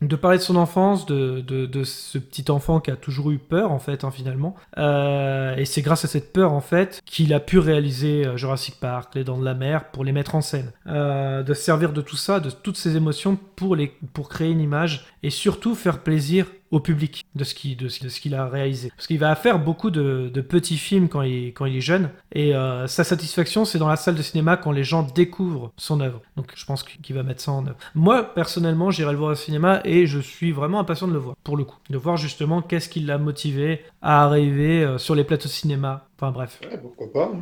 de 0.00 0.16
parler 0.16 0.38
de 0.38 0.42
son 0.42 0.56
enfance, 0.56 1.04
de, 1.04 1.40
de, 1.46 1.66
de 1.66 1.84
ce 1.84 2.16
petit 2.16 2.50
enfant 2.50 2.80
qui 2.80 2.90
a 2.90 2.96
toujours 2.96 3.30
eu 3.30 3.36
peur 3.38 3.70
en 3.70 3.78
fait 3.78 4.02
hein, 4.04 4.10
finalement. 4.10 4.56
Et 4.78 5.64
c'est 5.66 5.82
grâce 5.82 6.06
à 6.06 6.08
cette 6.08 6.32
peur 6.32 6.54
en 6.54 6.62
fait 6.62 7.02
qu'il 7.04 7.34
a 7.34 7.40
pu 7.40 7.58
réaliser 7.58 8.24
Jurassic 8.36 8.80
Park, 8.80 9.14
Les 9.14 9.24
Dents 9.24 9.38
de 9.38 9.44
la 9.44 9.52
Mer 9.54 9.90
pour 9.90 10.04
les 10.04 10.12
mettre 10.12 10.34
en 10.34 10.40
scène. 10.40 10.72
De 10.86 11.44
se 11.54 11.62
servir 11.62 11.92
de 11.92 12.00
tout 12.00 12.16
ça, 12.16 12.40
de 12.40 12.50
toutes 12.50 12.78
ces 12.78 12.96
émotions 12.96 13.38
pour 13.56 13.76
les 13.76 13.92
pour 14.14 14.30
créer 14.30 14.50
une 14.50 14.62
image 14.62 15.04
et 15.22 15.30
surtout 15.30 15.74
faire 15.74 16.02
plaisir 16.02 16.46
au 16.70 16.78
public 16.80 17.24
de 17.34 17.42
ce 17.44 17.52
qu'il 17.54 17.76
de, 17.76 17.88
ce- 17.88 18.04
de 18.04 18.08
ce 18.08 18.20
qu'il 18.20 18.34
a 18.34 18.46
réalisé. 18.48 18.90
Parce 18.96 19.06
qu'il 19.08 19.18
va 19.18 19.34
faire 19.34 19.58
beaucoup 19.58 19.90
de, 19.90 20.30
de 20.32 20.40
petits 20.40 20.76
films 20.78 21.08
quand 21.08 21.22
il, 21.22 21.48
quand 21.52 21.66
il 21.66 21.76
est 21.76 21.80
jeune 21.80 22.10
et 22.32 22.54
euh, 22.54 22.86
sa 22.86 23.02
satisfaction 23.04 23.64
c'est 23.64 23.78
dans 23.78 23.88
la 23.88 23.96
salle 23.96 24.14
de 24.14 24.22
cinéma 24.22 24.56
quand 24.56 24.70
les 24.70 24.84
gens 24.84 25.02
découvrent 25.02 25.72
son 25.76 26.00
œuvre. 26.00 26.22
Donc 26.36 26.52
je 26.54 26.64
pense 26.64 26.82
qu'il 26.84 27.14
va 27.14 27.22
mettre 27.24 27.40
ça 27.42 27.52
en 27.52 27.66
œuvre. 27.66 27.76
Moi 27.94 28.22
personnellement 28.34 28.90
j'irai 28.92 29.12
le 29.12 29.18
voir 29.18 29.32
au 29.32 29.34
cinéma 29.34 29.80
et 29.84 30.06
je 30.06 30.20
suis 30.20 30.52
vraiment 30.52 30.78
impatient 30.80 31.08
de 31.08 31.12
le 31.12 31.18
voir 31.18 31.34
pour 31.42 31.56
le 31.56 31.64
coup. 31.64 31.76
De 31.90 31.98
voir 31.98 32.16
justement 32.16 32.62
qu'est-ce 32.62 32.88
qui 32.88 33.00
l'a 33.00 33.18
motivé 33.18 33.82
à 34.00 34.22
arriver 34.24 34.84
euh, 34.84 34.96
sur 34.98 35.14
les 35.16 35.24
plateaux 35.24 35.48
de 35.48 35.52
cinéma. 35.52 36.06
Enfin 36.16 36.30
bref. 36.30 36.60
Ouais, 36.62 36.78
pourquoi 36.78 37.12
pas 37.12 37.32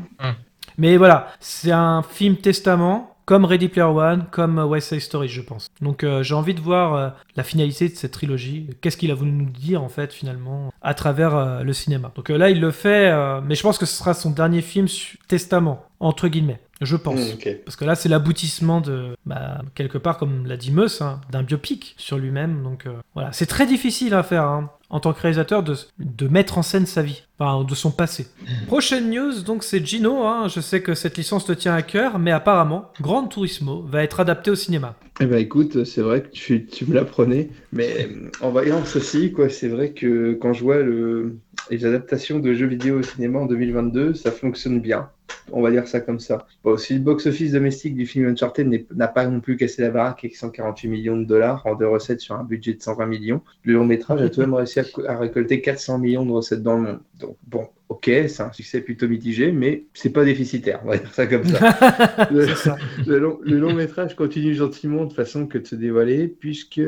Mais 0.79 0.97
voilà, 0.97 1.29
c'est 1.41 1.72
un 1.72 2.03
film 2.03 2.37
testament, 2.37 3.16
comme 3.29 3.45
Ready 3.45 3.68
Player 3.68 3.87
One, 3.87 4.24
comme 4.31 4.59
euh, 4.59 4.64
West 4.64 4.89
Side 4.89 5.01
Story, 5.03 5.29
je 5.29 5.43
pense. 5.43 5.70
Donc 5.83 6.03
euh, 6.03 6.22
j'ai 6.22 6.33
envie 6.33 6.55
de 6.55 6.62
voir 6.62 6.95
euh, 6.95 7.11
la 7.37 7.43
finalité 7.43 7.91
de 7.91 7.95
cette 7.95 8.12
trilogie. 8.12 8.70
Qu'est-ce 8.81 8.97
qu'il 8.97 9.11
a 9.11 9.14
voulu 9.14 9.33
nous 9.33 9.51
dire, 9.51 9.83
en 9.83 9.91
fait, 9.91 10.14
finalement, 10.14 10.72
à 10.81 10.95
travers 10.95 11.37
euh, 11.37 11.62
le 11.62 11.74
cinéma. 11.74 12.11
Donc 12.14 12.31
euh, 12.31 12.39
là, 12.39 12.49
il 12.49 12.59
le 12.59 12.70
fait, 12.70 13.11
euh, 13.11 13.43
mais 13.45 13.55
je 13.55 13.62
pense 13.62 13.76
que 13.76 13.85
ce 13.85 13.95
sera 13.95 14.14
son 14.14 14.31
dernier 14.31 14.62
film 14.62 14.87
testament, 15.29 15.85
entre 16.01 16.29
guillemets. 16.29 16.59
Je 16.81 16.97
pense. 16.97 17.35
Mm. 17.35 17.55
Parce 17.64 17.76
que 17.76 17.85
là, 17.85 17.95
c'est 17.95 18.09
l'aboutissement 18.09 18.81
de, 18.81 19.16
bah, 19.26 19.62
quelque 19.74 19.99
part, 19.99 20.16
comme 20.16 20.47
l'a 20.47 20.57
dit 20.57 20.70
Meus, 20.70 21.03
hein, 21.03 21.20
d'un 21.31 21.43
biopic 21.43 21.95
sur 21.97 22.18
lui-même. 22.18 22.62
Donc 22.62 22.87
euh, 22.87 22.95
voilà, 23.14 23.33
c'est 23.33 23.47
très 23.47 23.66
difficile 23.66 24.14
à 24.14 24.22
faire 24.22 24.45
hein, 24.45 24.70
en 24.91 25.01
tant 25.01 25.12
que 25.12 25.20
réalisateur 25.20 25.62
de, 25.62 26.28
mettre 26.28 26.59
en 26.59 26.62
scène 26.62 26.86
sa 26.86 27.03
vie, 27.03 27.22
enfin 27.39 27.64
de 27.64 27.74
son 27.74 27.91
passé. 27.91 28.26
Prochaine 28.66 29.11
news, 29.11 29.43
donc 29.43 29.62
c'est 29.62 29.84
Gino. 29.84 30.24
hein. 30.24 30.49
Je 30.49 30.61
sais 30.61 30.82
que 30.82 30.95
cette 30.95 31.16
licence 31.18 31.45
te 31.45 31.53
tient 31.53 31.74
à 31.74 31.82
cœur, 31.82 32.18
mais 32.18 32.30
apparemment, 32.30 32.91
Grand 33.01 33.26
Turismo 33.26 33.82
va 33.82 34.03
être 34.03 34.20
adapté 34.20 34.51
au 34.51 34.55
cinéma. 34.55 34.97
Eh 35.20 35.26
ben 35.26 35.39
écoute, 35.39 35.84
c'est 35.84 36.01
vrai 36.01 36.22
que 36.22 36.28
tu, 36.28 36.66
tu 36.66 36.86
me 36.86 36.95
l'apprenais, 36.95 37.51
mais 37.72 38.09
euh, 38.09 38.30
en 38.41 38.51
voyant 38.51 38.84
ceci, 38.84 39.32
quoi, 39.32 39.49
c'est 39.49 39.68
vrai 39.68 39.91
que 39.91 40.34
quand 40.34 40.53
je 40.53 40.62
vois 40.62 40.78
le, 40.78 41.39
les 41.70 41.84
adaptations 41.84 42.38
de 42.38 42.52
jeux 42.54 42.66
vidéo 42.66 42.98
au 42.98 43.02
cinéma 43.02 43.40
en 43.40 43.46
2022, 43.46 44.14
ça 44.14 44.30
fonctionne 44.30 44.80
bien. 44.80 45.10
On 45.52 45.60
va 45.62 45.70
dire 45.70 45.86
ça 45.88 46.00
comme 46.00 46.20
ça. 46.20 46.46
Bon, 46.64 46.76
si 46.76 46.94
le 46.94 47.00
box-office 47.00 47.52
domestique 47.52 47.94
du 47.94 48.06
film 48.06 48.26
Uncharted 48.28 48.86
n'a 48.94 49.08
pas 49.08 49.26
non 49.26 49.40
plus 49.40 49.56
cassé 49.56 49.82
la 49.82 49.90
baraque 49.90 50.20
avec 50.24 50.36
148 50.36 50.88
millions 50.88 51.16
de 51.18 51.24
dollars 51.24 51.66
en 51.66 51.74
de 51.74 51.84
recettes 51.84 52.20
sur 52.20 52.34
un 52.34 52.44
budget 52.44 52.74
de 52.74 52.82
120 52.82 53.06
millions, 53.06 53.42
le 53.62 53.74
long 53.74 53.84
métrage 53.84 54.20
a 54.22 54.28
tout 54.30 54.40
de 54.40 54.46
même 54.46 54.54
réussi 54.54 54.80
à, 54.80 54.84
à 55.06 55.18
récolter 55.18 55.60
400 55.60 55.98
millions 55.98 56.24
de 56.24 56.32
recettes 56.32 56.62
dans 56.62 56.76
le 56.76 56.82
monde. 56.82 57.00
Donc 57.18 57.36
bon, 57.46 57.66
ok, 57.90 58.04
c'est 58.28 58.40
un 58.40 58.52
succès 58.52 58.80
plutôt 58.80 59.08
mitigé, 59.08 59.52
mais 59.52 59.84
c'est 59.94 60.12
pas 60.12 60.24
déficitaire, 60.24 60.80
on 60.84 60.88
va 60.88 60.96
dire 60.98 61.12
ça 61.14 61.26
comme 61.26 61.44
ça. 61.44 62.28
Le- 62.30 62.46
C'est 62.46 62.54
ça. 62.56 62.76
le 63.06 63.18
long, 63.18 63.38
le 63.42 63.58
long 63.58 63.74
métrage 63.74 64.16
continue 64.16 64.54
gentiment 64.54 65.04
de 65.06 65.12
façon 65.12 65.46
que 65.46 65.58
de 65.58 65.66
se 65.66 65.74
dévoiler, 65.74 66.28
puisque 66.28 66.80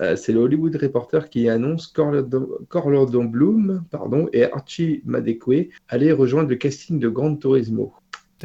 euh, 0.00 0.16
c'est 0.16 0.32
le 0.32 0.40
Hollywood 0.40 0.76
Reporter 0.76 1.28
qui 1.28 1.48
annonce 1.48 1.86
qu'Orlando 1.86 3.22
Bloom 3.24 3.84
pardon, 3.90 4.28
et 4.32 4.44
Archie 4.44 5.02
Madekwe 5.04 5.68
allaient 5.88 6.12
rejoindre 6.12 6.48
le 6.48 6.56
casting 6.56 6.98
de 6.98 7.08
Gran 7.08 7.36
Turismo. 7.36 7.94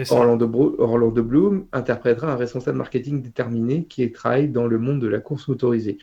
Orlando, 0.10 1.24
Bloom 1.24 1.66
interprétera 1.72 2.34
un 2.34 2.36
responsable 2.36 2.78
marketing 2.78 3.22
déterminé 3.22 3.86
qui 3.86 4.12
travaille 4.12 4.50
dans 4.50 4.68
le 4.68 4.78
monde 4.78 5.00
de 5.00 5.08
la 5.08 5.20
course 5.20 5.48
motorisée. 5.48 5.98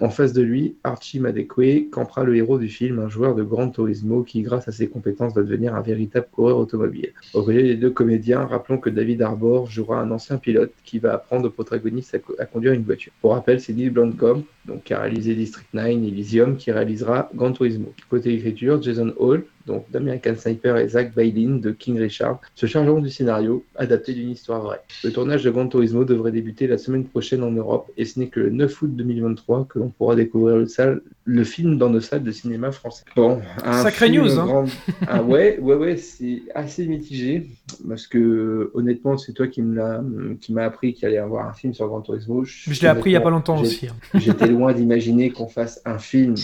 En 0.00 0.08
face 0.08 0.32
de 0.32 0.42
lui, 0.42 0.76
Archie 0.82 1.20
Madekwe 1.20 1.88
campera 1.90 2.24
le 2.24 2.36
héros 2.36 2.58
du 2.58 2.68
film, 2.68 2.98
un 2.98 3.08
joueur 3.08 3.34
de 3.34 3.44
Gran 3.44 3.70
Turismo 3.70 4.24
qui, 4.24 4.42
grâce 4.42 4.66
à 4.66 4.72
ses 4.72 4.88
compétences, 4.88 5.34
va 5.34 5.42
devenir 5.42 5.74
un 5.74 5.82
véritable 5.82 6.26
coureur 6.32 6.58
automobile. 6.58 7.12
Au 7.32 7.42
côté 7.42 7.62
des 7.62 7.76
deux 7.76 7.90
comédiens, 7.90 8.44
rappelons 8.44 8.78
que 8.78 8.90
David 8.90 9.22
Harbour 9.22 9.70
jouera 9.70 10.00
un 10.00 10.10
ancien 10.10 10.38
pilote 10.38 10.72
qui 10.84 10.98
va 10.98 11.14
apprendre 11.14 11.46
au 11.46 11.50
protagoniste 11.50 12.18
à 12.38 12.46
conduire 12.46 12.72
une 12.72 12.82
voiture. 12.82 13.12
Pour 13.20 13.32
rappel, 13.32 13.60
c'est 13.60 13.72
Neil 13.72 13.90
Blomkamp, 13.90 14.42
donc 14.66 14.82
qui 14.84 14.94
a 14.94 15.00
réalisé 15.00 15.34
District 15.34 15.68
9 15.72 15.86
et 15.86 15.92
Elysium, 15.92 16.56
qui 16.56 16.72
réalisera 16.72 17.30
Gran 17.34 17.52
Turismo. 17.52 17.92
Côté 18.10 18.34
écriture, 18.34 18.82
Jason 18.82 19.12
Hall, 19.16 19.44
donc 19.66 19.84
d'American 19.90 20.34
Sniper 20.36 20.76
et 20.76 20.88
Zach 20.88 21.14
Bailin 21.14 21.56
de 21.56 21.70
King 21.70 21.98
Richard, 21.98 22.40
se 22.54 22.66
chargeront 22.66 23.00
du 23.00 23.10
scénario 23.10 23.64
adapté 23.76 24.12
d'une 24.12 24.30
histoire 24.30 24.62
vraie. 24.62 24.80
Le 25.02 25.10
tournage 25.12 25.42
de 25.44 25.50
Gran 25.50 25.66
Turismo 25.68 26.04
devrait 26.04 26.32
débuter 26.32 26.66
la 26.66 26.78
semaine 26.78 27.04
prochaine 27.04 27.42
en 27.42 27.50
Europe 27.50 27.90
et 27.96 28.04
ce 28.04 28.18
n'est 28.18 28.28
que 28.28 28.40
le 28.40 28.50
9 28.50 28.82
août 28.82 28.90
2023 28.94 29.66
que 29.68 29.78
l'on 29.78 29.88
pourra 29.88 30.16
découvrir 30.16 30.56
le, 30.56 30.66
salle, 30.66 31.00
le 31.24 31.44
film 31.44 31.78
dans 31.78 31.90
nos 31.90 32.00
salles 32.00 32.22
de 32.22 32.30
cinéma 32.30 32.72
français. 32.72 33.04
Bon, 33.16 33.40
un 33.64 33.82
Sacré 33.82 34.10
news, 34.10 34.38
hein. 34.38 34.44
grand- 34.46 34.66
Ah 35.06 35.22
ouais, 35.22 35.58
ouais, 35.60 35.74
ouais, 35.74 35.96
c'est 35.96 36.42
assez 36.54 36.86
mitigé 36.86 37.48
parce 37.88 38.06
que 38.06 38.70
honnêtement, 38.74 39.16
c'est 39.16 39.32
toi 39.32 39.46
qui 39.48 39.62
me 39.62 39.74
l'a, 39.76 40.02
qui 40.40 40.52
m'a 40.52 40.64
appris 40.64 40.92
qu'il 40.94 41.06
allait 41.06 41.16
y 41.16 41.18
avoir 41.18 41.48
un 41.48 41.52
film 41.52 41.72
sur 41.74 41.86
Gran 41.88 42.00
Turismo. 42.00 42.44
Je 42.44 42.80
l'ai 42.80 42.88
appris 42.88 43.10
il 43.10 43.14
y 43.14 43.16
a 43.16 43.20
pas 43.20 43.30
longtemps 43.30 43.60
aussi. 43.60 43.88
hein. 43.88 43.94
J'étais 44.14 44.46
loin 44.48 44.72
d'imaginer 44.72 45.30
qu'on 45.30 45.48
fasse 45.48 45.80
un 45.84 45.98
film 45.98 46.34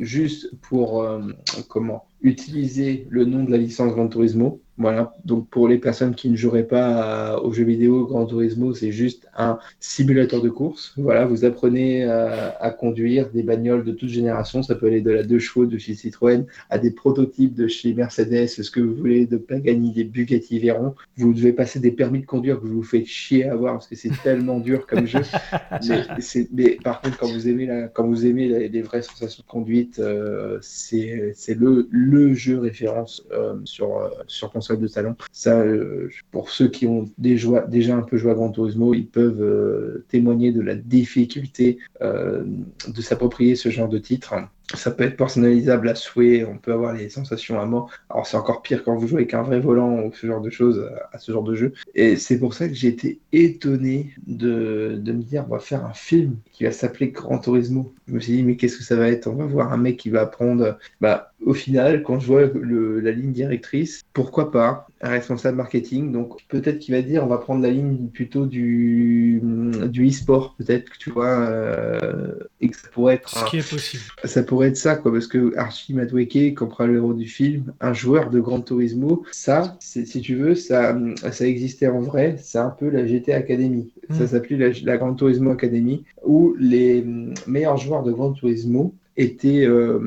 juste 0.00 0.50
pour 0.60 1.02
euh, 1.02 1.32
comment 1.68 2.08
utiliser 2.20 3.06
le 3.10 3.24
nom 3.24 3.44
de 3.44 3.50
la 3.50 3.58
licence 3.58 3.92
Gran 3.92 4.08
Turismo. 4.08 4.60
Voilà. 4.78 5.14
Donc 5.24 5.48
pour 5.48 5.68
les 5.68 5.78
personnes 5.78 6.14
qui 6.14 6.28
ne 6.28 6.36
joueraient 6.36 6.64
pas 6.66 7.40
aux 7.40 7.52
jeux 7.52 7.64
vidéo, 7.64 8.06
Gran 8.06 8.26
Turismo 8.26 8.74
c'est 8.74 8.92
juste 8.92 9.26
un 9.36 9.58
simulateur 9.80 10.42
de 10.42 10.50
course. 10.50 10.92
Voilà, 10.98 11.24
vous 11.24 11.44
apprenez 11.46 12.04
à, 12.04 12.56
à 12.60 12.70
conduire 12.70 13.30
des 13.30 13.42
bagnoles 13.42 13.84
de 13.84 13.92
toute 13.92 14.10
génération. 14.10 14.62
Ça 14.62 14.74
peut 14.74 14.86
aller 14.88 15.00
de 15.00 15.10
la 15.10 15.22
2 15.22 15.38
chevaux 15.38 15.64
de 15.66 15.78
chez 15.78 15.94
Citroën 15.94 16.44
à 16.68 16.78
des 16.78 16.90
prototypes 16.90 17.54
de 17.54 17.68
chez 17.68 17.94
Mercedes, 17.94 18.46
ce 18.48 18.70
que 18.70 18.80
vous 18.80 18.94
voulez, 18.94 19.24
de 19.26 19.38
Pagani, 19.38 19.92
des 19.92 20.04
Bugatti 20.04 20.58
Veyron. 20.58 20.94
Vous 21.16 21.32
devez 21.32 21.52
passer 21.54 21.80
des 21.80 21.90
permis 21.92 22.20
de 22.20 22.26
conduire 22.26 22.60
que 22.60 22.66
vous 22.66 22.76
vous 22.76 22.82
faites 22.82 23.06
chier 23.06 23.46
à 23.48 23.52
avoir 23.52 23.72
parce 23.74 23.88
que 23.88 23.96
c'est 23.96 24.12
tellement 24.22 24.60
dur 24.60 24.86
comme 24.86 25.06
jeu. 25.06 25.20
Mais, 26.52 26.76
par 26.82 27.00
contre, 27.00 27.16
quand 27.18 27.28
vous 27.32 27.48
aimez, 27.48 27.66
la, 27.66 27.88
quand 27.88 28.06
vous 28.06 28.26
aimez 28.26 28.48
la- 28.48 28.66
les 28.68 28.82
vraies 28.82 29.02
sensations 29.02 29.42
de 29.46 29.50
conduite, 29.50 29.98
euh, 29.98 30.58
c'est 30.60 31.32
c'est 31.34 31.54
le, 31.58 31.88
le 31.90 32.34
jeu 32.34 32.58
référence 32.58 33.26
euh, 33.32 33.54
sur, 33.64 33.96
euh, 33.96 34.08
sur 34.26 34.50
console 34.52 34.65
de 34.74 34.86
salon. 34.86 35.16
Ça, 35.32 35.60
euh, 35.60 36.08
pour 36.30 36.50
ceux 36.50 36.68
qui 36.68 36.86
ont 36.86 37.08
déjà, 37.18 37.96
un 37.96 38.02
peu 38.02 38.16
joué 38.16 38.32
à 38.32 38.34
Gran 38.34 38.52
ils 38.94 39.06
peuvent 39.06 39.42
euh, 39.42 40.04
témoigner 40.08 40.52
de 40.52 40.60
la 40.60 40.74
difficulté 40.74 41.78
euh, 42.02 42.44
de 42.88 43.02
s'approprier 43.02 43.56
ce 43.56 43.68
genre 43.68 43.88
de 43.88 43.98
titre. 43.98 44.34
Ça 44.74 44.90
peut 44.90 45.04
être 45.04 45.16
personnalisable 45.16 45.88
à 45.88 45.94
souhait, 45.94 46.44
on 46.44 46.58
peut 46.58 46.72
avoir 46.72 46.92
les 46.92 47.08
sensations 47.08 47.60
à 47.60 47.66
mort. 47.66 47.90
Alors 48.10 48.26
c'est 48.26 48.36
encore 48.36 48.62
pire 48.62 48.82
quand 48.84 48.96
vous 48.96 49.06
jouez 49.06 49.18
avec 49.18 49.34
un 49.34 49.42
vrai 49.42 49.60
volant 49.60 50.02
ou 50.02 50.12
ce 50.12 50.26
genre 50.26 50.40
de 50.40 50.50
choses 50.50 50.84
à- 51.12 51.16
à 51.16 51.18
ce 51.18 51.30
genre 51.30 51.44
de 51.44 51.54
jeu. 51.54 51.72
Et 51.94 52.16
c'est 52.16 52.38
pour 52.38 52.52
ça 52.54 52.66
que 52.68 52.74
j'ai 52.74 52.88
été 52.88 53.20
étonné 53.32 54.12
de, 54.26 54.96
de 55.00 55.12
me 55.12 55.22
dire 55.22 55.44
on 55.48 55.52
va 55.52 55.60
faire 55.60 55.84
un 55.84 55.92
film 55.92 56.36
qui 56.52 56.64
va 56.64 56.72
s'appeler 56.72 57.10
Gran 57.10 57.38
Turismo. 57.38 57.94
Je 58.08 58.14
me 58.14 58.20
suis 58.20 58.32
dit 58.32 58.42
mais 58.42 58.56
qu'est-ce 58.56 58.78
que 58.78 58.82
ça 58.84 58.96
va 58.96 59.08
être? 59.08 59.28
On 59.28 59.34
va 59.36 59.46
voir 59.46 59.72
un 59.72 59.76
mec 59.76 59.98
qui 59.98 60.10
va 60.10 60.22
apprendre. 60.22 60.78
Bah 61.00 61.32
au 61.44 61.54
final, 61.54 62.02
quand 62.02 62.18
je 62.18 62.26
vois 62.26 62.46
le- 62.46 62.98
la 62.98 63.12
ligne 63.12 63.32
directrice, 63.32 64.00
pourquoi 64.14 64.50
pas 64.50 64.88
un 65.00 65.10
responsable 65.10 65.58
marketing? 65.58 66.10
Donc 66.10 66.40
peut-être 66.48 66.78
qu'il 66.80 66.94
va 66.94 67.02
dire 67.02 67.22
on 67.22 67.28
va 67.28 67.38
prendre 67.38 67.62
la 67.62 67.70
ligne 67.70 68.08
plutôt 68.08 68.46
du 68.46 69.40
du 69.86 70.08
e-sport 70.08 70.56
peut-être 70.58 70.90
que 70.90 70.98
tu 70.98 71.10
vois 71.10 71.38
euh, 71.38 72.32
et 72.60 72.68
que 72.68 72.76
ça 72.76 72.88
pourrait 72.92 73.14
être 73.14 73.28
Ce 73.28 73.38
un- 73.38 73.44
qui 73.44 73.58
est 73.58 73.68
possible. 73.70 74.02
ça 74.24 74.42
pourrait 74.42 74.55
être 74.62 74.76
ça, 74.76 74.96
quoi, 74.96 75.12
parce 75.12 75.26
que 75.26 75.56
Archie 75.56 75.94
Madweke, 75.94 76.54
comme 76.54 76.68
prend 76.68 76.86
le 76.86 76.96
héros 76.96 77.14
du 77.14 77.26
film, 77.26 77.72
un 77.80 77.92
joueur 77.92 78.30
de 78.30 78.40
Gran 78.40 78.60
Turismo, 78.60 79.24
ça, 79.32 79.76
si 79.80 80.20
tu 80.20 80.34
veux, 80.36 80.54
ça, 80.54 80.96
ça 81.32 81.46
existait 81.46 81.88
en 81.88 82.00
vrai, 82.00 82.36
c'est 82.38 82.58
un 82.58 82.70
peu 82.70 82.88
la 82.90 83.06
GT 83.06 83.32
Academy. 83.32 83.92
Ça 84.10 84.24
Mm. 84.24 84.26
s'appelait 84.28 84.56
la, 84.56 84.74
la 84.84 84.96
Gran 84.98 85.14
Turismo 85.14 85.50
Academy, 85.50 86.04
où 86.24 86.54
les 86.58 87.04
meilleurs 87.46 87.76
joueurs 87.76 88.02
de 88.02 88.12
Gran 88.12 88.32
Turismo 88.32 88.94
étaient 89.16 89.64
euh, 89.66 89.98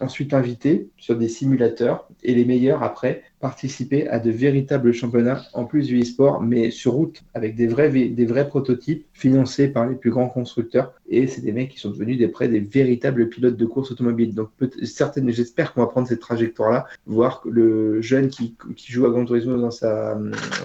ensuite 0.00 0.34
invités 0.34 0.88
sur 0.98 1.16
des 1.16 1.28
simulateurs, 1.28 2.08
et 2.22 2.34
les 2.34 2.44
meilleurs, 2.44 2.82
après, 2.82 3.22
participaient 3.40 4.06
à 4.08 4.18
de 4.18 4.30
véritables 4.30 4.92
championnats, 4.92 5.42
en 5.54 5.64
plus 5.64 5.86
du 5.86 6.00
e-sport, 6.00 6.42
mais 6.42 6.70
sur 6.70 6.92
route, 6.92 7.22
avec 7.34 7.56
des 7.56 7.66
vrais, 7.66 7.90
des 7.90 8.26
vrais 8.26 8.46
prototypes 8.46 9.06
financés 9.14 9.68
par 9.68 9.88
les 9.88 9.96
plus 9.96 10.10
grands 10.10 10.28
constructeurs. 10.28 10.92
Et 11.08 11.26
c'est 11.26 11.40
des 11.40 11.52
mecs 11.52 11.70
qui 11.70 11.80
sont 11.80 11.90
devenus 11.90 12.18
des, 12.18 12.28
près 12.28 12.48
des 12.48 12.60
véritables 12.60 13.28
pilotes 13.28 13.56
de 13.56 13.66
course 13.66 13.90
automobile. 13.90 14.34
Donc, 14.34 14.50
certaines, 14.84 15.30
j'espère 15.30 15.72
qu'on 15.72 15.80
va 15.80 15.86
prendre 15.86 16.06
cette 16.06 16.20
trajectoire-là, 16.20 16.86
voir 17.06 17.42
le 17.46 18.00
jeune 18.02 18.28
qui, 18.28 18.54
qui 18.76 18.92
joue 18.92 19.06
à 19.06 19.10
Gran 19.10 19.24
Turismo 19.24 19.56
dans 19.56 19.70
sa, 19.70 20.18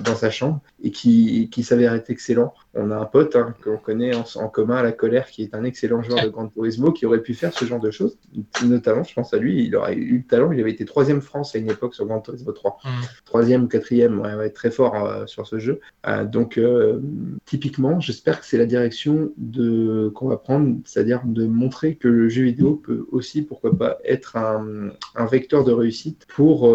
dans 0.03 0.15
sa 0.15 0.30
chambre 0.30 0.59
et 0.86 0.91
qui, 0.91 1.49
qui 1.51 1.63
s'avère 1.63 1.93
être 1.95 2.09
excellent. 2.11 2.53
On 2.75 2.91
a 2.91 2.95
un 2.97 3.05
pote 3.05 3.36
hein, 3.36 3.55
qu'on 3.63 3.77
connaît 3.77 4.13
en, 4.15 4.23
en 4.36 4.47
commun 4.49 4.75
à 4.75 4.83
la 4.83 4.91
colère, 4.91 5.25
qui 5.27 5.41
est 5.41 5.55
un 5.55 5.63
excellent 5.63 6.03
joueur 6.03 6.19
de 6.25 6.29
Gran 6.29 6.47
Turismo, 6.47 6.91
qui 6.91 7.05
aurait 7.07 7.21
pu 7.23 7.33
faire 7.33 7.51
ce 7.53 7.65
genre 7.65 7.79
de 7.79 7.89
choses. 7.89 8.17
Notamment, 8.63 9.03
je 9.03 9.13
pense 9.15 9.33
à 9.33 9.38
lui, 9.38 9.65
il 9.65 9.75
aurait 9.75 9.95
eu 9.95 10.17
le 10.17 10.23
talent. 10.23 10.51
Il 10.51 10.59
avait 10.59 10.69
été 10.71 10.86
troisième 10.86 11.21
France 11.21 11.55
à 11.55 11.57
une 11.59 11.71
époque 11.71 11.95
sur 11.95 12.05
Gran 12.05 12.21
Turismo 12.21 12.51
3. 12.51 12.77
Troisième 13.25 13.63
ou 13.63 13.67
quatrième, 13.67 14.19
ouais, 14.19 14.36
ouais, 14.36 14.51
très 14.51 14.69
fort 14.69 14.95
euh, 15.07 15.25
sur 15.25 15.47
ce 15.47 15.57
jeu. 15.57 15.79
Euh, 16.07 16.23
donc, 16.23 16.57
euh, 16.59 16.99
typiquement, 17.45 17.99
j'espère 17.99 18.39
que 18.39 18.45
c'est 18.45 18.59
la 18.59 18.67
direction 18.67 19.31
de 19.38 20.11
qu'on 20.13 20.27
va 20.27 20.38
prendre, 20.38 20.77
c'est-à-dire 20.86 21.21
de 21.25 21.45
montrer 21.47 21.95
que 21.95 22.07
le 22.07 22.29
jeu 22.29 22.43
vidéo 22.43 22.75
peut 22.75 23.07
aussi, 23.11 23.41
pourquoi 23.41 23.75
pas, 23.75 23.97
être 24.05 24.38
un, 24.38 24.89
un 25.15 25.25
vecteur 25.25 25.63
de 25.63 25.71
réussite 25.71 26.27
pour 26.36 26.67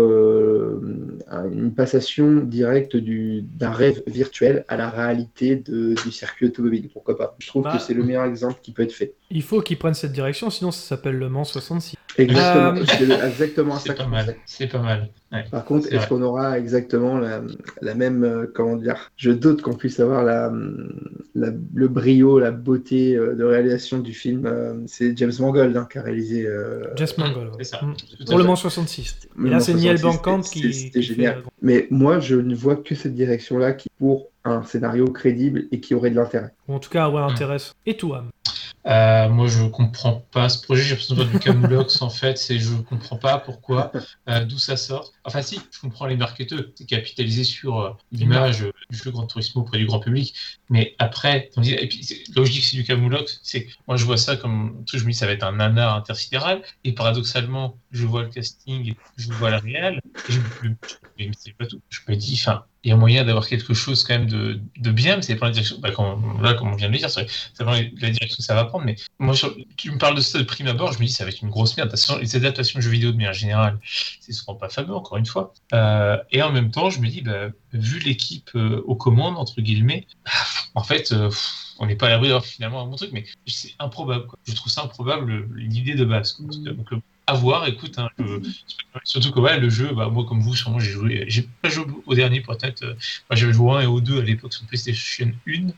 un- 1.28 1.50
une 1.50 1.72
passation 1.74 2.36
directe 2.40 2.96
du- 2.96 3.42
d'un 3.42 3.70
rêve 3.70 3.99
virtuel 4.06 4.64
à 4.68 4.76
la 4.76 4.88
réalité 4.90 5.56
de- 5.56 5.94
du 6.04 6.12
circuit 6.12 6.46
automobile. 6.46 6.88
Pourquoi 6.92 7.16
pas 7.16 7.36
Je 7.38 7.46
trouve 7.48 7.64
Bah, 7.64 7.72
que 7.76 7.82
c'est 7.82 7.94
le 7.94 8.02
meilleur 8.02 8.24
exemple 8.24 8.56
qui 8.62 8.72
peut 8.72 8.82
être 8.82 8.92
fait. 8.92 9.14
Il 9.30 9.42
faut 9.42 9.60
qu'ils 9.60 9.78
prennent 9.78 9.94
cette 9.94 10.12
direction, 10.12 10.50
sinon 10.50 10.70
ça 10.70 10.80
s'appelle 10.80 11.16
Le 11.16 11.28
Mans 11.28 11.44
66. 11.44 11.96
Exactement, 12.18 12.80
Euh, 12.80 12.84
c'est 12.86 13.28
exactement 13.28 13.74
ça 13.76 13.80
C'est 13.86 13.94
pas 13.94 14.06
mal. 14.06 14.36
C'est 14.44 14.66
pas 14.66 14.80
mal. 14.82 15.08
Ouais. 15.32 15.44
Par 15.50 15.64
contre, 15.64 15.92
est-ce 15.92 16.08
qu'on 16.08 16.22
aura 16.22 16.58
exactement 16.58 17.18
la, 17.18 17.40
la 17.80 17.94
même, 17.94 18.24
euh, 18.24 18.50
comment 18.52 18.74
dire, 18.76 19.12
je 19.16 19.30
doute 19.30 19.62
qu'on 19.62 19.74
puisse 19.74 20.00
avoir 20.00 20.24
la, 20.24 20.52
la- 21.36 21.52
le 21.74 21.88
brio, 21.88 22.40
la 22.40 22.50
beauté 22.50 23.14
euh, 23.16 23.34
de 23.36 23.44
réalisation 23.44 23.98
du 24.00 24.12
film. 24.12 24.44
euh, 24.46 24.74
c'est 24.86 25.16
James 25.16 25.32
Mangold 25.38 25.76
hein, 25.76 25.86
qui 25.90 25.98
a 25.98 26.02
réalisé. 26.02 26.44
euh, 26.46 26.82
Jess 26.96 27.16
Mangold. 27.16 27.50
ouais. 27.50 27.56
C'est 27.62 27.70
ça. 27.76 27.80
Mm. 27.82 27.94
Pour 28.26 28.38
le. 28.38 28.44
Mans 28.44 28.56
66. 28.56 29.20
Le 29.36 29.46
Et 29.46 29.50
là, 29.50 29.60
c'est 29.60 29.74
Niel 29.74 29.96
66, 29.98 30.02
Blomkamp 30.02 30.42
c'était- 30.42 30.60
qui. 30.68 30.74
C'était 30.74 31.02
génial. 31.02 31.42
Mais 31.62 31.86
moi, 31.90 32.20
je 32.20 32.36
ne 32.36 32.54
vois 32.54 32.76
que 32.76 32.94
cette 32.94 33.14
direction-là 33.14 33.72
qui 33.72 33.88
pour 33.98 34.28
un 34.44 34.62
scénario 34.62 35.06
crédible 35.06 35.64
et 35.70 35.80
qui 35.80 35.94
aurait 35.94 36.10
de 36.10 36.16
l'intérêt. 36.16 36.52
En 36.68 36.78
tout 36.78 36.90
cas, 36.90 37.08
ouais. 37.10 37.22
Et 37.86 37.96
toi, 37.96 38.24
Euh, 38.86 39.28
moi, 39.28 39.46
je 39.46 39.64
comprends 39.64 40.24
pas 40.32 40.48
ce 40.48 40.62
projet. 40.62 40.82
J'ai 40.82 40.90
l'impression 40.90 41.14
de 41.14 41.22
voir 41.22 41.32
du 41.32 41.38
Camoulox, 41.38 42.00
en 42.02 42.10
fait. 42.10 42.38
C'est, 42.38 42.58
je 42.58 42.74
comprends 42.74 43.16
pas 43.16 43.38
pourquoi, 43.38 43.92
euh, 44.28 44.44
d'où 44.44 44.58
ça 44.58 44.76
sort. 44.76 45.12
Enfin, 45.24 45.42
si, 45.42 45.60
je 45.70 45.80
comprends 45.80 46.06
les 46.06 46.16
marketeurs. 46.16 46.64
C'est 46.74 46.86
capitaliser 46.86 47.44
sur 47.44 47.80
euh, 47.80 47.90
l'image 48.12 48.64
du 48.90 48.96
jeu 48.96 49.10
Grand 49.10 49.26
Turismo 49.26 49.62
auprès 49.62 49.78
du 49.78 49.86
grand 49.86 50.00
public. 50.00 50.34
Mais 50.70 50.94
après, 50.98 51.50
on 51.56 51.60
dit, 51.60 51.74
et 51.74 51.88
puis, 51.88 52.00
là 52.34 52.42
où 52.42 52.44
je 52.44 52.52
dis 52.52 52.60
que 52.60 52.66
c'est 52.66 52.76
du 52.76 52.84
Camoulox, 52.84 53.40
c'est 53.42 53.66
moi, 53.86 53.96
je 53.96 54.04
vois 54.04 54.16
ça 54.16 54.36
comme 54.36 54.78
un 54.80 54.84
truc, 54.84 55.00
je 55.00 55.04
me 55.04 55.10
dis, 55.10 55.18
ça 55.18 55.26
va 55.26 55.32
être 55.32 55.44
un 55.44 55.52
nanar 55.52 55.94
intersidéral. 55.96 56.62
Et 56.84 56.92
paradoxalement, 56.92 57.76
je 57.90 58.06
vois 58.06 58.22
le 58.22 58.28
casting, 58.28 58.94
je 59.16 59.32
vois 59.32 59.50
la 59.50 59.58
réal, 59.58 60.00
et 60.28 60.32
je 60.32 60.40
mais 61.18 61.30
c'est 61.38 61.52
pas 61.52 61.66
tout. 61.66 61.80
Je 61.90 62.00
me 62.08 62.16
dis, 62.16 62.34
enfin, 62.40 62.64
il 62.82 62.88
y 62.88 62.92
a 62.92 62.96
moyen 62.96 63.24
d'avoir 63.24 63.46
quelque 63.46 63.74
chose 63.74 64.04
quand 64.04 64.14
même 64.14 64.28
de, 64.28 64.58
de 64.78 64.90
bien, 64.90 65.16
mais 65.16 65.22
c'est 65.22 65.36
pas 65.36 65.46
la 65.46 65.52
direction. 65.52 65.78
Bah, 65.80 65.90
comme, 65.90 66.42
là, 66.42 66.54
comme 66.54 66.72
on 66.72 66.76
vient 66.76 66.88
de 66.88 66.92
le 66.92 66.98
dire, 66.98 67.10
c'est 67.10 67.26
pas 67.58 67.74
la 67.74 68.10
direction 68.10 68.36
que 68.38 68.42
ça 68.42 68.54
va 68.54 68.64
prendre. 68.64 68.86
Mais 68.86 68.96
moi, 69.18 69.34
tu 69.76 69.90
me 69.90 69.98
parles 69.98 70.16
de 70.16 70.22
ça 70.22 70.38
de 70.38 70.44
prime 70.44 70.66
abord, 70.66 70.92
je 70.92 70.98
me 70.98 71.04
dis, 71.04 71.12
ça 71.12 71.24
va 71.24 71.30
être 71.30 71.42
une 71.42 71.50
grosse 71.50 71.76
merde. 71.76 71.90
Façon, 71.90 72.16
les 72.18 72.36
adaptations 72.36 72.78
de 72.78 72.82
jeux 72.82 72.90
vidéo 72.90 73.12
de 73.12 73.16
manière 73.16 73.34
générale, 73.34 73.78
c'est 74.20 74.32
souvent 74.32 74.54
pas 74.54 74.70
fameux, 74.70 74.94
encore 74.94 75.18
une 75.18 75.26
fois. 75.26 75.52
Euh, 75.74 76.16
et 76.30 76.42
en 76.42 76.52
même 76.52 76.70
temps, 76.70 76.88
je 76.88 77.00
me 77.00 77.08
dis, 77.08 77.20
bah, 77.20 77.48
vu 77.74 77.98
l'équipe 77.98 78.50
euh, 78.54 78.82
aux 78.86 78.96
commandes, 78.96 79.36
entre 79.36 79.60
guillemets, 79.60 80.06
en 80.74 80.82
fait, 80.82 81.12
euh, 81.12 81.30
on 81.80 81.86
n'est 81.86 81.96
pas 81.96 82.06
à 82.06 82.10
l'abri 82.10 82.28
d'avoir 82.28 82.46
finalement 82.46 82.82
un 82.82 82.86
bon 82.86 82.96
truc, 82.96 83.10
mais 83.12 83.24
c'est 83.46 83.74
improbable. 83.78 84.26
Quoi. 84.26 84.38
Je 84.46 84.54
trouve 84.54 84.72
ça 84.72 84.82
improbable 84.82 85.48
l'idée 85.54 85.94
de 85.94 86.04
base. 86.04 86.32
quoi. 86.32 86.46
À 87.30 87.34
voir, 87.34 87.66
écoute, 87.68 87.96
hein, 87.98 88.08
surtout 89.04 89.30
que 89.30 89.38
ouais, 89.38 89.58
le 89.58 89.70
jeu, 89.70 89.92
bah, 89.94 90.08
moi 90.08 90.24
comme 90.24 90.40
vous, 90.40 90.56
sûrement 90.56 90.80
j'ai 90.80 90.90
joué, 90.90 91.24
j'ai 91.28 91.48
pas 91.62 91.68
joué 91.68 91.84
au 92.06 92.14
dernier 92.14 92.40
pour 92.40 92.54
être, 92.60 92.82
euh, 92.82 92.94
j'avais 93.30 93.52
joué 93.52 93.66
au 93.66 93.72
1 93.72 93.82
et 93.82 93.86
au 93.86 94.00
2 94.00 94.18
à 94.20 94.22
l'époque 94.22 94.52
sur 94.52 94.66
PlayStation 94.66 95.30
1, 95.46 95.68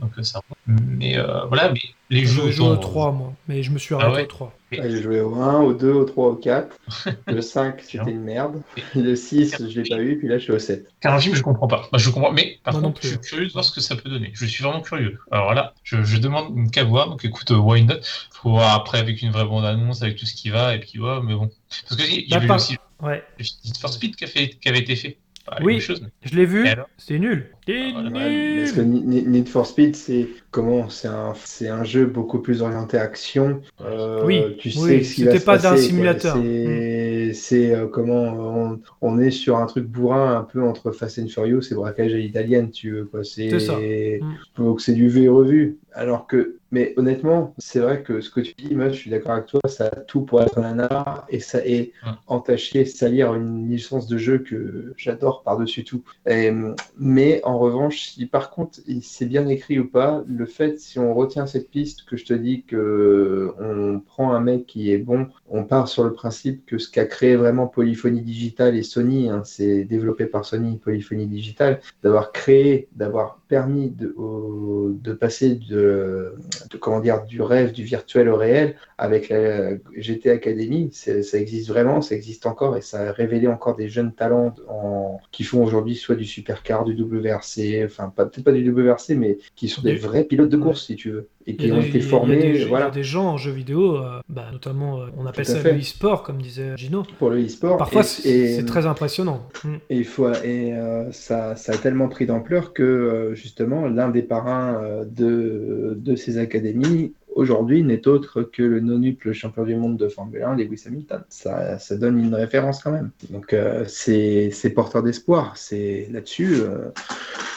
donc 0.00 0.18
euh, 0.18 0.22
ça. 0.22 0.42
Mais 0.66 1.16
euh, 1.16 1.46
voilà, 1.46 1.72
mais 1.72 1.80
les 2.12 2.26
jeux. 2.26 2.42
J'ai 2.46 2.52
joué 2.52 2.66
au 2.66 2.72
autant, 2.72 2.80
3, 2.80 3.12
moi, 3.12 3.32
mais 3.48 3.62
je 3.62 3.70
me 3.70 3.78
suis 3.78 3.94
Ah 3.94 4.02
arrêté 4.02 4.16
ouais 4.18 4.22
au 4.24 4.26
3. 4.26 4.52
Ouais, 4.72 4.90
J'ai 4.90 5.02
joué 5.02 5.20
au 5.20 5.34
1, 5.34 5.60
au 5.60 5.72
2, 5.74 5.92
au 5.92 6.04
3, 6.04 6.28
au 6.30 6.34
4. 6.36 6.76
Le 7.26 7.40
5, 7.42 7.80
c'était 7.82 8.10
une 8.10 8.22
merde. 8.22 8.62
Le 8.94 9.14
6, 9.16 9.56
je 9.68 9.80
l'ai 9.80 9.88
pas 9.88 10.00
eu, 10.00 10.18
puis 10.18 10.28
là, 10.28 10.38
je 10.38 10.44
suis 10.44 10.52
au 10.52 10.58
7. 10.58 10.88
Car 11.00 11.14
un 11.14 11.18
film, 11.20 11.34
je 11.34 11.42
comprends 11.42 11.66
pas. 11.68 11.88
Moi, 11.92 11.98
je 11.98 12.10
comprends, 12.10 12.32
mais 12.32 12.58
par 12.64 12.74
Moi 12.74 12.82
contre, 12.82 13.00
je 13.02 13.08
suis 13.08 13.18
curieux 13.18 13.46
de 13.48 13.52
voir 13.52 13.64
ce 13.64 13.72
que 13.72 13.80
ça 13.80 13.96
peut 13.96 14.08
donner. 14.08 14.30
Je 14.34 14.46
suis 14.46 14.62
vraiment 14.64 14.80
curieux. 14.80 15.18
Alors 15.30 15.52
là, 15.54 15.74
je, 15.84 16.02
je 16.04 16.16
demande 16.18 16.70
qu'à 16.70 16.84
voir. 16.84 17.08
Donc 17.10 17.24
écoute, 17.24 17.50
euh, 17.50 17.56
why 17.56 17.84
not? 17.84 17.96
Faut 18.30 18.50
voir 18.50 18.74
après 18.74 18.98
avec 18.98 19.20
une 19.22 19.30
vraie 19.30 19.44
bande-annonce, 19.44 20.02
avec 20.02 20.16
tout 20.16 20.26
ce 20.26 20.34
qui 20.34 20.50
va, 20.50 20.74
et 20.74 20.80
puis 20.80 20.98
ouais, 21.00 21.18
mais 21.22 21.34
bon. 21.34 21.50
Parce 21.88 22.00
que 22.00 22.06
il 22.10 22.26
y 22.26 22.30
Bah, 22.30 22.36
avait 22.36 22.46
par- 22.46 22.56
aussi 22.56 22.76
Ouais. 23.02 23.22
le 23.38 23.44
Need 23.64 23.76
for 23.78 23.90
Speed 23.92 24.14
qui 24.16 24.68
avait 24.68 24.78
été 24.78 24.94
fait. 24.96 25.18
Oui, 25.62 25.80
chose, 25.80 26.06
je 26.22 26.34
l'ai 26.36 26.46
vu, 26.46 26.66
c'était 26.98 27.18
nul. 27.18 27.46
C'était 27.66 27.92
voilà, 27.92 28.10
nul. 28.28 28.58
Parce 28.60 28.72
que 28.72 28.80
Need 28.80 29.48
for 29.48 29.66
Speed, 29.66 29.96
c'est 29.96 30.28
comment 30.50 30.88
C'est 30.88 31.08
un, 31.08 31.32
c'est 31.44 31.68
un 31.68 31.84
jeu 31.84 32.06
beaucoup 32.06 32.38
plus 32.40 32.62
orienté 32.62 32.96
action. 32.96 33.60
Euh, 33.80 34.24
Oui, 34.24 34.42
tu 34.58 34.68
oui, 34.68 34.74
sais 34.74 35.02
ce 35.04 35.14
qui 35.14 35.24
va 35.24 35.30
c'était 35.32 35.40
se 35.40 35.44
pas 35.46 35.58
d'un 35.58 35.76
simulateur. 35.76 36.36
C'est- 36.36 37.32
c'est 37.32 37.32
c'est, 37.34 37.74
euh, 37.74 37.86
comment 37.86 38.22
on, 38.22 38.80
on 39.00 39.18
est 39.20 39.30
sur 39.30 39.56
un 39.58 39.66
truc 39.66 39.86
bourrin 39.86 40.36
un 40.36 40.42
peu 40.42 40.62
entre 40.62 40.90
Fast 40.92 41.18
and 41.18 41.28
Furious 41.28 41.62
et 41.70 41.74
braquage 41.74 42.12
à 42.14 42.16
l'italienne, 42.18 42.70
tu 42.70 42.90
veux 42.92 43.04
quoi. 43.04 43.24
C'est 43.24 43.58
ça. 43.58 43.76
C'est 43.78 44.20
Mm. 44.22 44.34
donc 44.62 44.80
c'est 44.80 44.92
du 44.92 45.08
vu 45.08 45.22
et 45.24 45.28
revu. 45.28 45.76
Alors 45.94 46.26
que, 46.26 46.56
mais 46.70 46.94
honnêtement, 46.96 47.54
c'est 47.58 47.80
vrai 47.80 48.02
que 48.02 48.20
ce 48.22 48.30
que 48.30 48.40
tu 48.40 48.54
dis, 48.56 48.74
moi, 48.74 48.88
je 48.88 48.94
suis 48.94 49.10
d'accord 49.10 49.32
avec 49.32 49.46
toi, 49.46 49.60
ça 49.68 49.86
a 49.88 49.96
tout 49.96 50.22
pour 50.22 50.40
être 50.40 50.58
un 50.58 50.62
nanar 50.74 51.26
et 51.28 51.38
ça 51.40 51.58
est 51.66 51.92
entacher, 52.26 52.84
salir 52.86 53.34
une 53.34 53.68
licence 53.68 54.06
de 54.06 54.16
jeu 54.16 54.38
que 54.38 54.94
j'adore 54.96 55.42
par-dessus 55.42 55.84
tout. 55.84 56.02
Et, 56.26 56.50
mais 56.96 57.40
en 57.44 57.58
revanche, 57.58 58.00
si 58.12 58.26
par 58.26 58.50
contre 58.50 58.78
c'est 59.02 59.26
bien 59.26 59.46
écrit 59.48 59.78
ou 59.78 59.86
pas, 59.88 60.24
le 60.26 60.46
fait, 60.46 60.78
si 60.80 60.98
on 60.98 61.12
retient 61.14 61.46
cette 61.46 61.68
piste 61.70 62.04
que 62.06 62.16
je 62.16 62.24
te 62.24 62.32
dis 62.34 62.62
que 62.64 63.52
on 63.60 64.00
prend 64.00 64.32
un 64.32 64.40
mec 64.40 64.66
qui 64.66 64.92
est 64.92 64.98
bon, 64.98 65.28
on 65.50 65.64
part 65.64 65.88
sur 65.88 66.04
le 66.04 66.12
principe 66.12 66.64
que 66.66 66.78
ce 66.78 66.90
qu'a 66.90 67.04
créé 67.04 67.36
vraiment 67.36 67.66
Polyphonie 67.66 68.22
Digital 68.22 68.76
et 68.76 68.82
Sony, 68.82 69.28
hein, 69.28 69.42
c'est 69.44 69.84
développé 69.84 70.26
par 70.26 70.44
Sony, 70.44 70.78
Polyphonie 70.78 71.26
Digital, 71.26 71.80
d'avoir 72.02 72.32
créé, 72.32 72.88
d'avoir 72.96 73.40
permis 73.48 73.90
de, 73.90 74.14
au- 74.16 74.90
de 74.92 75.12
passer 75.12 75.54
de, 75.56 75.81
de, 75.82 76.76
comment 76.78 77.00
dire, 77.00 77.24
du 77.24 77.42
rêve, 77.42 77.72
du 77.72 77.82
virtuel 77.84 78.28
au 78.28 78.36
réel 78.36 78.76
avec 78.98 79.28
la 79.28 79.72
GT 79.96 80.30
Academy, 80.30 80.90
ça 80.92 81.38
existe 81.38 81.68
vraiment, 81.68 82.00
ça 82.00 82.14
existe 82.14 82.46
encore 82.46 82.76
et 82.76 82.80
ça 82.82 83.08
a 83.08 83.12
révélé 83.12 83.46
encore 83.48 83.76
des 83.76 83.88
jeunes 83.88 84.12
talents 84.14 84.54
en, 84.68 85.18
qui 85.32 85.44
font 85.44 85.62
aujourd'hui 85.64 85.96
soit 85.96 86.14
du 86.14 86.24
supercar, 86.24 86.84
du 86.84 86.94
WRC, 87.00 87.84
enfin 87.84 88.12
peut-être 88.14 88.44
pas 88.44 88.52
du 88.52 88.70
WRC, 88.70 89.16
mais 89.16 89.38
qui 89.56 89.68
sont 89.68 89.82
Des- 89.82 89.94
vrais 89.96 90.24
pilotes 90.24 90.48
de 90.50 90.56
course 90.56 90.86
si 90.86 90.96
tu 90.96 91.10
veux 91.10 91.28
et 91.46 91.56
qui 91.56 91.72
ont 91.72 91.80
été 91.80 92.00
formés, 92.00 92.36
des- 92.52 92.64
voilà. 92.64 92.90
des 92.90 93.02
gens 93.02 93.26
en 93.26 93.36
jeu 93.36 93.50
vidéo, 93.50 93.96
euh, 93.96 94.20
bah, 94.28 94.46
notamment, 94.52 95.00
euh, 95.00 95.06
on 95.16 95.26
appelle 95.26 95.44
ça 95.44 95.58
fait. 95.58 95.72
le 95.72 95.80
e-sport, 95.80 96.22
comme 96.22 96.40
disait 96.40 96.76
Gino. 96.76 97.02
pour 97.18 97.30
le 97.30 97.44
e-sport. 97.44 97.76
Parfois, 97.76 98.02
c'est 98.02 98.64
très 98.66 98.86
impressionnant. 98.86 99.48
Mm. 99.64 99.74
Et, 99.90 99.96
il 99.98 100.04
faut, 100.04 100.30
et 100.32 100.74
euh, 100.74 101.10
ça, 101.12 101.56
ça 101.56 101.72
a 101.72 101.76
tellement 101.76 102.08
pris 102.08 102.26
d'ampleur 102.26 102.72
que 102.72 103.32
justement 103.34 103.88
l'un 103.88 104.08
des 104.08 104.22
parrains 104.22 104.80
de, 105.06 105.94
de 105.96 106.16
ces 106.16 106.38
académies 106.38 107.14
aujourd'hui 107.34 107.82
n'est 107.82 108.06
autre 108.06 108.42
que 108.42 108.62
le 108.62 108.80
non-nuple 108.80 109.32
champion 109.32 109.64
du 109.64 109.76
monde 109.76 109.96
de 109.96 110.08
Formule 110.08 110.42
1, 110.42 110.56
Lewis 110.56 110.82
Hamilton. 110.86 111.22
Ça, 111.28 111.78
ça 111.78 111.96
donne 111.96 112.18
une 112.18 112.34
référence 112.34 112.82
quand 112.82 112.92
même. 112.92 113.10
Donc 113.30 113.52
euh, 113.52 113.84
c'est 113.86 114.50
c'est 114.52 114.70
porteur 114.70 115.02
d'espoir. 115.02 115.56
C'est 115.56 116.08
là-dessus. 116.10 116.54
euh, 116.60 116.90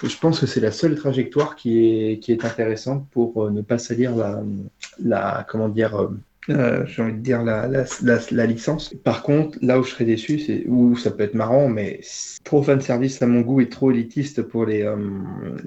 je 0.04 0.18
pense 0.18 0.40
que 0.40 0.46
c'est 0.46 0.60
la 0.62 0.72
seule 0.72 0.96
trajectoire 0.96 1.56
qui 1.56 1.86
est, 2.12 2.20
qui 2.20 2.32
est 2.32 2.46
intéressante 2.46 3.08
pour 3.12 3.46
euh, 3.46 3.52
ne 3.52 3.62
pas 3.62 3.78
salir 3.78 4.16
la, 4.16 4.44
la 5.04 5.46
comment 5.50 5.70
dire. 5.70 6.10
Euh, 6.50 6.86
j'ai 6.86 7.02
envie 7.02 7.14
de 7.14 7.20
dire 7.20 7.44
la, 7.44 7.68
la, 7.68 7.86
la, 8.04 8.20
la 8.32 8.46
licence. 8.46 8.94
Par 9.04 9.24
contre, 9.24 9.58
là 9.62 9.80
où 9.80 9.84
je 9.84 9.90
serais 9.92 10.06
déçu, 10.06 10.40
c'est 10.40 10.64
où 10.68 10.96
ça 10.96 11.12
peut 11.12 11.24
être 11.24 11.34
marrant, 11.34 11.68
mais 11.70 12.02
trop 12.44 12.62
fan 12.62 12.80
service 12.82 13.22
à 13.22 13.28
mon 13.28 13.42
goût 13.42 13.62
et 13.62 13.70
trop 13.70 13.92
élitiste 13.92 14.42
pour 14.44 14.66
les, 14.66 14.84
euh, 14.84 14.96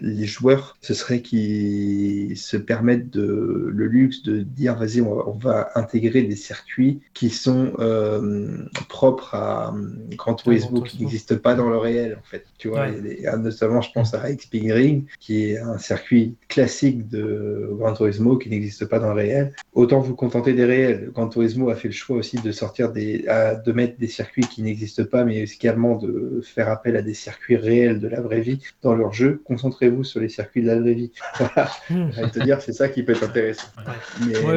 les 0.00 0.26
joueurs, 0.26 0.76
ce 0.80 0.94
serait 0.94 1.20
qu'ils 1.20 2.36
se 2.36 2.56
permettent 2.56 3.10
de, 3.10 3.68
le 3.72 3.86
luxe 3.86 4.22
de 4.22 4.40
dire 4.42 4.76
vas-y, 4.76 5.00
on 5.00 5.14
va, 5.14 5.24
on 5.28 5.32
va 5.38 5.70
intégrer 5.74 6.22
des 6.22 6.36
circuits 6.36 7.00
qui 7.14 7.30
sont 7.30 7.72
euh, 7.80 8.58
propres 8.88 9.34
à 9.34 9.74
euh, 9.74 9.88
Gran 10.16 10.34
Turismo, 10.34 10.82
qui 10.82 11.00
n'existent 11.00 11.36
pas 11.36 11.54
dans 11.54 11.68
le 11.68 11.78
réel 11.78 12.16
en 12.20 12.24
fait. 12.24 12.44
Tu 12.58 12.68
vois, 12.68 12.86
Ouais. 12.88 13.36
notamment 13.38 13.80
je 13.80 13.90
pense 13.92 14.14
à 14.14 14.30
X-Ping 14.30 14.72
Ring, 14.72 15.04
qui 15.20 15.50
est 15.50 15.58
un 15.58 15.78
circuit 15.78 16.36
classique 16.48 17.08
de 17.08 17.68
Gran 17.72 17.92
Turismo 17.94 18.36
qui 18.38 18.48
n'existe 18.50 18.84
pas 18.86 18.98
dans 18.98 19.08
le 19.08 19.14
réel. 19.14 19.52
Autant 19.72 20.00
vous 20.00 20.14
contenter 20.14 20.52
des 20.52 20.64
réels. 20.68 21.10
Gran 21.14 21.28
Turismo 21.28 21.70
a 21.70 21.74
fait 21.74 21.88
le 21.88 21.94
choix 21.94 22.16
aussi 22.18 22.36
de 22.36 22.52
sortir 22.52 22.92
des, 22.92 23.26
à- 23.28 23.54
de 23.54 23.72
mettre 23.72 23.98
des 23.98 24.06
circuits 24.06 24.44
qui 24.46 24.62
n'existent 24.62 25.04
pas, 25.04 25.24
mais 25.24 25.38
également 25.42 25.96
de 25.96 26.40
faire 26.44 26.68
appel 26.68 26.96
à 26.96 27.02
des 27.02 27.14
circuits 27.14 27.56
réels 27.56 27.98
de 28.00 28.08
la 28.08 28.20
vraie 28.20 28.40
vie 28.40 28.60
dans 28.82 28.94
leur 28.94 29.12
jeu. 29.12 29.40
Concentrez-vous 29.44 30.04
sur 30.04 30.20
les 30.20 30.28
circuits 30.28 30.62
de 30.62 30.68
la 30.68 30.78
vraie 30.80 30.94
vie. 30.94 31.10
Voilà. 31.38 31.70
Mm. 31.90 32.10
De 32.26 32.28
te 32.30 32.38
dire, 32.40 32.60
c'est 32.60 32.72
ça 32.72 32.88
qui 32.88 33.02
peut 33.02 33.12
être 33.12 33.24
intéressant. 33.24 33.68
Mais 34.26 34.36
Ouais, 34.38 34.56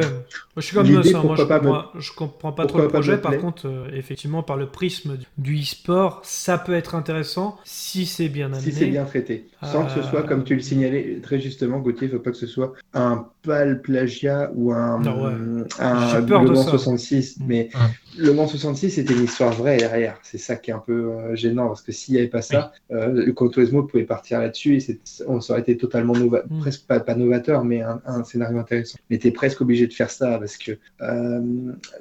je 0.56 0.60
suis 0.62 0.74
comme 0.76 1.02
ça, 1.02 1.22
moi 1.22 1.36
je 1.36 1.42
pas 1.44 1.58
comprends, 1.60 1.84
je 1.98 2.12
comprends 2.12 2.52
pas 2.52 2.66
trop 2.66 2.78
le 2.80 2.88
projet, 2.88 3.18
par 3.18 3.36
contre, 3.38 3.66
euh, 3.68 3.88
effectivement, 3.94 4.42
par 4.42 4.56
le 4.56 4.66
prisme 4.66 5.16
du 5.38 5.60
e-sport, 5.60 6.20
ça 6.24 6.58
peut 6.58 6.74
être 6.74 6.94
intéressant 6.94 7.58
si 7.64 8.06
c'est 8.06 8.28
bien 8.28 8.46
amené. 8.46 8.60
si 8.60 8.72
c'est 8.72 8.86
bien 8.86 9.04
traité, 9.04 9.46
sans 9.62 9.86
que 9.86 9.92
ce 9.92 10.02
soit, 10.02 10.20
Euh, 10.20 10.26
comme 10.26 10.44
tu 10.44 10.54
le 10.54 10.60
signalais 10.60 11.18
très 11.22 11.40
justement, 11.40 11.78
Gauthier, 11.80 12.08
il 12.08 12.12
ne 12.12 12.16
faut 12.18 12.22
pas 12.22 12.30
que 12.30 12.36
ce 12.36 12.46
soit 12.46 12.74
un 12.94 13.26
pâle 13.42 13.82
plagiat 13.82 14.50
ou 14.54 14.72
un, 14.72 15.00
Non, 15.00 15.24
ouais. 15.24 15.64
un 15.78 16.20
Le 16.20 16.54
ça. 16.54 16.70
66. 16.70 17.38
Mm. 17.38 17.44
Mais 17.46 17.70
Le 18.18 18.32
Mans 18.34 18.46
66, 18.46 18.90
c'était 18.90 19.14
une 19.14 19.24
histoire 19.24 19.52
vraie 19.52 19.76
derrière. 19.78 20.18
C'est 20.22 20.38
ça 20.38 20.56
qui 20.56 20.70
est 20.70 20.74
un 20.74 20.78
peu 20.78 21.10
euh, 21.12 21.34
gênant, 21.34 21.68
parce 21.68 21.82
que 21.82 21.92
s'il 21.92 22.14
n'y 22.14 22.20
avait 22.20 22.28
pas 22.28 22.42
ça, 22.42 22.72
euh, 22.90 23.08
le 23.26 23.32
Turismo 23.48 23.84
pouvait 23.84 24.04
partir 24.04 24.40
là-dessus 24.40 24.76
et 24.76 25.00
on 25.26 25.40
ça 25.40 25.54
aurait 25.54 25.62
été 25.62 25.76
totalement 25.76 26.12
nova- 26.14 26.44
Mm. 26.50 26.58
presque 26.60 26.86
pas, 26.86 27.00
pas 27.00 27.14
novateur, 27.14 27.64
mais 27.64 27.80
un, 27.82 28.00
un 28.06 28.24
scénario 28.24 28.58
intéressant. 28.58 28.98
Mais 29.10 29.18
tu 29.18 29.28
es 29.28 29.30
presque 29.30 29.60
obligé 29.62 29.86
de 29.86 29.92
faire 29.92 30.10
ça, 30.10 30.38
parce 30.38 30.56
que 30.58 30.72
euh, 31.00 31.40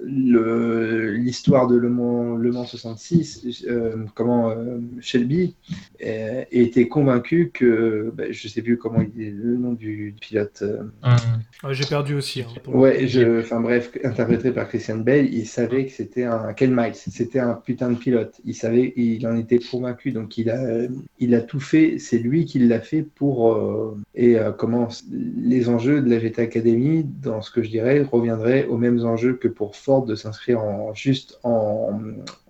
le- 0.04 1.12
l'histoire 1.14 1.68
de 1.68 1.76
Le 1.76 1.90
Mans, 1.90 2.36
le 2.36 2.52
Mans 2.52 2.66
66, 2.66 3.66
euh, 3.68 3.96
comment 4.16 4.50
euh, 4.52 4.80
Shelby 5.00 5.56
euh, 6.06 6.44
était 6.52 6.88
convaincu 6.88 7.52
que, 7.54 8.12
ben, 8.16 8.32
je 8.32 8.48
sais 8.48 8.62
plus 8.62 8.78
comment 8.78 9.02
il 9.02 9.22
est 9.24 9.32
le 9.32 9.56
nom 9.58 9.74
du 9.74 10.16
pilote. 10.20 10.60
euh, 10.64 10.84
Ouais, 11.64 11.74
J'ai 11.74 11.86
perdu 11.86 12.16
aussi. 12.16 12.42
hein, 12.42 12.48
Ouais, 12.68 13.08
je, 13.08 13.40
enfin 13.42 13.62
bref, 13.62 13.92
interprété 14.04 14.52
par 14.52 14.68
Christian 14.68 14.98
Bale, 14.98 15.28
il 15.34 15.46
savait 15.46 15.86
que 15.86 15.92
c'était 16.02 16.24
un 16.24 16.54
Ken 16.54 16.74
Miles, 16.76 16.96
c'était 16.96 17.40
un 17.40 17.54
putain 17.54 17.92
de 17.92 17.96
pilote. 17.96 18.42
Il 18.44 18.56
savait, 18.56 18.94
il 18.96 19.26
en 19.28 19.38
était 19.38 19.60
convaincu, 19.60 20.12
donc 20.12 20.38
il 20.38 20.50
a, 20.50 20.88
il 21.20 21.36
a 21.36 21.42
tout 21.42 21.60
fait. 21.60 22.00
C'est 22.00 22.18
lui 22.18 22.46
qui 22.46 22.58
l'a 22.60 22.80
fait 22.80 23.04
pour 23.04 23.54
euh, 23.54 23.96
et 24.16 24.38
euh, 24.38 24.52
comment 24.52 24.88
les 25.12 25.70
enjeux 25.70 26.02
de 26.02 26.10
la 26.10 26.20
GT 26.20 26.42
Academy, 26.42 27.06
dans 27.22 27.42
ce 27.42 27.52
que 27.52 27.62
je 27.62 27.70
dirais, 27.70 28.02
reviendraient 28.02 28.66
aux 28.66 28.78
mêmes 28.78 29.06
enjeux 29.06 29.34
que 29.34 29.48
pour 29.48 29.76
Ford 29.76 30.06
de 30.06 30.16
s'inscrire 30.16 30.62
en 30.62 30.94
juste 30.96 31.40
en, 31.44 32.00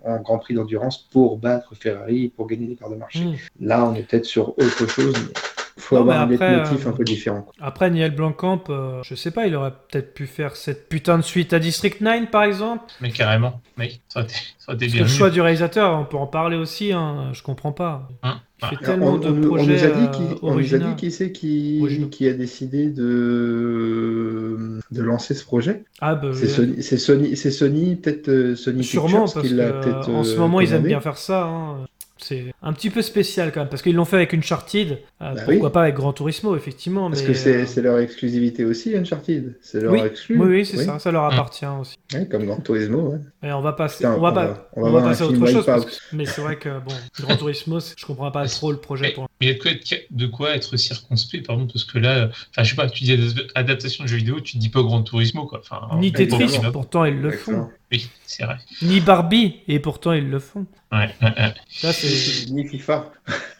en 0.04 0.20
Grand 0.20 0.38
Prix 0.38 0.54
d'endurance 0.54 1.06
pour 1.12 1.36
battre 1.36 1.74
Ferrari, 1.74 2.32
pour 2.34 2.46
gagner 2.46 2.68
des 2.68 2.76
parts 2.76 2.90
de 2.90 2.96
marché. 2.96 3.24
Mm. 3.24 3.34
Là, 3.60 3.86
on 3.86 3.94
est 3.94 4.08
peut-être 4.08 4.24
sur 4.24 4.50
autre 4.58 4.86
chose. 4.86 5.14
mais 5.14 5.61
faut 5.78 5.96
Non, 5.96 6.02
avoir 6.02 6.20
un 6.20 6.30
après, 6.32 6.56
leitmotiv 6.56 6.86
euh, 6.86 6.90
un 6.90 6.92
peu 6.92 7.04
différent. 7.04 7.42
quoi. 7.42 7.52
Après, 7.60 7.90
Niel 7.90 8.14
Blancamp, 8.14 8.64
euh, 8.68 9.00
je 9.02 9.14
sais 9.14 9.30
pas, 9.30 9.46
il 9.46 9.54
aurait 9.54 9.72
peut-être 9.90 10.14
pu 10.14 10.26
faire 10.26 10.56
cette 10.56 10.88
putain 10.88 11.16
de 11.18 11.22
suite 11.22 11.52
à 11.52 11.58
District 11.58 12.00
9, 12.00 12.30
par 12.30 12.44
exemple. 12.44 12.84
Mais 13.00 13.10
carrément, 13.10 13.60
oui, 13.78 14.00
ça 14.08 14.20
aurait 14.20 14.28
été, 14.28 14.34
ça 14.58 14.72
aurait 14.72 14.76
été 14.76 14.86
bien 14.88 15.02
le 15.02 15.08
choix 15.08 15.30
du 15.30 15.40
réalisateur, 15.40 15.98
on 15.98 16.04
peut 16.04 16.16
en 16.18 16.26
parler 16.26 16.56
aussi, 16.56 16.92
hein, 16.92 17.30
je 17.32 17.42
comprends 17.42 17.72
pas. 17.72 18.08
Hein, 18.22 18.40
Il 18.62 18.68
fait 18.68 18.76
ouais. 18.76 18.82
tellement 18.86 19.06
on, 19.12 19.18
de 19.18 19.28
on 19.28 19.32
nous- 19.32 19.44
on 19.50 19.54
projets 19.56 19.72
nous 19.72 19.84
a 19.84 19.88
dit 19.88 20.04
euh, 20.04 20.06
qui, 20.08 20.22
on 20.42 20.54
nous 20.54 20.74
a 20.74 20.78
dit 20.78 20.96
qui 20.96 21.10
c'est 21.10 21.32
qui, 21.32 22.28
a 22.28 22.32
décidé 22.34 22.86
de, 22.90 24.78
de 24.90 25.02
lancer 25.02 25.34
ce 25.34 25.44
projet. 25.44 25.84
Ah, 26.00 26.14
bah, 26.14 26.28
C'est 26.34 26.46
euh, 26.60 26.96
Sony, 26.98 27.36
c'est 27.36 27.50
Sony, 27.50 27.96
peut-être 27.96 28.28
euh, 28.28 28.54
Sony 28.56 28.84
Sûrement, 28.84 29.24
Pictures 29.24 29.34
parce 29.34 29.46
qui 29.46 29.52
que 29.52 29.58
l'a 29.58 29.72
peut-être. 29.72 30.08
en 30.10 30.22
ce 30.24 30.34
euh, 30.36 30.38
moment, 30.38 30.60
ils 30.60 30.72
aiment 30.72 30.82
bien 30.84 31.00
faire 31.00 31.18
ça. 31.18 31.44
hein. 31.46 31.86
C'est 32.22 32.54
un 32.62 32.72
petit 32.72 32.90
peu 32.90 33.02
spécial 33.02 33.52
quand 33.52 33.60
même, 33.60 33.68
parce 33.68 33.82
qu'ils 33.82 33.94
l'ont 33.96 34.04
fait 34.04 34.16
avec 34.16 34.32
Uncharted. 34.34 34.92
Euh, 34.92 35.34
Bah 35.34 35.42
pourquoi 35.44 35.68
oui. 35.68 35.72
pas 35.72 35.82
avec 35.82 35.94
Gran 35.96 36.12
Turismo, 36.12 36.56
effectivement. 36.56 37.08
Parce 37.10 37.22
mais, 37.22 37.28
que 37.28 37.34
c'est 37.34 37.62
euh, 37.62 37.66
c'est 37.66 37.82
leur 37.82 37.98
exclusivité 37.98 38.64
aussi, 38.64 38.96
Uncharted. 38.96 39.58
C'est 39.60 39.80
leur 39.80 39.92
Oui, 39.92 40.00
exclu. 40.00 40.38
oui, 40.40 40.46
oui, 40.48 40.66
c'est 40.66 40.84
ça, 40.84 40.98
ça 40.98 41.10
leur 41.10 41.24
appartient 41.24 41.66
aussi. 41.80 41.96
Ouais, 42.14 42.26
comme 42.28 42.46
Gran 42.46 42.60
Turismo. 42.60 43.10
Ouais. 43.10 43.18
Mais 43.42 43.52
on 43.52 43.60
va 43.60 43.72
passer, 43.72 43.98
Putain, 44.04 44.14
on 44.16 44.20
va, 44.20 44.30
on 44.30 44.34
pas, 44.34 44.46
va- 44.46 44.68
on 44.76 45.02
passer 45.02 45.22
à 45.22 45.26
autre 45.26 45.36
chose. 45.38 45.48
Wipeout. 45.56 45.64
parce 45.66 45.84
que- 45.86 46.16
mais 46.16 46.24
c'est 46.26 46.40
vrai 46.40 46.56
que 46.56 46.68
bon, 46.80 46.94
Gran 47.20 47.36
Turismo, 47.36 47.78
je 47.80 48.06
comprends 48.06 48.30
pas 48.30 48.46
trop 48.46 48.70
le 48.70 48.78
projet. 48.78 49.06
Mais 49.08 49.12
Pour... 49.12 49.28
mais 49.40 49.46
il 49.46 49.48
y 49.48 49.50
a 49.50 49.54
de 49.54 49.58
quoi 49.60 49.70
être, 49.72 50.06
de 50.10 50.26
quoi 50.26 50.54
être 50.54 50.76
circonspect, 50.76 51.46
par 51.46 51.56
exemple, 51.56 51.72
parce 51.72 51.84
que 51.84 51.98
là, 51.98 52.28
enfin, 52.50 52.62
je 52.62 52.70
sais 52.70 52.76
pas, 52.76 52.88
tu 52.88 53.04
dis 53.04 53.16
adaptation 53.54 54.04
de 54.04 54.08
jeux 54.08 54.16
vidéo, 54.18 54.40
tu 54.40 54.52
te 54.54 54.58
dis 54.58 54.68
pas 54.68 54.82
Gran 54.82 55.02
Turismo, 55.02 55.46
quoi. 55.46 55.60
Enfin, 55.60 55.88
Ni 55.98 56.12
Tetris, 56.12 56.58
pourtant 56.72 57.04
ils 57.04 57.20
le 57.20 57.32
Excellent. 57.32 57.64
font. 57.64 57.70
Oui, 57.92 58.10
c'est 58.24 58.44
vrai. 58.44 58.56
Ni 58.80 59.00
Barbie, 59.00 59.60
et 59.68 59.78
pourtant 59.78 60.12
ils 60.12 60.28
le 60.28 60.38
font. 60.38 60.66
Ouais, 60.90 61.10
ouais, 61.20 61.28
ouais. 61.38 61.54
Ça, 61.68 61.92
c'est... 61.92 62.50
Ni 62.50 62.66
FIFA. 62.66 63.10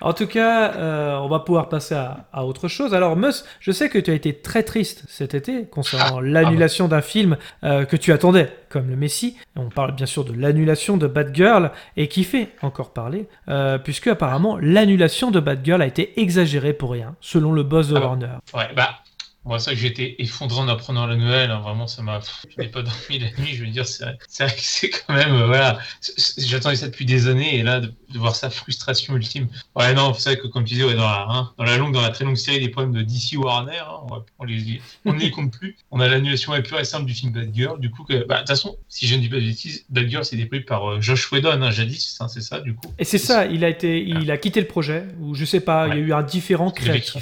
En 0.00 0.12
tout 0.12 0.26
cas, 0.28 0.74
euh, 0.74 1.16
on 1.16 1.28
va 1.28 1.40
pouvoir 1.40 1.68
passer 1.68 1.94
à, 1.94 2.28
à 2.32 2.44
autre 2.44 2.68
chose. 2.68 2.94
Alors, 2.94 3.16
Mus, 3.16 3.44
je 3.58 3.72
sais 3.72 3.88
que 3.88 3.98
tu 3.98 4.10
as 4.10 4.14
été 4.14 4.32
très 4.32 4.62
triste 4.62 5.02
cet 5.08 5.34
été 5.34 5.66
concernant 5.66 6.20
l'annulation 6.20 6.86
d'un 6.86 7.00
film 7.00 7.36
euh, 7.64 7.84
que 7.84 7.96
tu 7.96 8.12
attendais, 8.12 8.52
comme 8.68 8.88
le 8.88 8.96
Messi. 8.96 9.36
On 9.56 9.70
parle 9.70 9.96
bien 9.96 10.06
sûr 10.06 10.24
de 10.24 10.32
l'annulation 10.32 10.96
de 10.98 11.08
Bad 11.08 11.34
Girl, 11.34 11.72
et 11.96 12.06
qui 12.06 12.22
fait 12.22 12.50
encore 12.62 12.92
parler, 12.92 13.28
euh, 13.48 13.78
puisque 13.78 14.06
apparemment 14.06 14.56
l'annulation 14.60 15.32
de 15.32 15.40
Bad 15.40 15.64
Girl 15.64 15.82
a 15.82 15.86
été 15.86 16.20
exagérée 16.20 16.74
pour 16.74 16.92
rien, 16.92 17.16
selon 17.20 17.50
le 17.52 17.64
boss 17.64 17.88
de 17.88 17.96
Ah 17.96 18.00
Warner. 18.00 18.28
Ouais, 18.54 18.68
bah, 18.76 19.00
Moi, 19.48 19.58
ça 19.58 19.72
été 19.72 20.22
effondré 20.22 20.58
en 20.60 20.68
apprenant 20.68 21.06
la 21.06 21.16
nouvelle, 21.16 21.50
hein, 21.50 21.60
vraiment, 21.60 21.86
ça 21.86 22.02
m'a. 22.02 22.20
Je 22.54 22.60
n'ai 22.62 22.68
pas 22.68 22.82
dormi 22.82 23.18
la 23.18 23.30
nuit, 23.42 23.54
je 23.54 23.64
veux 23.64 23.70
dire, 23.70 23.86
c'est 23.86 24.04
c'est 24.28 24.44
vrai 24.44 24.54
que 24.54 24.60
c'est 24.62 24.90
quand 24.90 25.14
même. 25.14 25.34
euh, 25.34 25.46
voilà. 25.46 25.78
C'est- 26.02 26.12
c'est- 26.20 26.46
J'attendais 26.46 26.76
ça 26.76 26.86
depuis 26.88 27.06
des 27.06 27.28
années, 27.28 27.56
et 27.56 27.62
là, 27.62 27.80
de, 27.80 27.86
de 28.12 28.18
voir 28.18 28.36
sa 28.36 28.50
frustration 28.50 29.16
ultime. 29.16 29.48
Ouais, 29.74 29.94
non, 29.94 30.12
c'est 30.12 30.34
vrai 30.34 30.38
que, 30.38 30.46
comme 30.48 30.64
tu 30.64 30.74
disais, 30.74 30.84
ouais, 30.84 30.94
dans, 30.94 31.08
la, 31.08 31.26
hein, 31.30 31.50
dans 31.56 31.64
la 31.64 31.78
longue, 31.78 31.94
dans 31.94 32.02
la 32.02 32.10
très 32.10 32.26
longue 32.26 32.36
série 32.36 32.60
des 32.60 32.68
problèmes 32.68 32.92
de 32.92 33.00
DC 33.02 33.36
Warner, 33.38 33.78
hein, 33.78 34.00
on, 34.02 34.06
va- 34.16 34.24
on 34.38 34.44
les, 34.44 34.80
on 35.06 35.14
ne 35.14 35.18
les 35.18 35.30
compte 35.30 35.50
plus. 35.52 35.76
On 35.90 36.00
a 36.00 36.08
l'annulation 36.08 36.52
la 36.52 36.60
pure 36.60 36.78
et 36.78 36.84
simple 36.84 37.06
du 37.06 37.14
film 37.14 37.32
Bad 37.32 37.54
Girl, 37.54 37.80
du 37.80 37.90
coup, 37.90 38.04
bah, 38.06 38.14
de 38.16 38.38
toute 38.40 38.48
façon, 38.48 38.76
si 38.90 39.06
je 39.06 39.14
ne 39.14 39.20
dis 39.22 39.30
pas 39.30 39.36
de 39.36 39.40
bêtises, 39.46 39.84
Bad 39.88 40.08
Girl, 40.10 40.24
c'était 40.26 40.44
pris 40.44 40.60
par 40.60 40.90
euh, 40.90 41.00
Josh 41.00 41.32
Whedon, 41.32 41.70
jadis, 41.70 42.18
c'est 42.28 42.40
ça, 42.42 42.60
du 42.60 42.74
coup. 42.74 42.92
Et 42.98 43.04
c'est 43.04 43.16
ça, 43.18 43.46
il 43.46 43.64
a 43.64 43.68
été, 43.70 44.02
il 44.02 44.30
a 44.30 44.36
quitté 44.36 44.60
le 44.60 44.66
projet, 44.66 45.04
ou 45.20 45.34
je 45.34 45.46
sais 45.46 45.60
pas, 45.60 45.86
il 45.88 45.94
y 45.94 45.98
a 45.98 46.00
eu 46.02 46.12
un 46.12 46.22
différent 46.22 46.70
créatif. 46.70 47.12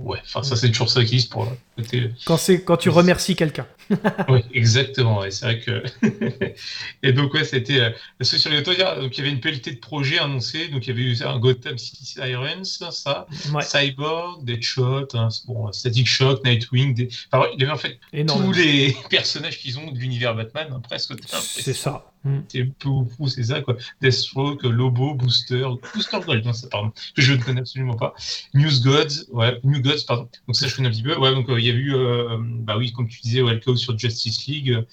Ouais, 0.00 0.18
enfin, 0.24 0.42
ça, 0.42 0.56
c'est 0.56 0.68
toujours 0.70 0.90
ça 0.90 1.04
qui 1.04 1.14
existe 1.14 1.30
pour 1.30 1.43
le 1.76 1.82
côté. 1.82 2.10
Quand 2.24 2.36
c'est 2.36 2.62
quand 2.62 2.76
tu 2.76 2.88
remercies 2.88 3.36
quelqu'un. 3.36 3.66
Oui, 4.28 4.40
exactement. 4.54 5.24
Et 5.24 5.30
c'est 5.30 5.44
vrai 5.44 5.60
que. 5.60 5.82
et 7.02 7.12
donc, 7.12 7.34
ouais, 7.34 7.44
c'était. 7.44 7.80
Euh, 7.80 7.90
parce 8.18 8.30
que 8.30 8.38
sur 8.38 8.50
les 8.50 8.58
autoroutes, 8.58 8.80
donc 8.80 9.16
il 9.16 9.18
y 9.18 9.20
avait 9.20 9.30
une 9.30 9.40
pelletée 9.40 9.72
de 9.72 9.78
projets 9.78 10.18
annoncés. 10.18 10.68
Donc, 10.68 10.86
il 10.86 10.90
y 10.90 10.92
avait 10.92 11.02
eu 11.02 11.22
un 11.22 11.38
Gotham 11.38 11.76
City 11.76 12.04
Sirens, 12.04 12.78
ça, 12.90 13.26
Ouais. 13.52 13.62
Cyborg, 13.62 14.44
Deadshot, 14.44 15.08
hein, 15.14 15.28
bon, 15.46 15.70
Static 15.72 16.06
Shock, 16.06 16.44
Nightwing. 16.44 16.94
Des... 16.94 17.08
Enfin, 17.30 17.46
il 17.52 17.60
y 17.60 17.64
avait 17.64 17.72
en 17.72 17.76
fait 17.76 17.98
tous 18.26 18.52
les 18.52 18.96
personnages 19.10 19.58
qu'ils 19.58 19.78
ont 19.78 19.90
de 19.90 19.98
l'univers 19.98 20.34
Batman, 20.34 20.68
hein, 20.72 20.80
presque. 20.80 21.12
C'est 21.28 21.74
ça. 21.74 22.13
Mm. 22.24 22.38
C'est 22.48 22.64
peu 22.64 22.88
ou 22.88 23.04
prou, 23.04 23.28
c'est 23.28 23.44
ça, 23.44 23.60
quoi. 23.60 23.76
Deathstroke, 24.00 24.62
Lobo, 24.62 25.14
Booster, 25.14 25.66
Booster 25.94 26.18
Gold, 26.24 26.44
non, 26.44 26.52
ça, 26.52 26.68
pardon, 26.68 26.90
que 27.14 27.22
je 27.22 27.34
ne 27.34 27.42
connais 27.42 27.60
absolument 27.60 27.96
pas. 27.96 28.14
News 28.54 28.80
Gods, 28.82 29.26
ouais, 29.32 29.60
New 29.62 29.80
Gods, 29.82 30.04
pardon. 30.06 30.28
Donc 30.46 30.56
ça, 30.56 30.66
je 30.66 30.74
connais 30.74 30.88
un 30.88 30.90
petit 30.90 31.02
peu. 31.02 31.16
Ouais, 31.18 31.32
donc 31.32 31.48
euh, 31.50 31.60
il 31.60 31.66
y 31.66 31.70
a 31.70 31.74
eu, 31.74 31.94
euh, 31.94 32.38
bah 32.40 32.78
oui, 32.78 32.92
comme 32.92 33.08
tu 33.08 33.20
disais, 33.20 33.42
ouais, 33.42 33.60
sur 33.76 33.98
Justice 33.98 34.46
League. 34.46 34.84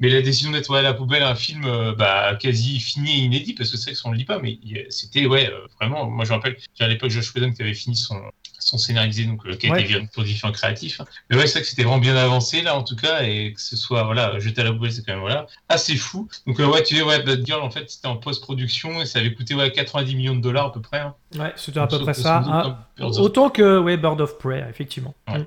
mais 0.00 0.10
la 0.10 0.20
décision 0.22 0.50
d'être 0.50 0.70
ouais, 0.70 0.80
à 0.80 0.82
la 0.82 0.94
poubelle 0.94 1.22
un 1.22 1.34
film 1.34 1.64
euh, 1.64 1.94
bah, 1.94 2.36
quasi 2.36 2.78
fini 2.80 3.10
et 3.12 3.24
inédit, 3.24 3.54
parce 3.54 3.70
que 3.70 3.76
c'est 3.78 3.92
vrai 3.92 4.00
qu'on 4.02 4.10
ne 4.10 4.14
le 4.14 4.18
lit 4.18 4.24
pas, 4.26 4.38
mais 4.38 4.58
c'était, 4.90 5.26
ouais, 5.26 5.50
vraiment, 5.80 6.10
moi 6.10 6.24
je 6.24 6.30
me 6.30 6.36
rappelle, 6.36 6.56
à 6.78 6.88
l'époque, 6.88 7.10
Josh 7.10 7.34
Whedon 7.34 7.52
qui 7.52 7.62
avait 7.62 7.74
fini 7.74 7.96
son, 7.96 8.20
son 8.64 8.78
scénarisé, 8.78 9.24
donc 9.24 9.44
euh, 9.46 9.56
qui 9.56 9.66
a 9.66 9.70
été 9.78 10.06
pour 10.12 10.24
différents 10.24 10.52
créatifs. 10.52 11.00
Mais 11.30 11.36
ouais, 11.36 11.46
c'est 11.46 11.54
vrai 11.54 11.62
que 11.62 11.68
c'était 11.68 11.82
vraiment 11.82 11.98
bien 11.98 12.16
avancé, 12.16 12.62
là, 12.62 12.76
en 12.76 12.82
tout 12.82 12.96
cas, 12.96 13.22
et 13.22 13.52
que 13.52 13.60
ce 13.60 13.76
soit, 13.76 14.04
voilà, 14.04 14.38
jeté 14.40 14.60
à 14.62 14.64
la 14.64 14.72
poubelle, 14.72 14.92
c'est 14.92 15.02
quand 15.04 15.12
même, 15.12 15.20
voilà, 15.20 15.46
assez 15.68 15.96
fou. 15.96 16.28
Donc, 16.46 16.58
euh, 16.60 16.66
ouais, 16.66 16.82
tu 16.82 16.96
sais, 16.96 17.02
ouais, 17.02 17.22
Bad 17.22 17.44
Girl, 17.46 17.62
en 17.62 17.70
fait, 17.70 17.90
c'était 17.90 18.06
en 18.08 18.16
post-production 18.16 19.00
et 19.02 19.06
ça 19.06 19.18
avait 19.20 19.34
coûté, 19.34 19.54
ouais, 19.54 19.70
90 19.72 20.14
millions 20.16 20.36
de 20.36 20.40
dollars 20.40 20.66
à 20.66 20.72
peu 20.72 20.80
près. 20.80 20.98
hein. 21.00 21.14
Ouais, 21.36 21.52
c'était 21.56 21.80
à 21.80 21.86
peu 21.86 21.98
près 22.00 22.14
ça. 22.14 22.38
hein. 22.38 22.78
of 23.00 23.18
Autant 23.18 23.50
que 23.50 23.78
ouais, 23.78 23.96
Bird 23.96 24.20
of 24.20 24.38
Prey, 24.38 24.64
effectivement. 24.70 25.14
Ouais. 25.28 25.40
Mm. 25.40 25.46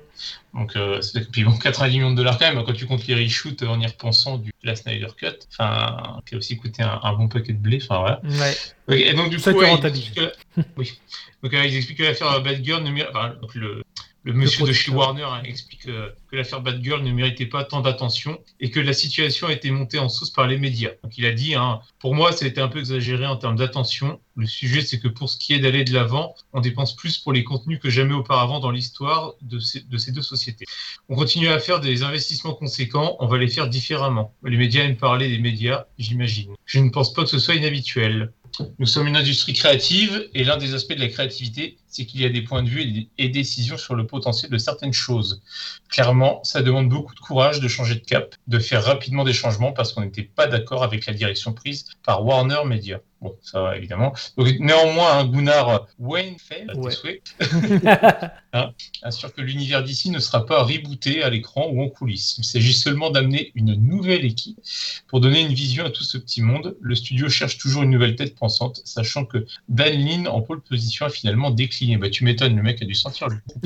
Donc, 0.58 0.76
euh, 0.76 1.00
puis 1.32 1.44
bon, 1.44 1.52
90 1.56 1.96
millions 1.96 2.10
de 2.10 2.16
dollars 2.16 2.38
quand 2.38 2.52
même, 2.52 2.62
quand 2.64 2.72
tu 2.72 2.86
comptes 2.86 3.06
les 3.06 3.14
reshoots 3.14 3.62
euh, 3.62 3.68
en 3.68 3.80
y 3.80 3.86
repensant 3.86 4.38
du 4.38 4.52
la 4.62 4.76
Snyder 4.76 5.06
Cut, 5.16 5.26
enfin, 5.52 6.20
qui 6.26 6.34
a 6.34 6.38
aussi 6.38 6.56
coûté 6.58 6.82
un, 6.82 7.00
un 7.02 7.12
bon 7.14 7.28
paquet 7.28 7.52
de 7.52 7.58
blé, 7.58 7.78
enfin 7.82 8.00
voilà. 8.00 8.20
Ouais. 8.24 8.54
Ok, 8.88 8.94
et 8.96 9.14
donc, 9.14 9.30
du 9.30 9.38
Ça 9.38 9.52
coup, 9.52 9.60
ouais, 9.60 9.74
ils 9.78 9.86
expliquent 9.86 10.14
que- 10.14 10.60
oui. 10.76 10.98
Donc, 11.42 11.54
euh, 11.54 11.64
ils 11.64 11.76
expliquent 11.76 11.98
que 11.98 12.02
l'affaire 12.04 12.42
Bad 12.42 12.64
Girl 12.64 12.82
ne 12.82 12.90
mérite, 12.90 13.10
enfin, 13.14 13.34
donc, 13.40 13.54
le, 13.54 13.82
le 14.24 14.32
monsieur 14.32 14.66
de 14.66 14.72
chez. 14.72 14.90
Warner 14.90 15.22
hein, 15.22 15.42
explique 15.44 15.86
euh, 15.86 16.10
que 16.30 16.36
l'affaire 16.36 16.60
Bad 16.60 16.82
Girl 16.82 17.02
ne 17.02 17.12
méritait 17.12 17.46
pas 17.46 17.64
tant 17.64 17.80
d'attention 17.80 18.38
et 18.60 18.70
que 18.70 18.80
la 18.80 18.92
situation 18.92 19.46
a 19.46 19.52
été 19.52 19.70
montée 19.70 19.98
en 19.98 20.08
sauce 20.08 20.30
par 20.30 20.46
les 20.46 20.58
médias. 20.58 20.90
Donc, 21.02 21.16
il 21.16 21.24
a 21.24 21.32
dit, 21.32 21.54
hein, 21.54 21.80
pour 22.00 22.14
moi, 22.14 22.32
ça 22.32 22.44
a 22.44 22.48
été 22.48 22.60
un 22.60 22.68
peu 22.68 22.80
exagéré 22.80 23.26
en 23.26 23.36
termes 23.36 23.56
d'attention. 23.56 24.20
Le 24.36 24.46
sujet, 24.46 24.82
c'est 24.82 24.98
que 24.98 25.08
pour 25.08 25.30
ce 25.30 25.38
qui 25.38 25.54
est 25.54 25.60
d'aller 25.60 25.84
de 25.84 25.94
l'avant, 25.94 26.34
on 26.52 26.60
dépense 26.60 26.94
plus 26.94 27.18
pour 27.18 27.32
les 27.32 27.44
contenus 27.44 27.78
que 27.80 27.90
jamais 27.90 28.14
auparavant 28.14 28.60
dans 28.60 28.70
l'histoire 28.70 29.34
de 29.42 29.58
ces, 29.58 29.80
de 29.80 29.98
ces 29.98 30.12
deux 30.12 30.22
sociétés. 30.22 30.64
On 31.08 31.16
continue 31.16 31.48
à 31.48 31.58
faire 31.58 31.80
des 31.80 32.02
investissements 32.02 32.54
conséquents, 32.54 33.16
on 33.20 33.26
va 33.26 33.38
les 33.38 33.48
faire 33.48 33.68
différemment. 33.68 34.34
Les 34.44 34.56
médias 34.56 34.84
aiment 34.84 34.96
parler 34.96 35.28
des 35.28 35.38
médias, 35.38 35.86
j'imagine. 35.98 36.54
Je 36.64 36.80
ne 36.80 36.90
pense 36.90 37.12
pas 37.12 37.22
que 37.22 37.30
ce 37.30 37.38
soit 37.38 37.54
inhabituel. 37.54 38.32
Nous 38.78 38.86
sommes 38.86 39.06
une 39.06 39.16
industrie 39.16 39.52
créative 39.52 40.28
et 40.34 40.44
l'un 40.44 40.56
des 40.56 40.74
aspects 40.74 40.94
de 40.94 41.00
la 41.00 41.08
créativité, 41.08 41.78
c'est 41.98 42.06
qu'il 42.06 42.20
y 42.20 42.24
a 42.24 42.28
des 42.28 42.42
points 42.42 42.62
de 42.62 42.68
vue 42.68 43.08
et 43.18 43.24
des 43.24 43.28
décisions 43.28 43.76
sur 43.76 43.96
le 43.96 44.06
potentiel 44.06 44.52
de 44.52 44.58
certaines 44.58 44.92
choses. 44.92 45.42
Clairement, 45.88 46.44
ça 46.44 46.62
demande 46.62 46.88
beaucoup 46.88 47.12
de 47.14 47.18
courage 47.18 47.58
de 47.58 47.66
changer 47.66 47.96
de 47.96 48.04
cap, 48.04 48.36
de 48.46 48.58
faire 48.60 48.84
rapidement 48.84 49.24
des 49.24 49.32
changements 49.32 49.72
parce 49.72 49.92
qu'on 49.92 50.02
n'était 50.02 50.22
pas 50.22 50.46
d'accord 50.46 50.84
avec 50.84 51.06
la 51.06 51.12
direction 51.12 51.52
prise 51.52 51.86
par 52.04 52.24
Warner 52.24 52.60
Media. 52.66 53.00
Bon, 53.20 53.34
ça 53.42 53.60
va 53.60 53.76
évidemment. 53.76 54.12
Donc, 54.36 54.46
néanmoins, 54.60 55.18
un 55.18 55.24
Gunnar 55.24 55.88
Wayne 55.98 56.36
fait, 56.38 56.66
à 56.68 56.74
tes 56.74 56.78
Ouais. 56.78 56.92
souhaits, 56.92 57.20
hein, 58.52 58.70
assure 59.02 59.34
que 59.34 59.40
l'univers 59.40 59.82
d'ici 59.82 60.10
ne 60.10 60.20
sera 60.20 60.46
pas 60.46 60.62
rebooté 60.62 61.24
à 61.24 61.30
l'écran 61.30 61.66
ou 61.72 61.82
en 61.82 61.88
coulisses. 61.88 62.36
Il 62.38 62.44
s'agit 62.44 62.72
seulement 62.72 63.10
d'amener 63.10 63.50
une 63.56 63.74
nouvelle 63.74 64.24
équipe 64.24 64.60
pour 65.08 65.20
donner 65.20 65.40
une 65.40 65.52
vision 65.52 65.84
à 65.84 65.90
tout 65.90 66.04
ce 66.04 66.16
petit 66.16 66.42
monde. 66.42 66.76
Le 66.80 66.94
studio 66.94 67.28
cherche 67.28 67.58
toujours 67.58 67.82
une 67.82 67.90
nouvelle 67.90 68.14
tête 68.14 68.36
pensante, 68.36 68.82
sachant 68.84 69.24
que 69.24 69.44
Dan 69.68 69.94
Lin 69.94 70.26
en 70.26 70.40
pole 70.40 70.60
position 70.60 71.06
a 71.06 71.10
finalement 71.10 71.50
décliné. 71.50 71.87
Bah, 71.96 72.10
tu 72.10 72.24
m'étonnes, 72.24 72.56
le 72.56 72.62
mec 72.62 72.82
a 72.82 72.84
dû 72.84 72.94
sentir 72.94 73.28
le 73.28 73.36
coup. 73.48 73.60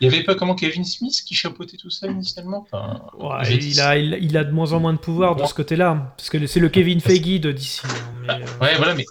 Il 0.00 0.08
n'y 0.08 0.14
avait 0.14 0.24
pas 0.24 0.34
comment 0.34 0.54
Kevin 0.54 0.84
Smith 0.84 1.22
qui 1.24 1.34
chapeautait 1.34 1.76
tout 1.76 1.90
ça 1.90 2.06
initialement? 2.08 2.66
Enfin, 2.72 3.02
Ouais, 3.18 3.44
j'ai- 3.44 3.56
il, 3.64 3.80
a, 3.80 3.96
il, 3.98 4.18
il 4.20 4.36
a 4.36 4.44
de 4.44 4.50
moins 4.50 4.72
en 4.72 4.80
moins 4.80 4.92
de 4.92 4.98
pouvoir 4.98 5.36
de 5.36 5.44
ce 5.44 5.54
côté-là. 5.54 6.14
Parce 6.16 6.28
que 6.30 6.44
c'est 6.46 6.60
le 6.60 6.68
Kevin 6.68 7.00
Feige 7.00 7.40
de 7.40 7.52
DC. 7.52 7.82
hein, 7.84 7.88
mais, 8.22 8.32
euh, 8.32 8.36
Ouais, 8.60 8.76
voilà, 8.76 8.94
mais 8.94 9.04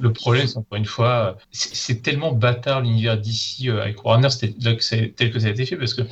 le 0.00 0.12
problème, 0.12 0.46
c'est 0.46 0.58
encore 0.58 0.76
une 0.76 0.84
fois, 0.84 1.36
euh, 1.38 1.40
c'est 1.52 2.02
tellement 2.02 2.32
bâtard 2.32 2.82
l'univers 2.82 3.16
d'ici 3.18 3.70
avec 3.70 4.04
Warner, 4.04 4.28
tel 4.38 4.76
que 4.76 4.82
ça 4.84 4.96
a 4.96 5.50
été 5.50 5.64
fait, 5.66 5.76
parce 5.76 5.94
que 5.94 6.02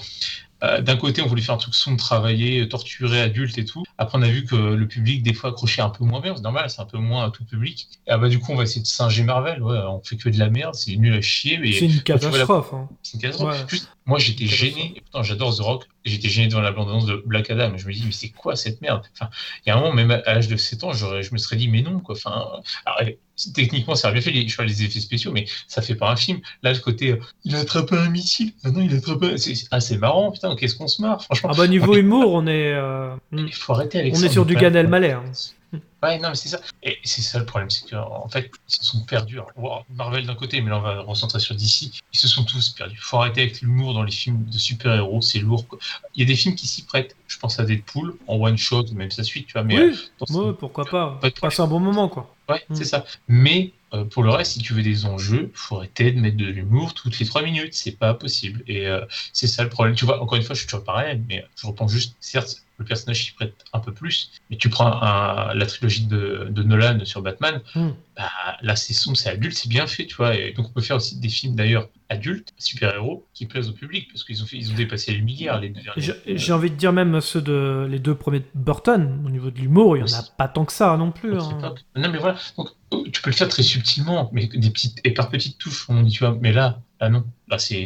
euh, 0.65 0.81
d'un 0.81 0.97
côté, 0.97 1.23
on 1.23 1.27
voulait 1.27 1.43
faire 1.43 1.55
un 1.55 1.59
truc 1.59 1.75
sombre, 1.75 1.99
travailler, 1.99 2.69
torturer, 2.69 3.21
adulte 3.21 3.59
et 3.59 3.65
tout. 3.65 3.83
Après, 3.99 4.19
on 4.19 4.23
a 4.23 4.29
vu 4.29 4.45
que 4.45 4.57
le 4.57 4.89
public, 4.89 5.23
des 5.23 5.35
fois, 5.35 5.51
accrochait 5.51 5.83
un 5.83 5.91
peu 5.91 6.05
moins 6.05 6.21
bien. 6.21 6.35
C'est 6.37 6.43
normal, 6.43 6.71
c'est 6.71 6.81
un 6.81 6.87
peu 6.87 6.99
moins 6.99 7.31
tout 7.31 7.45
public. 7.45 7.89
Et 8.07 8.11
ah 8.11 8.19
bah, 8.19 8.29
du 8.29 8.39
coup, 8.39 8.53
on 8.53 8.57
va 8.57 8.63
essayer 8.65 8.81
de 8.83 8.87
singer 8.87 9.23
Marvel. 9.25 9.63
Ouais, 9.63 9.79
on 9.89 10.01
fait 10.03 10.17
que 10.17 10.29
de 10.29 10.39
la 10.39 10.51
merde, 10.51 10.75
c'est 10.75 10.97
nul 10.97 11.15
à 11.15 11.21
chier. 11.21 11.59
Mais 11.59 11.73
C'est 11.73 11.81
une 11.87 11.91
vois 11.91 11.97
la- 11.97 12.03
catastrophe. 12.03 12.73
hein. 12.75 12.89
C'est 13.03 13.15
une 13.15 13.21
catastrophe. 13.23 13.59
Ouais. 13.61 13.67
Juste, 13.69 13.89
moi, 14.07 14.19
j'étais 14.19 14.45
Catastrophe. 14.45 14.71
gêné. 14.75 14.95
Pourtant, 15.03 15.23
j'adore 15.23 15.57
The 15.57 15.61
Rock. 15.61 15.85
J'étais 16.05 16.29
gêné 16.29 16.49
devant 16.49 16.61
la 16.61 16.73
bande-annonce 16.73 17.07
de 17.07 17.23
Black 17.27 17.51
Adam. 17.51 17.77
Je 17.77 17.87
me 17.87 17.93
dis, 17.93 18.03
mais 18.05 18.13
c'est 18.13 18.29
quoi 18.31 18.57
cette 18.57 18.81
merde? 18.83 19.03
Enfin, 19.15 19.31
il 19.65 19.71
y 19.71 19.73
a 19.73 19.77
un 19.77 19.81
moment, 19.81 19.93
même 19.95 20.11
à 20.11 20.35
l'âge 20.35 20.49
de 20.49 20.57
7 20.57 20.85
ans, 20.85 20.93
je 20.93 21.33
me 21.33 21.39
serais 21.39 21.57
dit, 21.57 21.69
mais 21.69 21.83
non, 21.83 22.01
quoi. 22.01 22.15
Enfin, 22.15 22.47
alors, 22.85 22.99
eh, 23.07 23.19
techniquement, 23.55 23.95
ça 23.95 24.09
a 24.09 24.13
bien 24.13 24.21
fait 24.21 24.31
les, 24.31 24.47
je 24.49 24.57
vois, 24.57 24.65
les 24.65 24.83
effets 24.83 25.01
spéciaux, 25.01 25.33
mais 25.33 25.47
ça 25.69 25.83
fait 25.83 25.95
pas 25.95 26.11
un 26.11 26.17
film. 26.17 26.41
Là, 26.63 26.73
le 26.73 26.79
côté, 26.79 27.13
euh, 27.13 27.21
il 27.45 27.55
a 27.57 27.61
attrapé 27.61 27.97
un 27.97 28.09
missile. 28.11 28.53
Ah 28.65 28.71
non, 28.71 28.81
il 28.81 28.95
a 28.95 28.99
attrapé. 28.99 29.33
un- 29.35 29.37
c'est- 29.37 29.67
Ah, 29.71 29.81
c'est 29.81 29.99
marrant, 29.99 30.31
putain, 30.31 30.55
qu'est-ce 30.57 30.77
qu'on 30.77 30.89
se 30.89 31.03
marre, 31.03 31.23
franchement. 31.25 31.51
Ah 31.53 31.57
bah 31.57 31.67
niveau 31.67 31.93
Ok. 31.93 31.99
humour, 31.99 32.33
on 32.33 32.47
est, 32.47 32.73
euh, 32.73 33.15
Il 33.33 33.53
faut 33.53 33.73
arrêter 33.73 33.99
avec 34.01 34.15
on 34.15 34.19
ça. 34.19 34.27
est 34.27 34.31
sur 34.31 34.47
du 34.47 34.55
Gad 34.55 34.75
Elmaleh. 34.77 35.13
hein. 35.13 35.25
Ouais, 36.05 36.19
non, 36.19 36.29
mais 36.29 36.35
c'est 36.35 36.51
ça. 36.51 36.61
Et 36.83 36.99
c'est 37.03 37.23
ça 37.23 37.39
le 37.39 37.47
problème, 37.47 37.71
c'est 37.71 37.89
qu'en 37.89 38.29
fait, 38.29 38.51
ils 38.69 38.75
se 38.75 38.85
sont 38.85 39.01
perdus. 39.07 39.39
Wow, 39.57 39.81
Marvel 39.97 40.27
d'un 40.27 40.35
côté, 40.35 40.61
mais 40.61 40.69
là, 40.69 40.77
on 40.79 40.83
va 40.83 41.01
recentrer 41.01 41.41
sur 41.41 41.55
DC. 41.55 41.91
Ils 42.13 42.19
se 42.19 42.29
sont 42.29 42.45
tous 42.45 42.69
perdus. 42.69 42.99
Faut 43.01 43.17
arrêter 43.17 43.41
avec 43.41 43.63
l'humour 43.63 43.95
dans 43.95 44.03
les 44.03 44.13
films 44.13 44.45
de 44.45 44.59
super-héros, 44.59 45.23
c'est 45.23 45.39
lourd. 45.39 45.67
quoi. 45.67 45.79
Il 46.15 46.21
y 46.21 46.23
a 46.23 46.27
des 46.27 46.37
films 46.37 46.57
qui 46.57 46.67
s'y 46.67 46.85
prêtent. 46.85 47.17
Je 47.27 47.39
pense 47.39 47.59
à 47.59 47.65
Deadpool, 47.65 48.17
en 48.27 48.37
one-shot, 48.37 48.85
ou 48.93 48.95
même 48.95 49.11
sa 49.11 49.25
suite, 49.25 49.47
tu 49.47 49.55
vois. 49.55 49.63
Mais, 49.63 49.79
Oui, 49.79 49.97
euh, 50.31 50.49
ouais, 50.49 50.53
pourquoi 50.53 50.85
pas. 50.85 51.19
Pas 51.23 51.31
Passer 51.31 51.63
un 51.63 51.67
bon 51.67 51.81
moment, 51.81 52.09
quoi. 52.11 52.34
Ouais, 52.49 52.63
Mm. 52.69 52.75
c'est 52.75 52.85
ça. 52.85 53.05
Mais 53.29 53.73
euh, 53.95 54.05
pour 54.05 54.23
le 54.23 54.31
reste, 54.31 54.53
si 54.53 54.59
tu 54.59 54.75
veux 54.75 54.83
des 54.83 55.07
enjeux, 55.07 55.51
faut 55.55 55.77
arrêter 55.77 56.13
de 56.13 56.21
mettre 56.21 56.37
de 56.37 56.45
l'humour 56.47 56.93
toutes 56.95 57.19
les 57.19 57.27
trois 57.27 57.43
minutes. 57.43 57.75
C'est 57.75 57.97
pas 57.99 58.15
possible. 58.15 58.63
Et 58.67 58.87
euh, 58.87 59.05
c'est 59.33 59.47
ça 59.47 59.63
le 59.65 59.71
problème. 59.71 59.95
Tu 59.95 60.05
vois, 60.05 60.21
encore 60.23 60.37
une 60.37 60.43
fois, 60.45 60.55
je 60.55 60.61
suis 60.61 60.69
toujours 60.69 60.85
pareil, 60.85 61.23
mais 61.29 61.45
je 61.57 61.67
reprends 61.67 61.89
juste, 61.89 62.17
certes, 62.21 62.64
le 62.79 62.85
personnage 62.85 63.25
s'y 63.25 63.33
prête 63.33 63.55
un 63.73 63.79
peu 63.81 63.93
plus, 63.93 64.31
mais 64.51 64.57
tu 64.57 64.69
prends 64.69 65.01
un- 65.01 65.55
la 65.55 65.67
trilogie 65.67 66.07
de, 66.07 66.49
de 66.51 66.63
Nolan 66.63 67.05
sur 67.05 67.23
Batman, 67.23 67.61
Mm. 67.77 67.89
bah, 68.17 68.31
là 68.63 68.75
c'est 68.77 68.93
sombre, 68.95 69.17
c'est 69.17 69.31
adulte, 69.31 69.55
c'est 69.57 69.69
bien 69.69 69.87
fait, 69.87 70.07
tu 70.07 70.17
vois. 70.17 70.35
Et 70.37 70.53
donc 70.53 70.67
on 70.69 70.73
peut 70.73 70.81
faire 70.81 70.97
aussi 70.97 71.19
des 71.21 71.29
films 71.29 71.55
d'ailleurs 71.55 71.89
adultes, 72.09 72.53
super-héros, 72.59 73.25
qui 73.33 73.47
plaisent 73.47 73.69
au 73.69 73.73
public, 73.73 74.09
parce 74.13 74.25
qu'ils 74.25 74.43
ont, 74.43 74.47
fait, 74.47 74.57
ils 74.57 74.71
ont 74.73 74.75
dépassé 74.75 75.13
les 75.13 75.21
milliards, 75.23 75.61
les 75.61 75.69
deux 75.71 75.81
derniers. 75.83 76.03
J'ai 76.03 76.37
j'ai 76.39 76.53
envie 76.53 76.71
de 76.71 76.77
dire 76.77 76.93
même 76.93 77.21
ceux 77.21 77.41
de 77.43 77.87
les 77.89 77.99
deux 77.99 78.15
premiers 78.15 78.41
de 78.41 78.47
Burton, 78.55 79.23
au 79.25 79.31
niveau 79.31 79.51
de 79.51 79.59
l'humour, 79.59 79.97
il 79.97 80.01
y 80.01 80.03
en 80.03 80.19
a 80.19 80.23
pas 80.37 80.49
tant 80.49 80.65
que 80.65 80.73
ça 80.73 80.97
non 80.97 81.13
plus. 81.13 81.39
Hein. 81.39 81.75
Non, 81.97 82.09
mais 82.11 82.19
voilà. 82.19 82.37
Donc, 82.57 82.69
euh, 82.93 83.05
tu 83.13 83.23
peux 83.23 83.31
le 83.31 83.37
faire 83.37 83.49
très 83.49 83.63
subtilement, 83.63 84.31
mais 84.33 84.47
des 84.49 84.71
petites, 84.71 85.01
et 85.05 85.13
par 85.13 85.31
petites 85.31 85.59
touches, 85.59 85.87
on 85.89 86.03
dit, 86.03 86.11
tu 86.13 86.25
vois, 86.25 86.37
mais 86.41 86.53
là, 86.53 86.81
là, 87.01 87.09
non. 87.09 87.25
Là, 87.49 87.59
c'est, 87.59 87.85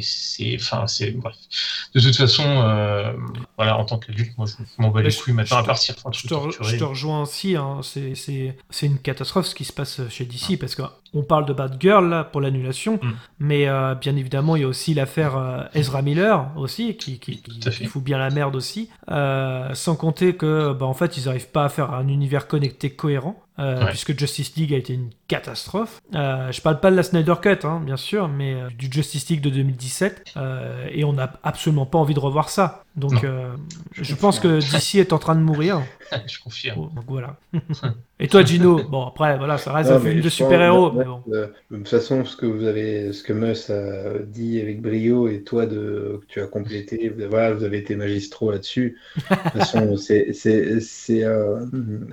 enfin, 0.55 0.87
c'est, 0.87 1.11
bref. 1.11 1.35
De 1.95 2.01
toute 2.01 2.17
façon, 2.17 2.45
euh, 2.47 3.13
voilà, 3.57 3.77
en 3.77 3.85
tant 3.85 3.99
qu'adulte, 3.99 4.31
moi, 4.39 4.47
je 4.47 4.55
m'en 4.81 4.91
bats 4.91 5.03
les 5.03 5.13
couilles 5.13 5.33
maintenant 5.35 5.57
à 5.59 5.65
partir. 5.65 5.97
Enfin, 5.99 6.11
Je 6.13 6.29
te, 6.29 6.35
re- 6.35 6.57
je 6.65 6.77
te 6.77 6.85
rejoins 6.85 7.23
aussi, 7.23 7.57
hein, 7.57 7.81
c'est- 7.83 8.55
une 8.83 8.99
catastrophe 8.99 9.47
ce 9.47 9.55
qui 9.57 9.65
se 9.65 9.73
passe 9.73 10.01
chez 10.11 10.25
DC, 10.27 10.57
parce 10.59 10.77
qu'on 10.77 11.23
parle 11.25 11.45
de 11.47 11.53
Bad 11.53 11.77
Girl 11.81 12.09
là, 12.09 12.23
pour 12.23 12.41
l'annulation, 12.41 13.01
Mm. 13.03 13.13
mais 13.41 13.67
euh, 13.69 13.95
bien 13.97 14.15
évidemment 14.15 14.55
il 14.55 14.63
y 14.63 14.65
a 14.65 14.69
aussi 14.69 14.95
l'affaire 14.95 15.37
euh, 15.37 15.63
Ezra 15.75 16.03
Miller 16.03 16.47
aussi, 16.57 16.97
qui, 16.97 17.21
fout 17.89 18.03
bien 18.05 18.19
la 18.19 18.31
merde 18.31 18.55
aussi, 18.55 18.89
sans 19.75 19.97
compter 19.97 20.35
que 20.37 20.73
bah, 20.73 20.87
en 20.87 20.95
fait 20.95 21.17
ils 21.17 21.25
n'arrivent 21.25 21.49
pas 21.51 21.65
à 21.65 21.69
faire 21.69 21.93
un 21.93 22.07
univers 22.09 22.47
connecté 22.47 22.91
cohérent. 22.91 23.43
euh, 23.61 23.81
Ouais. 23.83 23.89
puisque 23.91 24.17
Justice 24.17 24.55
League 24.55 24.73
a 24.73 24.77
été 24.77 24.93
une 24.95 25.11
catastrophe. 25.27 26.01
Euh, 26.15 26.53
je 26.53 26.61
parle 26.61 26.79
pas 26.79 26.93
de 26.93 26.97
la 26.97 27.03
Snyder 27.03 27.35
Cut, 27.43 27.59
hein, 27.67 27.81
bien 27.85 27.97
sûr, 27.97 28.29
mais 28.29 28.55
euh, 28.55 28.69
du 28.79 28.89
Justice 28.89 29.29
League 29.31 29.41
de 29.41 29.48
2017 29.51 30.35
euh, 30.37 30.87
et 30.93 31.05
on 31.05 31.13
n'a 31.13 31.33
absolument 31.43 31.87
pas 31.87 31.99
envie 31.99 32.15
de 32.15 32.21
revoir 32.21 32.49
ça. 32.51 32.85
Donc, 32.97 33.23
euh, 33.23 33.55
Je 33.93 34.15
pense 34.17 34.41
que 34.41 34.59
DC 34.59 34.97
est 34.97 35.13
en 35.13 35.19
train 35.19 35.37
de 35.37 35.41
mourir. 35.41 35.81
je 36.27 36.41
confirme. 36.43 36.91
Donc 36.97 37.05
voilà. 37.07 37.37
et 38.19 38.27
toi, 38.27 38.45
Gino 38.45 38.83
Bon, 38.89 39.07
après, 39.07 39.39
voilà, 39.39 39.57
ça 39.59 39.73
reste 39.73 39.91
Non, 39.91 39.97
un 39.97 40.01
film 40.01 40.21
de 40.21 40.29
super-héros. 40.29 40.91
bon. 40.91 41.23
euh, 41.33 41.47
de 41.71 41.77
toute 41.77 41.89
façon, 41.89 42.25
ce 42.25 42.37
que 42.37 42.47
vous 42.47 42.65
avez, 42.65 43.13
ce 43.13 43.23
que 43.23 43.33
Mus 43.33 43.71
a 43.71 44.19
dit 44.27 44.61
avec 44.61 44.83
brio 44.83 45.29
et 45.29 45.43
toi 45.45 45.67
de, 45.67 46.19
que 46.23 46.27
tu 46.27 46.41
as 46.41 46.47
complété, 46.49 47.09
vous- 47.11 47.29
voilà, 47.31 47.53
vous 47.55 47.63
avez 47.63 47.79
été 47.79 47.95
magistraux 47.95 48.51
là-dessus. 48.51 48.99
De 49.17 49.35
toute 49.37 49.53
façon, 49.53 49.97
c'est 49.97 50.33
c'est- 50.33 50.81
c'est, 50.81 51.23
euh, 51.25 51.65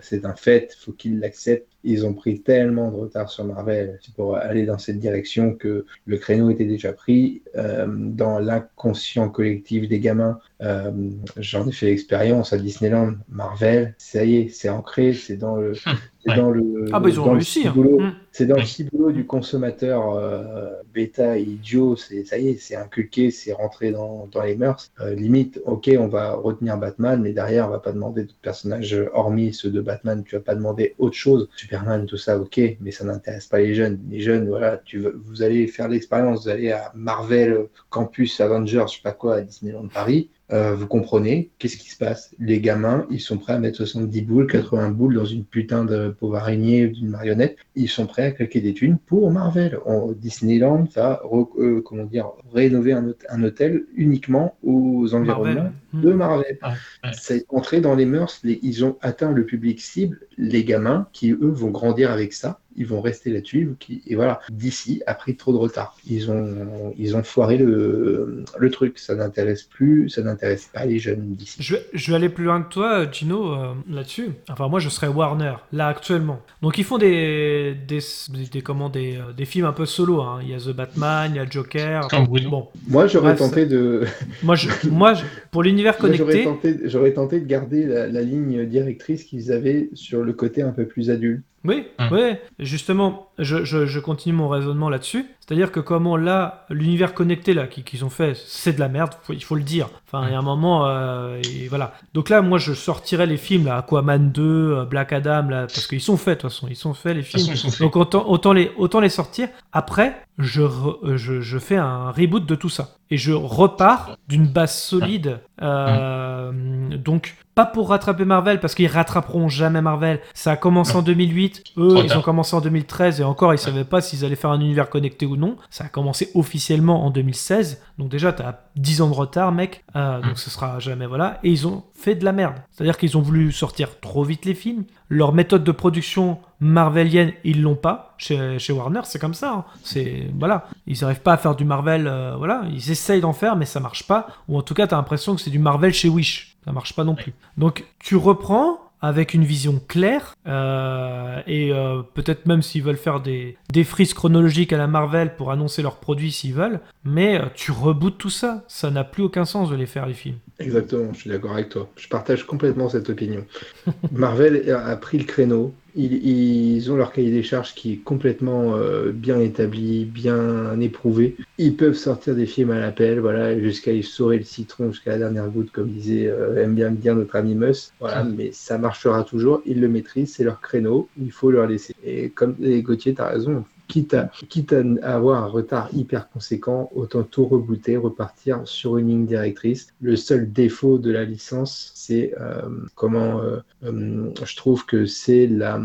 c'est 0.01 0.25
un 0.25 0.35
fait, 0.35 0.75
faut 0.79 0.91
qu'ils 0.91 1.19
l'acceptent. 1.19 1.65
Ils 1.85 2.05
ont 2.05 2.13
pris 2.13 2.41
tellement 2.41 2.89
de 2.89 2.95
retard 2.95 3.29
sur 3.29 3.45
Marvel 3.45 3.99
pour 4.15 4.35
aller 4.35 4.65
dans 4.65 4.79
cette 4.79 4.99
direction 4.99 5.53
que 5.53 5.85
le 6.05 6.17
créneau 6.17 6.49
était 6.49 6.65
déjà 6.65 6.91
pris 6.93 7.43
euh, 7.55 7.85
dans 7.87 8.39
l'inconscient 8.39 9.29
collectif 9.29 9.87
des 9.87 9.99
gamins. 9.99 10.39
Euh, 10.61 10.91
J'en 11.37 11.67
ai 11.67 11.71
fait 11.71 11.87
l'expérience 11.87 12.53
à 12.53 12.57
Disneyland, 12.57 13.13
Marvel, 13.29 13.93
ça 13.97 14.23
y 14.23 14.37
est, 14.37 14.49
c'est 14.49 14.69
ancré, 14.69 15.13
c'est 15.13 15.35
dans 15.37 15.57
le, 15.57 15.73
c'est 15.75 15.89
Ouais. 16.27 16.37
dans 16.37 16.49
le, 16.49 16.85
Ah 16.91 16.99
bah, 16.99 17.09
ils 17.09 17.19
ont 17.19 17.29
réussi, 17.33 17.59
hein. 17.67 17.71
ciboulot. 17.73 17.99
Mm. 17.99 18.13
C'est 18.31 18.47
dans 18.47 18.55
le 18.55 18.63
ciboulot 18.63 19.11
du 19.11 19.25
consommateur 19.27 20.15
euh, 20.15 20.71
bêta 20.93 21.37
et 21.37 21.43
idiot, 21.43 21.95
c'est 21.97 22.23
ça 22.25 22.37
y 22.39 22.47
est, 22.49 22.57
c'est 22.57 22.75
inculqué, 22.75 23.29
c'est 23.31 23.53
rentré 23.53 23.91
dans, 23.91 24.27
dans 24.31 24.41
les 24.41 24.55
mœurs. 24.55 24.91
Euh, 25.01 25.13
limite, 25.13 25.61
ok, 25.65 25.91
on 25.99 26.07
va 26.07 26.33
retenir 26.33 26.77
Batman, 26.77 27.21
mais 27.21 27.31
derrière, 27.31 27.67
on 27.67 27.71
va 27.71 27.79
pas 27.79 27.91
demander 27.91 28.23
d'autres 28.23 28.39
personnages 28.41 28.97
hormis 29.13 29.53
ceux 29.53 29.69
de 29.69 29.81
Batman. 29.81 30.23
Tu 30.25 30.35
vas 30.35 30.41
pas 30.41 30.55
demander 30.55 30.95
autre 30.97 31.15
chose. 31.15 31.47
Superman, 31.55 32.05
tout 32.07 32.17
ça, 32.17 32.39
ok, 32.39 32.59
mais 32.81 32.91
ça 32.91 33.03
n'intéresse 33.05 33.45
pas 33.45 33.59
les 33.59 33.75
jeunes. 33.75 33.99
Les 34.09 34.19
jeunes, 34.21 34.47
voilà, 34.49 34.81
tu 34.83 34.97
veux- 34.99 35.21
vous 35.25 35.43
allez 35.43 35.67
faire 35.67 35.87
l'expérience, 35.89 36.43
vous 36.45 36.49
allez 36.49 36.71
à 36.71 36.91
Marvel 36.95 37.67
Campus 37.89 38.39
Avengers, 38.41 38.85
je 38.87 38.95
sais 38.95 39.01
pas 39.03 39.11
quoi, 39.13 39.35
à 39.35 39.41
Disneyland 39.41 39.87
Paris. 39.89 40.29
Euh, 40.51 40.75
vous 40.75 40.85
comprenez, 40.85 41.49
qu'est-ce 41.57 41.77
qui 41.77 41.89
se 41.89 41.97
passe? 41.97 42.29
Les 42.37 42.61
gamins, 42.61 43.07
ils 43.09 43.19
sont 43.19 43.37
prêts 43.39 43.53
à 43.53 43.59
mettre 43.59 43.77
70 43.77 44.21
boules, 44.21 44.45
80 44.45 44.91
boules 44.91 45.15
dans 45.15 45.25
une 45.25 45.43
putain 45.43 45.85
de 45.85 46.09
pauvre 46.09 46.35
araignée 46.35 46.85
ou 46.85 46.91
d'une 46.91 47.09
marionnette. 47.09 47.57
Ils 47.75 47.89
sont 47.89 48.05
prêts 48.05 48.23
à 48.25 48.31
claquer 48.31 48.61
des 48.61 48.73
thunes 48.75 48.97
pour 49.07 49.31
Marvel. 49.31 49.79
Disneyland 50.17 50.87
va 50.95 51.21
euh, 51.57 51.81
comment 51.81 52.03
dire, 52.05 52.29
rénover 52.53 52.93
un, 52.93 53.07
hôte- 53.07 53.25
un 53.29 53.43
hôtel 53.43 53.85
uniquement 53.95 54.55
aux 54.63 55.13
environnements 55.15 55.53
Marvel. 55.55 55.71
Mm. 55.93 56.01
de 56.01 56.13
Marvel. 56.13 56.57
Ouais, 56.61 56.69
ouais. 57.03 57.09
C'est 57.19 57.45
entré 57.49 57.81
dans 57.81 57.95
les 57.95 58.05
mœurs. 58.05 58.39
les- 58.43 58.59
ils 58.61 58.85
ont 58.85 58.97
atteint 59.01 59.31
le 59.31 59.45
public 59.45 59.81
cible, 59.81 60.19
les 60.37 60.63
gamins 60.63 61.07
qui, 61.11 61.31
eux, 61.31 61.37
vont 61.41 61.69
grandir 61.71 62.11
avec 62.11 62.33
ça. 62.33 62.59
Ils 62.77 62.85
vont 62.85 63.01
rester 63.01 63.31
là-dessus. 63.31 63.75
Et 64.07 64.15
voilà, 64.15 64.41
d'ici 64.49 65.01
a 65.07 65.13
pris 65.15 65.35
trop 65.35 65.53
de 65.53 65.57
retard. 65.57 65.95
Ils 66.09 66.29
ont, 66.31 66.93
ils 66.97 67.15
ont 67.15 67.23
foiré 67.23 67.57
le, 67.57 68.43
le 68.57 68.69
truc. 68.69 68.99
Ça 68.99 69.15
n'intéresse 69.15 69.63
plus, 69.63 70.09
ça 70.09 70.21
n'intéresse 70.21 70.69
pas 70.73 70.85
les 70.85 70.99
jeunes 70.99 71.35
d'ici. 71.35 71.57
Je 71.61 71.75
vais, 71.75 71.85
je 71.93 72.11
vais 72.11 72.15
aller 72.17 72.29
plus 72.29 72.43
loin 72.45 72.61
que 72.61 72.69
toi, 72.73 73.09
Gino, 73.11 73.53
euh, 73.53 73.73
là-dessus. 73.89 74.29
Enfin, 74.49 74.67
moi, 74.67 74.79
je 74.79 74.89
serais 74.89 75.07
Warner, 75.07 75.53
là, 75.71 75.87
actuellement. 75.87 76.41
Donc, 76.61 76.77
ils 76.77 76.83
font 76.83 76.97
des, 76.97 77.75
des, 77.87 77.99
des, 78.33 78.45
des- 78.51 78.61
comment, 78.61 78.89
des, 78.89 79.17
euh, 79.17 79.31
des 79.35 79.45
films 79.45 79.65
un 79.65 79.73
peu 79.73 79.85
solo. 79.85 80.21
hein. 80.21 80.39
Il 80.43 80.49
y 80.49 80.53
a 80.53 80.57
The 80.57 80.75
Batman, 80.75 81.31
il 81.33 81.37
y 81.37 81.39
a 81.39 81.49
Joker. 81.49 82.07
Bon, 82.49 82.67
Moi, 82.87 83.07
j'aurais 83.07 83.35
tenté 83.35 83.65
de, 83.65 84.03
moi, 84.43 84.55
je, 84.55 84.67
moi 84.89 85.13
je- 85.13 85.23
pour 85.51 85.63
l'univers 85.63 85.95
j'aurais 86.01 86.17
connecté, 86.17 86.43
tenté, 86.43 86.79
j'aurais 86.85 87.13
tenté 87.13 87.39
de 87.39 87.45
garder 87.45 87.85
la, 87.85 88.07
la 88.07 88.21
ligne 88.21 88.65
directrice 88.65 89.23
qu'ils 89.23 89.51
avaient 89.51 89.89
sur 89.93 90.23
le 90.23 90.33
côté 90.33 90.61
un 90.61 90.71
peu 90.71 90.85
plus 90.85 91.09
adulte. 91.09 91.43
Oui, 91.65 91.87
Hum. 91.99 92.07
oui. 92.11 92.35
Justement, 92.59 93.27
je, 93.39 93.63
je- 93.65 93.85
je 93.85 93.99
continue 93.99 94.35
mon 94.35 94.47
raisonnement 94.49 94.89
là-dessus. 94.89 95.25
C'est-à-dire 95.39 95.71
que 95.71 95.79
comment 95.79 96.17
là, 96.17 96.65
l'univers 96.69 97.13
connecté 97.13 97.53
là 97.53 97.67
qui- 97.67 97.83
qu'ils 97.83 98.03
ont 98.03 98.09
fait, 98.09 98.35
c'est 98.35 98.73
de 98.73 98.79
la 98.79 98.87
merde, 98.89 99.11
faut- 99.23 99.33
il 99.33 99.43
faut 99.43 99.55
le 99.55 99.61
dire. 99.63 99.89
Enfin, 100.07 100.25
il 100.27 100.31
y 100.31 100.35
a 100.35 100.39
un 100.39 100.41
moment, 100.41 100.87
euh, 100.87 101.39
et 101.43 101.67
voilà. 101.67 101.93
Donc 102.13 102.29
là, 102.29 102.41
moi, 102.41 102.57
je 102.57 102.73
sortirais 102.73 103.25
les 103.27 103.37
films 103.37 103.65
là, 103.65 103.77
Aquaman 103.77 104.31
2, 104.31 104.41
euh, 104.77 104.85
Black 104.85 105.13
Adam 105.13 105.47
là, 105.49 105.61
parce 105.67 105.85
qu'ils 105.87 106.01
sont 106.01 106.17
faits 106.17 106.37
de 106.39 106.41
toute 106.43 106.51
façon, 106.51 106.67
ils 106.69 106.75
sont 106.75 106.93
faits 106.93 107.15
les 107.15 107.21
façon, 107.23 107.51
films. 107.53 107.71
faits. 107.71 107.81
Donc 107.81 107.95
autant, 107.95 108.27
autant 108.27 108.53
les 108.53 108.71
autant 108.77 108.99
les 108.99 109.09
sortir. 109.09 109.49
Après, 109.71 110.15
je, 110.39 110.61
re- 110.63 111.15
je 111.15 111.41
je 111.41 111.59
fais 111.59 111.77
un 111.77 112.09
reboot 112.11 112.45
de 112.45 112.55
tout 112.55 112.69
ça 112.69 112.95
et 113.11 113.17
je 113.17 113.31
repars 113.33 114.17
d'une 114.27 114.47
base 114.47 114.75
solide. 114.75 115.39
Euh, 115.61 116.51
Donc 116.97 117.35
pas 117.55 117.65
pour 117.65 117.89
rattraper 117.89 118.25
Marvel 118.25 118.59
parce 118.59 118.75
qu'ils 118.75 118.87
rattraperont 118.87 119.47
jamais 119.49 119.81
Marvel. 119.81 120.19
Ça 120.33 120.51
a 120.51 120.55
commencé 120.57 120.95
en 120.95 121.01
2008. 121.01 121.63
Eux, 121.77 121.97
ils 122.03 122.17
ont 122.17 122.21
commencé 122.21 122.55
en 122.55 122.61
2013 122.61 123.21
et 123.21 123.23
encore, 123.23 123.53
ils 123.53 123.57
savaient 123.57 123.85
pas 123.85 124.01
s'ils 124.01 124.25
allaient 124.25 124.35
faire 124.35 124.51
un 124.51 124.59
univers 124.59 124.89
connecté 124.89 125.25
ou 125.25 125.37
non. 125.37 125.55
Ça 125.69 125.85
a 125.85 125.87
commencé 125.87 126.29
officiellement 126.35 127.05
en 127.05 127.09
2016. 127.11 127.81
Donc 127.97 128.09
déjà, 128.09 128.33
t'as 128.33 128.59
10 128.75 129.01
ans 129.01 129.09
de 129.09 129.13
retard, 129.15 129.51
mec. 129.53 129.83
Euh, 129.95 130.21
donc 130.21 130.37
ce 130.37 130.49
sera 130.49 130.79
jamais 130.79 131.07
voilà. 131.07 131.39
Et 131.43 131.49
ils 131.49 131.65
ont 131.65 131.83
fait 131.93 132.15
de 132.15 132.25
la 132.25 132.33
merde. 132.33 132.55
C'est-à-dire 132.71 132.97
qu'ils 132.97 133.17
ont 133.17 133.21
voulu 133.21 133.51
sortir 133.53 133.99
trop 134.01 134.23
vite 134.25 134.43
les 134.45 134.53
films. 134.53 134.83
Leur 135.07 135.33
méthode 135.33 135.63
de 135.63 135.71
production 135.71 136.39
marvelienne, 136.59 137.31
ils 137.43 137.61
l'ont 137.61 137.75
pas. 137.75 138.15
Chez, 138.17 138.59
chez 138.59 138.73
Warner, 138.73 139.01
c'est 139.03 139.19
comme 139.19 139.33
ça. 139.33 139.51
hein. 139.53 139.65
C'est 139.83 140.27
voilà, 140.39 140.67
ils 140.87 140.99
n'arrivent 141.01 141.21
pas 141.21 141.33
à 141.33 141.37
faire 141.37 141.55
du 141.55 141.63
Marvel. 141.65 142.07
euh, 142.07 142.35
voilà, 142.37 142.63
ils 142.71 142.91
essayent 142.91 143.21
d'en 143.21 143.33
faire, 143.33 143.55
mais 143.55 143.65
ça 143.65 143.79
marche 143.79 144.03
pas. 144.07 144.27
Ou 144.49 144.57
en 144.57 144.61
tout 144.61 144.73
cas, 144.73 144.87
t'as 144.87 144.95
l'impression 144.97 145.35
que 145.35 145.41
c'est 145.41 145.49
du 145.51 145.59
Marvel 145.59 145.93
chez 145.93 146.09
Wish. 146.09 146.54
Ça 146.65 146.71
marche 146.71 146.93
pas 146.93 147.03
non 147.03 147.15
plus. 147.15 147.33
Donc 147.57 147.85
tu 147.99 148.15
reprends 148.15 148.79
avec 149.01 149.35
une 149.35 149.43
vision 149.43 149.79
claire 149.87 150.35
euh, 150.47 151.39
et 151.45 151.71
euh, 151.71 152.01
peut-être 152.15 152.47
même 152.47 152.63
s'ils 152.63 152.81
veulent 152.81 152.97
faire 152.97 153.21
des, 153.21 153.55
des 153.71 153.83
frises 153.83 154.15
chronologiques 154.15 154.73
à 154.73 154.77
la 154.77 154.87
Marvel 154.87 155.35
pour 155.35 155.51
annoncer 155.51 155.83
leurs 155.83 155.97
produits 155.97 156.31
s'ils 156.31 156.55
veulent, 156.55 156.79
mais 157.03 157.39
euh, 157.39 157.45
tu 157.53 157.71
rebootes 157.71 158.17
tout 158.17 158.31
ça. 158.31 158.63
Ça 158.67 158.89
n'a 158.89 159.03
plus 159.03 159.21
aucun 159.21 159.45
sens 159.45 159.69
de 159.69 159.75
les 159.75 159.85
faire 159.85 160.07
les 160.07 160.15
films. 160.15 160.37
Exactement, 160.59 161.13
je 161.13 161.19
suis 161.19 161.29
d'accord 161.29 161.53
avec 161.53 161.69
toi. 161.69 161.87
Je 161.97 162.07
partage 162.07 162.45
complètement 162.45 162.89
cette 162.89 163.09
opinion. 163.09 163.45
Marvel 164.11 164.67
a 164.71 164.85
a 164.85 164.95
pris 164.95 165.19
le 165.19 165.25
créneau. 165.25 165.73
Ils, 165.95 166.25
ils 166.27 166.91
ont 166.91 166.95
leur 166.95 167.11
cahier 167.11 167.31
des 167.31 167.43
charges 167.43 167.73
qui 167.73 167.93
est 167.93 167.97
complètement 167.97 168.75
euh, 168.75 169.11
bien 169.11 169.39
établi, 169.39 170.05
bien 170.05 170.79
éprouvé. 170.79 171.35
Ils 171.57 171.75
peuvent 171.75 171.95
sortir 171.95 172.35
des 172.35 172.45
films 172.45 172.71
à 172.71 172.79
l'appel, 172.79 173.19
voilà, 173.19 173.57
jusqu'à 173.59 173.91
y 173.91 174.03
saurer 174.03 174.37
le 174.37 174.43
citron 174.43 174.91
jusqu'à 174.91 175.11
la 175.11 175.19
dernière 175.19 175.47
goutte, 175.47 175.71
comme 175.71 175.89
disait, 175.89 176.27
euh, 176.27 176.61
aime 176.61 176.75
bien 176.75 176.91
dire 176.91 177.15
notre 177.15 177.35
ami 177.35 177.55
Mus. 177.55 177.91
Voilà, 177.99 178.23
mais 178.23 178.51
ça 178.51 178.77
marchera 178.77 179.23
toujours. 179.23 179.61
Ils 179.65 179.79
le 179.79 179.87
maîtrisent, 179.87 180.33
c'est 180.33 180.43
leur 180.43 180.61
créneau. 180.61 181.07
Il 181.19 181.31
faut 181.31 181.51
leur 181.51 181.67
laisser. 181.67 181.95
Et 182.03 182.29
comme 182.29 182.55
et 182.61 182.81
Gauthier, 182.81 183.13
tu 183.13 183.21
as 183.21 183.27
raison. 183.27 183.63
Quitte 183.87 184.15
à, 184.15 184.31
quitte 184.49 184.73
à 184.73 185.15
avoir 185.15 185.43
un 185.43 185.47
retard 185.47 185.89
hyper 185.93 186.27
conséquent, 186.29 186.91
autant 186.95 187.21
tout 187.21 187.45
rebooter, 187.45 187.97
repartir 187.97 188.61
sur 188.65 188.97
une 188.97 189.09
ligne 189.09 189.25
directrice. 189.27 189.89
Le 190.01 190.15
seul 190.15 190.51
défaut 190.51 190.97
de 190.97 191.11
la 191.11 191.23
licence, 191.23 191.91
c'est 192.05 192.33
euh, 192.39 192.69
comment 192.95 193.41
euh, 193.41 193.59
euh, 193.83 194.31
je 194.43 194.55
trouve 194.55 194.85
que 194.85 195.05
c'est 195.05 195.47
la, 195.47 195.79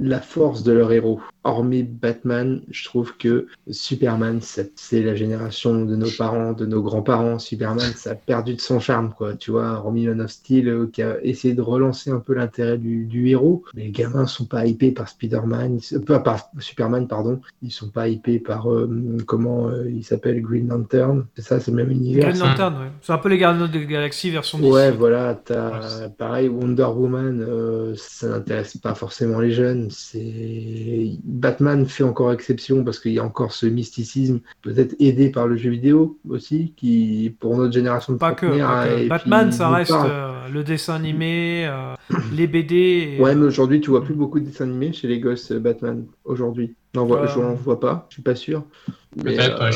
la 0.00 0.20
force 0.20 0.62
de 0.62 0.72
leur 0.72 0.92
héros. 0.92 1.20
Hormis 1.44 1.82
Batman, 1.82 2.60
je 2.70 2.84
trouve 2.84 3.16
que 3.16 3.46
Superman, 3.70 4.40
c'est 4.42 5.02
la 5.02 5.14
génération 5.14 5.84
de 5.84 5.96
nos 5.96 6.10
parents, 6.18 6.52
de 6.52 6.66
nos 6.66 6.82
grands-parents. 6.82 7.38
Superman, 7.38 7.92
ça 7.94 8.10
a 8.10 8.14
perdu 8.14 8.54
de 8.54 8.60
son 8.60 8.80
charme, 8.80 9.14
quoi. 9.16 9.34
Tu 9.34 9.50
vois, 9.50 9.72
hormis 9.72 10.06
Man 10.06 10.20
of 10.20 10.30
Steel, 10.30 10.68
euh, 10.68 10.90
qui 10.92 11.02
a 11.02 11.16
essayé 11.22 11.54
de 11.54 11.62
relancer 11.62 12.10
un 12.10 12.18
peu 12.18 12.34
l'intérêt 12.34 12.76
du, 12.76 13.06
du 13.06 13.28
héros. 13.28 13.64
Mais 13.74 13.84
les 13.84 13.90
gamins 13.90 14.26
sont 14.26 14.44
pas 14.44 14.66
hypés 14.66 14.90
par 14.90 15.08
Spider-Man, 15.08 15.78
pas 16.06 16.18
par 16.18 16.50
Superman, 16.58 17.08
pardon. 17.08 17.40
Ils 17.62 17.72
sont 17.72 17.88
pas 17.88 18.08
hypés 18.08 18.40
par, 18.40 18.70
euh, 18.70 19.16
comment 19.26 19.68
euh, 19.68 19.88
il 19.88 20.04
s'appelle, 20.04 20.42
Green 20.42 20.68
Lantern. 20.68 21.24
C'est 21.36 21.42
ça, 21.42 21.60
c'est 21.60 21.70
le 21.70 21.78
même 21.78 21.90
univers. 21.90 22.28
Green 22.28 22.40
Lantern, 22.40 22.74
ouais. 22.74 22.90
C'est 23.00 23.12
un 23.12 23.18
peu 23.18 23.30
les 23.30 23.38
Gardiens 23.38 23.68
de 23.68 23.78
la 23.78 23.84
Galaxie 23.84 24.30
version 24.30 24.58
DC. 24.58 24.70
Ouais, 24.70 24.90
voilà, 24.90 25.38
Ouais, 25.48 26.08
pareil 26.16 26.48
Wonder 26.48 26.84
Woman, 26.84 27.44
euh, 27.46 27.94
ça 27.96 28.28
n'intéresse 28.28 28.76
pas 28.76 28.94
forcément 28.94 29.40
les 29.40 29.52
jeunes. 29.52 29.87
C'est 29.90 31.18
Batman 31.24 31.86
fait 31.86 32.04
encore 32.04 32.32
exception 32.32 32.84
parce 32.84 32.98
qu'il 33.00 33.12
y 33.12 33.18
a 33.18 33.24
encore 33.24 33.52
ce 33.52 33.66
mysticisme, 33.66 34.40
peut-être 34.62 34.94
aidé 35.00 35.30
par 35.30 35.46
le 35.46 35.56
jeu 35.56 35.70
vidéo 35.70 36.18
aussi, 36.28 36.72
qui 36.76 37.34
pour 37.40 37.56
notre 37.56 37.72
génération 37.72 38.12
de 38.12 38.18
Pas 38.18 38.32
que, 38.32 38.46
pas 38.58 39.08
Batman, 39.08 39.52
ça 39.52 39.68
reste 39.70 39.90
euh, 39.92 40.48
le 40.48 40.64
dessin 40.64 40.94
animé, 40.94 41.66
euh, 41.66 41.94
les 42.32 42.46
BD. 42.46 43.16
et, 43.18 43.20
Ouais, 43.20 43.34
mais 43.34 43.42
euh, 43.44 43.48
aujourd'hui, 43.48 43.80
tu 43.80 43.90
vois 43.90 44.04
plus 44.04 44.14
beaucoup 44.14 44.40
de 44.40 44.44
dessins 44.46 44.64
animés 44.64 44.92
chez 44.92 45.08
les 45.08 45.20
gosses 45.20 45.50
euh, 45.52 45.58
Batman. 45.60 46.04
Aujourd'hui, 46.24 46.74
j'en 46.94 47.06
vois, 47.06 47.22
Euh. 47.24 47.28
j'en 47.34 47.54
vois 47.54 47.80
pas, 47.80 48.06
je 48.08 48.14
suis 48.14 48.22
pas 48.22 48.34
sûr. 48.34 48.64
Mais 49.24 49.34
Peut-être, 49.34 49.62
euh, 49.62 49.70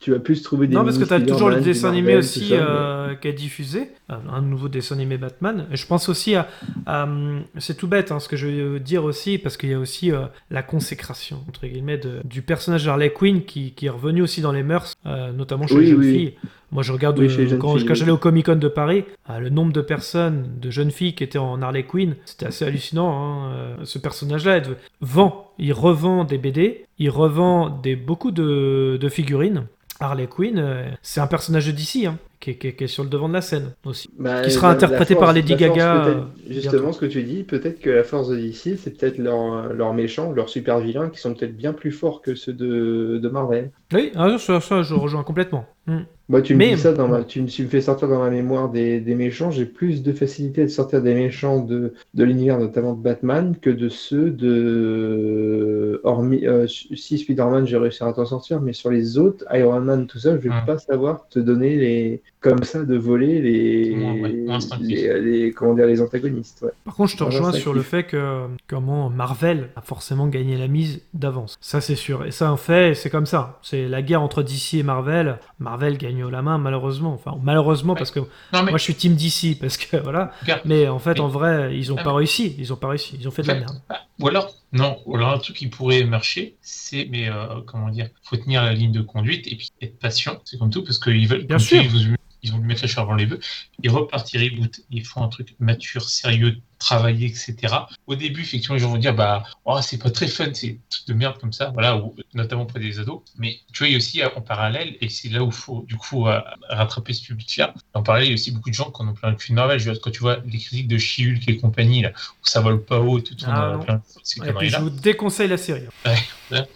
tu 0.00 0.10
vas 0.12 0.18
plus 0.18 0.42
trouver 0.42 0.66
des 0.68 0.74
Non, 0.74 0.84
parce 0.84 0.96
que 0.96 1.04
mini 1.04 1.08
t'as 1.08 1.20
toujours 1.20 1.50
le 1.50 1.60
dessin 1.60 1.88
animé 1.88 2.12
Marvel, 2.14 2.18
aussi 2.20 2.40
tout 2.40 2.46
ça, 2.48 2.54
mais- 2.56 2.60
euh, 2.62 3.14
qui 3.14 3.28
est 3.28 3.32
diffusé, 3.32 3.90
un, 4.08 4.20
un 4.32 4.40
nouveau 4.42 4.68
dessin 4.68 4.94
animé 4.94 5.18
Batman. 5.18 5.66
Et 5.72 5.76
je 5.76 5.86
pense 5.86 6.08
aussi 6.08 6.34
à, 6.34 6.48
à, 6.86 7.04
hum, 7.04 7.42
c'est 7.58 7.76
tout 7.76 7.88
bête 7.88 8.10
hein, 8.12 8.20
ce 8.20 8.28
que 8.28 8.36
je 8.36 8.46
veux 8.46 8.80
dire 8.80 9.04
aussi, 9.04 9.38
parce 9.38 9.56
qu'il 9.56 9.70
y 9.70 9.74
a 9.74 9.78
aussi 9.78 10.12
euh, 10.12 10.22
la 10.50 10.62
consécration 10.62 11.38
entre 11.48 11.66
guillemets 11.66 11.98
de- 11.98 12.20
du 12.24 12.42
personnage 12.42 12.84
d'Harley 12.84 13.10
Quinn 13.10 13.44
qui, 13.44 13.72
qui 13.72 13.86
est 13.86 13.90
revenu 13.90 14.22
aussi 14.22 14.40
dans 14.40 14.52
les 14.52 14.62
mœurs, 14.62 14.94
euh, 15.06 15.32
notamment 15.32 15.66
chez 15.66 15.74
Oui, 15.74 15.80
les 15.84 15.90
jeunes 15.90 15.98
oui. 16.00 16.12
filles. 16.16 16.34
Moi, 16.70 16.82
je 16.82 16.92
regarde 16.92 17.18
Oui, 17.18 17.28
euh, 17.38 17.56
quand, 17.58 17.74
quand 17.86 17.94
j'allais 17.94 18.10
au 18.12 18.18
Comic 18.18 18.46
Con 18.46 18.56
de 18.56 18.68
Paris, 18.68 19.04
euh, 19.30 19.38
le 19.38 19.48
nombre 19.48 19.72
de 19.72 19.80
personnes, 19.80 20.46
de 20.60 20.70
jeunes 20.70 20.90
filles 20.90 21.14
qui 21.14 21.24
étaient 21.24 21.38
en 21.38 21.62
Harley 21.62 21.84
Quinn, 21.84 22.16
c'était 22.26 22.46
assez 22.46 22.64
hallucinant. 22.66 23.10
hein, 23.10 23.52
euh, 23.52 23.76
ce 23.84 23.98
personnage-là 23.98 24.60
vend, 25.00 25.50
il 25.58 25.72
revend 25.72 26.24
des 26.24 26.36
BD, 26.38 26.84
il 26.98 27.08
revend 27.10 27.70
des, 27.70 27.96
beaucoup 27.96 28.30
de, 28.32 28.98
de 29.00 29.08
figurines. 29.08 29.64
Harley 30.00 30.26
Quinn, 30.28 30.58
euh, 30.58 30.84
c'est 31.02 31.20
un 31.20 31.26
personnage 31.26 31.66
de 31.66 31.72
DC, 31.72 32.04
hein, 32.06 32.18
qui, 32.38 32.50
est, 32.50 32.54
qui 32.54 32.68
est- 32.68 32.76
qui 32.76 32.84
est 32.84 32.86
sur 32.86 33.02
le 33.02 33.08
devant 33.10 33.28
de 33.28 33.34
la 33.34 33.40
scène 33.40 33.72
aussi. 33.84 34.08
Bah, 34.16 34.42
qui 34.42 34.50
sera 34.52 34.70
interprété 34.70 35.16
par 35.16 35.32
Lady 35.32 35.56
Gaga. 35.56 36.26
Justement, 36.48 36.92
ce 36.92 37.00
que 37.00 37.06
tu 37.06 37.22
dis, 37.24 37.42
peut-être 37.42 37.80
que 37.80 37.90
la 37.90 38.04
force 38.04 38.28
de 38.28 38.36
DC, 38.36 38.76
c'est 38.78 38.96
peut-être 38.96 39.18
leurs 39.18 39.72
leur 39.72 39.94
méchants, 39.94 40.30
leurs 40.32 40.48
super 40.50 40.78
vilains, 40.78 41.08
qui 41.08 41.18
sont 41.18 41.34
peut-être 41.34 41.56
bien 41.56 41.72
plus 41.72 41.90
forts 41.90 42.20
que 42.22 42.34
ceux 42.36 42.52
de, 42.52 43.18
de 43.20 43.28
Marvel. 43.28 43.72
Oui, 43.92 44.12
ah, 44.14 44.36
ça, 44.38 44.60
ça, 44.60 44.82
je 44.82 44.94
rejoins 44.94 45.24
complètement. 45.24 45.64
Hmm. 45.88 46.02
Moi, 46.30 46.42
tu 46.42 46.52
me 46.52 46.58
Mais- 46.58 46.74
dis 46.74 46.80
ça 46.80 46.92
dans 46.92 47.08
ma, 47.08 47.22
tu, 47.24 47.40
me- 47.40 47.46
tu 47.48 47.62
me 47.62 47.68
fais 47.68 47.80
sortir 47.80 48.06
dans 48.08 48.18
ma 48.18 48.28
mémoire 48.28 48.68
des, 48.70 49.00
des 49.00 49.14
méchants. 49.14 49.50
J'ai 49.50 49.64
plus 49.64 50.02
de 50.02 50.12
facilité 50.12 50.62
de 50.62 50.68
sortir 50.68 51.00
des 51.00 51.14
méchants 51.14 51.60
de, 51.60 51.94
de 52.14 52.24
l'univers, 52.24 52.58
notamment 52.58 52.92
de 52.92 53.02
Batman, 53.02 53.56
que 53.60 53.70
de 53.70 53.88
ceux 53.88 54.30
de. 54.30 56.00
Hormis, 56.04 56.46
euh, 56.46 56.66
si 56.66 57.18
Spider-Man, 57.18 57.66
j'ai 57.66 57.76
réussi 57.76 58.02
à 58.04 58.12
t'en 58.12 58.24
sortir, 58.24 58.60
mais 58.60 58.72
sur 58.72 58.90
les 58.90 59.18
autres, 59.18 59.44
Iron 59.54 59.80
Man, 59.80 60.06
tout 60.06 60.18
ça, 60.18 60.32
je 60.32 60.36
vais 60.36 60.48
Hmm. 60.50 60.66
pas 60.66 60.78
savoir 60.78 61.26
te 61.28 61.38
donner 61.38 61.76
les. 61.76 62.22
Comme 62.40 62.62
ça, 62.62 62.84
de 62.84 62.96
voler 62.96 63.40
les. 63.40 63.96
Ouais, 63.96 64.32
les, 64.80 65.20
les- 65.20 65.50
comment 65.52 65.74
dire, 65.74 65.86
les 65.86 66.00
antagonistes. 66.00 66.62
Ouais. 66.62 66.70
Par 66.84 66.94
contre, 66.94 67.10
je 67.10 67.16
te 67.16 67.24
rejoins 67.24 67.52
sur 67.52 67.72
le 67.74 67.82
fait 67.82 68.04
que 68.04 68.44
comment 68.68 69.10
Marvel 69.10 69.70
a 69.74 69.80
forcément 69.80 70.28
gagné 70.28 70.56
la 70.56 70.68
mise 70.68 71.00
d'avance. 71.14 71.58
Ça, 71.60 71.80
c'est 71.80 71.96
sûr. 71.96 72.24
Et 72.26 72.30
ça, 72.30 72.52
en 72.52 72.56
fait, 72.56 72.94
c'est 72.94 73.10
comme 73.10 73.26
ça. 73.26 73.58
C'est 73.62 73.88
la 73.88 74.02
guerre 74.02 74.22
entre 74.22 74.42
DC 74.42 74.74
et 74.74 74.82
Marvel. 74.84 75.38
Marvel 75.58 75.98
gagne 75.98 76.17
la 76.24 76.42
main, 76.42 76.58
malheureusement. 76.58 77.12
Enfin, 77.14 77.38
malheureusement, 77.42 77.94
parce 77.94 78.10
que 78.10 78.20
Non, 78.20 78.62
mais 78.64 78.70
moi, 78.70 78.78
je 78.78 78.82
suis 78.84 78.94
team 78.94 79.14
DC, 79.14 79.58
parce 79.60 79.76
que 79.76 79.96
voilà. 80.02 80.32
regarde, 80.42 80.62
Mais 80.64 80.88
en 80.88 80.98
fait, 80.98 81.14
Mais- 81.14 81.20
en 81.20 81.28
vrai, 81.28 81.76
ils 81.76 81.92
ont 81.92 81.96
Ah, 81.98 82.02
pas 82.02 82.10
mais- 82.10 82.16
réussi. 82.18 82.54
Ils 82.58 82.72
ont 82.72 82.76
pas 82.76 82.88
réussi. 82.88 83.16
Ils 83.20 83.28
ont 83.28 83.30
fait 83.30 83.42
de 83.42 83.48
la 83.48 83.54
merde. 83.54 83.80
Ou 84.20 84.28
alors, 84.28 84.52
non, 84.72 84.98
ou 85.06 85.14
alors 85.16 85.30
un 85.30 85.38
truc 85.38 85.56
qui 85.56 85.68
pourrait 85.68 86.04
marcher, 86.04 86.56
c'est, 86.60 87.06
mais 87.10 87.28
euh, 87.28 87.60
comment 87.66 87.88
dire, 87.88 88.08
faut 88.22 88.36
tenir 88.36 88.62
la 88.62 88.72
ligne 88.74 88.92
de 88.92 89.00
conduite 89.02 89.46
et 89.46 89.56
puis 89.56 89.68
être 89.80 89.98
patient, 89.98 90.40
c'est 90.44 90.58
comme 90.58 90.70
tout, 90.70 90.82
parce 90.82 90.98
qu'ils 90.98 91.28
veulent, 91.28 91.44
Bien 91.46 91.58
sûr. 91.58 91.80
ils, 91.82 92.16
ils 92.42 92.52
ont 92.54 92.58
dû 92.58 92.66
mettre 92.66 92.82
la 92.82 92.88
charge 92.88 93.06
avant 93.06 93.14
les 93.16 93.26
bœufs, 93.26 93.38
ils 93.82 93.90
repartent, 93.90 94.32
ils 94.32 94.42
rebootent, 94.42 94.80
ils 94.90 95.04
font 95.04 95.22
un 95.22 95.28
truc 95.28 95.54
mature, 95.60 96.08
sérieux, 96.08 96.56
travaillé, 96.78 97.26
etc. 97.26 97.74
Au 98.06 98.14
début, 98.14 98.42
effectivement, 98.42 98.74
les 98.74 98.80
gens 98.80 98.90
vont 98.90 98.98
dire, 98.98 99.14
bah, 99.14 99.42
oh, 99.64 99.78
c'est 99.82 99.98
pas 99.98 100.10
très 100.10 100.28
fun, 100.28 100.50
c'est 100.54 100.78
de 101.06 101.14
merde 101.14 101.38
comme 101.38 101.52
ça, 101.52 101.70
voilà, 101.72 101.96
ou, 101.96 102.14
notamment 102.34 102.62
auprès 102.62 102.80
des 102.80 102.98
ados, 102.98 103.22
mais 103.36 103.58
tu 103.72 103.78
vois, 103.78 103.88
il 103.88 103.92
y 103.92 103.94
a 103.94 103.98
aussi 103.98 104.22
en 104.24 104.40
parallèle, 104.40 104.96
et 105.00 105.08
c'est 105.08 105.28
là 105.28 105.42
où 105.42 105.48
il 105.48 105.52
faut, 105.52 105.84
du 105.88 105.96
coup, 105.96 106.28
euh, 106.28 106.40
rattraper 106.68 107.12
ce 107.12 107.24
public-là, 107.24 107.74
en 107.94 108.02
parallèle, 108.02 108.28
il 108.28 108.30
y 108.30 108.32
a 108.32 108.34
aussi 108.34 108.50
beaucoup 108.52 108.70
de 108.70 108.74
gens 108.74 108.90
qui 108.90 109.02
en 109.02 109.08
ont 109.08 109.14
plein 109.14 109.30
le 109.30 109.36
cul 109.36 109.50
de 109.50 109.56
Marvel, 109.56 109.78
je 109.78 109.86
veux 109.86 109.92
dire, 109.92 110.00
quand 110.02 110.10
tu 110.10 110.20
vois 110.20 110.38
les 110.44 110.58
critiques 110.58 110.88
de 110.88 110.98
She-Hulk 110.98 111.48
et 111.48 111.56
compagnie, 111.56 112.02
là, 112.02 112.10
où 112.10 112.46
ça 112.46 112.60
vole 112.60 112.84
pas 112.84 113.00
haut 113.00 113.18
et 113.18 113.22
tout, 113.22 113.34
on 113.42 113.50
Ah, 113.50 113.76
en 113.76 113.80
a 113.80 113.84
plein 113.84 113.94
de 113.96 114.02
ces 114.22 114.40
je 114.68 114.78
vous 114.78 114.90
déconseille 114.90 115.48
la 115.48 115.56
série. 115.56 115.86
Ouais, 116.04 116.68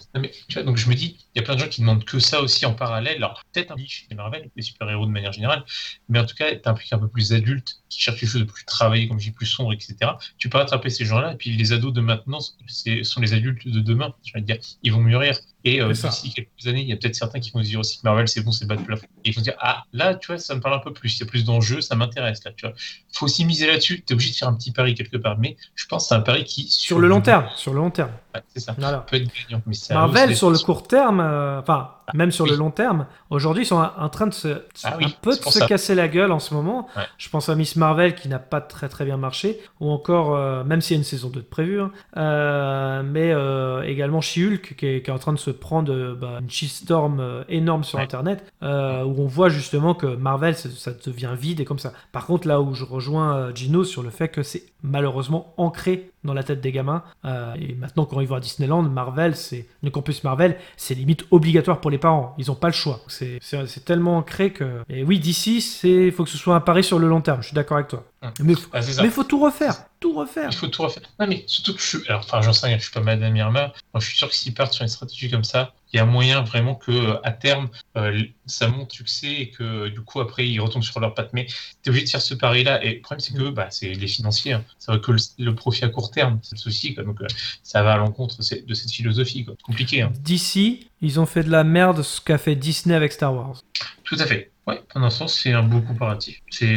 tu 0.48 0.62
donc 0.62 0.76
je 0.76 0.88
me 0.88 0.94
dis, 0.94 1.16
il 1.34 1.38
y 1.38 1.40
a 1.40 1.44
plein 1.44 1.54
de 1.54 1.60
gens 1.60 1.68
qui 1.68 1.80
demandent 1.80 2.04
que 2.04 2.18
ça 2.18 2.42
aussi 2.42 2.66
en 2.66 2.74
parallèle. 2.74 3.16
Alors 3.16 3.42
peut-être 3.52 3.70
un 3.70 3.76
niche 3.76 4.06
des 4.08 4.14
Marvel, 4.14 4.50
des 4.54 4.62
super-héros 4.62 5.06
de 5.06 5.10
manière 5.10 5.32
générale, 5.32 5.64
mais 6.08 6.18
en 6.18 6.26
tout 6.26 6.34
cas, 6.34 6.54
t'as 6.56 6.70
un 6.70 6.74
public 6.74 6.92
un 6.92 6.98
peu 6.98 7.08
plus 7.08 7.32
adulte 7.32 7.82
qui 7.88 8.00
cherche 8.00 8.20
quelque 8.20 8.28
chose 8.28 8.42
de 8.42 8.46
plus 8.46 8.64
travaillé, 8.64 9.08
comme 9.08 9.18
je 9.18 9.26
dis, 9.26 9.32
plus 9.32 9.46
sombre, 9.46 9.72
etc. 9.72 9.96
Tu 10.38 10.48
peux 10.48 10.58
rattraper 10.58 10.90
ces 10.90 11.04
gens-là, 11.04 11.32
et 11.32 11.36
puis 11.36 11.50
les 11.56 11.72
ados 11.72 11.92
de 11.92 12.00
maintenant 12.00 12.40
sont 12.40 13.20
les 13.20 13.32
adultes 13.32 13.66
de 13.66 13.80
demain. 13.80 14.14
Je 14.24 14.32
veux 14.34 14.40
dire, 14.40 14.58
ils 14.82 14.92
vont 14.92 15.00
mûrir. 15.00 15.38
Et 15.64 15.80
euh, 15.80 15.92
d'ici 15.92 16.32
quelques 16.32 16.66
années, 16.66 16.82
il 16.82 16.88
y 16.88 16.92
a 16.92 16.96
peut-être 16.96 17.14
certains 17.14 17.38
qui 17.38 17.50
vont 17.52 17.62
se 17.62 17.68
dire 17.68 17.80
aussi 17.80 17.98
que 17.98 18.02
Marvel, 18.04 18.26
c'est 18.26 18.42
bon, 18.42 18.50
c'est 18.50 18.66
bas 18.66 18.76
de 18.76 18.82
plafond. 18.82 19.06
Et 19.24 19.30
ils 19.30 19.34
vont 19.34 19.40
se 19.40 19.44
dire, 19.44 19.56
ah, 19.60 19.84
là, 19.92 20.14
tu 20.16 20.28
vois, 20.28 20.38
ça 20.38 20.54
me 20.54 20.60
parle 20.60 20.74
un 20.74 20.80
peu 20.80 20.92
plus. 20.92 21.16
Il 21.16 21.20
y 21.20 21.22
a 21.22 21.26
plus 21.26 21.44
d'enjeux, 21.44 21.80
ça 21.80 21.94
m'intéresse, 21.94 22.42
là, 22.44 22.50
tu 22.56 22.66
vois. 22.66 22.74
Faut 23.12 23.26
aussi 23.26 23.44
miser 23.44 23.66
là-dessus. 23.68 24.02
T'es 24.02 24.14
obligé 24.14 24.30
de 24.30 24.36
faire 24.36 24.48
un 24.48 24.54
petit 24.54 24.72
pari 24.72 24.94
quelque 24.94 25.16
part. 25.16 25.38
Mais 25.38 25.56
je 25.76 25.86
pense 25.86 26.04
que 26.04 26.08
c'est 26.08 26.14
un 26.14 26.20
pari 26.20 26.44
qui. 26.44 26.66
Sur 26.68 26.98
le 26.98 27.06
long 27.06 27.20
terme. 27.20 27.46
Sur 27.54 27.72
le 27.72 27.78
long 27.78 27.90
terme. 27.90 28.10
Ouais, 28.34 28.42
c'est 28.52 28.60
ça. 28.60 28.74
Voilà. 28.76 28.98
peut 28.98 29.16
être 29.16 29.30
gagnant. 29.48 29.62
Mais 29.66 29.74
ça 29.74 29.94
Marvel, 29.94 30.36
sur 30.36 30.50
le 30.50 30.58
court 30.58 30.86
terme, 30.86 31.20
euh, 31.20 31.60
enfin, 31.60 31.92
même 32.14 32.30
sur 32.30 32.44
oui. 32.44 32.50
le 32.50 32.56
long 32.56 32.70
terme, 32.70 33.06
aujourd'hui, 33.30 33.62
ils 33.64 33.66
sont 33.66 33.76
en 33.76 34.08
train 34.08 34.26
de 34.26 34.34
se, 34.34 34.62
Ah 34.84 34.96
un 35.00 35.08
peu 35.22 35.30
de 35.30 35.42
se 35.42 35.50
ça. 35.58 35.66
casser 35.66 35.94
la 35.94 36.08
gueule 36.08 36.32
en 36.32 36.38
ce 36.38 36.54
moment. 36.54 36.88
Ouais. 36.96 37.02
Je 37.18 37.28
pense 37.28 37.48
à 37.48 37.54
Miss 37.54 37.76
Marvel 37.76 38.14
qui 38.14 38.28
n'a 38.28 38.38
pas 38.38 38.60
très 38.60 38.88
très 38.88 39.04
bien 39.04 39.16
marché, 39.16 39.60
ou 39.80 39.90
encore, 39.90 40.34
euh, 40.34 40.64
même 40.64 40.80
s'il 40.80 40.96
y 40.96 40.98
a 40.98 41.00
une 41.00 41.04
saison 41.04 41.28
2 41.28 41.40
de 41.40 41.44
prévue, 41.46 41.80
hein, 41.80 41.90
euh, 42.16 43.02
mais 43.04 43.32
euh, 43.32 43.82
également 43.82 44.20
She-Hulk 44.20 44.74
qui 44.76 44.86
est, 44.86 45.02
qui 45.02 45.10
est 45.10 45.12
en 45.12 45.18
train 45.18 45.32
de 45.32 45.38
se 45.38 45.50
prendre 45.50 46.14
bah, 46.14 46.38
une 46.40 46.50
shitstorm 46.50 47.44
énorme 47.48 47.84
sur 47.84 47.98
Ouais. 47.98 48.04
Internet, 48.04 48.44
où 48.62 48.66
on 48.66 49.26
voit 49.26 49.48
justement 49.48 49.94
que 49.94 50.06
Marvel, 50.06 50.54
ça, 50.56 50.90
devient 51.06 51.30
vide 51.38 51.60
et 51.60 51.64
comme 51.64 51.78
ça. 51.78 51.92
Par 52.12 52.26
contre, 52.26 52.48
là 52.48 52.60
où 52.60 52.74
je 52.74 52.84
rejoins 52.84 53.54
Gino 53.54 53.84
sur 53.84 54.02
le 54.02 54.10
fait 54.10 54.28
que 54.28 54.42
c'est 54.42 54.64
malheureusement 54.82 55.52
ancré 55.56 56.10
dans 56.24 56.34
la 56.34 56.42
tête 56.42 56.60
des 56.60 56.72
gamins, 56.72 57.02
et 57.24 57.74
maintenant 57.74 58.04
quand 58.06 58.20
ils 58.20 58.26
vont 58.28 58.36
à 58.36 58.40
Disneyland, 58.40 58.82
Marvel, 58.82 59.36
c'est 59.36 59.66
le 59.82 59.90
campus 59.90 60.24
Marvel, 60.24 60.56
c'est 60.76 60.94
limite 60.94 61.24
obligatoire 61.30 61.80
pour 61.80 61.90
les 61.90 61.98
parents. 62.02 62.34
Ils 62.38 62.48
n'ont 62.48 62.54
pas 62.54 62.68
le 62.68 62.74
choix. 62.74 63.00
C'est 63.08 63.38
c'est- 63.40 63.66
c'est 63.66 63.84
tellement 63.84 64.18
ancré 64.18 64.52
que. 64.52 64.82
Et 64.90 65.02
oui, 65.04 65.18
d'ici, 65.18 65.60
c'est 65.62 66.10
faut 66.10 66.24
que 66.24 66.30
ce 66.30 66.36
soit 66.36 66.54
un 66.54 66.60
pari 66.60 66.84
sur 66.84 66.98
le 66.98 67.08
long 67.08 67.22
terme. 67.22 67.40
Je 67.40 67.46
suis 67.46 67.54
d'accord 67.54 67.78
avec 67.78 67.88
toi. 67.88 68.04
Hum. 68.22 68.30
Mais 68.40 68.54
Ah, 68.74 68.80
mais 69.02 69.08
faut 69.10 69.24
tout 69.24 69.40
refaire, 69.40 69.74
tout 70.00 70.12
refaire. 70.12 70.48
Il 70.52 70.56
faut 70.56 70.66
tout 70.68 70.82
refaire. 70.82 71.02
Non, 71.18 71.26
mais 71.26 71.44
surtout 71.46 71.74
que 71.74 71.80
je 71.80 71.86
suis. 71.86 71.98
Alors, 72.08 72.20
enfin, 72.20 72.42
j'en 72.42 72.52
sais 72.52 72.66
rien, 72.66 72.76
je 72.76 72.82
suis 72.82 72.92
pas 72.92 73.00
Madame 73.00 73.34
Irma. 73.36 73.72
Moi, 73.94 74.00
je 74.00 74.06
suis 74.06 74.18
sûr 74.18 74.28
que 74.28 74.34
s'ils 74.34 74.52
partent 74.54 74.72
sur 74.74 74.82
une 74.82 74.88
stratégie 74.88 75.30
comme 75.30 75.44
ça, 75.44 75.72
il 75.92 75.96
y 75.98 76.00
a 76.00 76.04
moyen 76.06 76.42
vraiment 76.42 76.74
que, 76.74 76.90
euh, 76.92 77.20
à 77.22 77.32
terme, 77.32 77.68
euh, 77.96 78.22
ça 78.46 78.68
monte 78.68 78.92
succès 78.92 79.32
et 79.32 79.50
que, 79.50 79.88
du 79.88 80.00
coup, 80.00 80.20
après, 80.20 80.48
ils 80.48 80.60
retombent 80.60 80.82
sur 80.84 81.00
leurs 81.00 81.14
pattes. 81.14 81.30
Mais 81.32 81.46
tu 81.46 81.54
es 81.84 81.88
obligé 81.90 82.04
de 82.06 82.10
faire 82.10 82.22
ce 82.22 82.34
pari-là. 82.34 82.82
Et 82.84 82.94
le 82.94 83.00
problème, 83.00 83.20
c'est 83.20 83.34
que 83.34 83.50
bah, 83.50 83.66
c'est 83.70 83.92
les 83.92 84.06
financiers. 84.06 84.52
hein. 84.54 84.64
Ça 84.78 84.92
va 84.92 84.98
que 84.98 85.12
le, 85.12 85.18
le 85.38 85.54
profit 85.54 85.84
à 85.84 85.88
court 85.88 86.10
terme, 86.10 86.38
c'est 86.42 86.56
le 86.56 86.60
souci. 86.60 86.94
quoi. 86.94 87.04
Donc, 87.04 87.20
euh, 87.20 87.26
ça 87.62 87.82
va 87.82 87.94
à 87.94 87.96
l'encontre 87.96 88.38
de 88.38 88.42
cette- 88.42 88.90
philosophie. 88.90 89.44
quoi. 89.44 89.54
C'est 89.58 89.62
compliqué. 89.64 90.02
hein. 90.02 90.12
D'ici, 90.20 90.88
ils 91.00 91.18
ont 91.20 91.26
fait 91.26 91.42
de 91.42 91.50
la 91.50 91.64
merde 91.64 92.02
ce 92.02 92.20
qu'a 92.20 92.38
fait 92.38 92.54
Disney 92.56 92.94
avec 92.94 93.12
Star 93.12 93.34
Wars. 93.34 93.60
Tout 94.04 94.16
à 94.18 94.26
fait. 94.26 94.51
Ouais, 94.68 94.80
pour 94.90 95.00
l'instant, 95.00 95.26
c'est 95.26 95.52
un 95.52 95.64
beau 95.64 95.80
comparatif. 95.80 96.40
C'est 96.48 96.74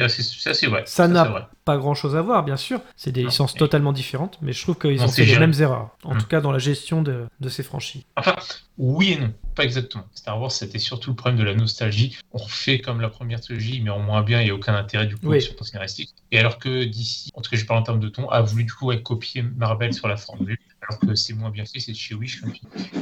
assez, 0.00 0.26
assez 0.46 0.66
vrai. 0.68 0.84
Ça 0.86 1.06
n'a 1.06 1.50
pas 1.66 1.76
grand 1.76 1.94
chose 1.94 2.16
à 2.16 2.22
voir, 2.22 2.42
bien 2.44 2.56
sûr. 2.56 2.80
C'est 2.96 3.12
des 3.12 3.22
Non, 3.22 3.28
licences 3.28 3.52
mais- 3.54 3.58
totalement 3.58 3.92
différentes, 3.92 4.38
mais 4.40 4.52
je 4.54 4.62
trouve 4.62 4.76
qu'ils 4.78 5.02
ont 5.02 5.08
fait 5.08 5.26
les 5.26 5.38
mêmes 5.38 5.52
erreurs. 5.60 5.90
En 6.04 6.14
Mm. 6.14 6.18
tout 6.18 6.26
cas, 6.28 6.40
dans 6.40 6.50
la 6.52 6.58
gestion 6.58 7.02
de, 7.02 7.26
de 7.40 7.48
ces 7.50 7.62
franchises. 7.62 8.04
Enfin, 8.16 8.36
oui 8.78 9.12
et 9.12 9.18
non, 9.20 9.34
pas 9.54 9.64
exactement. 9.64 10.04
Star 10.14 10.40
Wars, 10.40 10.50
c'était 10.50 10.78
surtout 10.78 11.10
le 11.10 11.16
problème 11.16 11.38
de 11.38 11.44
la 11.44 11.54
nostalgie. 11.54 12.16
On 12.32 12.38
refait 12.38 12.78
comme 12.78 13.02
la 13.02 13.10
première 13.10 13.40
trilogie, 13.42 13.82
mais 13.82 13.90
en 13.90 13.98
moins 13.98 14.22
bien, 14.22 14.40
il 14.40 14.44
n'y 14.44 14.50
a 14.50 14.54
aucun 14.54 14.74
intérêt 14.74 15.06
du 15.06 15.16
coup 15.16 15.28
Oui. 15.28 15.42
sur 15.42 15.54
le 15.58 15.64
scénaristique. 15.64 16.14
Et 16.32 16.38
alors 16.38 16.58
que 16.58 16.84
DC, 16.84 17.30
en 17.34 17.42
tout 17.42 17.50
cas, 17.50 17.56
je 17.58 17.66
parle 17.66 17.80
en 17.80 17.82
termes 17.82 18.00
de 18.00 18.08
ton, 18.08 18.30
a 18.30 18.40
voulu 18.40 18.64
du 18.64 18.72
coup 18.72 18.90
copier 19.04 19.42
Marvel 19.42 19.92
sur 19.92 20.08
la 20.08 20.16
formule, 20.16 20.56
alors 20.88 21.00
que 21.00 21.14
c'est 21.14 21.34
moins 21.34 21.50
bien 21.50 21.64
fait, 21.64 21.80
c'est 21.80 21.94
chez 21.94 22.14
Wish, 22.14 22.40
tu. 22.42 22.48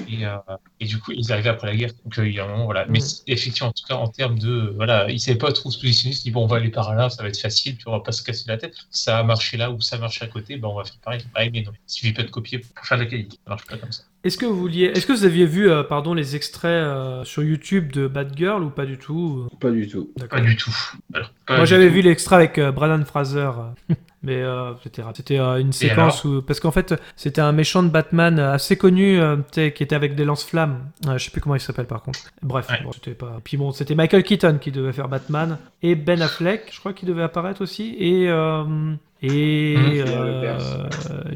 Et, 0.08 0.26
euh, 0.26 0.36
et 0.80 0.86
du 0.86 0.98
coup, 0.98 1.12
ils 1.12 1.32
arrivaient 1.32 1.48
après 1.50 1.66
la 1.68 1.76
guerre, 1.76 1.90
donc 2.04 2.18
euh, 2.18 2.26
il 2.28 2.34
y 2.34 2.40
a 2.40 2.44
un 2.44 2.48
moment, 2.48 2.64
voilà. 2.64 2.86
Mais 2.88 2.98
Mm. 3.00 3.02
effectivement, 3.28 3.68
en 3.70 3.72
tout 3.72 3.84
cas, 3.88 3.94
en 3.96 4.08
termes 4.08 4.38
de, 4.38 4.72
voilà, 4.76 5.10
ils 5.10 5.18
savaient 5.20 5.38
pas 5.38 5.52
trop 5.52 5.70
se 5.70 5.78
positionner, 5.78 6.12
ils 6.14 6.18
se 6.18 6.22
disent, 6.24 6.32
bon, 6.32 6.44
on 6.44 6.46
va 6.46 6.56
aller 6.56 6.70
par 6.70 6.94
là, 6.94 7.10
ça 7.10 7.22
va 7.22 7.28
être 7.28 7.38
facile, 7.40 7.76
puis 7.76 7.84
on 7.88 7.92
va 7.92 8.00
pas 8.00 8.12
se 8.12 8.22
casser 8.22 8.44
la 8.48 8.56
tête. 8.58 8.74
Ça 8.90 9.18
a 9.18 9.22
marché 9.22 9.56
là 9.56 9.70
ou 9.70 9.80
ça 9.80 9.98
marche 9.98 10.22
à 10.22 10.26
côté, 10.26 10.56
ben 10.56 10.68
on 10.68 10.74
va 10.76 10.84
faire 10.84 10.96
pareil. 11.04 11.20
Pareil, 11.32 11.50
mais 11.52 11.62
non, 11.62 11.72
il 11.74 11.78
suffit 11.92 12.12
pas 12.12 12.22
de 12.22 12.30
copier 12.30 12.58
pour 12.58 12.86
faire 12.86 12.98
de 12.98 13.04
la 13.04 13.08
qualité, 13.10 13.36
ça 13.44 13.50
marche 13.50 13.66
pas 13.66 13.76
comme 13.76 13.92
ça. 13.92 14.02
Est-ce 14.24 14.38
que 14.38 14.46
vous 14.46 14.56
vouliez, 14.58 14.84
est-ce 14.86 15.04
que 15.06 15.12
vous 15.12 15.24
aviez 15.26 15.44
vu, 15.44 15.68
euh, 15.70 15.82
pardon, 15.82 16.14
les 16.14 16.34
extraits 16.34 16.70
euh, 16.70 17.24
sur 17.24 17.42
YouTube 17.42 17.92
de 17.92 18.08
Bad 18.08 18.32
Girl 18.34 18.62
ou 18.64 18.70
pas 18.70 18.86
du 18.86 18.96
tout 18.96 19.46
Pas 19.60 19.70
du 19.70 19.86
tout. 19.86 20.10
Pas 20.30 20.40
du 20.40 20.56
tout. 20.56 20.74
Alors, 21.12 21.30
pas 21.46 21.56
Moi 21.58 21.66
j'avais 21.66 21.90
vu 21.90 22.00
l'extrait 22.00 22.36
avec 22.36 22.56
euh, 22.56 22.72
Brandon 22.72 23.04
Fraser, 23.04 23.50
euh, 23.90 23.94
mais 24.24 24.42
euh, 24.42 24.72
c'était 24.82 25.02
c'était 25.14 25.38
euh, 25.38 25.60
une 25.60 25.72
séquence 25.72 26.24
où 26.24 26.42
parce 26.42 26.58
qu'en 26.58 26.70
fait 26.72 26.94
c'était 27.14 27.40
un 27.40 27.52
méchant 27.52 27.82
de 27.82 27.88
Batman 27.88 28.38
assez 28.38 28.76
connu 28.76 29.20
euh, 29.20 29.36
qui 29.52 29.60
était 29.60 29.94
avec 29.94 30.14
des 30.16 30.24
lance-flammes. 30.24 30.78
Euh, 31.06 31.18
je 31.18 31.24
sais 31.24 31.30
plus 31.30 31.40
comment 31.40 31.54
il 31.54 31.60
s'appelle 31.60 31.86
par 31.86 32.02
contre. 32.02 32.18
Bref, 32.42 32.68
Ouais. 32.70 32.80
bon, 32.82 32.92
c'était 32.92 33.12
pas. 33.14 33.38
Puis 33.44 33.56
bon, 33.56 33.70
c'était 33.72 33.94
Michael 33.94 34.22
Keaton 34.24 34.58
qui 34.60 34.72
devait 34.72 34.92
faire 34.92 35.08
Batman 35.08 35.58
et 35.82 35.94
Ben 35.94 36.20
Affleck, 36.22 36.70
je 36.72 36.80
crois 36.80 36.92
qu'il 36.92 37.08
devait 37.08 37.22
apparaître 37.22 37.60
aussi 37.60 37.94
et 37.98 38.28
euh, 38.28 38.64
et 39.26 39.76
Mmh. 39.76 40.04
euh, 40.08 40.88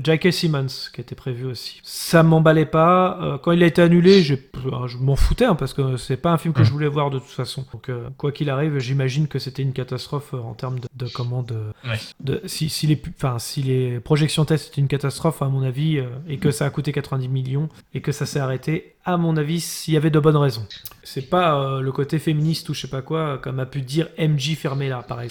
J.K. 0.05 0.33
Simmons 0.33 0.67
qui 0.95 1.01
était 1.01 1.15
prévu 1.15 1.45
aussi. 1.47 1.81
Ça 1.83 2.23
m'emballait 2.23 2.67
pas. 2.67 3.19
Euh, 3.23 3.39
quand 3.39 3.53
il 3.53 3.63
a 3.63 3.67
été 3.67 3.83
annulé, 3.83 4.21
euh, 4.31 4.87
je 4.87 4.97
m'en 4.99 5.17
foutais 5.17 5.45
hein, 5.45 5.55
parce 5.55 5.75
que 5.75 5.97
c'est 5.97 6.17
pas 6.17 6.31
un 6.31 6.39
film 6.39 6.55
que 6.55 6.61
Mmh. 6.61 6.65
je 6.65 6.73
voulais 6.73 6.89
voir 6.89 7.11
de 7.11 7.19
toute 7.19 7.29
façon. 7.29 7.65
Donc 7.73 7.89
euh, 7.89 8.09
quoi 8.17 8.33
qu'il 8.33 8.51
arrive, 8.51 8.79
j'imagine 8.79 9.29
que 9.29 9.39
c'était 9.39 9.63
une 9.63 9.73
catastrophe 9.73 10.35
euh, 10.35 10.39
en 10.39 10.55
termes 10.55 10.79
de, 10.81 10.87
de 10.95 11.11
comment 11.13 11.43
de, 11.43 11.55
Ouais. 11.85 11.99
de- 12.21 12.43
si, 12.47 12.69
si 12.69 12.87
les 12.87 13.01
enfin 13.17 13.39
si 13.39 13.63
les 13.63 14.01
projections 14.01 14.45
test 14.45 14.67
c'était 14.67 14.81
une 14.81 14.89
catastrophe 14.89 15.43
à 15.43 15.49
mon 15.49 15.63
avis 15.63 15.99
euh, 15.99 16.07
et 16.29 16.39
que 16.39 16.51
ça 16.51 16.67
a 16.67 16.71
coûté 16.71 16.93
90 16.93 17.29
millions 17.29 17.69
et 17.95 18.01
que 18.01 18.13
ça 18.13 18.27
s'est 18.27 18.41
arrêté 18.41 18.95
à 19.09 19.17
mon 19.17 19.39
avis 19.39 19.61
s'il 19.61 19.95
y 19.95 19.97
avait 19.97 20.11
de 20.11 20.19
bonnes 20.19 20.37
raisons. 20.37 20.67
C'est 21.03 21.31
pas 21.31 21.59
euh, 21.59 21.81
le 21.81 21.93
côté 21.93 22.19
féministe 22.19 22.69
ou 22.69 22.75
je 22.75 22.83
sais 22.83 22.89
pas 22.89 23.01
quoi 23.01 23.39
comme 23.39 23.59
a 23.59 23.65
pu 23.65 23.81
dire 23.81 24.09
MJ 24.19 24.55
fermé 24.55 24.91
là 24.91 25.03
pareil. 25.03 25.31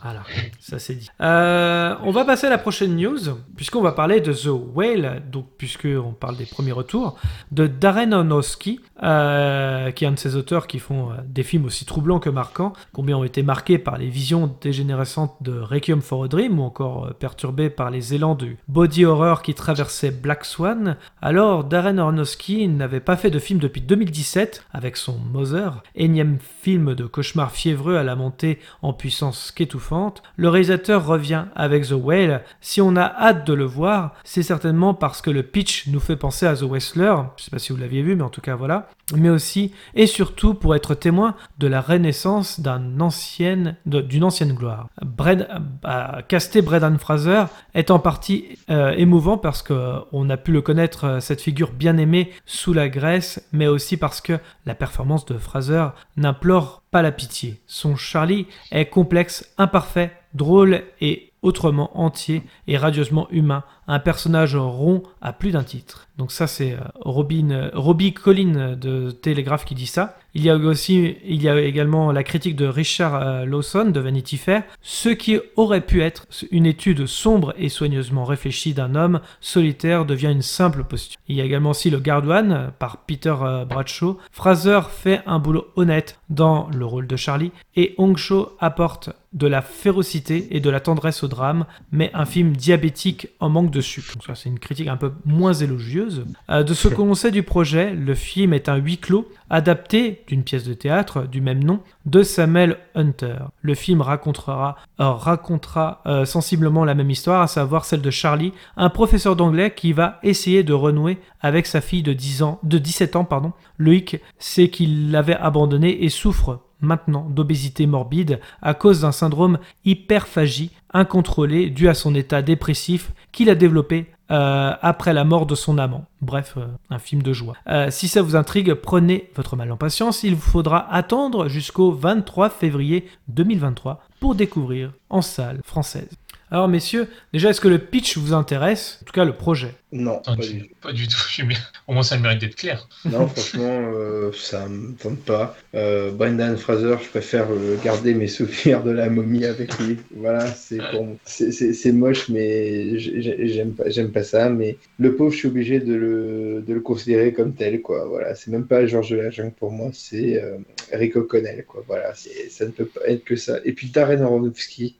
Voilà, 0.00 0.22
ça 0.60 0.78
c'est 0.78 0.94
dit. 0.94 1.08
Euh, 1.20 1.96
on 2.04 2.12
va 2.12 2.24
passer 2.24 2.46
à 2.46 2.50
la 2.50 2.58
prochaine 2.58 2.94
news, 2.94 3.18
puisqu'on 3.56 3.82
va 3.82 3.90
parler 3.90 4.20
de 4.20 4.32
The 4.32 4.46
Whale, 4.46 5.24
donc 5.28 5.48
puisqu'on 5.58 6.12
parle 6.12 6.36
des 6.36 6.46
premiers 6.46 6.70
retours, 6.70 7.18
de 7.50 7.66
Darren 7.66 8.12
Aronofsky, 8.12 8.78
euh, 9.02 9.90
qui 9.92 10.04
est 10.04 10.08
un 10.08 10.12
de 10.12 10.18
ces 10.18 10.36
auteurs 10.36 10.66
qui 10.66 10.78
font 10.78 11.10
euh, 11.10 11.14
des 11.24 11.42
films 11.42 11.66
aussi 11.66 11.84
troublants 11.84 12.18
que 12.18 12.30
marquants, 12.30 12.72
combien 12.92 13.16
ont 13.16 13.24
été 13.24 13.42
marqués 13.42 13.78
par 13.78 13.96
les 13.96 14.08
visions 14.08 14.56
dégénérescentes 14.60 15.36
de 15.40 15.58
Requiem 15.60 16.00
for 16.00 16.24
a 16.24 16.28
Dream 16.28 16.58
ou 16.58 16.62
encore 16.62 17.06
euh, 17.06 17.10
perturbés 17.12 17.70
par 17.70 17.90
les 17.90 18.14
élans 18.14 18.34
du 18.34 18.58
body 18.66 19.04
horror 19.04 19.42
qui 19.42 19.54
traversait 19.54 20.10
Black 20.10 20.44
Swan, 20.44 20.96
alors 21.22 21.64
Darren 21.64 21.98
Aronofsky 21.98 22.66
n'avait 22.68 23.00
pas 23.00 23.16
fait 23.16 23.30
de 23.30 23.38
film 23.38 23.60
depuis 23.60 23.80
2017 23.80 24.64
avec 24.72 24.96
son 24.96 25.16
Mother, 25.18 25.82
énième 25.94 26.38
film 26.62 26.94
de 26.94 27.04
cauchemar 27.04 27.52
fiévreux 27.52 27.96
à 27.96 28.02
la 28.02 28.16
montée 28.16 28.58
en 28.82 28.92
puissance 28.92 29.52
qu'étouffante. 29.52 30.22
Le 30.36 30.48
réalisateur 30.48 31.06
revient 31.06 31.44
avec 31.54 31.86
The 31.86 31.92
Whale. 31.92 32.42
Si 32.60 32.80
on 32.80 32.96
a 32.96 33.04
hâte 33.04 33.46
de 33.46 33.52
le 33.52 33.64
voir, 33.64 34.14
c'est 34.24 34.42
certainement 34.42 34.94
parce 34.94 35.22
que 35.22 35.30
le 35.30 35.42
pitch 35.42 35.86
nous 35.88 36.00
fait 36.00 36.16
penser 36.16 36.46
à 36.46 36.56
The 36.56 36.62
Wrestler. 36.62 37.14
Je 37.36 37.44
sais 37.44 37.50
pas 37.50 37.58
si 37.58 37.72
vous 37.72 37.78
l'aviez 37.78 38.02
vu, 38.02 38.16
mais 38.16 38.24
en 38.24 38.30
tout 38.30 38.40
cas 38.40 38.56
voilà. 38.56 38.87
Mais 39.14 39.30
aussi 39.30 39.72
et 39.94 40.06
surtout 40.06 40.52
pour 40.52 40.74
être 40.74 40.94
témoin 40.94 41.34
de 41.58 41.66
la 41.66 41.80
renaissance 41.80 42.60
d'une 42.60 43.00
ancienne, 43.00 43.76
gloire. 43.86 44.88
Bred, 45.02 45.48
euh, 45.86 46.22
caster 46.28 46.62
Fraser 46.98 47.44
est 47.74 47.90
en 47.90 47.98
partie 47.98 48.58
euh, 48.70 48.90
émouvant 48.90 49.38
parce 49.38 49.62
qu'on 49.62 50.30
a 50.30 50.36
pu 50.36 50.52
le 50.52 50.60
connaître, 50.60 51.04
euh, 51.04 51.20
cette 51.20 51.40
figure 51.40 51.72
bien 51.72 51.96
aimée 51.96 52.32
sous 52.44 52.74
la 52.74 52.88
Grèce, 52.88 53.48
mais 53.52 53.66
aussi 53.66 53.96
parce 53.96 54.20
que 54.20 54.38
la 54.66 54.74
performance 54.74 55.24
de 55.24 55.38
Fraser 55.38 55.86
n'implore 56.16 56.82
pas 56.90 57.02
la 57.02 57.12
pitié. 57.12 57.60
Son 57.66 57.96
Charlie 57.96 58.46
est 58.70 58.86
complexe, 58.86 59.54
imparfait, 59.56 60.12
drôle 60.34 60.82
et 61.00 61.32
autrement 61.42 61.98
entier 61.98 62.42
et 62.66 62.76
radieusement 62.76 63.28
humain, 63.30 63.64
un 63.88 63.98
personnage 63.98 64.54
rond 64.54 65.02
à 65.20 65.32
plus 65.32 65.50
d'un 65.50 65.64
titre. 65.64 66.06
Donc 66.18 66.30
ça 66.30 66.46
c'est 66.46 66.72
euh, 66.72 66.78
Robin, 67.00 67.50
euh, 67.50 67.70
Robbie 67.72 68.12
Collin 68.12 68.76
de 68.76 69.10
Télégraphe 69.10 69.64
qui 69.64 69.74
dit 69.74 69.86
ça. 69.86 70.18
Il 70.34 70.44
y 70.44 70.50
a 70.50 70.56
aussi, 70.56 71.16
il 71.24 71.42
y 71.42 71.48
a 71.48 71.58
également 71.58 72.12
la 72.12 72.22
critique 72.22 72.54
de 72.54 72.66
Richard 72.66 73.14
euh, 73.14 73.44
Lawson 73.44 73.86
de 73.86 73.98
Vanity 73.98 74.36
Fair, 74.36 74.62
ce 74.82 75.08
qui 75.08 75.38
aurait 75.56 75.80
pu 75.80 76.02
être 76.02 76.26
une 76.50 76.66
étude 76.66 77.06
sombre 77.06 77.54
et 77.56 77.68
soigneusement 77.68 78.24
réfléchie 78.24 78.74
d'un 78.74 78.94
homme 78.94 79.20
solitaire 79.40 80.04
devient 80.04 80.30
une 80.30 80.42
simple 80.42 80.84
posture. 80.84 81.18
Il 81.28 81.36
y 81.36 81.40
a 81.40 81.44
également 81.44 81.70
aussi 81.70 81.88
le 81.88 81.98
Guardian 81.98 82.50
euh, 82.50 82.68
par 82.78 82.98
Peter 82.98 83.34
Bradshaw. 83.68 84.18
Fraser 84.30 84.80
fait 84.90 85.22
un 85.26 85.38
boulot 85.38 85.68
honnête 85.76 86.18
dans 86.28 86.68
le 86.74 86.84
rôle 86.84 87.06
de 87.06 87.16
Charlie 87.16 87.52
et 87.74 87.94
Hong 87.96 88.16
Cho 88.16 88.56
apporte 88.60 89.10
de 89.32 89.46
la 89.46 89.62
férocité 89.62 90.48
et 90.56 90.60
de 90.60 90.70
la 90.70 90.80
tendresse 90.80 91.22
au 91.22 91.28
drame, 91.28 91.66
mais 91.92 92.10
un 92.14 92.24
film 92.24 92.56
diabétique 92.56 93.28
en 93.40 93.50
manque 93.50 93.70
de 93.70 93.77
sucre. 93.80 94.14
Donc 94.14 94.24
ça, 94.24 94.34
c'est 94.34 94.48
une 94.48 94.58
critique 94.58 94.88
un 94.88 94.96
peu 94.96 95.12
moins 95.24 95.52
élogieuse. 95.52 96.24
Euh, 96.50 96.62
de 96.62 96.74
ce 96.74 96.88
qu'on 96.88 97.14
sait 97.14 97.30
du 97.30 97.42
projet, 97.42 97.92
le 97.92 98.14
film 98.14 98.52
est 98.52 98.68
un 98.68 98.76
huis 98.76 98.98
clos 98.98 99.28
adapté 99.50 100.22
d'une 100.26 100.44
pièce 100.44 100.64
de 100.64 100.74
théâtre 100.74 101.22
du 101.22 101.40
même 101.40 101.62
nom 101.64 101.80
de 102.06 102.22
Samuel 102.22 102.78
Hunter. 102.94 103.38
Le 103.60 103.74
film 103.74 104.00
racontera, 104.00 104.76
euh, 105.00 105.10
racontera 105.10 106.02
euh, 106.06 106.24
sensiblement 106.24 106.84
la 106.84 106.94
même 106.94 107.10
histoire, 107.10 107.42
à 107.42 107.46
savoir 107.46 107.84
celle 107.84 108.02
de 108.02 108.10
Charlie, 108.10 108.52
un 108.76 108.90
professeur 108.90 109.36
d'anglais 109.36 109.72
qui 109.74 109.92
va 109.92 110.18
essayer 110.22 110.62
de 110.62 110.72
renouer 110.72 111.18
avec 111.40 111.66
sa 111.66 111.80
fille 111.80 112.02
de 112.02 112.12
10 112.12 112.42
ans, 112.42 112.58
de 112.62 112.78
17 112.78 113.16
ans, 113.16 113.24
pardon. 113.24 113.52
Le 113.76 113.94
hic, 113.94 114.16
c'est 114.38 114.68
qu'il 114.68 115.10
l'avait 115.10 115.36
abandonnée 115.36 116.04
et 116.04 116.08
souffre 116.08 116.60
maintenant 116.80 117.28
d'obésité 117.28 117.86
morbide 117.86 118.40
à 118.62 118.74
cause 118.74 119.00
d'un 119.00 119.12
syndrome 119.12 119.58
hyperphagie 119.84 120.70
incontrôlé 120.92 121.70
dû 121.70 121.88
à 121.88 121.94
son 121.94 122.14
état 122.14 122.42
dépressif 122.42 123.12
qu'il 123.32 123.50
a 123.50 123.54
développé 123.54 124.06
euh, 124.30 124.74
après 124.82 125.14
la 125.14 125.24
mort 125.24 125.46
de 125.46 125.54
son 125.54 125.78
amant. 125.78 126.04
Bref, 126.20 126.54
euh, 126.58 126.66
un 126.90 126.98
film 126.98 127.22
de 127.22 127.32
joie. 127.32 127.54
Euh, 127.68 127.90
si 127.90 128.08
ça 128.08 128.20
vous 128.20 128.36
intrigue, 128.36 128.74
prenez 128.74 129.30
votre 129.34 129.56
mal 129.56 129.72
en 129.72 129.78
patience. 129.78 130.22
Il 130.22 130.34
vous 130.34 130.50
faudra 130.50 130.92
attendre 130.92 131.48
jusqu'au 131.48 131.92
23 131.92 132.50
février 132.50 133.08
2023 133.28 134.02
pour 134.20 134.34
découvrir 134.34 134.92
en 135.08 135.22
salle 135.22 135.60
française. 135.64 136.10
Alors 136.50 136.66
messieurs, 136.68 137.08
déjà 137.34 137.50
est-ce 137.50 137.60
que 137.60 137.68
le 137.68 137.78
pitch 137.78 138.16
vous 138.16 138.32
intéresse? 138.32 138.98
En 139.02 139.04
tout 139.04 139.12
cas 139.12 139.24
le 139.26 139.34
projet. 139.34 139.74
Non, 139.92 140.20
Non, 140.26 140.36
pas 140.36 140.36
du 140.36 140.60
tout. 140.62 140.74
pas 140.82 140.92
du 140.92 141.08
tout. 141.08 141.16
j'aime 141.30 141.48
bien. 141.48 141.58
Au 141.86 141.92
moins, 141.94 142.02
ça 142.02 142.16
le 142.16 142.22
mérite 142.22 142.40
d'être 142.40 142.56
clair. 142.56 142.88
Non, 143.06 143.26
franchement, 143.28 143.90
euh, 143.94 144.30
ça 144.34 144.66
me 144.68 144.92
tente 144.94 145.18
pas. 145.20 145.56
Euh, 145.74 146.10
Brendan 146.10 146.56
Fraser, 146.58 146.96
je 147.02 147.08
préfère 147.08 147.46
euh, 147.50 147.76
garder 147.82 148.12
mes 148.14 148.28
souvenirs 148.28 148.82
de 148.82 148.90
la 148.90 149.08
momie 149.10 149.44
avec 149.46 149.78
lui. 149.78 149.98
Voilà, 150.16 150.46
c'est 150.46 150.78
pour 150.90 151.04
moi. 151.04 151.16
C'est- 151.24 151.92
moche, 151.92 152.28
mais 152.28 152.98
j'ai- 152.98 153.20
j'ai- 153.22 153.48
j'aime 153.48 153.72
pas, 153.72 153.88
j'aime 153.88 154.10
pas 154.12 154.24
ça. 154.24 154.48
Mais 154.50 154.76
le 154.98 155.14
pauvre, 155.16 155.32
je 155.32 155.38
suis 155.38 155.48
obligé 155.48 155.80
de 155.80 155.94
le, 155.94 156.64
de 156.66 156.72
le 156.74 156.80
considérer 156.80 157.32
comme 157.32 157.54
tel, 157.54 157.80
quoi. 157.82 158.06
Voilà, 158.06 158.34
c'est 158.34 158.50
même 158.50 158.66
pas 158.66 158.86
Georges 158.86 159.10
de 159.10 159.16
la 159.16 159.30
Jungle 159.30 159.52
pour 159.58 159.70
moi, 159.70 159.90
c'est 159.94 160.42
euh, 160.42 160.56
Rick 160.92 161.16
O'Connell, 161.16 161.64
quoi. 161.66 161.82
Voilà, 161.86 162.14
c'est- 162.14 162.50
ça 162.50 162.64
ne 162.66 162.70
peut 162.70 162.86
pas 162.86 163.00
être 163.06 163.24
que 163.24 163.36
ça. 163.36 163.58
Et 163.64 163.72
puis 163.72 163.88
Darren 163.90 164.20
Aronofsky. 164.22 164.96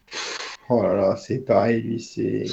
Oh 0.71 0.83
là 0.83 0.95
là, 0.95 1.17
c'est 1.17 1.39
pareil, 1.39 1.81
lui, 1.83 2.01
c'est 2.01 2.45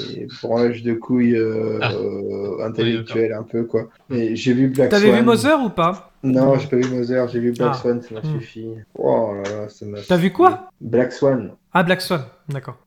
branlage 0.42 0.82
de 0.82 0.94
couilles 0.94 1.36
euh, 1.36 1.78
Ah. 1.82 1.92
euh, 1.92 2.64
intellectuel 2.64 3.32
un 3.34 3.42
peu, 3.42 3.64
quoi. 3.64 3.88
Mais 4.08 4.34
j'ai 4.36 4.54
vu 4.54 4.68
Black 4.68 4.88
T'avais 4.90 5.08
vu 5.08 5.12
Swan. 5.12 5.24
Mother 5.26 5.60
ou 5.64 5.68
pas? 5.68 6.12
Non, 6.22 6.56
j'ai 6.58 6.66
pas 6.68 6.76
vu 6.76 6.88
Mother, 6.96 7.28
j'ai 7.28 7.40
vu 7.40 7.52
Black 7.52 7.72
Ah. 7.74 7.78
Swan, 7.78 8.00
ça 8.02 8.14
m'a 8.14 8.20
Hmm. 8.20 8.32
suffi. 8.40 8.66
Oh 8.94 9.32
là 9.34 9.42
là, 9.42 9.68
ça 9.68 9.84
m'a. 9.86 9.98
T'as 10.00 10.16
vu 10.16 10.32
quoi? 10.32 10.70
Black 10.80 11.12
Swan. 11.12 11.52
Ah 11.78 11.82
Black 11.82 12.00
Swan, 12.00 12.24
d'accord. 12.48 12.78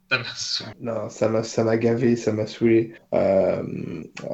Non, 0.81 1.09
ça 1.09 1.29
m'a, 1.29 1.43
ça 1.43 1.63
m'a 1.63 1.77
gavé, 1.77 2.15
ça 2.15 2.33
m'a 2.33 2.47
saoulé. 2.47 2.93
Euh, 3.13 3.61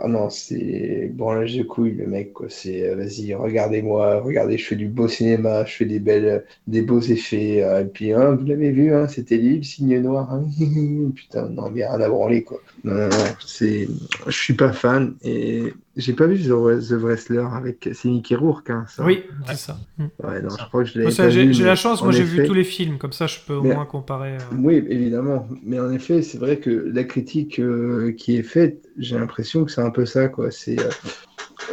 Ah 0.01 0.07
non, 0.07 0.29
c'est 0.29 1.09
branlage 1.13 1.57
de 1.57 1.63
couilles, 1.63 1.91
le 1.95 2.07
mec, 2.07 2.31
quoi. 2.33 2.47
C'est, 2.49 2.87
euh, 2.87 2.95
vas-y, 2.95 3.33
regardez-moi, 3.33 4.21
regardez, 4.21 4.57
je 4.57 4.65
fais 4.65 4.75
du 4.77 4.87
beau 4.87 5.07
cinéma, 5.09 5.65
je 5.65 5.75
fais 5.75 5.85
des 5.85 5.99
belles, 5.99 6.45
des 6.67 6.81
beaux 6.83 7.01
effets. 7.01 7.63
euh, 7.63 7.81
et 7.81 7.85
puis, 7.85 8.13
hein, 8.13 8.35
vous 8.35 8.45
l'avez 8.45 8.71
vu, 8.71 8.93
hein, 8.93 9.07
c'était 9.09 9.37
libre, 9.37 9.65
signe 9.65 9.99
noir. 10.01 10.31
hein. 10.33 10.45
Putain, 11.15 11.49
non, 11.49 11.69
mais 11.71 11.85
rien 11.85 11.99
à 11.99 12.09
branler, 12.09 12.43
quoi. 12.43 12.61
Non, 12.85 12.93
non, 12.93 13.09
non, 13.09 13.25
c'est, 13.45 13.87
je 14.27 14.31
suis 14.31 14.53
pas 14.55 14.71
fan 14.73 15.15
et 15.23 15.73
j'ai 15.95 16.13
pas 16.13 16.27
vu 16.27 16.37
The, 16.41 16.49
Wrestler 16.91 17.45
avec, 17.53 17.89
c'est 17.93 18.09
Mickey 18.09 18.35
Rourke, 18.35 18.69
hein, 18.69 18.85
ça. 18.89 19.05
Oui, 19.05 19.23
c'est 19.47 19.55
ça. 19.57 19.77
Hmm. 19.97 20.05
Ouais, 20.23 20.41
non, 20.41 20.49
je 20.49 20.65
crois 20.65 20.83
que 20.83 20.89
je 20.89 20.99
l'avais 20.99 21.11
ça, 21.11 21.23
pas 21.23 21.29
J'ai 21.29 21.45
vu, 21.45 21.53
j'ai 21.53 21.63
la 21.63 21.75
chance, 21.75 22.01
moi 22.03 22.11
j'ai 22.11 22.23
vu 22.23 22.45
tous 22.45 22.53
les 22.53 22.63
films, 22.65 22.97
comme 22.97 23.13
ça 23.13 23.27
je 23.27 23.39
peux 23.45 23.53
au 23.55 23.63
Mais- 23.63 23.73
moins 23.73 23.85
comparer. 23.85 24.33
euh. 24.35 24.39
Oui, 24.57 24.83
évidemment. 24.89 25.47
Mais 25.63 25.79
en 25.79 25.91
effet, 25.91 26.21
c'est 26.21 26.37
vrai 26.37 26.57
que 26.57 26.69
la 26.69 27.03
critique 27.05 27.59
euh, 27.59 28.11
qui 28.17 28.35
est 28.37 28.43
faite, 28.43 28.87
j'ai 28.97 29.17
l'impression 29.17 29.63
que 29.65 29.71
c'est 29.71 29.81
un 29.81 29.91
peu 29.91 30.05
ça, 30.05 30.27
quoi. 30.27 30.51
C'est, 30.51 30.79
euh, 30.79 30.89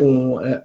on, 0.01 0.39
euh, 0.41 0.57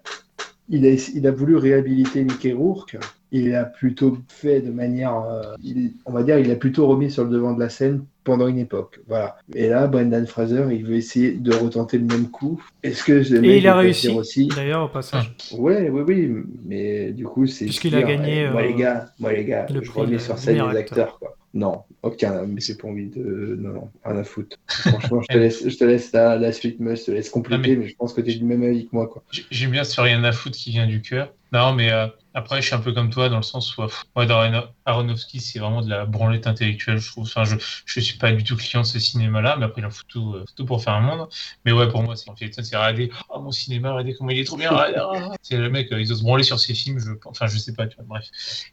il, 0.70 0.86
a, 0.86 0.90
il 1.14 1.26
a 1.28 1.32
voulu 1.32 1.56
réhabiliter 1.58 2.24
Mickey 2.24 2.54
Rourke. 2.54 2.98
Il 3.32 3.54
a 3.56 3.66
plutôt 3.66 4.18
fait 4.30 4.62
de 4.62 4.72
manière, 4.72 5.16
euh, 5.20 5.54
il- 5.62 5.94
on 6.06 6.12
va 6.14 6.24
dire, 6.24 6.40
il 6.40 6.49
a 6.52 6.56
plutôt 6.56 6.88
remis 6.88 7.12
sur 7.12 7.24
le 7.26 7.30
devant 7.30 7.54
de 7.54 7.60
la 7.60 7.70
scène 7.70 8.06
pendant 8.24 8.48
une 8.48 8.58
époque. 8.60 8.99
Voilà. 9.08 9.38
Et 9.54 9.68
là, 9.68 9.88
Brendan 9.88 10.26
Fraser, 10.28 10.66
il 10.72 10.86
veut 10.86 10.95
essayer 10.95 11.32
de 11.34 11.54
retenter 11.54 11.98
le 11.98 12.06
même 12.06 12.30
coup. 12.30 12.62
Est-ce 12.84 13.04
que 13.04 13.14
le 13.14 13.41
mec 13.41 13.49
Et 13.49 13.58
il 13.58 13.68
a 13.68 13.76
réussi, 13.76 14.08
dire 14.08 14.16
aussi? 14.18 14.48
d'ailleurs, 14.48 14.86
au 14.86 14.90
passage. 14.90 15.36
Ouais, 15.58 15.90
oui, 15.90 16.02
oui, 16.08 16.44
mais 16.66 17.12
du 17.12 17.26
coup, 17.26 17.48
c'est. 17.48 17.66
Puisqu'il 17.66 17.95
a 17.95 18.04
gagné, 18.04 18.44
eh, 18.44 18.49
moi, 18.49 18.62
euh, 18.62 18.68
les 18.68 18.74
gars, 18.76 19.06
moi, 19.20 19.34
les 19.34 19.45
gars, 19.45 19.66
le 19.74 19.84
je 19.84 19.91
remets 19.91 20.20
sur 20.20 20.38
scène 20.38 20.56
les 20.56 20.62
acteurs, 20.62 20.78
acteur. 20.78 21.20
quoi. 21.20 21.38
Non, 21.54 21.84
aucun, 22.03 22.45
mais 22.45 22.61
j'ai 22.61 22.76
pas 22.76 22.88
envie 22.88 23.07
de. 23.07 23.56
Non, 23.60 23.74
non, 23.74 23.91
rien 24.03 24.18
à 24.18 24.24
foutre. 24.24 24.57
Franchement, 24.68 25.22
je 25.22 25.34
te 25.34 25.38
laisse, 25.38 25.68
je 25.68 25.78
te 25.78 25.84
laisse 25.84 26.11
la, 26.14 26.38
la 26.38 26.52
suite, 26.52 26.78
mais 26.80 26.95
je 26.95 27.06
te 27.06 27.11
laisse 27.11 27.30
compléter, 27.30 27.76
mais... 27.76 27.88
je 27.88 27.95
pense 27.95 28.14
que 28.14 28.22
tu 28.22 28.32
es 28.32 28.36
du 28.36 28.45
même 28.45 28.64
avis 28.64 28.86
que 28.86 28.95
moi, 28.95 29.07
quoi. 29.07 29.24
J'aime 29.52 29.72
bien 29.72 29.84
ce 29.84 29.99
rien 29.99 30.24
à 30.24 30.32
foutre 30.32 30.57
qui 30.57 30.72
vient 30.72 30.88
du 30.88 31.02
cœur. 31.02 31.34
Non, 31.53 31.74
mais 31.74 31.91
euh, 31.91 32.07
après, 32.38 32.61
je 32.61 32.68
suis 32.68 32.76
un 32.76 32.80
peu 32.80 32.94
comme 32.94 33.10
toi 33.10 33.30
dans 33.30 33.38
le 33.38 33.41
sens 33.41 33.76
où, 33.78 33.82
euh, 33.82 33.88
moi, 34.15 34.28
Darren 34.28 34.65
Aronofsky, 34.86 35.40
c'est 35.40 35.57
vraiment 35.57 35.82
de 35.82 35.90
la 35.90 36.06
branlette 36.06 36.45
intellectuelle, 36.45 36.99
je 36.99 37.07
trouve. 37.10 37.24
Enfin, 37.24 37.45
je, 37.45 37.56
je 37.86 37.99
suis 37.99 38.19
pas 38.19 38.32
du 38.32 38.44
tout 38.44 38.56
client 38.56 38.82
de 38.82 38.86
ce 38.86 38.99
cinéma-là, 38.99 39.56
mais 39.57 39.65
après, 39.65 39.82
il 39.82 39.86
en 39.86 39.90
fout 39.90 40.06
tout, 40.07 40.36
euh, 40.36 40.45
tout 40.56 40.64
pour 40.64 40.84
faire 40.84 40.94
un 40.94 41.02
monde. 41.02 41.28
Mais 41.65 41.72
ouais, 41.72 41.90
pour 41.90 42.03
moi, 42.03 42.15
c'est 42.15 42.30
en 42.30 42.36
fait, 42.36 42.52
c'est 42.53 42.78
regarder, 42.78 43.10
oh, 43.30 43.40
mon 43.40 43.52
cinéma, 43.52 43.91
regardez 43.91 44.14
comment 44.14 44.30
il 44.30 44.38
est 44.38 44.44
trop 44.44 44.56
bien. 44.56 44.69
regardez, 44.69 44.99
ah. 44.99 45.32
C'est 45.41 45.57
le 45.57 45.68
mec, 45.72 45.91
euh, 45.91 45.99
il 45.99 46.11
ose 46.11 46.19
se 46.19 46.24
branler 46.24 46.44
sur 46.44 46.60
ses 46.60 46.76
films, 46.76 46.99
je, 46.99 47.14
enfin, 47.26 47.48
je 47.48 47.57
sais 47.57 47.74
pas, 47.74 47.88
tu 47.88 47.95
vois, 47.95 48.06
bref. 48.07 48.26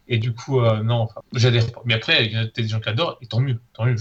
Et 0.07 0.19
du 0.19 0.31
coup, 0.31 0.61
non, 0.61 0.99
enfin, 0.99 1.21
j'adhère 1.33 1.71
pas. 1.71 1.81
Mais 1.85 1.95
après, 1.95 2.27
il 2.27 2.33
y 2.33 2.37
a 2.37 2.41
peut-être 2.41 2.61
des 2.61 2.67
gens 2.67 2.79
qui 2.79 2.89
adorent, 2.89 3.17
et 3.25 3.27
tant 3.27 3.39
mieux, 3.39 3.59
tant 3.73 3.85
mieux. 3.85 3.95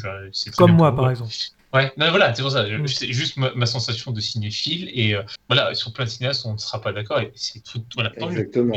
Comme 0.57 0.73
moi, 0.73 0.95
par 0.95 1.11
exemple. 1.11 1.33
Ouais, 1.73 1.91
non, 1.97 2.09
voilà, 2.11 2.33
c'est 2.33 2.43
pour 2.43 2.53
ça. 2.53 2.69
je- 2.69 2.77
Mm. 2.77 2.87
C'est 2.87 3.13
juste 3.13 3.37
ma, 3.37 3.53
ma 3.55 3.67
sensation 3.67 4.13
de 4.13 4.21
cinéphile. 4.21 4.89
Et 4.95 5.15
euh, 5.17 5.23
voilà, 5.49 5.75
sur 5.75 5.93
plein 5.93 6.05
de 6.05 6.11
cinéastes, 6.11 6.47
on 6.47 6.53
ne 6.53 6.59
sera 6.59 6.81
pas 6.81 6.93
d'accord. 6.93 7.19
Et 7.19 7.33
c'est 7.35 7.65
tout. 7.65 7.85
Voilà, 7.97 8.11
tant. 8.11 8.31
Exactement. 8.31 8.75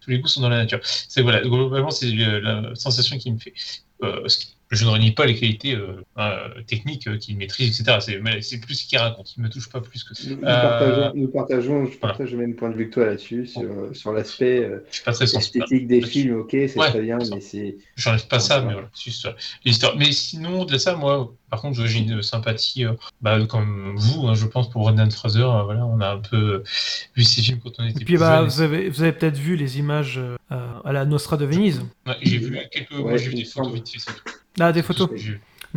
Tous 0.00 0.10
les 0.10 0.18
goûts 0.18 0.28
sont 0.28 0.42
dans 0.42 0.50
la 0.50 0.58
nature. 0.58 0.80
C'est 0.82 1.22
voilà, 1.22 1.40
globalement, 1.40 1.90
c'est 1.90 2.10
la 2.10 2.74
sensation 2.74 3.16
qui 3.16 3.32
me 3.32 3.38
fait. 3.38 3.54
Euh, 4.02 4.28
ce 4.28 4.38
qui- 4.40 4.56
je 4.74 4.84
ne 4.84 4.90
renie 4.90 5.12
pas 5.12 5.26
les 5.26 5.34
qualités 5.34 5.74
euh, 5.74 6.02
euh, 6.18 6.48
techniques 6.66 7.06
euh, 7.06 7.16
qu'il 7.18 7.36
maîtrise, 7.36 7.80
etc. 7.80 7.98
C'est, 8.00 8.18
mais 8.20 8.42
c'est 8.42 8.58
plus 8.58 8.74
ce 8.74 8.86
qu'il 8.86 8.98
raconte. 8.98 9.34
Il 9.36 9.42
me 9.42 9.48
touche 9.48 9.68
pas 9.68 9.80
plus 9.80 10.04
que 10.04 10.14
ça. 10.14 10.28
Nous, 10.28 10.36
Euh, 10.42 10.62
partageons, 10.62 11.12
nous 11.14 11.28
partageons- 11.28 11.84
je 11.86 11.98
voilà. 11.98 12.14
partage 12.14 12.32
le 12.32 12.38
même 12.38 12.54
point 12.54 12.70
de 12.70 12.74
vue 12.76 12.88
que 12.88 12.94
toi 12.94 13.06
là-dessus, 13.06 13.46
sur, 13.46 13.62
sur 13.92 14.12
l'aspect 14.12 14.64
euh, 14.64 14.84
esthétique 15.20 15.86
des 15.86 16.00
là-dessus. 16.00 16.20
films, 16.22 16.36
ok, 16.40 16.50
c'est 16.52 16.76
Ouais, 16.78 16.88
très 16.90 17.02
bien, 17.02 17.20
ça. 17.20 17.34
mais 17.34 17.40
c'est. 17.40 17.76
J'enlève 17.96 18.26
pas 18.26 18.40
ça, 18.40 18.60
mais 18.60 18.72
voilà, 18.72 18.88
c'est 18.94 19.04
juste 19.10 19.22
ça. 19.22 19.34
l'histoire. 19.64 19.96
Mais 19.96 20.12
sinon, 20.12 20.64
de 20.64 20.76
ça, 20.78 20.96
moi, 20.96 21.32
par 21.50 21.60
contre, 21.60 21.84
j'ai 21.86 21.98
une 22.00 22.22
sympathie, 22.22 22.84
euh, 22.84 22.92
bah, 23.20 23.38
comme 23.46 23.94
vous, 23.96 24.26
hein, 24.26 24.34
je 24.34 24.46
pense, 24.46 24.68
pour 24.70 24.82
Brendan 24.82 25.10
Fraser. 25.10 25.40
euh, 25.42 25.62
voilà, 25.62 25.86
on 25.86 26.00
a 26.00 26.10
un 26.14 26.18
peu 26.18 26.62
vu 27.16 27.22
ces 27.24 27.42
films 27.42 27.60
quand 27.62 27.70
on 27.78 27.84
était 27.84 27.92
Et 28.02 28.04
puis 28.04 28.14
plus 28.14 28.18
bah, 28.18 28.38
jeunes. 28.38 28.48
vous 28.48 28.60
avez, 28.60 28.88
vous 28.88 29.02
avez 29.02 29.12
peut-être 29.12 29.36
vu 29.38 29.54
les 29.56 29.78
images 29.78 30.18
euh, 30.18 30.36
à 30.84 30.92
la 30.92 31.04
Nostra 31.04 31.36
de 31.36 31.44
Venise. 31.44 31.82
Ouais, 32.06 32.14
j'ai 32.22 32.38
vu 32.38 32.58
quelques, 32.72 32.90
moi, 32.92 33.12
Ouais, 33.12 33.18
j'ai 33.18 33.28
vu 33.30 33.34
des 33.36 33.44
photos 33.44 33.72
vite 33.72 33.88
fait, 33.88 33.98
c'est 33.98 34.12
tout. 34.12 34.33
Ah, 34.60 34.72
des 34.72 34.82
photos. 34.82 35.08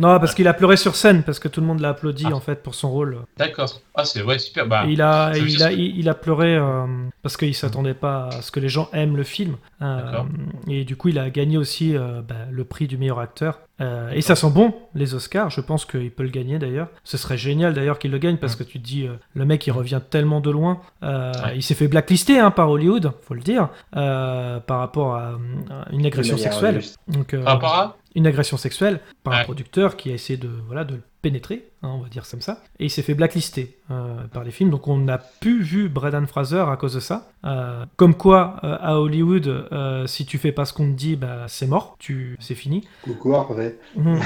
Non, 0.00 0.20
parce 0.20 0.32
qu'il 0.32 0.46
a 0.46 0.54
pleuré 0.54 0.76
sur 0.76 0.94
scène, 0.94 1.24
parce 1.24 1.40
que 1.40 1.48
tout 1.48 1.60
le 1.60 1.66
monde 1.66 1.80
l'a 1.80 1.88
applaudi 1.88 2.24
Ah. 2.28 2.32
en 2.32 2.38
fait 2.38 2.62
pour 2.62 2.76
son 2.76 2.88
rôle. 2.88 3.18
D'accord. 3.36 3.68
Ah, 3.96 4.04
c'est 4.04 4.22
ouais, 4.22 4.38
super. 4.38 4.68
Bah, 4.68 4.84
il 4.86 5.02
a, 5.02 5.32
il 5.36 5.60
a, 5.60 5.72
il, 5.72 5.98
il 5.98 6.08
a 6.08 6.14
pleuré 6.14 6.54
euh, 6.54 6.86
parce 7.22 7.36
qu'il 7.36 7.52
s'attendait 7.52 7.94
pas 7.94 8.28
à 8.28 8.40
ce 8.42 8.52
que 8.52 8.60
les 8.60 8.68
gens 8.68 8.88
aiment 8.92 9.16
le 9.16 9.24
film. 9.24 9.56
Euh, 9.82 10.00
D'accord. 10.04 10.28
et 10.68 10.84
du 10.84 10.94
coup, 10.94 11.08
il 11.08 11.18
a 11.18 11.30
gagné 11.30 11.58
aussi 11.58 11.96
euh, 11.96 12.20
bah, 12.22 12.36
le 12.48 12.62
prix 12.64 12.86
du 12.86 12.96
meilleur 12.96 13.18
acteur. 13.18 13.58
Euh, 13.80 14.10
et 14.12 14.20
ça 14.20 14.36
sent 14.36 14.50
bon, 14.50 14.72
les 14.94 15.14
Oscars. 15.14 15.50
Je 15.50 15.60
pense 15.60 15.84
qu'il 15.84 16.12
peut 16.12 16.22
le 16.22 16.28
gagner 16.30 16.60
d'ailleurs. 16.60 16.88
Ce 17.02 17.16
serait 17.16 17.36
génial 17.38 17.74
d'ailleurs 17.74 17.98
qu'il 17.98 18.12
le 18.12 18.18
gagne 18.18 18.36
parce 18.36 18.54
que 18.54 18.62
tu 18.62 18.78
te 18.80 18.84
dis, 18.86 19.04
euh, 19.04 19.14
le 19.34 19.44
mec 19.46 19.66
il 19.66 19.72
revient 19.72 20.00
tellement 20.08 20.40
de 20.40 20.50
loin. 20.52 20.80
Ouais. 21.02 21.56
Il 21.56 21.62
s'est 21.64 21.74
fait 21.74 21.88
blacklister 21.88 22.38
hein, 22.38 22.52
par 22.52 22.70
Hollywood, 22.70 23.10
faut 23.22 23.34
le 23.34 23.40
dire, 23.40 23.68
par 23.90 24.78
rapport 24.78 25.16
à, 25.16 25.30
à 25.70 25.90
une 25.92 26.06
agression 26.06 26.36
sexuelle. 26.36 26.82
Donc, 27.08 27.34
par 27.34 27.54
rapport 27.54 27.74
à 27.74 27.96
une 28.18 28.26
agression 28.26 28.56
sexuelle 28.56 29.00
par 29.22 29.34
un 29.34 29.44
producteur 29.44 29.96
qui 29.96 30.10
a 30.10 30.14
essayé 30.14 30.36
de, 30.36 30.48
voilà, 30.66 30.84
de 30.84 31.00
le 31.22 31.28
pénétrer, 31.28 31.68
hein, 31.82 31.90
on 31.94 31.98
va 32.00 32.08
dire 32.08 32.24
comme 32.30 32.40
ça, 32.40 32.62
et 32.78 32.86
il 32.86 32.90
s'est 32.90 33.02
fait 33.02 33.14
blacklister 33.14 33.76
euh, 33.90 34.24
par 34.32 34.44
les 34.44 34.50
films, 34.50 34.70
donc 34.70 34.86
on 34.88 34.98
n'a 34.98 35.18
plus 35.18 35.62
vu 35.62 35.88
Brendan 35.88 36.26
Fraser 36.26 36.64
à 36.68 36.76
cause 36.76 36.94
de 36.94 37.00
ça. 37.00 37.30
Euh, 37.44 37.86
comme 37.96 38.14
quoi, 38.14 38.56
euh, 38.64 38.76
à 38.80 38.98
Hollywood, 38.98 39.68
si 40.06 40.26
tu 40.26 40.38
fais 40.38 40.52
pas 40.52 40.64
ce 40.64 40.72
qu'on 40.72 40.90
te 40.90 40.96
dit, 40.96 41.16
bah, 41.16 41.44
c'est 41.46 41.66
mort, 41.66 41.96
tu... 41.98 42.36
c'est 42.40 42.54
fini. 42.54 42.86
Coucou, 43.02 43.34
Harvey. 43.34 43.78
Mhm. 43.96 44.20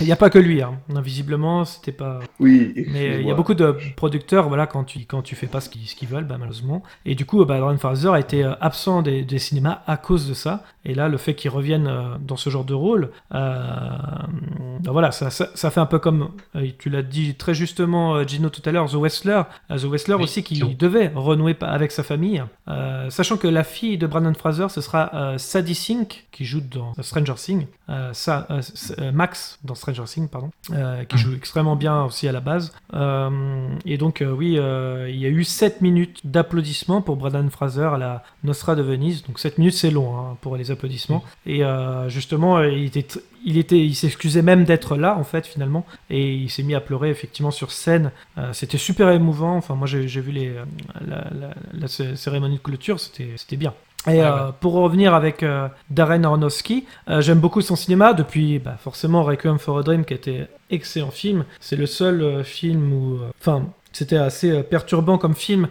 Il 0.00 0.06
n'y 0.06 0.12
a 0.12 0.16
pas 0.16 0.30
que 0.30 0.38
lui, 0.38 0.62
hein. 0.62 0.78
Visiblement, 0.88 1.64
c'était 1.64 1.92
pas... 1.92 2.20
Oui, 2.38 2.72
Mais 2.88 3.20
il 3.20 3.26
y 3.26 3.30
a 3.30 3.34
beaucoup 3.34 3.54
de 3.54 3.76
producteurs, 3.96 4.48
voilà, 4.48 4.66
quand 4.66 4.84
tu, 4.84 5.00
quand 5.00 5.22
tu 5.22 5.34
fais 5.34 5.46
pas 5.46 5.60
ce 5.60 5.68
qu'ils 5.68 5.82
qu'ils 5.82 6.08
veulent, 6.08 6.24
bah, 6.24 6.36
malheureusement. 6.38 6.82
Et 7.04 7.14
du 7.14 7.24
coup, 7.24 7.44
bah, 7.44 7.76
Fraser 7.78 8.10
a 8.10 8.20
été 8.20 8.44
absent 8.60 9.02
des, 9.02 9.24
des 9.24 9.38
cinémas 9.38 9.82
à 9.86 9.96
cause 9.96 10.28
de 10.28 10.34
ça. 10.34 10.62
Et 10.84 10.94
là, 10.94 11.08
le 11.08 11.16
fait 11.16 11.34
qu'il 11.34 11.50
revienne 11.50 11.90
dans 12.20 12.36
ce 12.36 12.50
genre 12.50 12.64
de 12.64 12.74
rôle, 12.74 13.10
bah, 13.30 14.28
voilà, 14.84 15.10
ça, 15.10 15.30
ça, 15.30 15.48
ça 15.54 15.70
fait 15.70 15.80
un 15.80 15.86
peu 15.86 15.98
comme, 15.98 16.30
euh, 16.56 16.68
tu 16.78 16.90
l'as 16.90 17.02
dit 17.02 17.34
très 17.34 17.54
justement, 17.54 18.16
euh, 18.16 18.26
Gino, 18.26 18.48
tout 18.50 18.62
à 18.64 18.72
l'heure, 18.72 18.90
The 18.90 18.94
Wrestler. 18.94 19.42
Euh, 19.70 19.78
The 19.78 19.84
Wrestler 19.84 20.14
Oui, 20.14 20.24
aussi 20.24 20.42
qui 20.42 20.58
devait 20.74 21.12
renouer 21.14 21.56
avec 21.60 21.92
sa 21.92 22.02
famille. 22.02 22.42
Euh, 22.68 23.10
sachant 23.10 23.36
que 23.36 23.48
la 23.48 23.64
fille 23.64 23.98
de 23.98 24.06
Brandon 24.06 24.34
Fraser, 24.34 24.68
ce 24.68 24.80
sera 24.80 25.10
euh, 25.14 25.38
Sadie 25.38 25.74
Sink, 25.74 26.26
qui 26.32 26.44
joue 26.44 26.60
dans 26.60 26.94
Stranger 27.00 27.34
Things. 27.36 27.66
Ça, 28.12 28.46
Max, 29.12 29.58
dans 29.64 29.74
Stranger 29.74 30.04
Things, 30.04 30.28
pardon, 30.28 30.50
qui 31.08 31.18
joue 31.18 31.34
extrêmement 31.34 31.76
bien 31.76 32.04
aussi 32.04 32.28
à 32.28 32.32
la 32.32 32.40
base. 32.40 32.72
Et 33.84 33.98
donc, 33.98 34.22
oui, 34.26 34.52
il 34.52 35.16
y 35.16 35.26
a 35.26 35.28
eu 35.28 35.44
7 35.44 35.80
minutes 35.80 36.20
d'applaudissements 36.24 37.00
pour 37.00 37.16
Brandon 37.16 37.48
Fraser 37.50 37.88
à 37.94 37.98
la 37.98 38.22
Nostra 38.44 38.74
de 38.74 38.82
Venise. 38.82 39.24
Donc 39.24 39.38
7 39.38 39.58
minutes, 39.58 39.74
c'est 39.74 39.90
long 39.90 40.18
hein, 40.18 40.36
pour 40.40 40.56
les 40.56 40.70
applaudissements. 40.70 41.24
Et 41.46 41.64
euh, 41.64 42.08
justement, 42.08 42.62
il 42.62 42.84
était, 42.84 43.06
il 43.44 43.58
était, 43.58 43.78
il 43.78 43.94
s'excusait 43.94 44.42
même 44.42 44.64
d'être 44.64 44.96
là 44.96 45.16
en 45.16 45.24
fait 45.24 45.46
finalement, 45.46 45.84
et 46.10 46.27
il 46.34 46.50
s'est 46.50 46.62
mis 46.62 46.74
à 46.74 46.80
pleurer 46.80 47.10
effectivement 47.10 47.50
sur 47.50 47.70
scène. 47.70 48.10
Euh, 48.38 48.52
c'était 48.52 48.78
super 48.78 49.10
émouvant. 49.10 49.56
Enfin, 49.56 49.74
moi 49.74 49.86
j'ai 49.86 50.04
vu 50.20 50.32
les, 50.32 50.48
euh, 50.48 50.64
la, 51.06 51.16
la- 51.38 51.54
la 51.72 51.88
cé- 51.88 52.16
cérémonie 52.16 52.56
de 52.56 52.62
clôture, 52.62 53.00
c'était 53.00 53.30
c'était 53.36 53.56
bien. 53.56 53.74
Et 54.06 54.22
euh, 54.22 54.52
pour 54.60 54.74
revenir 54.74 55.12
avec 55.12 55.42
euh, 55.42 55.68
Darren 55.90 56.22
Aronofsky, 56.24 56.86
euh, 57.10 57.20
j'aime 57.20 57.40
beaucoup 57.40 57.60
son 57.62 57.74
cinéma 57.76 58.12
depuis 58.14 58.58
bah, 58.60 58.76
forcément 58.78 59.22
Requiem 59.24 59.58
for 59.58 59.78
a 59.78 59.82
Dream 59.82 60.04
qui 60.04 60.14
était 60.14 60.46
excellent 60.70 61.10
film. 61.10 61.44
C'est 61.60 61.76
le 61.76 61.86
seul 61.86 62.44
film 62.44 62.92
où, 62.92 63.18
enfin, 63.40 63.66
c'était 63.92 64.16
assez 64.16 64.62
perturbant 64.62 65.18
comme 65.18 65.34
film 65.34 65.66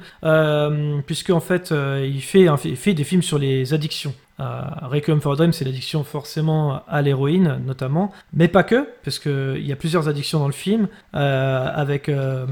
puisque 1.05 1.29
en 1.29 1.39
fait 1.39 1.73
il 2.03 2.21
fait 2.21 2.47
il 2.65 2.75
fait 2.75 2.93
des 2.93 3.03
films 3.05 3.21
sur 3.23 3.37
les 3.39 3.73
addictions. 3.73 4.13
Requiem 4.39 5.19
for 5.19 5.33
a 5.33 5.35
Dream, 5.35 5.51
c'est 5.51 5.65
l'addiction 5.65 6.03
forcément 6.03 6.83
à 6.87 7.01
l'héroïne, 7.01 7.59
notamment, 7.65 8.11
mais 8.33 8.47
pas 8.47 8.63
que, 8.63 8.87
parce 9.03 9.19
que 9.19 9.55
il 9.57 9.65
y 9.65 9.71
a 9.71 9.75
plusieurs 9.75 10.07
addictions 10.07 10.39
dans 10.39 10.47
le 10.47 10.53
film, 10.53 10.87
euh, 11.15 11.69
avec 11.73 12.07
euh, 12.09 12.45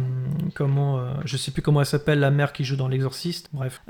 comment, 0.56 0.98
euh, 0.98 1.12
je 1.26 1.38
sais 1.38 1.52
plus 1.52 1.62
comment 1.62 1.82
elle 1.82 1.86
s'appelle, 1.86 2.20
la 2.20 2.32
mère 2.32 2.54
qui 2.54 2.64
joue 2.64 2.76
dans 2.76 2.88
L'Exorciste, 2.88 3.50
bref, 3.54 3.82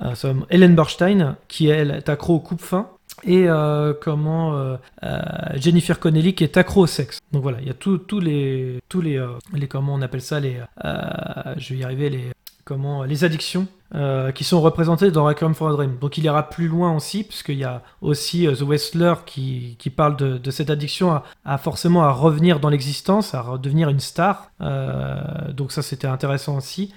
Helen 0.50 0.76
Burstein, 0.76 1.38
qui 1.48 1.68
elle 1.68 1.92
est 1.92 2.10
accro 2.10 2.36
au 2.36 2.40
coupe-fin, 2.40 2.90
et 3.24 3.48
comment 4.02 4.78
Jennifer 5.56 6.00
Connelly 6.00 6.36
qui 6.36 6.44
est 6.44 6.58
accro 6.58 6.82
au 6.82 6.88
sexe. 6.88 7.20
Donc 7.32 7.44
voilà, 7.44 7.60
il 7.62 7.68
y 7.68 7.72
a 7.72 7.74
tous 7.74 8.20
les 8.20 8.80
tous 8.90 9.00
les 9.00 9.26
les 9.54 9.68
comment 9.68 9.94
on 9.94 10.02
appelle 10.02 10.22
ça 10.22 10.40
les 10.40 10.60
je 10.84 11.74
vais 11.74 11.80
y 11.80 11.84
arriver 11.84 12.10
les 12.10 12.32
comment 12.66 13.04
les 13.04 13.24
addictions 13.24 13.68
euh, 13.94 14.32
qui 14.32 14.44
sont 14.44 14.60
représentées 14.60 15.12
dans 15.12 15.26
Requiem 15.26 15.54
for 15.54 15.70
a 15.70 15.74
Dream. 15.74 15.98
Donc 16.02 16.18
il 16.18 16.26
ira 16.26 16.50
plus 16.50 16.68
loin 16.68 16.94
aussi, 16.96 17.24
puisqu'il 17.24 17.60
y 17.60 17.64
a 17.64 17.84
aussi 18.02 18.48
euh, 18.48 18.56
The 18.56 18.64
Wrestler 18.64 19.14
qui, 19.26 19.76
qui 19.78 19.92
parle 19.92 20.18
de, 20.18 20.52
cette 20.52 20.72
addiction 20.72 21.12
à, 21.12 21.24
à 21.46 21.58
forcément 21.60 22.04
à 22.04 22.12
revenir 22.12 22.60
dans 22.60 22.70
l'existence, 22.70 23.36
à 23.36 23.42
redevenir 23.42 23.88
une 23.90 24.00
star. 24.00 24.50
Euh, 24.60 25.52
donc 25.54 25.72
ça 25.72 25.84
c'était 25.84 26.08
intéressant 26.08 26.58
aussi. 26.58 26.94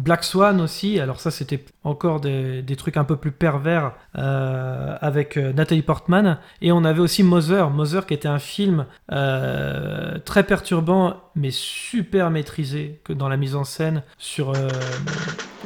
Black 0.00 0.24
Swan 0.24 0.62
aussi, 0.62 0.98
alors 0.98 1.20
ça 1.20 1.30
c'était 1.30 1.62
encore 1.84 2.20
des, 2.20 2.64
trucs 2.76 2.96
un 2.96 3.04
peu 3.04 3.16
plus 3.16 3.32
pervers 3.32 3.92
euh, 4.16 4.96
avec 5.00 5.36
euh, 5.36 5.52
Nathalie 5.52 5.82
Portman. 5.82 6.38
Et 6.62 6.72
on 6.72 6.84
avait 6.84 7.00
aussi 7.00 7.22
Mother, 7.22 7.70
Mother 7.70 8.06
qui 8.06 8.14
était 8.14 8.28
un 8.28 8.38
film 8.38 8.86
euh, 9.12 10.18
très 10.24 10.44
perturbant 10.44 11.16
mais 11.36 11.50
super 11.50 12.30
maîtrisé 12.30 13.00
que 13.04 13.12
dans 13.12 13.28
la 13.28 13.36
mise 13.36 13.54
en 13.54 13.64
scène 13.64 14.02
sur... 14.18 14.52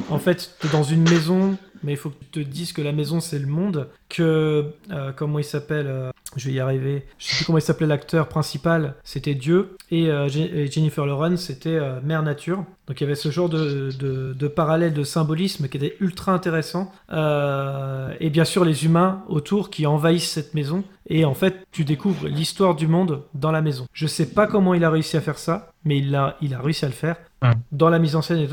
en 0.09 0.19
fait, 0.19 0.55
dans 0.71 0.83
une 0.83 1.01
maison, 1.09 1.57
mais 1.85 1.93
il 1.93 1.97
faut 1.97 2.09
que 2.09 2.15
tu 2.31 2.43
te 2.43 2.49
dises 2.49 2.73
que 2.73 2.81
la 2.81 2.91
maison 2.91 3.19
c'est 3.19 3.39
le 3.39 3.47
monde, 3.47 3.87
que... 4.09 4.65
euh, 4.91 5.11
comment 5.15 5.39
il 5.39 5.43
s'appelle 5.43 5.87
euh, 5.87 6.11
Je 6.35 6.47
vais 6.47 6.53
y 6.53 6.59
arriver. 6.59 7.05
Je 7.19 7.27
sais 7.27 7.35
plus 7.37 7.45
comment 7.45 7.57
il 7.59 7.61
s'appelait 7.61 7.87
l'acteur 7.87 8.27
principal, 8.27 8.95
c'était 9.03 9.35
Dieu. 9.35 9.77
Et, 9.91 10.09
euh, 10.09 10.27
Jennifer 10.27 11.05
Lawrence, 11.05 11.41
c'était 11.41 11.79
Mère 12.03 12.23
Nature. 12.23 12.65
Donc 12.87 12.99
il 12.99 13.03
y 13.03 13.07
avait 13.07 13.15
ce 13.15 13.29
genre 13.29 13.49
de, 13.49 13.91
de, 13.97 14.33
de 14.33 14.47
parallèle, 14.47 14.93
de 14.93 15.03
symbolisme 15.03 15.67
qui 15.67 15.77
était 15.77 15.95
ultra 15.99 16.33
intéressant. 16.33 16.91
Et 17.11 18.29
bien 18.29 18.45
sûr 18.45 18.65
les 18.65 18.85
humains 18.85 19.23
autour 19.27 19.69
qui 19.69 19.85
envahissent 19.85 20.29
cette 20.31 20.53
maison. 20.53 20.83
Et 21.07 21.23
en 21.23 21.35
fait, 21.35 21.67
tu 21.71 21.85
découvres 21.85 22.27
l'histoire 22.27 22.75
du 22.75 22.87
monde 22.87 23.21
dans 23.35 23.51
la 23.51 23.61
maison. 23.61 23.85
Je 23.93 24.07
sais 24.07 24.25
pas 24.25 24.47
comment 24.47 24.73
il 24.73 24.83
a 24.83 24.89
réussi 24.89 25.17
à 25.17 25.21
faire 25.21 25.37
ça, 25.37 25.71
mais 25.85 25.97
il 25.99 26.13
a, 26.15 26.35
il 26.41 26.53
a 26.53 26.59
réussi 26.59 26.83
à 26.83 26.87
le 26.89 26.93
faire. 26.93 27.15
Ouais. 27.41 27.51
Dans 27.71 27.89
la 27.89 27.99
mise 27.99 28.15
en 28.15 28.21
scène, 28.21 28.47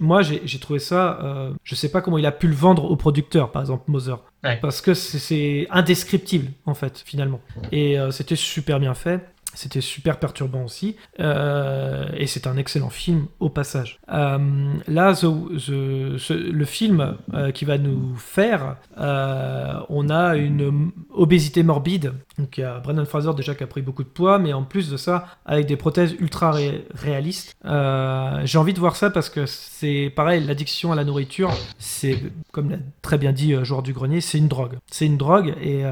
moi 0.00 0.22
j'ai 0.22 0.58
trouvé 0.60 0.78
ça, 0.78 1.18
euh, 1.22 1.52
je 1.64 1.74
sais 1.74 1.90
pas 1.90 2.00
comment 2.02 2.18
il 2.18 2.26
a 2.26 2.32
pu 2.32 2.46
le 2.46 2.54
vendre 2.54 2.84
au 2.84 2.94
producteur, 2.96 3.50
par 3.52 3.62
exemple 3.62 3.84
Mother. 3.90 4.18
Ouais. 4.44 4.58
Parce 4.60 4.80
que 4.82 4.92
c'est- 4.94 5.18
c'est 5.18 5.66
indescriptible, 5.70 6.50
en 6.66 6.74
fait, 6.74 7.02
finalement. 7.06 7.40
Et 7.72 7.98
euh, 7.98 8.10
c'était 8.10 8.36
super 8.36 8.78
bien 8.80 8.92
fait. 8.94 9.26
C'était 9.54 9.80
super 9.80 10.18
perturbant 10.18 10.64
aussi. 10.64 10.96
Euh, 11.20 12.06
et 12.16 12.26
c'est 12.26 12.46
un 12.46 12.56
excellent 12.56 12.90
film 12.90 13.26
au 13.40 13.48
passage. 13.48 13.98
Euh, 14.12 14.38
là, 14.88 15.14
le 15.22 16.64
film 16.64 17.16
euh, 17.32 17.50
qui 17.52 17.64
va 17.64 17.78
nous 17.78 18.14
faire, 18.16 18.76
on 18.96 20.08
a 20.10 20.36
une 20.36 20.90
obésité 21.10 21.62
morbide. 21.62 22.12
Donc 22.38 22.58
il 22.58 22.62
y 22.62 22.64
a 22.64 22.80
Brendan 22.80 23.06
Fraser 23.06 23.32
déjà 23.34 23.54
qui 23.54 23.62
a 23.62 23.66
pris 23.66 23.82
beaucoup 23.82 24.02
de 24.02 24.08
poids, 24.08 24.38
mais 24.38 24.52
en 24.52 24.64
plus 24.64 24.90
de 24.90 24.96
ça, 24.96 25.26
avec 25.46 25.66
des 25.66 25.76
prothèses 25.76 26.14
ultra 26.18 26.52
ré- 26.52 26.86
réalistes. 26.94 27.54
J'ai 27.64 28.58
envie 28.58 28.74
de 28.74 28.80
voir 28.80 28.96
ça 28.96 29.10
parce 29.10 29.30
que 29.30 29.46
c'est 29.46 30.12
pareil, 30.14 30.44
l'addiction 30.44 30.92
à 30.92 30.96
la 30.96 31.04
nourriture, 31.04 31.50
c'est, 31.78 32.18
comme 32.52 32.70
l'a 32.70 32.78
très 33.02 33.18
bien 33.18 33.32
dit 33.32 33.54
Joueur 33.64 33.82
du 33.82 33.92
Grenier, 33.92 34.20
c'est 34.20 34.38
une 34.38 34.48
drogue. 34.48 34.78
C'est 34.90 35.06
une 35.06 35.16
drogue 35.16 35.54
et 35.62 35.84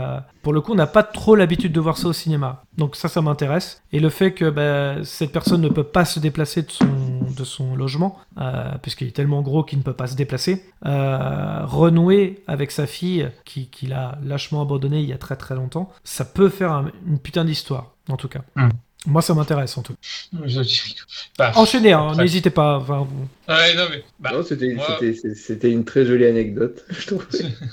pour 0.42 0.52
le 0.52 0.60
coup, 0.60 0.72
on 0.72 0.76
n'a 0.76 0.86
pas 0.86 1.02
trop 1.02 1.36
l'habitude 1.36 1.72
de 1.72 1.80
voir 1.80 1.96
ça 1.96 2.08
au 2.08 2.12
cinéma. 2.12 2.64
Donc 2.76 2.96
ça, 2.96 3.08
ça 3.08 3.22
m'intéresse. 3.22 3.82
Et 3.92 4.00
le 4.00 4.10
fait 4.10 4.32
que 4.32 4.50
bah, 4.50 5.04
cette 5.04 5.32
personne 5.32 5.60
ne 5.60 5.68
peut 5.68 5.84
pas 5.84 6.04
se 6.04 6.18
déplacer 6.20 6.62
de 6.62 7.44
son, 7.44 7.74
logement, 7.76 8.18
euh, 8.38 8.72
puisqu'il 8.82 9.08
est 9.08 9.12
tellement 9.16 9.42
gros 9.42 9.62
qu'il 9.64 9.78
ne 9.78 9.82
peut 9.84 9.92
pas 9.92 10.06
se 10.06 10.16
déplacer, 10.16 10.64
euh, 10.84 11.64
renouer 11.64 12.42
avec 12.46 12.70
sa 12.70 12.86
fille, 12.86 13.28
qui, 13.44 13.68
qu'il 13.68 13.92
a 13.92 14.18
lâchement 14.22 14.62
abandonné 14.62 15.00
il 15.00 15.08
y 15.08 15.12
a 15.12 15.18
très 15.18 15.36
très 15.36 15.54
longtemps, 15.54 15.90
ça 16.04 16.24
peut 16.24 16.48
faire 16.48 16.72
un- 16.72 16.90
une 17.06 17.18
putain 17.18 17.44
d'histoire, 17.44 17.92
en 18.08 18.16
tout 18.16 18.28
cas. 18.28 18.40
Hmm. 18.56 18.68
Moi, 19.06 19.20
ça 19.20 19.34
m'intéresse 19.34 19.76
en 19.76 19.82
tout. 19.82 19.94
Bah, 21.38 21.50
Enchaînez, 21.56 21.92
hein, 21.92 22.12
n'hésitez 22.16 22.50
pas. 22.50 22.76
enfin, 22.78 23.06
vous- 23.08 23.28
Ouais, 23.52 23.74
non, 23.74 23.84
mais. 23.90 24.04
bah, 24.20 24.30
Non, 24.32 24.42
c'était 24.44 24.72
moi- 24.74 24.86
c'était- 25.00 25.14
c'était- 25.14 25.34
c'était 25.34 25.70
une 25.72 25.84
très 25.84 26.04
jolie 26.06 26.24
anecdote, 26.26 26.84
je 26.90 27.06
trouve. 27.08 27.26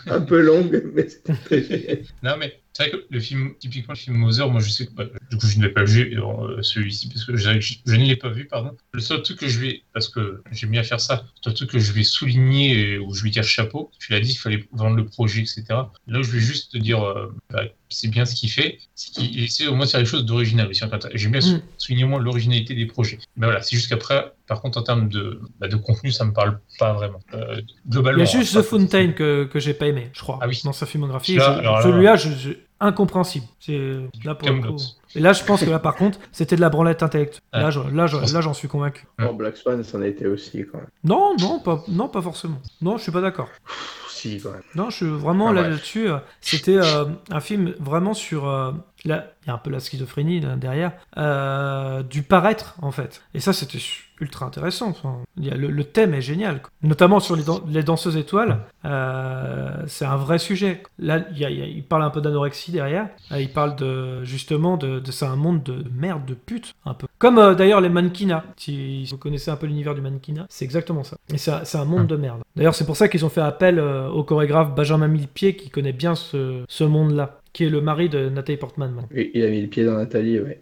Un 0.07 0.21
peu 0.21 0.41
longue, 0.41 0.83
mais 0.93 1.07
c'était 1.07 1.33
très 1.33 1.61
joli. 1.63 2.07
Non, 2.23 2.31
mais 2.39 2.59
C'est 2.79 2.89
vrai 2.89 2.97
que 2.97 3.05
le 3.09 3.19
film, 3.19 3.55
typiquement 3.59 3.93
le 3.93 3.99
film 3.99 4.15
Mother, 4.15 4.49
moi 4.49 4.61
je 4.61 4.69
sais 4.69 4.85
que 4.85 4.93
bah, 4.93 5.03
du 5.29 5.35
coup 5.37 5.47
je 5.47 5.57
ne 5.57 5.63
l'ai 5.63 5.69
pas 5.73 5.83
vu 5.83 6.17
euh, 6.17 6.61
celui-ci 6.61 7.09
parce 7.09 7.25
que 7.25 7.35
je, 7.35 7.59
je- 7.59 7.73
je 7.85 7.95
ne 7.95 8.05
l'ai 8.05 8.15
pas 8.15 8.29
vu, 8.29 8.45
pardon. 8.45 8.71
Le 8.93 9.01
seul 9.01 9.21
truc 9.21 9.37
que 9.39 9.49
je 9.49 9.59
vais, 9.59 9.83
parce 9.93 10.07
que 10.07 10.41
j'aime 10.53 10.71
bien 10.71 10.83
faire 10.83 11.01
ça, 11.01 11.25
le 11.25 11.49
seul 11.49 11.53
truc 11.55 11.71
que 11.71 11.79
je 11.79 11.91
vais 11.91 12.03
souligner 12.03 12.79
et 12.93 12.97
où 12.97 13.13
je 13.13 13.21
vais 13.21 13.31
dire 13.31 13.43
chapeau, 13.43 13.91
tu 13.99 14.13
l'as 14.13 14.21
dit, 14.21 14.31
il 14.31 14.37
fallait 14.37 14.63
vendre 14.71 14.95
le 14.95 15.05
projet, 15.05 15.41
etc. 15.41 15.65
Là 16.07 16.19
où 16.19 16.23
je 16.23 16.31
vais 16.31 16.39
juste 16.39 16.71
te 16.71 16.77
dire, 16.77 17.03
euh, 17.03 17.27
bah, 17.49 17.63
c'est 17.89 18.07
bien 18.07 18.23
ce 18.25 18.33
qu'il 18.33 18.49
fait, 18.49 18.79
c'est 18.95 19.11
qu'il 19.11 19.43
essaie 19.43 19.67
au 19.67 19.75
moins 19.75 19.85
de 19.85 19.91
faire 19.91 19.99
les 19.99 20.05
choses 20.05 20.23
d'original 20.25 20.69
J'aime 21.15 21.31
bien 21.33 21.41
Mm. 21.41 21.61
souligner 21.77 22.03
au 22.05 22.07
moins 22.07 22.19
l'originalité 22.21 22.75
des 22.75 22.85
projets. 22.85 23.19
Mais 23.35 23.45
voilà, 23.47 23.61
c'est 23.61 23.75
juste 23.75 23.89
qu'après, 23.89 24.31
par 24.49 24.61
contre, 24.61 24.77
en 24.79 24.83
termes 24.83 25.07
de, 25.07 25.39
bah, 25.59 25.67
de 25.69 25.75
contenu, 25.77 26.11
ça 26.11 26.25
me 26.25 26.33
parle 26.33 26.59
pas 26.79 26.91
vraiment. 26.93 27.19
Euh, 27.33 27.55
Il 27.59 27.59
y 27.59 27.89
globalement. 27.89 28.23
a 28.23 28.25
juste 28.25 28.55
hein, 28.57 28.61
The 28.61 28.65
Fountain 28.65 29.11
que, 29.13 29.45
que 29.45 29.59
j'ai 29.59 29.73
pas 29.73 29.87
aimé, 29.87 30.09
je 30.11 30.19
crois, 30.21 30.39
Ah 30.41 30.47
oui. 30.47 30.59
dans 30.65 30.73
sa 30.73 30.85
filmographie. 30.85 31.37
Celui-là, 31.83 32.15
Je- 32.17 32.29
je, 32.31 32.49
incompréhensible. 32.81 33.45
C'est 33.59 33.79
là 34.23 34.35
pour 34.35 34.49
le 34.49 34.61
coup. 34.61 34.77
Et 35.15 35.19
là, 35.19 35.33
je 35.33 35.43
pense 35.43 35.63
que 35.63 35.69
là, 35.69 35.79
par 35.79 35.95
contre, 35.95 36.17
c'était 36.31 36.55
de 36.55 36.61
la 36.61 36.69
branlette 36.69 37.03
intellectuelle. 37.03 37.41
Là, 37.53 37.69
je- 37.71 37.79
là, 37.81 38.07
je- 38.07 38.33
là, 38.33 38.41
j'en 38.41 38.53
suis 38.53 38.67
convaincu. 38.67 39.05
Bon, 39.19 39.33
Black 39.33 39.57
Swan, 39.57 39.83
c'en 39.83 40.01
a 40.01 40.07
été 40.07 40.25
aussi, 40.27 40.65
quand 40.71 40.77
même. 40.79 40.87
Non, 41.03 41.35
non, 41.39 41.59
pas, 41.59 41.83
non, 41.89 42.07
pas 42.07 42.21
forcément. 42.21 42.59
Non, 42.81 42.97
je 42.97 43.03
suis 43.03 43.11
pas 43.11 43.21
d'accord. 43.21 43.49
Si, 44.09 44.39
quand 44.41 44.51
même. 44.51 44.61
Non, 44.75 44.89
je 44.89 44.95
suis 44.97 45.05
vraiment 45.09 45.49
Ah, 45.49 45.53
là-dessus. 45.53 46.09
euh, 46.09 46.17
C'était 46.41 46.77
euh, 46.77 47.05
un 47.31 47.39
film 47.39 47.73
vraiment 47.79 48.13
sur. 48.13 48.47
euh, 48.49 48.71
là, 49.05 49.31
il 49.43 49.47
y 49.47 49.51
a 49.51 49.53
un 49.53 49.57
peu 49.57 49.69
la 49.69 49.79
schizophrénie 49.79 50.41
derrière. 50.57 50.91
euh, 51.17 52.03
du 52.03 52.21
paraître, 52.23 52.75
en 52.81 52.91
fait. 52.91 53.21
Et 53.33 53.39
ça, 53.39 53.53
c'était 53.53 53.79
ultra 54.21 54.45
intéressant. 54.45 54.93
Le, 55.37 55.83
thème 55.83 56.13
est 56.13 56.21
génial. 56.21 56.61
Notamment 56.83 57.19
sur 57.19 57.35
les, 57.35 57.43
dan- 57.43 57.61
les 57.67 57.83
danseuses 57.83 58.17
étoiles. 58.17 58.59
euh, 58.85 59.83
c'est 59.87 60.05
un 60.05 60.17
vrai 60.17 60.39
sujet. 60.39 60.83
Là, 60.97 61.19
il, 61.35 61.83
parle 61.83 62.03
un 62.03 62.09
peu 62.09 62.19
d'anorexie 62.21 62.71
derrière. 62.71 63.07
Il 63.31 63.49
parle 63.51 63.75
de 63.77 64.23
justement 64.25 64.75
de, 64.77 64.99
de 64.99 65.11
c'est 65.11 65.25
un 65.25 65.35
monde 65.37 65.63
de 65.63 65.83
merde, 65.95 66.25
de 66.25 66.33
pute, 66.33 66.75
un 66.85 66.93
peu. 66.93 67.07
Comme 67.17 67.37
euh, 67.39 67.55
d'ailleurs 67.55 67.81
les 67.81 67.89
mannequinats. 67.89 68.43
Si 68.57 69.05
vous 69.05 69.17
connaissez 69.17 69.51
un 69.51 69.55
peu 69.55 69.67
l'univers 69.67 69.95
du 69.95 70.01
mannequinat, 70.01 70.45
c'est 70.49 70.65
exactement 70.65 71.03
ça. 71.03 71.17
Et 71.33 71.37
c'est 71.37 71.77
un, 71.77 71.85
monde 71.85 72.07
de 72.07 72.15
merde. 72.17 72.41
D'ailleurs, 72.55 72.75
c'est 72.75 72.85
pour 72.85 72.97
ça 72.97 73.07
qu'ils 73.07 73.25
ont 73.25 73.29
fait 73.29 73.41
appel 73.41 73.79
au 73.79 74.23
chorégraphe 74.23 74.75
Benjamin 74.75 75.07
Millepied 75.07 75.55
qui 75.55 75.69
connaît 75.69 75.93
bien 75.93 76.15
ce 76.15 76.83
monde-là, 76.83 77.38
qui 77.59 77.65
est 77.65 77.69
le 77.69 77.81
mari 77.81 78.07
de 78.07 78.29
Nathalie 78.29 78.57
Portman, 78.57 78.89
maintenant, 78.89 79.09
Et 79.13 79.31
Il 79.37 79.43
a 79.43 79.49
mis 79.49 79.61
le 79.61 79.67
pied 79.67 79.83
dans 79.83 79.97
Nathalie, 79.97 80.39
ouais. 80.39 80.61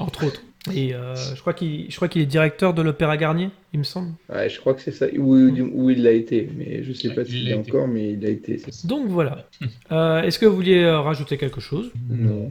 entre 0.00 0.26
autres. 0.26 0.42
Et 0.74 0.96
euh, 0.96 1.14
je 1.14 1.40
crois 1.40 1.54
qu'il 1.54 1.88
je 1.88 1.94
crois 1.94 2.08
qu'il 2.08 2.22
est 2.22 2.26
directeur 2.26 2.74
de 2.74 2.82
l'Opéra 2.82 3.16
Garnier, 3.16 3.50
il 3.72 3.78
me 3.78 3.84
semble. 3.84 4.12
Ouais, 4.28 4.48
je 4.50 4.60
crois 4.60 4.74
que 4.74 4.82
c'est 4.82 4.92
ça. 4.92 5.06
Où, 5.16 5.34
où 5.34 5.90
il 5.90 6.02
l'a 6.02 6.12
été, 6.12 6.48
mais 6.56 6.84
je 6.84 6.92
sais 6.92 7.08
Ouais, 7.08 7.14
pas 7.14 7.22
il 7.22 7.28
s'il 7.28 7.48
été. 7.50 7.54
encore, 7.70 7.88
mais 7.88 8.12
il 8.12 8.20
l'a 8.20 8.28
été. 8.30 8.60
Donc 8.84 9.06
voilà. 9.08 9.46
Euh, 9.92 10.22
Est-ce 10.22 10.38
que 10.38 10.46
vous 10.46 10.56
vouliez 10.56 10.82
euh, 10.84 11.00
rajouter 11.00 11.36
quelque 11.36 11.60
chose? 11.60 11.90
Non, 12.08 12.50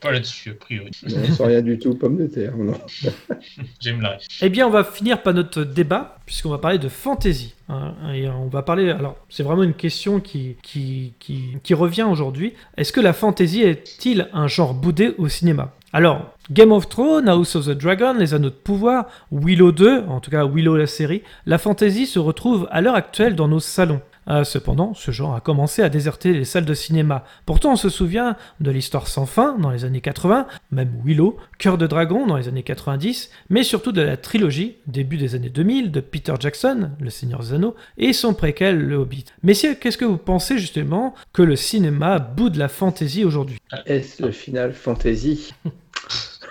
pas 0.00 0.12
là-dessus, 0.12 0.50
a 0.50 0.54
priori. 0.54 0.90
non, 1.08 1.24
sans 1.34 1.46
rien 1.46 1.60
du 1.62 1.78
tout, 1.80 1.94
pomme 1.96 2.16
de 2.16 2.26
terre, 2.28 2.56
non. 2.56 2.74
J'aime 3.80 4.00
la 4.00 4.18
Eh 4.40 4.48
bien, 4.48 4.66
on 4.66 4.70
va 4.70 4.84
finir 4.84 5.22
par 5.22 5.34
notre 5.34 5.64
débat, 5.64 6.18
puisqu'on 6.26 6.50
va 6.50 6.58
parler 6.58 6.78
de 6.78 6.88
fantasy. 6.88 7.54
hein, 7.68 7.94
et 8.14 8.28
on 8.28 8.46
va 8.46 8.62
parler. 8.62 8.90
Alors, 8.90 9.16
c'est 9.28 9.42
vraiment 9.42 9.64
une 9.64 9.74
question 9.74 10.20
qui, 10.20 10.56
qui, 10.62 11.14
qui, 11.18 11.56
qui 11.62 11.74
revient 11.74 12.04
aujourd'hui. 12.04 12.52
Est-ce 12.76 12.92
que 12.92 13.00
la 13.00 13.12
fantasy 13.12 13.62
est-il 13.62 14.28
un 14.32 14.46
genre 14.46 14.74
boudé 14.74 15.12
au 15.18 15.28
cinéma? 15.28 15.72
Alors, 15.92 16.34
Game 16.50 16.72
of 16.72 16.88
Thrones, 16.88 17.28
House 17.28 17.56
of 17.56 17.66
the 17.66 17.70
Dragon, 17.70 18.14
Les 18.18 18.34
Anneaux 18.34 18.50
de 18.50 18.54
Pouvoir, 18.54 19.06
Willow 19.32 19.72
2, 19.72 20.04
en 20.08 20.20
tout 20.20 20.30
cas 20.30 20.44
Willow 20.56 20.76
la 20.76 20.86
série, 20.86 21.22
la 21.44 21.58
fantasy 21.58 22.06
se 22.06 22.18
retrouve 22.18 22.66
à 22.70 22.80
l'heure 22.80 22.94
actuelle 22.94 23.36
dans 23.36 23.46
nos 23.46 23.60
salons. 23.60 24.00
Euh, 24.28 24.42
cependant, 24.42 24.94
ce 24.94 25.10
genre 25.10 25.34
a 25.34 25.40
commencé 25.40 25.82
à 25.82 25.88
déserter 25.88 26.32
les 26.32 26.44
salles 26.44 26.64
de 26.64 26.74
cinéma. 26.74 27.24
Pourtant, 27.44 27.72
on 27.72 27.76
se 27.76 27.90
souvient 27.90 28.36
de 28.60 28.70
l'histoire 28.70 29.06
sans 29.06 29.26
fin 29.26 29.56
dans 29.58 29.70
les 29.70 29.84
années 29.84 30.00
80, 30.00 30.46
même 30.72 30.90
Willow, 31.04 31.36
Cœur 31.58 31.78
de 31.78 31.86
Dragon 31.86 32.26
dans 32.26 32.36
les 32.36 32.48
années 32.48 32.62
90, 32.62 33.30
mais 33.50 33.62
surtout 33.62 33.92
de 33.92 34.00
la 34.00 34.16
trilogie, 34.16 34.76
début 34.86 35.18
des 35.18 35.34
années 35.34 35.50
2000, 35.50 35.92
de 35.92 36.00
Peter 36.00 36.34
Jackson, 36.40 36.90
Le 36.98 37.10
Seigneur 37.10 37.40
des 37.40 37.52
Anneaux, 37.52 37.76
et 37.98 38.12
son 38.12 38.34
préquel, 38.34 38.78
Le 38.80 38.96
Hobbit. 38.96 39.26
Messieurs, 39.42 39.76
qu'est-ce 39.78 39.98
que 39.98 40.04
vous 40.04 40.16
pensez 40.16 40.58
justement 40.58 41.14
que 41.32 41.42
le 41.42 41.54
cinéma 41.54 42.18
boude 42.18 42.56
la 42.56 42.68
fantaisie 42.68 43.24
aujourd'hui? 43.24 43.58
Est-ce 43.84 44.22
le 44.22 44.32
final 44.32 44.72
fantasy? 44.72 45.52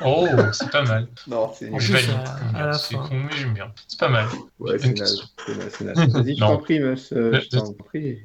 Oh, 0.02 0.28
c'est 0.52 0.70
pas 0.72 0.84
mal. 0.84 1.08
Non, 1.28 1.52
c'est 1.54 1.72
Je 1.80 1.94
valide. 1.94 2.74
C'est 2.74 2.96
con, 2.96 3.10
mais 3.12 3.36
j'aime 3.36 3.54
bien. 3.54 3.72
C'est 3.88 4.00
pas 4.00 4.10
mal. 4.10 4.28
Ouais, 4.60 4.78
c'est 4.80 4.94
naze. 4.98 5.22
Naze. 5.48 6.10
Vas-y, 6.10 6.36
je 6.36 6.40
t'en 6.40 6.58
prie, 6.58 6.80
monsieur. 6.80 7.32
Le- 7.32 7.40
Je 7.40 7.50
t'en 7.50 7.74
prie. 7.74 8.18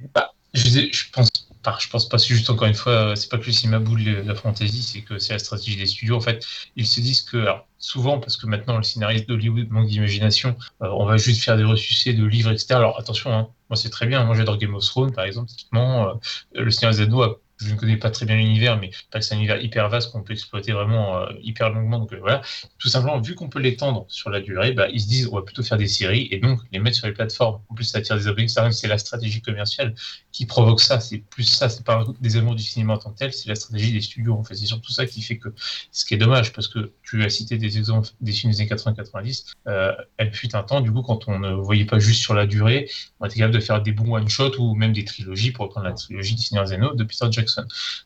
Je, 0.52 0.64
disais, 0.64 0.88
je 0.92 1.04
pense 1.12 1.30
pas, 1.62 1.76
je 1.80 1.88
pense 1.88 2.08
pas, 2.08 2.18
c'est 2.18 2.34
juste 2.34 2.50
encore 2.50 2.66
une 2.66 2.74
fois, 2.74 2.92
euh, 3.10 3.14
c'est 3.14 3.30
pas 3.30 3.38
que 3.38 3.46
le 3.46 3.52
cinéma 3.52 3.78
boule 3.78 4.02
le- 4.02 4.22
la 4.22 4.34
fantasy, 4.34 4.82
c'est 4.82 5.02
que 5.02 5.18
c'est 5.18 5.32
la 5.34 5.38
stratégie 5.38 5.76
des 5.76 5.86
studios. 5.86 6.16
En 6.16 6.20
fait, 6.20 6.44
ils 6.74 6.86
se 6.86 7.00
disent 7.00 7.22
que, 7.22 7.36
alors, 7.36 7.68
souvent, 7.78 8.18
parce 8.18 8.36
que 8.36 8.46
maintenant 8.46 8.76
le 8.76 8.82
scénariste 8.82 9.28
d'Hollywood 9.28 9.70
manque 9.70 9.86
d'imagination, 9.86 10.56
euh, 10.82 10.88
on 10.88 11.04
va 11.04 11.18
juste 11.18 11.44
faire 11.44 11.56
des 11.56 11.64
ressucés 11.64 12.14
de 12.14 12.24
livres, 12.24 12.50
etc. 12.50 12.74
Alors 12.76 12.98
attention, 12.98 13.32
hein, 13.32 13.48
moi 13.68 13.76
c'est 13.76 13.90
très 13.90 14.06
bien, 14.06 14.24
moi 14.24 14.34
j'adore 14.34 14.58
Game 14.58 14.74
of 14.74 14.84
Thrones 14.84 15.12
par 15.12 15.24
exemple, 15.24 15.50
typiquement, 15.50 16.08
euh, 16.08 16.14
le 16.54 16.70
des 16.70 17.00
Anneaux 17.02 17.22
a 17.22 17.36
je 17.60 17.72
ne 17.72 17.78
connais 17.78 17.96
pas 17.96 18.10
très 18.10 18.26
bien 18.26 18.36
l'univers, 18.36 18.78
mais 18.78 18.90
c'est 19.20 19.34
un 19.34 19.38
univers 19.38 19.60
hyper 19.62 19.88
vaste 19.88 20.12
qu'on 20.12 20.22
peut 20.22 20.32
exploiter 20.32 20.72
vraiment 20.72 21.18
euh, 21.18 21.26
hyper 21.42 21.70
longuement. 21.70 21.98
Donc 21.98 22.12
euh, 22.12 22.18
voilà, 22.20 22.42
tout 22.78 22.88
simplement, 22.88 23.20
vu 23.20 23.34
qu'on 23.34 23.48
peut 23.48 23.60
l'étendre 23.60 24.06
sur 24.08 24.30
la 24.30 24.40
durée, 24.40 24.72
bah, 24.72 24.88
ils 24.88 25.00
se 25.00 25.08
disent 25.08 25.28
on 25.30 25.36
va 25.36 25.42
plutôt 25.42 25.62
faire 25.62 25.78
des 25.78 25.88
séries 25.88 26.28
et 26.30 26.38
donc 26.38 26.60
les 26.72 26.78
mettre 26.78 26.96
sur 26.96 27.06
les 27.06 27.12
plateformes. 27.12 27.60
En 27.68 27.74
plus, 27.74 27.84
ça 27.84 27.98
attire 27.98 28.16
des 28.16 28.28
abonnés. 28.28 28.48
C'est 28.72 28.88
la 28.88 28.98
stratégie 28.98 29.42
commerciale 29.42 29.94
qui 30.32 30.46
provoque 30.46 30.80
ça. 30.80 31.00
C'est 31.00 31.18
plus 31.18 31.44
ça, 31.44 31.68
c'est 31.68 31.84
pas 31.84 32.04
des 32.20 32.36
amours 32.36 32.54
du 32.54 32.62
cinéma 32.62 32.94
en 32.94 32.98
tant 32.98 33.10
que 33.10 33.18
tel, 33.18 33.32
c'est 33.32 33.48
la 33.48 33.54
stratégie 33.54 33.92
des 33.92 34.00
studios. 34.00 34.34
En 34.34 34.44
fait, 34.44 34.54
c'est 34.54 34.66
surtout 34.66 34.92
ça 34.92 35.06
qui 35.06 35.22
fait 35.22 35.38
que 35.38 35.48
ce 35.92 36.04
qui 36.04 36.14
est 36.14 36.18
dommage, 36.18 36.52
parce 36.52 36.68
que 36.68 36.92
tu 37.02 37.22
as 37.24 37.30
cité 37.30 37.58
des 37.58 37.78
exemples 37.78 38.08
des 38.20 38.32
films 38.32 38.52
des 38.52 38.60
années 38.60 38.70
80-90, 38.70 39.52
euh, 39.66 39.92
elle 40.16 40.32
fut 40.32 40.54
un 40.54 40.62
temps, 40.62 40.80
du 40.80 40.92
coup, 40.92 41.02
quand 41.02 41.28
on 41.28 41.38
ne 41.38 41.52
voyait 41.52 41.84
pas 41.84 41.98
juste 41.98 42.22
sur 42.22 42.34
la 42.34 42.46
durée, 42.46 42.88
on 43.20 43.26
était 43.26 43.36
capable 43.36 43.54
de 43.54 43.60
faire 43.60 43.82
des 43.82 43.92
bons 43.92 44.14
one-shots 44.14 44.58
ou 44.58 44.74
même 44.74 44.92
des 44.92 45.04
trilogies, 45.04 45.52
pour 45.52 45.66
reprendre 45.66 45.86
la 45.86 45.92
trilogie 45.92 46.34
de 46.34 46.40
Seigneur 46.40 46.70
Anneaux 46.72 46.94
de 46.94 47.04
Peter 47.04 47.26
Jackson. 47.30 47.49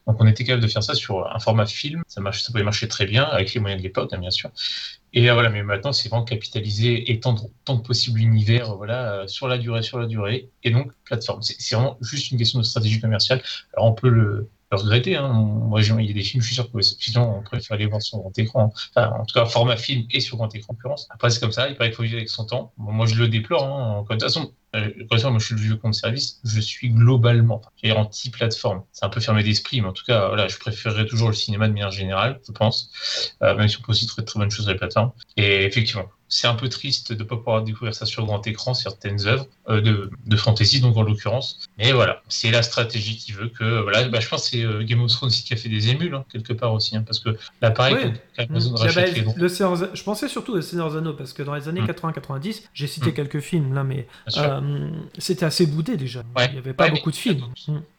Donc 0.07 0.17
on 0.21 0.27
était 0.27 0.45
capable 0.45 0.63
de 0.63 0.69
faire 0.69 0.83
ça 0.83 0.95
sur 0.95 1.27
un 1.35 1.39
format 1.39 1.67
film, 1.67 2.03
ça, 2.07 2.21
pouvait 2.47 2.63
marcher 2.63 2.89
très 2.89 3.07
bien, 3.07 3.25
avec 3.25 3.55
les 3.55 3.61
moyens 3.61 3.81
de 3.81 3.87
l'époque, 3.87 4.11
hein, 4.13 4.19
bien 4.19 4.31
sûr. 4.31 4.51
Et 5.13 5.31
euh, 5.31 5.35
voilà, 5.35 5.49
mais 5.49 5.63
maintenant, 5.63 5.93
c'est 5.93 6.09
vraiment 6.09 6.25
capitaliser, 6.25 7.11
étendre 7.13 7.49
tant 7.65 7.79
que 7.79 7.87
possible 7.87 8.19
l'univers, 8.19 8.75
voilà, 8.77 9.13
euh, 9.13 9.27
sur 9.29 9.49
la 9.49 9.59
durée, 9.59 9.83
sur 9.83 9.99
la 9.99 10.07
durée, 10.07 10.51
et 10.65 10.71
donc 10.71 10.93
plateforme. 11.05 11.43
C'est 11.43 11.75
vraiment 11.75 11.97
juste 12.01 12.31
une 12.31 12.39
question 12.39 12.59
de 12.59 12.65
stratégie 12.65 13.01
commerciale. 13.01 13.43
Alors 13.75 13.87
on 13.87 13.95
peut 13.95 14.09
le, 14.09 14.49
regretter, 14.75 15.17
hein. 15.17 15.29
Moi, 15.29 15.81
j'ai- 15.81 15.95
il 15.95 16.07
y 16.07 16.11
a 16.11 16.13
des 16.13 16.23
films, 16.23 16.43
je 16.43 16.47
suis 16.47 16.55
sûr 16.55 16.71
que 16.71 16.81
sinon, 16.81 17.39
on 17.39 17.43
préfère 17.43 17.77
les 17.77 17.87
voir 17.87 18.03
sur 18.03 18.19
grand 18.19 18.37
écran. 18.39 18.73
Enfin, 18.95 19.11
en 19.19 19.25
tout 19.25 19.35
cas, 19.35 19.47
format 19.47 19.77
film 19.77 20.05
et 20.11 20.21
sur 20.21 20.37
grand 20.37 20.55
écran, 20.55 20.75
l'occurrence. 20.75 21.07
Après, 21.11 21.31
c'est 21.31 21.41
comme 21.41 21.53
ça, 21.53 21.69
il 21.69 21.77
paraît 21.77 21.91
qu'il 21.91 21.97
faut 21.97 22.03
vivre 22.03 22.17
avec 22.17 22.29
son 22.29 22.45
temps. 22.45 22.73
Moi, 22.77 23.07
je 23.07 23.15
le 23.17 23.29
déplore. 23.29 23.65
Hein. 23.65 24.03
De 24.03 24.09
toute 24.09 24.23
façon, 24.23 24.53
euh, 24.75 24.91
moi, 25.31 25.39
je 25.39 25.45
suis 25.47 25.55
le 25.55 25.61
vieux 25.61 25.77
compte 25.77 25.95
service. 25.95 26.41
Je 26.45 26.61
suis 26.61 26.91
globalement, 26.91 27.61
anti-plateforme. 28.09 28.83
C'est 28.93 29.05
un 29.05 29.09
peu 29.09 29.21
fermé 29.21 29.43
d'esprit, 29.43 29.81
mais 29.81 29.89
en 29.89 29.93
tout 29.93 30.05
cas, 30.07 30.29
voilà, 30.29 30.49
je 30.49 30.59
préférerais 30.59 31.07
toujours 31.07 31.29
le 31.29 31.35
cinéma 31.35 31.69
de 31.69 31.73
manière 31.73 31.91
générale, 31.91 32.41
je 32.47 32.53
pense. 32.53 32.91
Euh, 33.43 33.55
même 33.57 33.69
si 33.69 33.77
on 33.79 33.83
peut 33.83 33.93
aussi 33.93 34.07
trouver 34.07 34.23
de 34.23 34.27
très 34.27 34.39
bonnes 34.39 34.51
choses 34.51 34.65
sur 34.65 34.73
les 34.73 34.79
plateformes. 34.79 35.13
Et 35.37 35.65
effectivement, 35.65 36.07
c'est 36.29 36.47
un 36.49 36.55
peu 36.55 36.69
triste 36.69 37.13
de 37.13 37.23
ne 37.23 37.29
pas 37.29 37.37
pouvoir 37.37 37.63
découvrir 37.63 37.95
ça 37.95 38.07
sur 38.07 38.25
grand 38.27 38.45
écran, 38.47 38.75
certaines 38.75 39.27
œuvres 39.27 39.47
euh, 39.69 39.81
de, 39.81 40.11
de 40.27 40.37
fantasy, 40.37 40.81
donc 40.81 40.97
en 40.97 41.03
l'occurrence. 41.03 41.61
Mais 41.79 41.93
voilà, 41.93 42.23
c'est 42.29 42.51
la 42.51 42.63
stratégie 42.63 43.17
qui 43.17 43.33
veut 43.33 43.49
que. 43.49 43.83
Voilà, 43.83 44.09
bah, 44.09 44.21
je 44.21 44.29
pense 44.29 44.45
que 44.45 44.51
c'est 44.57 44.65
euh, 44.65 44.83
Game 44.83 45.01
of 45.03 45.11
Thrones 45.13 45.29
aussi 45.29 45.45
qui 45.45 45.53
a 45.53 45.57
fait 45.57 45.69
des 45.69 45.89
émules, 45.91 46.15
hein, 46.15 46.25
quelque 46.33 46.53
part 46.53 46.73
aussi. 46.73 46.97
hein, 46.97 47.03
parce 47.07 47.21
que 47.21 47.37
là, 47.61 47.71
pareil, 47.71 47.95
quand 48.03 48.13
Mm. 48.37 48.75
rachète 48.75 48.97
Ah 48.99 49.01
bah, 49.11 49.13
les 49.15 49.23
droits. 49.23 49.35
le 49.37 49.49
Seigneur 49.49 49.79
des- 49.79 49.87
je 49.95 50.03
pensais 50.03 50.29
surtout 50.29 50.55
au 50.55 50.61
Seigneur 50.61 50.91
des 50.91 50.97
Anneaux 50.97 51.13
parce 51.13 51.33
que 51.33 51.43
dans 51.45 51.55
les 51.55 51.69
années 51.69 51.83
Mm. 51.83 51.87
80-90, 51.87 52.65
j'ai 52.75 52.87
cité 52.89 53.11
Mm. 53.11 53.15
quelques 53.15 53.41
films 53.41 53.73
là, 53.75 53.85
mais 53.85 54.09
euh, 54.37 54.61
c'était 55.19 55.45
assez 55.45 55.67
boudé 55.67 55.97
déjà. 55.97 56.21
Ouais. 56.37 56.47
Il 56.47 56.53
n'y 56.53 56.59
avait 56.59 56.75
pas 56.75 56.85
Ouais, 56.85 56.91
beaucoup 56.91 57.11
de 57.11 57.17
films. 57.17 57.45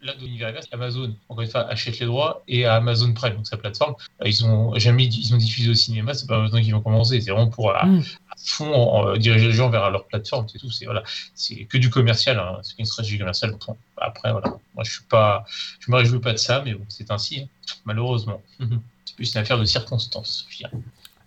Là, 0.02 0.14
de 0.16 0.20
l'univers 0.22 0.54
Amazon, 0.72 1.16
encore 1.30 1.42
une 1.44 1.50
fois, 1.50 1.62
achète 1.70 2.00
les 2.00 2.06
droits 2.06 2.44
et 2.48 2.66
à 2.66 2.76
Amazon 2.76 3.14
Prime, 3.14 3.36
donc 3.36 3.48
sa 3.48 3.58
plateforme, 3.58 3.96
euh, 4.22 4.28
ils 4.28 4.46
ont 4.46 4.78
jamais 4.78 5.06
ils 5.06 5.34
ont 5.34 5.38
diffusé 5.38 5.70
au 5.70 5.74
cinéma, 5.74 6.14
c'est 6.14 6.28
pas 6.28 6.40
maintenant 6.40 6.62
qu'ils 6.62 6.74
vont 6.74 6.82
commencer, 6.82 7.20
c'est 7.22 7.32
vraiment 7.32 7.50
pour 7.50 7.72
à, 7.76 7.86
Mm. 7.86 8.00
à 8.32 8.36
fond 8.38 8.74
en- 8.74 9.10
en- 9.14 9.18
diriger 9.18 9.48
les 9.48 9.54
gens 9.54 9.70
vers 9.70 9.90
leur 9.92 10.06
plateforme, 10.06 10.48
c'est 10.50 10.60
tout, 10.60 10.72
c'est 10.72 10.86
voilà, 10.86 11.04
c'est 11.34 11.66
que 11.66 11.78
du 11.78 11.90
commercial, 11.90 12.38
hein, 12.40 12.60
c'est 12.64 12.78
une 12.80 12.86
stratégie 12.86 13.18
commerciale. 13.18 13.52
Bon, 13.66 13.76
après, 13.98 14.32
voilà, 14.32 14.50
moi 14.76 14.84
je 14.84 14.92
suis 14.92 15.04
pas, 15.04 15.46
je 15.80 15.92
me 15.92 15.98
réjouis 15.98 16.20
pas 16.20 16.34
de 16.34 16.38
ça, 16.38 16.62
mais 16.66 16.74
bon, 16.74 16.86
c'est 16.90 17.10
ainsi, 17.12 17.42
hein, 17.42 17.48
malheureusement. 17.86 18.42
C'est 19.08 19.16
plus 19.18 19.34
une 19.36 19.42
affaire 19.42 19.60
de 19.60 19.66
circonstances, 19.66 20.48
je 20.50 20.58
dirais. 20.58 20.72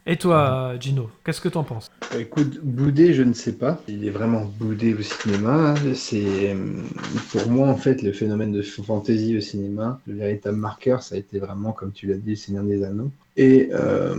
Et 0.06 0.16
toi, 0.16 0.74
Gino, 0.80 1.10
qu'est-ce 1.24 1.40
que 1.40 1.50
t'en 1.50 1.64
penses 1.64 1.90
Écoute, 2.18 2.60
boudé, 2.62 3.12
je 3.12 3.22
ne 3.22 3.34
sais 3.34 3.52
pas. 3.52 3.78
Il 3.88 4.06
est 4.06 4.10
vraiment 4.10 4.50
boudé 4.58 4.94
au 4.94 5.02
cinéma. 5.02 5.74
C'est 5.94 6.54
euh, 6.54 6.56
pour 7.30 7.46
moi 7.50 7.68
en 7.68 7.76
fait 7.76 8.00
le 8.00 8.12
phénomène 8.12 8.52
de 8.52 8.62
fantasy 8.62 9.36
au 9.36 9.40
cinéma. 9.42 10.00
Le 10.06 10.14
véritable 10.14 10.56
marqueur, 10.56 11.02
ça 11.02 11.16
a 11.16 11.18
été 11.18 11.38
vraiment, 11.38 11.72
comme 11.72 11.92
tu 11.92 12.06
l'as 12.06 12.16
dit, 12.16 12.30
le 12.30 12.36
Seigneur 12.36 12.64
des 12.64 12.84
Anneaux. 12.84 13.10
Et 13.36 13.68
euh, 13.72 14.16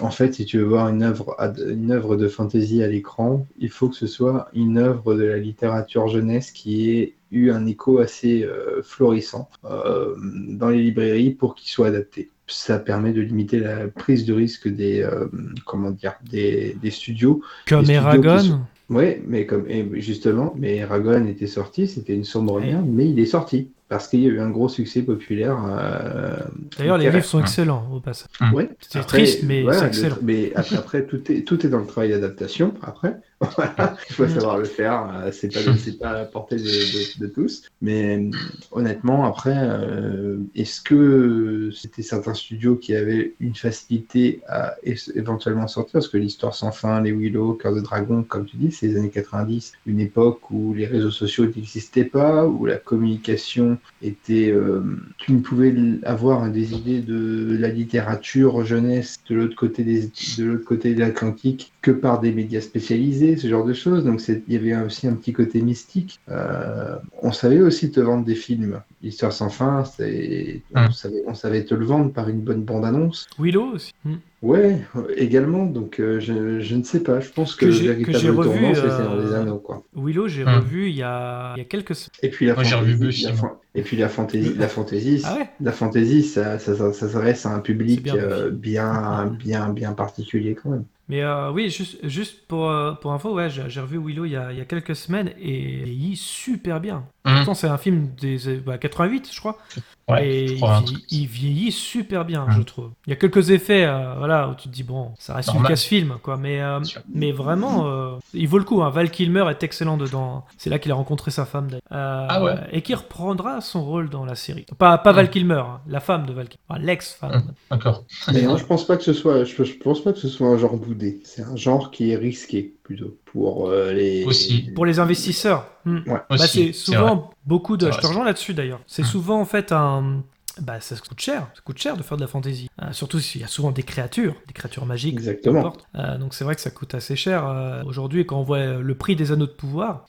en 0.00 0.10
fait, 0.10 0.34
si 0.34 0.44
tu 0.44 0.58
veux 0.58 0.64
voir 0.64 0.88
une 0.88 1.02
œuvre, 1.02 2.16
de 2.16 2.28
fantasy 2.28 2.84
à 2.84 2.86
l'écran, 2.86 3.44
il 3.58 3.70
faut 3.70 3.88
que 3.88 3.96
ce 3.96 4.06
soit 4.06 4.48
une 4.54 4.78
œuvre 4.78 5.14
de 5.14 5.24
la 5.24 5.38
littérature 5.38 6.06
jeunesse 6.06 6.52
qui 6.52 6.90
est 6.90 7.14
eu 7.32 7.50
un 7.50 7.66
écho 7.66 7.98
assez 7.98 8.44
euh, 8.44 8.82
florissant 8.84 9.48
dans 9.64 10.68
les 10.68 10.82
librairies 10.82 11.30
pour 11.30 11.56
qu'il 11.56 11.68
soit 11.68 11.88
adapté. 11.88 12.30
Ça 12.46 12.78
permet 12.78 13.12
de 13.12 13.20
limiter 13.22 13.58
la 13.58 13.88
prise 13.88 14.26
de 14.26 14.34
risque 14.34 14.68
des, 14.68 15.02
euh, 15.02 15.26
comment 15.64 15.90
dire, 15.90 16.14
des, 16.30 16.76
des 16.82 16.90
studios. 16.90 17.42
Comme 17.68 17.84
Des 17.84 17.92
Eragon. 17.94 18.38
sont- 18.38 18.60
Ouais, 18.90 19.22
mais 19.26 19.46
comme 19.46 19.64
et 19.66 19.88
justement, 20.02 20.52
mais 20.58 20.76
Eragon 20.76 21.26
était 21.26 21.46
sorti, 21.46 21.86
c'était 21.88 22.12
une 22.14 22.24
sombre 22.24 22.60
merde, 22.60 22.84
mais 22.86 23.08
il 23.08 23.18
est 23.18 23.24
sorti 23.24 23.70
parce 23.88 24.08
qu'il 24.08 24.20
y 24.20 24.26
a 24.26 24.28
eu 24.28 24.40
un 24.40 24.50
gros 24.50 24.68
succès 24.68 25.00
populaire. 25.00 25.56
euh, 25.66 26.36
D'ailleurs, 26.78 26.98
les 26.98 27.10
livres 27.10 27.24
sont 27.24 27.40
excellents 27.40 27.88
au 27.94 28.00
passage. 28.00 28.28
Ouais. 28.52 28.68
C'est 28.80 29.06
triste, 29.06 29.42
mais 29.44 29.64
c'est 29.72 29.80
le- 29.80 29.86
excellent. 29.86 30.16
mais 30.20 30.52
après, 30.54 30.76
après, 30.76 31.06
tout 31.06 31.32
est 31.32 31.46
tout 31.48 31.64
est 31.64 31.70
dans 31.70 31.78
le 31.78 31.86
travail 31.86 32.10
d'adaptation. 32.10 32.74
Après, 32.82 33.16
Voilà, 33.40 33.96
il 34.10 34.14
faut 34.14 34.28
savoir 34.28 34.58
le 34.58 34.66
faire. 34.68 35.10
euh, 35.12 35.30
C'est 35.32 35.50
pas 35.52 35.60
c'est 35.76 35.98
pas 35.98 36.10
à 36.10 36.14
la 36.14 36.24
portée 36.26 36.60
de, 36.60 36.86
de- 36.86 37.18
de 37.18 37.26
tous. 37.26 37.62
Mais 37.80 38.16
euh, 38.18 38.30
honnêtement, 38.70 39.24
après, 39.24 39.54
euh, 39.56 40.38
est-ce 40.54 40.80
que 40.80 41.70
c'était 41.72 42.02
certains 42.02 42.34
studios 42.34 42.76
qui 42.76 42.94
avaient 42.94 43.36
une 43.40 43.54
facilité 43.54 44.40
à 44.48 44.76
éventuellement 45.14 45.66
sortir? 45.68 45.94
Parce 45.94 46.08
que 46.08 46.16
l'histoire 46.16 46.54
sans 46.54 46.72
fin, 46.72 47.00
les 47.02 47.12
Willow, 47.12 47.54
Cœur 47.54 47.74
de 47.74 47.80
Dragon, 47.80 48.22
comme 48.24 48.46
tu 48.46 48.56
dis, 48.56 48.72
c'est 48.72 48.86
les 48.88 48.96
années 48.96 49.10
90, 49.10 49.72
une 49.84 50.00
époque 50.00 50.50
où 50.50 50.72
les 50.74 50.86
réseaux 50.86 51.10
sociaux 51.10 51.46
n'existaient 51.46 52.04
pas, 52.04 52.46
où 52.46 52.64
la 52.66 52.78
communication 52.78 53.78
était. 54.00 54.50
euh, 54.50 54.82
tu 55.18 55.32
ne 55.32 55.40
pouvais 55.40 55.74
avoir 56.04 56.50
des 56.50 56.74
idées 56.74 57.00
de 57.02 57.56
la 57.58 57.68
littérature 57.68 58.64
jeunesse 58.64 59.16
de 59.28 59.34
l'autre 59.34 59.56
côté 59.56 59.84
des, 59.84 60.10
de 60.38 60.44
l'autre 60.44 60.64
côté 60.64 60.94
de 60.94 61.00
l'Atlantique 61.00 61.73
que 61.84 61.90
par 61.90 62.18
des 62.18 62.32
médias 62.32 62.62
spécialisés, 62.62 63.36
ce 63.36 63.46
genre 63.46 63.66
de 63.66 63.74
choses. 63.74 64.04
Donc 64.04 64.26
il 64.26 64.42
y 64.48 64.56
avait 64.56 64.74
aussi 64.86 65.06
un 65.06 65.12
petit 65.12 65.34
côté 65.34 65.60
mystique. 65.60 66.18
Euh, 66.30 66.96
on 67.22 67.30
savait 67.30 67.60
aussi 67.60 67.90
te 67.90 68.00
vendre 68.00 68.24
des 68.24 68.34
films. 68.34 68.80
L'histoire 69.02 69.34
sans 69.34 69.50
fin, 69.50 69.84
c'est 69.84 70.62
on, 70.74 70.90
savait, 70.90 71.22
on 71.26 71.34
savait 71.34 71.62
te 71.64 71.74
le 71.74 71.84
vendre 71.84 72.10
par 72.10 72.30
une 72.30 72.40
bonne 72.40 72.62
bande-annonce. 72.62 73.26
Willow 73.38 73.74
aussi. 73.74 73.92
Hmm. 74.06 74.14
Ouais, 74.40 74.80
également. 75.16 75.66
Donc 75.66 76.00
euh, 76.00 76.20
je, 76.20 76.60
je 76.60 76.74
ne 76.74 76.84
sais 76.84 77.00
pas. 77.00 77.20
Je 77.20 77.30
pense 77.30 77.54
que, 77.54 77.66
Que 77.66 77.70
le 77.70 77.76
véritable 77.76 78.34
tournant, 78.34 78.74
c'est 78.74 78.80
euh, 78.82 79.26
des 79.26 79.34
Anneaux, 79.34 79.58
quoi. 79.58 79.82
Willow, 79.94 80.26
j'ai 80.26 80.44
Hmm. 80.44 80.56
revu 80.56 80.88
il 80.88 80.96
y, 80.96 81.02
a, 81.02 81.52
il 81.56 81.58
y 81.58 81.62
a 81.62 81.64
quelques 81.66 81.94
semaines. 81.94 82.10
Et 82.22 82.30
puis 82.30 82.46
la 82.46 82.54
Moi, 82.54 82.62
revu 82.62 83.10
la 83.10 83.32
et 83.76 83.82
puis 83.82 83.96
la 83.96 84.08
fantaisie, 84.08 84.54
la 84.56 84.68
fantaisie, 84.68 85.22
Ah 85.24 85.36
ouais 85.36 85.50
la 85.60 85.72
fantaisie, 85.72 86.22
ça, 86.22 86.58
ça, 86.58 86.76
ça, 86.76 86.92
ça 86.92 87.08
s'adresse 87.08 87.44
à 87.44 87.50
un 87.50 87.60
public 87.60 88.04
bien, 88.04 88.14
euh, 88.16 88.50
bien, 88.50 89.68
bien 89.70 89.92
particulier 89.92 90.54
quand 90.54 90.70
même. 90.70 90.84
Mais 91.08 91.22
euh, 91.22 91.50
oui, 91.50 91.68
juste, 91.68 91.98
juste 92.06 92.46
pour, 92.46 92.70
euh, 92.70 92.92
pour 92.92 93.12
info, 93.12 93.34
ouais, 93.34 93.50
j'ai 93.50 93.80
revu 93.80 93.98
Willow 93.98 94.24
il 94.24 94.32
y, 94.32 94.36
a, 94.36 94.52
il 94.52 94.58
y 94.58 94.60
a 94.60 94.64
quelques 94.64 94.96
semaines 94.96 95.32
et 95.38 95.80
il 95.80 95.84
vieillit 95.84 96.16
super 96.16 96.80
bien. 96.80 97.06
Pourtant, 97.24 97.54
c'est 97.54 97.68
un 97.68 97.78
film 97.78 98.14
des 98.20 98.56
bah, 98.58 98.78
88, 98.78 99.30
je 99.32 99.38
crois. 99.38 99.58
Ouais, 100.06 100.28
et 100.28 100.44
il, 100.44 100.56
vieillit- 100.58 100.84
truc. 100.84 100.98
il 101.10 101.26
vieillit 101.26 101.72
super 101.72 102.24
bien, 102.26 102.44
Mhm. 102.46 102.52
je 102.58 102.62
trouve. 102.62 102.90
Il 103.06 103.10
y 103.10 103.12
a 103.14 103.16
quelques 103.16 103.50
effets, 103.50 103.84
euh, 103.86 104.14
voilà, 104.18 104.48
où 104.48 104.54
tu 104.54 104.68
te 104.68 104.74
dis, 104.74 104.82
bon, 104.82 105.12
ça 105.18 105.34
reste 105.34 105.48
Normal. 105.48 105.64
Lucasfilm, 105.70 106.16
quoi. 106.22 106.36
Mais, 106.36 106.60
euh, 106.60 106.80
mais 107.12 107.32
vraiment, 107.32 107.86
euh, 107.86 108.16
il 108.34 108.46
vaut 108.46 108.58
le 108.58 108.64
coup. 108.64 108.82
Hein. 108.82 108.90
Val 108.90 109.10
Kilmer 109.10 109.46
est 109.50 109.62
excellent 109.62 109.96
dedans. 109.96 110.44
C'est 110.58 110.68
là 110.68 110.78
qu'il 110.78 110.92
a 110.92 110.94
rencontré 110.94 111.30
sa 111.30 111.46
femme, 111.46 111.68
d'ailleurs. 111.68 111.80
Euh, 111.92 112.26
Ah 112.28 112.44
ouais. 112.44 112.54
Et 112.72 112.82
qui 112.82 112.94
reprendra 112.94 113.60
son 113.62 113.82
rôle 113.84 114.10
dans 114.10 114.24
la 114.26 114.34
série. 114.34 114.66
Pas, 114.78 114.98
pas 114.98 115.12
Val 115.12 115.24
Mhm. 115.26 115.30
Kilmer, 115.30 115.54
hein, 115.66 115.80
la 115.88 116.00
femme 116.00 116.26
de 116.26 116.32
Val 116.34 116.48
Kilmer. 116.48 116.64
Enfin, 116.68 116.80
l'ex-femme. 116.82 117.36
Mhm. 117.36 117.54
D'accord. 117.70 118.04
Mais 118.32 118.42
non, 118.42 118.56
je 118.58 118.64
pense 118.66 118.86
pas 118.86 118.96
que 118.98 119.02
ce 119.04 119.12
soit, 119.14 119.44
je, 119.44 119.64
je 119.64 119.74
pense 119.78 120.02
pas 120.04 120.12
que 120.12 120.18
ce 120.18 120.28
soit 120.28 120.48
un 120.48 120.58
genre 120.58 120.76
boudé. 120.76 121.20
C'est 121.24 121.42
un 121.42 121.56
genre 121.56 121.90
qui 121.90 122.10
est 122.10 122.16
risqué 122.16 122.74
plutôt 122.84 123.16
pour 123.24 123.68
euh, 123.68 123.92
les. 123.92 124.24
Aussi. 124.24 124.70
Pour 124.74 124.86
les 124.86 125.00
investisseurs. 125.00 125.66
Hmm. 125.84 125.98
Ouais. 126.06 126.20
Bah, 126.30 126.38
c'est 126.38 126.72
souvent 126.72 127.30
beaucoup 127.46 127.76
de. 127.76 127.90
Je 127.90 127.98
te 127.98 128.06
rejoins 128.06 128.24
là-dessus 128.24 128.54
d'ailleurs. 128.54 128.80
C'est 128.86 129.02
Mm. 129.02 129.06
souvent 129.06 129.40
en 129.40 129.44
fait 129.46 129.72
un. 129.72 130.22
Bah, 130.60 130.80
ça 130.80 130.94
coûte 130.94 131.18
cher. 131.20 131.48
Ça 131.54 131.62
coûte 131.64 131.78
cher 131.78 131.96
de 131.96 132.04
faire 132.04 132.16
de 132.16 132.22
la 132.22 132.28
fantasy. 132.28 132.70
Euh, 132.80 132.92
surtout 132.92 133.18
s'il 133.18 133.40
y 133.40 133.44
a 133.44 133.48
souvent 133.48 133.72
des 133.72 133.82
créatures, 133.82 134.36
des 134.46 134.52
créatures 134.52 134.86
magiques. 134.86 135.14
Exactement. 135.14 135.72
Euh, 135.96 136.16
donc 136.16 136.32
c'est 136.32 136.44
vrai 136.44 136.54
que 136.54 136.60
ça 136.60 136.70
coûte 136.70 136.94
assez 136.94 137.16
cher 137.16 137.44
euh, 137.44 137.82
aujourd'hui. 137.84 138.24
Quand 138.24 138.38
on 138.38 138.44
voit 138.44 138.64
le 138.76 138.94
prix 138.94 139.16
des 139.16 139.32
anneaux 139.32 139.46
de 139.48 139.50
pouvoir. 139.52 140.06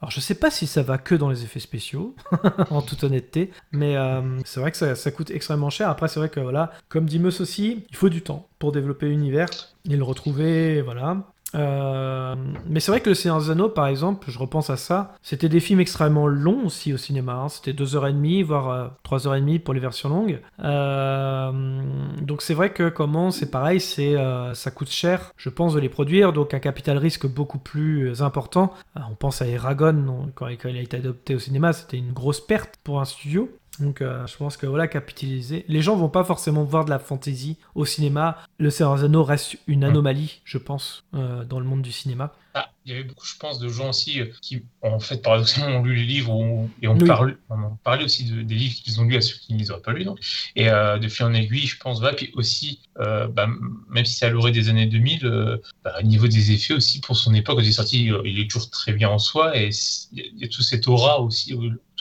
Alors 0.00 0.12
je 0.12 0.20
sais 0.20 0.36
pas 0.36 0.52
si 0.52 0.68
ça 0.68 0.84
va 0.84 0.96
que 0.96 1.16
dans 1.16 1.28
les 1.28 1.42
effets 1.42 1.58
spéciaux, 1.58 2.14
en 2.70 2.80
toute 2.82 3.02
honnêteté, 3.02 3.50
mais 3.72 3.96
euh, 3.96 4.20
c'est 4.44 4.60
vrai 4.60 4.70
que 4.70 4.76
ça, 4.76 4.94
ça 4.94 5.10
coûte 5.10 5.32
extrêmement 5.32 5.70
cher. 5.70 5.90
Après 5.90 6.06
c'est 6.06 6.20
vrai 6.20 6.28
que 6.28 6.38
voilà, 6.38 6.70
comme 6.88 7.04
dit 7.06 7.18
Meus 7.18 7.40
aussi, 7.40 7.84
il 7.90 7.96
faut 7.96 8.08
du 8.08 8.22
temps 8.22 8.46
pour 8.60 8.70
développer 8.70 9.08
l'univers 9.08 9.48
et 9.90 9.96
le 9.96 10.04
retrouver, 10.04 10.82
voilà. 10.82 11.16
Euh, 11.54 12.34
mais 12.68 12.78
c'est 12.80 12.90
vrai 12.90 13.00
que 13.00 13.08
le 13.08 13.14
Seigneur 13.14 13.40
des 13.40 13.50
Anneaux, 13.50 13.68
par 13.70 13.86
exemple, 13.86 14.30
je 14.30 14.38
repense 14.38 14.68
à 14.70 14.76
ça, 14.76 15.14
c'était 15.22 15.48
des 15.48 15.60
films 15.60 15.80
extrêmement 15.80 16.26
longs 16.26 16.66
aussi 16.66 16.92
au 16.92 16.96
cinéma. 16.98 17.34
hein. 17.34 17.48
C'était 17.48 17.72
2h30, 17.72 18.42
voire 18.44 18.70
euh, 18.70 18.88
3h30 19.04 19.60
pour 19.60 19.72
les 19.74 19.80
versions 19.80 20.08
longues. 20.08 20.40
Euh, 20.62 21.82
donc 22.20 22.42
c'est 22.42 22.54
vrai 22.54 22.70
que 22.72 22.88
comment 22.88 23.30
c'est 23.30 23.50
pareil, 23.50 23.80
c'est 23.80 24.14
euh, 24.16 24.52
ça 24.54 24.70
coûte 24.70 24.90
cher, 24.90 25.32
je 25.36 25.48
pense, 25.48 25.74
de 25.74 25.80
les 25.80 25.88
produire, 25.88 26.32
donc 26.32 26.54
un 26.54 26.58
capital 26.58 26.98
risque 26.98 27.26
beaucoup 27.26 27.58
plus 27.58 28.08
euh, 28.10 28.22
important. 28.22 28.72
Euh, 28.96 29.00
on 29.10 29.14
pense 29.14 29.40
à 29.42 29.46
Eragon, 29.46 30.30
quand 30.34 30.48
il 30.48 30.76
a 30.76 30.80
été 30.80 30.96
adopté 30.98 31.34
au 31.34 31.38
cinéma, 31.38 31.72
c'était 31.72 31.96
une 31.98 32.12
grosse 32.12 32.40
perte 32.40 32.74
pour 32.84 33.00
un 33.00 33.04
studio. 33.04 33.48
Donc 33.80 34.00
euh, 34.02 34.26
je 34.26 34.36
pense 34.36 34.56
que 34.56 34.66
voilà, 34.66 34.88
capitaliser. 34.88 35.64
Les 35.68 35.82
gens 35.82 35.96
vont 35.96 36.08
pas 36.08 36.24
forcément 36.24 36.64
voir 36.64 36.84
de 36.84 36.90
la 36.90 36.98
fantasy 36.98 37.56
au 37.74 37.84
cinéma. 37.84 38.38
Le 38.58 38.70
Seigneur 38.70 38.96
des 38.96 39.04
Anneaux 39.04 39.24
reste 39.24 39.56
une 39.66 39.84
anomalie, 39.84 40.40
je 40.44 40.58
pense, 40.58 41.04
euh, 41.14 41.44
dans 41.44 41.60
le 41.60 41.66
monde 41.66 41.82
du 41.82 41.92
cinéma. 41.92 42.32
Ah, 42.54 42.70
il 42.84 42.90
y 42.92 42.94
avait 42.94 43.04
beaucoup, 43.04 43.24
je 43.26 43.36
pense, 43.36 43.60
de 43.60 43.68
gens 43.68 43.90
aussi 43.90 44.20
euh, 44.20 44.26
qui, 44.42 44.64
en 44.82 44.98
fait, 44.98 45.22
paradoxalement, 45.22 45.76
ont 45.78 45.82
lu 45.84 45.94
les 45.94 46.04
livres 46.04 46.34
ou- 46.34 46.68
et 46.82 46.88
ont 46.88 46.98
Oui. 46.98 47.06
parlé, 47.06 47.34
on 47.50 47.62
en 47.62 47.78
parlait 47.84 48.02
aussi 48.04 48.24
de- 48.24 48.42
des 48.42 48.54
livres 48.56 48.74
qu'ils 48.82 49.00
ont 49.00 49.04
lus 49.04 49.16
à 49.16 49.20
ceux 49.20 49.36
qui 49.36 49.52
ne 49.54 49.58
les 49.58 49.70
auraient 49.70 49.82
pas 49.82 49.92
lus. 49.92 50.04
Donc. 50.04 50.18
Et 50.56 50.68
euh, 50.68 50.98
de 50.98 51.06
fil 51.06 51.26
en 51.26 51.34
aiguille, 51.34 51.66
je 51.66 51.76
pense, 51.78 52.00
va. 52.00 52.12
Puis 52.14 52.32
aussi, 52.34 52.80
euh, 52.98 53.28
bah, 53.28 53.46
même 53.90 54.04
si 54.04 54.14
c'est 54.14 54.26
à 54.26 54.30
l'orée 54.30 54.50
des 54.50 54.68
années 54.70 54.86
2000, 54.86 55.24
euh, 55.26 55.58
bah, 55.84 55.94
au 56.00 56.02
niveau 56.02 56.26
des 56.26 56.50
effets 56.50 56.74
aussi, 56.74 57.00
pour 57.00 57.16
son 57.16 57.32
époque, 57.34 57.56
quand 57.58 57.62
il 57.62 57.68
est 57.68 57.72
sorti, 57.72 58.10
il 58.24 58.40
est 58.40 58.50
toujours 58.50 58.70
très 58.70 58.92
bien 58.92 59.10
en 59.10 59.18
soi. 59.18 59.56
Et 59.56 59.68
il 60.12 60.18
y, 60.18 60.22
a- 60.22 60.24
il 60.34 60.38
y 60.40 60.44
a 60.44 60.48
tout 60.48 60.62
cette 60.62 60.88
aura 60.88 61.20
aussi 61.20 61.52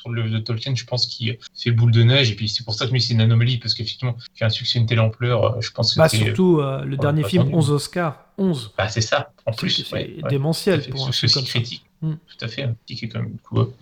sur 0.07 0.13
le 0.23 0.29
de 0.29 0.39
Tolkien, 0.39 0.73
je 0.75 0.85
pense, 0.85 1.05
qui 1.05 1.37
fait 1.55 1.71
boule 1.71 1.91
de 1.91 2.03
neige. 2.03 2.31
Et 2.31 2.35
puis 2.35 2.49
c'est 2.49 2.63
pour 2.63 2.73
ça 2.73 2.87
que 2.87 2.91
lui, 2.91 3.01
c'est 3.01 3.13
une 3.13 3.21
anomalie, 3.21 3.57
parce 3.57 3.73
qu'effectivement, 3.73 4.15
il 4.35 4.39
fait 4.39 4.45
un 4.45 4.49
succès 4.49 4.79
d'une 4.79 4.87
telle 4.87 4.99
ampleur, 4.99 5.43
euh, 5.57 5.61
je 5.61 5.71
pense 5.71 5.93
que 5.93 5.99
Bah 5.99 6.09
c'est. 6.09 6.17
surtout 6.17 6.59
euh, 6.59 6.83
le 6.83 6.95
on 6.97 7.01
dernier 7.01 7.23
film, 7.23 7.43
attendu. 7.43 7.57
11 7.57 7.71
Oscars. 7.71 8.25
11. 8.37 8.73
Bah, 8.77 8.87
c'est 8.89 9.01
ça, 9.01 9.31
en 9.45 9.51
plus. 9.51 9.91
ouais, 9.91 10.15
ouais. 10.21 10.29
démentiel 10.29 10.81
fait. 10.81 10.91
pour 10.91 11.01
un 11.07 11.11
comme 11.11 11.27
ça. 11.29 11.41
critique, 11.41 11.83
Mm. 12.01 12.11
tout 12.13 12.45
à 12.45 12.47
fait, 12.47 12.61
un 12.61 12.73
petit 12.73 12.95
qui 12.95 13.05
est 13.05 13.09
quand 13.09 13.19
même 13.21 13.31
du 13.31 13.39
coup, 13.39 13.59
euh, 13.59 13.73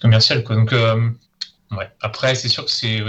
commercial. 0.00 0.44
Quoi. 0.44 0.54
Donc, 0.56 0.72
euh, 0.72 1.10
ouais. 1.72 1.88
Après, 2.00 2.34
c'est 2.36 2.48
sûr 2.48 2.64
que 2.64 2.70
c'est 2.70 3.00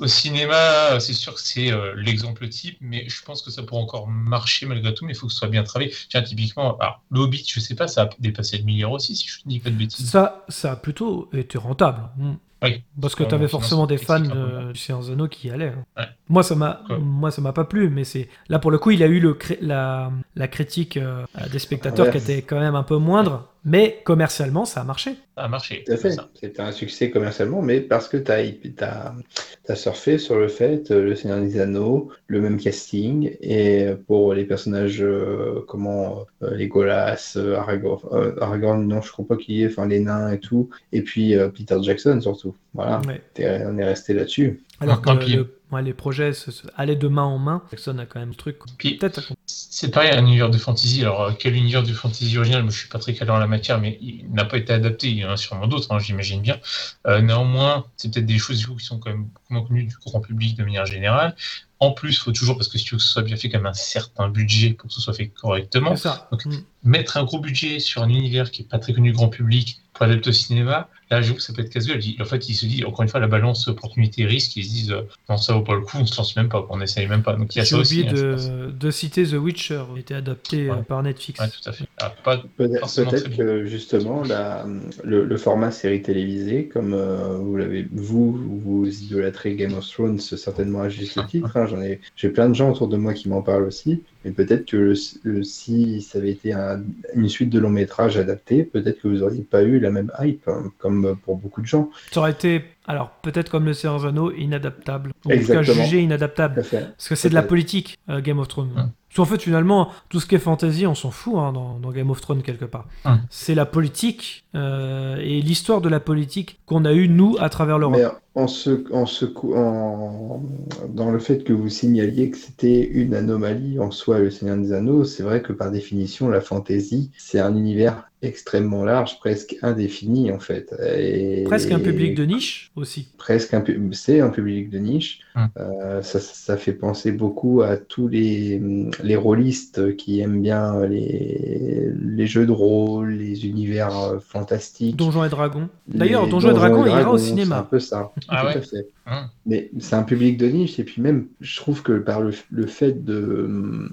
au 0.00 0.06
cinéma, 0.06 0.98
c'est 1.00 1.12
sûr 1.12 1.34
que 1.34 1.40
c'est 1.40 1.72
euh, 1.72 1.94
l'exemple 1.96 2.48
type, 2.48 2.76
mais 2.80 3.08
je 3.08 3.22
pense 3.22 3.42
que 3.42 3.50
ça 3.50 3.62
pourrait 3.62 3.82
encore 3.82 4.06
marcher 4.08 4.66
malgré 4.66 4.92
tout, 4.94 5.04
mais 5.04 5.12
il 5.12 5.16
faut 5.16 5.26
que 5.26 5.32
ce 5.32 5.38
soit 5.38 5.48
bien 5.48 5.62
travaillé. 5.62 5.92
Tiens, 6.08 6.22
typiquement, 6.22 6.76
alors, 6.78 7.02
le 7.10 7.20
Hobbit, 7.20 7.44
je 7.46 7.60
sais 7.60 7.74
pas, 7.74 7.88
ça 7.88 8.02
a 8.02 8.08
dépassé 8.18 8.58
le 8.58 8.64
milliard 8.64 8.92
aussi, 8.92 9.14
si 9.16 9.26
je 9.28 9.40
ne 9.44 9.50
dis 9.50 9.60
pas 9.60 9.70
de 9.70 9.76
bêtises. 9.76 10.08
Ça, 10.10 10.44
ça 10.48 10.72
a 10.72 10.76
plutôt 10.76 11.28
été 11.32 11.58
rentable. 11.58 12.02
Mm. 12.16 12.32
Oui. 12.62 12.82
Parce 12.98 13.14
que 13.14 13.24
tu 13.24 13.34
avais 13.34 13.48
forcément 13.48 13.86
des 13.86 13.98
fans 13.98 14.20
de 14.20 14.72
du 14.72 14.78
Seigneur 14.80 15.02
des 15.04 15.10
Anneaux 15.10 15.28
qui 15.28 15.48
y 15.48 15.50
allaient. 15.50 15.74
hein. 15.76 15.84
Ouais. 15.98 16.08
Moi, 16.30 16.42
ça 16.42 16.54
m'a, 16.54 16.80
moi, 16.98 17.30
ça 17.30 17.42
m'a 17.42 17.52
pas 17.52 17.64
plu, 17.64 17.90
mais 17.90 18.04
c'est 18.04 18.30
là 18.48 18.58
pour 18.58 18.70
le 18.70 18.78
coup, 18.78 18.90
il 18.90 19.02
a 19.02 19.06
eu 19.06 19.20
le 19.20 19.38
la, 19.60 20.10
la 20.34 20.48
critique 20.48 20.96
euh, 20.96 21.26
des 21.52 21.58
spectateurs 21.58 22.06
qui 22.06 22.12
Inverse. 22.16 22.28
était 22.30 22.40
quand 22.42 22.58
même 22.58 22.74
un 22.74 22.82
peu 22.82 22.96
moindre, 22.96 23.46
mais 23.64 24.00
commercialement, 24.04 24.64
ça 24.64 24.82
a 24.82 24.84
marché. 24.84 25.16
Ça 25.36 25.44
a 25.44 25.48
marché. 25.48 25.84
Tout 25.86 25.92
à 25.92 25.96
c'est 25.96 26.02
fait. 26.02 26.10
ça. 26.12 26.28
C'était 26.34 26.60
un 26.60 26.72
succès 26.72 27.10
commercialement, 27.10 27.62
mais 27.62 27.80
parce 27.80 28.08
que 28.08 28.16
tu 28.16 28.30
as, 28.30 29.74
surfé 29.74 30.18
sur 30.18 30.36
le 30.38 30.48
fait, 30.48 30.90
euh, 30.90 31.02
le 31.02 31.14
Seigneur 31.14 31.40
des 31.40 31.58
Anneaux, 31.60 32.10
le 32.26 32.40
même 32.40 32.58
casting, 32.60 33.36
et 33.40 33.88
pour 34.06 34.34
les 34.34 34.44
personnages, 34.44 35.02
euh, 35.02 35.64
comment, 35.66 36.26
euh, 36.42 36.54
les 36.54 36.68
Golas, 36.68 37.34
euh, 37.36 37.56
Aragorn, 37.56 38.00
euh, 38.12 38.34
Aragorn, 38.40 38.86
non, 38.86 39.00
je 39.00 39.10
crois 39.10 39.26
pas 39.26 39.36
qu'il 39.36 39.56
y 39.56 39.62
ait, 39.62 39.66
enfin, 39.66 39.86
les 39.88 40.00
nains 40.00 40.30
et 40.32 40.38
tout, 40.40 40.68
et 40.92 41.02
puis 41.02 41.34
euh, 41.34 41.48
Peter 41.48 41.76
Jackson 41.82 42.20
surtout. 42.20 42.54
Voilà, 42.74 43.00
Ouais. 43.06 43.20
On 43.66 43.78
est 43.78 43.84
resté 43.84 44.12
là-dessus. 44.14 44.62
Alors 44.80 45.00
que 45.00 45.10
le- 45.10 45.56
ouais, 45.74 45.82
les 45.82 45.92
projets 45.94 46.32
se- 46.32 46.50
se- 46.50 46.66
allaient 46.76 46.96
de 46.96 47.08
main 47.08 47.22
en 47.24 47.38
main. 47.38 47.62
Jackson 47.70 47.98
a 47.98 48.06
quand 48.06 48.20
même 48.20 48.32
ce 48.32 48.38
truc. 48.38 48.58
Peut-être. 48.78 49.20
C'est 49.46 49.90
pareil, 49.90 50.10
un 50.12 50.24
univers 50.26 50.50
de 50.50 50.58
fantasy. 50.58 51.02
Alors, 51.02 51.20
euh, 51.22 51.32
quel 51.38 51.54
univers 51.54 51.82
de 51.82 51.92
fantasy 51.92 52.36
original? 52.38 52.62
Moi, 52.62 52.72
je 52.72 52.78
suis 52.78 52.88
pas 52.88 52.98
très 52.98 53.12
calé 53.14 53.30
en 53.30 53.38
la 53.38 53.46
matière, 53.46 53.80
mais 53.80 53.98
il 54.00 54.24
n'a 54.32 54.44
pas 54.44 54.56
été 54.56 54.72
adapté. 54.72 55.08
Il 55.10 55.18
y 55.18 55.24
en 55.24 55.30
a 55.30 55.36
sûrement 55.36 55.66
d'autres, 55.66 55.92
hein, 55.92 55.98
j'imagine 55.98 56.40
bien. 56.40 56.58
Euh, 57.06 57.20
néanmoins, 57.20 57.84
c'est 57.96 58.12
peut-être 58.12 58.26
des 58.26 58.38
choses 58.38 58.58
du 58.58 58.66
coup, 58.66 58.76
qui 58.76 58.84
sont 58.86 58.98
quand 58.98 59.10
même 59.10 59.24
beaucoup 59.24 59.52
moins 59.52 59.62
connues 59.64 59.84
du 59.84 59.96
grand 60.06 60.20
public 60.20 60.56
de 60.56 60.64
manière 60.64 60.86
générale. 60.86 61.34
En 61.80 61.90
plus, 61.92 62.12
il 62.12 62.18
faut 62.18 62.32
toujours, 62.32 62.56
parce 62.56 62.68
que 62.68 62.78
si 62.78 62.84
tu 62.84 62.94
veux 62.94 62.98
que 62.98 63.04
ce 63.04 63.10
soit 63.10 63.22
bien 63.22 63.36
fait, 63.36 63.50
quand 63.50 63.58
même 63.58 63.66
un 63.66 63.72
certain 63.74 64.28
budget 64.28 64.70
pour 64.70 64.88
que 64.88 64.94
ce 64.94 65.00
soit 65.02 65.12
fait 65.12 65.28
correctement. 65.28 65.96
Ça. 65.96 66.28
Donc, 66.30 66.46
Mm. 66.46 66.52
Mettre 66.84 67.16
un 67.16 67.24
gros 67.24 67.40
budget 67.40 67.78
sur 67.78 68.02
un 68.02 68.08
univers 68.08 68.50
qui 68.50 68.62
est 68.62 68.64
pas 68.68 68.78
très 68.78 68.92
connu 68.92 69.10
du 69.10 69.16
grand 69.16 69.28
public 69.28 69.80
pour 69.92 70.04
adapter 70.04 70.30
au 70.30 70.32
cinéma, 70.32 70.88
Là, 71.14 71.22
j'avoue 71.22 71.36
que 71.36 71.42
ça 71.42 71.52
peut 71.52 71.62
être 71.62 71.70
casse-gueule. 71.70 72.04
Il- 72.04 72.20
En 72.20 72.24
fait, 72.24 72.48
il 72.48 72.54
se 72.54 72.66
dit, 72.66 72.84
encore 72.84 73.02
une 73.02 73.08
fois, 73.08 73.20
la 73.20 73.28
balance 73.28 73.68
opportunité-risque, 73.68 74.56
ils 74.56 74.64
se 74.64 74.68
disent, 74.70 74.90
euh, 74.92 75.02
non, 75.28 75.36
ça 75.36 75.52
vaut 75.54 75.62
pas 75.62 75.74
le 75.74 75.80
coup, 75.82 75.96
on 76.00 76.06
se 76.06 76.16
lance 76.16 76.34
même 76.36 76.48
pas, 76.48 76.66
on 76.70 76.80
essaye 76.80 77.06
même 77.06 77.22
pas. 77.22 77.34
Donc 77.36 77.54
il 77.54 77.58
y 77.58 77.60
a 77.60 77.64
J'ai 77.64 77.70
ça 77.70 77.78
aussi. 77.78 78.00
oublié 78.02 78.08
hein, 78.10 78.36
de, 78.66 78.70
de 78.70 78.90
citer 78.90 79.24
The 79.24 79.34
Witcher, 79.34 79.82
qui 79.92 79.96
a 79.96 80.00
été 80.00 80.14
adapté 80.14 80.68
euh, 80.68 80.74
Ouais. 80.74 80.82
par 80.82 81.02
Netflix. 81.02 81.38
Ouais, 81.40 81.48
tout 81.48 81.68
à 81.68 81.72
fait. 81.72 81.84
Ah, 82.00 82.12
pas 82.24 82.42
Peut-être 82.56 83.28
bien. 83.28 83.36
que 83.36 83.66
justement 83.66 84.22
la, 84.24 84.66
le, 85.04 85.24
le 85.24 85.36
format 85.36 85.70
série 85.70 86.02
télévisée, 86.02 86.66
comme 86.68 86.94
euh, 86.94 87.36
vous 87.38 87.56
l'avez 87.56 87.86
vous 87.92 88.32
vous 88.64 88.88
idolâtrez 89.04 89.54
Game 89.54 89.74
of 89.74 89.88
Thrones 89.88 90.18
certainement 90.20 90.80
à 90.82 90.88
juste 90.88 91.18
titre. 91.28 91.56
hein, 91.56 91.66
J'en 91.66 91.80
ai 91.80 92.00
j'ai 92.16 92.28
plein 92.28 92.48
de 92.48 92.54
gens 92.54 92.70
autour 92.70 92.88
de 92.88 92.96
moi 92.96 93.14
qui 93.14 93.28
m'en 93.28 93.42
parlent 93.42 93.64
aussi. 93.64 94.02
Mais 94.24 94.30
peut-être 94.30 94.64
que 94.64 94.76
le- 94.78 94.94
le- 95.22 95.42
si 95.42 96.00
ça 96.00 96.18
avait 96.18 96.30
été 96.30 96.54
un- 96.54 96.82
une 97.14 97.28
suite 97.28 97.50
de 97.50 97.58
long 97.58 97.68
métrage 97.68 98.16
adapté, 98.16 98.64
peut-être 98.64 99.02
que 99.02 99.08
vous 99.08 99.22
auriez 99.22 99.42
pas 99.42 99.62
eu 99.62 99.78
la 99.78 99.90
même 99.90 100.10
hype, 100.18 100.48
hein, 100.48 100.72
comme 100.78 101.03
pour 101.24 101.36
beaucoup 101.36 101.60
de 101.60 101.66
gens. 101.66 101.90
Ça 102.10 102.20
aurait 102.20 102.32
été, 102.32 102.64
alors 102.86 103.10
peut-être 103.22 103.50
comme 103.50 103.64
le 103.64 103.72
Seigneur 103.72 104.04
Anneaux, 104.04 104.32
inadaptable. 104.32 105.12
Ou 105.24 105.32
en 105.32 105.38
tout 105.38 105.46
cas 105.46 105.62
jugé 105.62 106.02
inadaptable. 106.02 106.64
Parce 106.70 107.08
que 107.08 107.14
c'est 107.14 107.28
de 107.28 107.34
la 107.34 107.42
politique, 107.42 107.98
euh, 108.08 108.20
Game 108.20 108.38
of 108.38 108.48
Thrones. 108.48 108.72
Hum. 108.76 108.92
Parce 109.08 109.16
qu'en 109.28 109.36
fait, 109.36 109.42
finalement, 109.42 109.90
tout 110.08 110.18
ce 110.18 110.26
qui 110.26 110.34
est 110.34 110.40
fantasy, 110.40 110.86
on 110.86 110.94
s'en 110.94 111.10
fout 111.10 111.34
hein, 111.36 111.52
dans, 111.52 111.78
dans 111.78 111.92
Game 111.92 112.10
of 112.10 112.20
Thrones 112.20 112.42
quelque 112.42 112.64
part. 112.64 112.86
Hum. 113.04 113.20
C'est 113.30 113.54
la 113.54 113.66
politique 113.66 114.43
euh, 114.54 115.16
et 115.16 115.40
l'histoire 115.40 115.80
de 115.80 115.88
la 115.88 116.00
politique 116.00 116.60
qu'on 116.66 116.84
a 116.84 116.92
eue, 116.92 117.08
nous, 117.08 117.36
à 117.40 117.48
travers 117.48 117.78
l'Europe. 117.78 117.96
Mais 117.98 118.06
en, 118.40 118.46
ce, 118.48 118.84
en, 118.92 119.06
ce, 119.06 119.24
cou- 119.24 119.54
en, 119.54 120.42
dans 120.88 121.10
le 121.10 121.18
fait 121.18 121.44
que 121.44 121.52
vous 121.52 121.68
signaliez 121.68 122.30
que 122.30 122.36
c'était 122.38 122.84
une 122.84 123.14
anomalie 123.14 123.78
en 123.78 123.90
soi, 123.90 124.18
le 124.18 124.30
Seigneur 124.30 124.56
des 124.56 124.72
Anneaux, 124.72 125.04
c'est 125.04 125.22
vrai 125.22 125.42
que 125.42 125.52
par 125.52 125.70
définition, 125.70 126.28
la 126.28 126.40
fantasy, 126.40 127.10
c'est 127.16 127.38
un 127.40 127.54
univers 127.56 128.08
extrêmement 128.22 128.84
large, 128.84 129.18
presque 129.18 129.56
indéfini 129.62 130.32
en 130.32 130.38
fait. 130.38 130.74
Et- 130.96 131.44
Presque 131.44 131.70
un 131.72 131.78
public 131.78 132.14
de 132.14 132.24
niche 132.24 132.70
aussi. 132.74 133.08
presque 133.18 133.52
un 133.54 133.62
c'est 133.92 134.20
un 134.20 134.30
public 134.30 134.70
de 134.70 134.78
niche. 134.78 135.20
Hum. 135.36 135.48
Euh, 135.58 136.00
ça, 136.02 136.20
ça 136.20 136.56
fait 136.56 136.72
penser 136.72 137.12
beaucoup 137.12 137.60
à 137.62 137.76
tous 137.76 138.08
les, 138.08 138.62
les 139.02 139.16
rôlistes 139.16 139.94
qui 139.96 140.20
aiment 140.20 140.40
bien 140.40 140.86
les, 140.86 141.90
les 142.02 142.26
jeux 142.26 142.46
de 142.46 142.52
rôle, 142.52 143.10
les 143.12 143.46
univers 143.46 143.96
euh, 143.98 144.18
fantastiques. 144.48 144.96
Donjons 144.96 145.24
et 145.24 145.28
Dragons. 145.28 145.68
D'ailleurs, 145.88 146.28
Donjons 146.28 146.50
et 146.50 146.54
Dragons, 146.54 146.84
il 146.86 146.90
ira 146.92 147.10
au 147.12 147.18
C'est 147.18 147.24
un 147.24 147.28
cinéma. 147.28 147.66
peu 147.70 147.80
ça. 147.80 148.12
Ah 148.28 148.40
Tout 148.40 148.46
ouais 148.48 148.56
à 148.56 148.60
fait. 148.62 148.88
Hum. 149.06 149.28
Mais 149.46 149.70
c'est 149.80 149.96
un 149.96 150.02
public 150.02 150.36
de 150.38 150.46
niche, 150.46 150.78
et 150.78 150.84
puis 150.84 151.02
même, 151.02 151.26
je 151.40 151.56
trouve 151.56 151.82
que 151.82 151.98
par 151.98 152.20
le, 152.20 152.32
le 152.50 152.66
fait 152.66 153.04
de, 153.04 153.90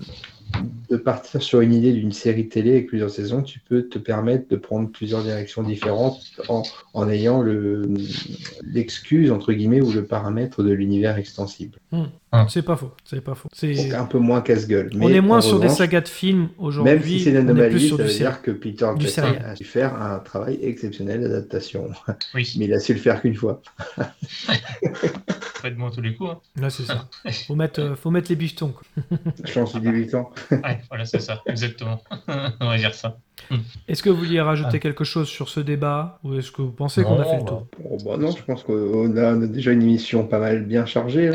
de 0.90 0.98
partir 0.98 1.41
sur 1.41 1.61
une 1.61 1.73
idée 1.73 1.94
d'une 1.94 2.11
série 2.11 2.48
télé 2.49 2.72
avec 2.72 2.88
plusieurs 2.88 3.10
saisons, 3.10 3.41
tu 3.41 3.60
peux 3.60 3.84
te 3.84 3.98
permettre 3.99 4.48
de 4.49 4.56
prendre 4.56 4.90
plusieurs 4.90 5.23
directions 5.23 5.64
différentes 5.64 6.22
en, 6.49 6.64
en 6.94 7.10
ayant 7.10 7.41
le- 7.41 7.84
l'excuse, 8.64 9.32
entre 9.32 9.53
guillemets, 9.53 9.82
ou 9.82 9.91
le 9.91 10.03
paramètre 10.06 10.64
de 10.64 10.72
l'univers 10.72 11.18
extensible. 11.18 11.78
C'est 12.48 12.62
pas 12.62 12.78
faux. 12.78 12.91
C'est 13.03 13.20
pas 13.22 13.36
faux. 13.36 13.49
C'est. 13.53 13.94
Un 13.94 14.06
peu 14.06 14.18
moins 14.18 14.41
casse-gueule. 14.41 14.90
On 14.99 15.10
est 15.10 15.20
moins 15.22 15.41
sur 15.41 15.60
des 15.60 15.68
sagas 15.70 16.02
de 16.02 16.08
films 16.08 16.49
aujourd'hui. 16.58 16.94
Même 16.94 17.03
si 17.03 17.20
c'est 17.20 17.30
une 17.32 17.38
anomalie, 17.38 17.88
sur 17.88 17.98
ça 17.98 18.03
du 18.03 18.08
veut 18.10 18.14
série. 18.16 18.30
dire 18.32 18.41
que 18.41 18.52
Peter 18.52 18.88
du 18.98 19.06
Jackson 19.06 19.36
a 19.44 19.56
su 19.56 19.64
faire 19.66 20.02
un 20.02 20.20
travail 20.20 20.58
exceptionnel 20.62 21.22
d'adaptation. 21.22 21.90
Oui, 22.34 22.49
Mais 22.58 22.66
il 22.66 22.74
a 22.74 22.80
su 22.80 22.94
le 22.94 22.99
faire 22.99 23.22
qu'une 23.22 23.36
fois. 23.36 23.62
pas 25.62 25.70
de 25.70 25.76
moi 25.76 25.90
à 25.90 25.91
tous 25.91 26.02
les 26.02 26.16
coups. 26.16 26.30
hein. 26.32 26.40
Là, 26.60 26.70
c'est 26.70 26.84
ça. 26.84 27.08
Faut 27.48 27.56
mettre, 27.56 27.80
euh, 27.82 27.95
faut 27.95 28.12
mettre 28.12 28.30
les 28.30 28.36
bifetons. 28.36 28.74
quoi. 28.74 29.18
Chance 29.45 29.74
du 29.74 29.82
débutant. 29.82 30.32
Ouais, 30.52 30.80
voilà, 30.90 31.06
c'est 31.06 31.20
ça, 31.20 31.41
exactement. 31.48 32.02
on 32.60 32.68
va 32.68 32.78
dire 32.78 32.94
ça. 32.95 33.18
Est-ce 33.88 34.02
que 34.03 34.10
vous 34.10 34.18
vouliez 34.18 34.40
rajouter 34.41 34.78
Ah. 34.78 34.80
quelque 34.80 35.03
chose 35.03 35.28
sur 35.28 35.49
ce 35.49 35.60
débat 35.60 36.20
ou 36.24 36.36
est-ce 36.36 36.52
que 36.52 36.62
vous 36.62 36.72
pensez 36.72 37.03
qu'on 37.03 37.20
a 37.20 37.26
fait 37.26 37.38
le 37.38 37.44
bah, 37.44 37.48
tour? 37.48 37.68
Bon, 37.80 37.98
bah 38.06 38.18
non, 38.18 38.32
je 38.32 38.44
pense 38.44 38.64
qu'on 38.64 39.18
a, 39.18 39.34
on 39.34 39.41
a 39.41 39.48
déjà 39.48 39.72
une 39.72 39.82
émission 39.82 40.26
pas 40.28 40.40
mal 40.40 40.64
bien 40.66 40.86
chargée. 40.86 41.30
hein. 41.30 41.34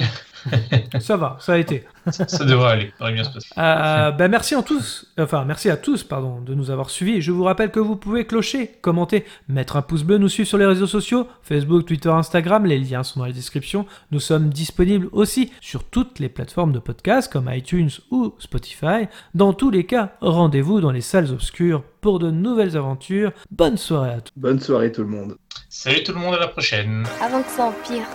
Ça 1.00 1.16
va, 1.16 1.36
ça 1.40 1.54
a 1.54 1.58
été. 1.58 1.84
Ça, 2.10 2.26
ça 2.28 2.44
devrait 2.44 2.72
aller, 2.72 2.92
ça 2.98 3.04
devrait 3.04 3.12
bien 3.14 3.24
se 3.24 3.30
passer. 3.30 3.48
Euh, 3.58 4.10
ben 4.12 4.28
merci 4.28 4.54
à 4.54 4.62
tous, 4.62 5.06
enfin 5.18 5.44
merci 5.44 5.70
à 5.70 5.76
tous 5.76 6.04
pardon 6.04 6.40
de 6.40 6.54
nous 6.54 6.70
avoir 6.70 6.90
suivis. 6.90 7.20
Je 7.20 7.32
vous 7.32 7.44
rappelle 7.44 7.70
que 7.70 7.80
vous 7.80 7.96
pouvez 7.96 8.26
clocher, 8.26 8.68
commenter, 8.80 9.24
mettre 9.48 9.76
un 9.76 9.82
pouce 9.82 10.04
bleu, 10.04 10.18
nous 10.18 10.28
suivre 10.28 10.48
sur 10.48 10.58
les 10.58 10.66
réseaux 10.66 10.86
sociaux, 10.86 11.26
Facebook, 11.42 11.84
Twitter, 11.84 12.10
Instagram. 12.10 12.64
Les 12.66 12.78
liens 12.78 13.02
sont 13.02 13.20
dans 13.20 13.26
la 13.26 13.32
description. 13.32 13.86
Nous 14.10 14.20
sommes 14.20 14.50
disponibles 14.50 15.08
aussi 15.12 15.52
sur 15.60 15.84
toutes 15.84 16.18
les 16.18 16.28
plateformes 16.28 16.72
de 16.72 16.78
podcast 16.78 17.32
comme 17.32 17.50
iTunes 17.52 17.90
ou 18.10 18.34
Spotify. 18.38 19.08
Dans 19.34 19.52
tous 19.52 19.70
les 19.70 19.84
cas, 19.84 20.12
rendez-vous 20.20 20.80
dans 20.80 20.92
les 20.92 21.00
salles 21.00 21.32
obscures 21.32 21.82
pour 22.00 22.18
de 22.18 22.30
nouvelles 22.30 22.76
aventures. 22.76 23.32
Bonne 23.50 23.76
soirée 23.76 24.12
à 24.12 24.20
tous. 24.20 24.32
Bonne 24.36 24.60
soirée 24.60 24.92
tout 24.92 25.02
le 25.02 25.08
monde. 25.08 25.36
Salut 25.68 26.04
tout 26.04 26.12
le 26.12 26.20
monde, 26.20 26.34
à 26.34 26.38
la 26.38 26.48
prochaine. 26.48 27.04
Avant 27.20 27.42
que 27.42 27.50
ça 27.50 27.64
empire, 27.64 28.06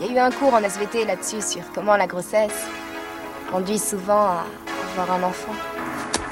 il 0.00 0.06
y 0.06 0.10
a 0.10 0.12
eu 0.12 0.18
un 0.18 0.30
cours 0.30 0.54
en 0.54 0.62
SVT 0.62 1.04
là-dessus 1.04 1.40
sur 1.40 1.62
comment 1.74 1.96
la 1.96 2.06
grossesse 2.06 2.66
conduit 3.50 3.78
souvent 3.78 4.26
à 4.26 4.44
avoir 4.92 5.18
un 5.18 5.22
enfant. 5.22 5.54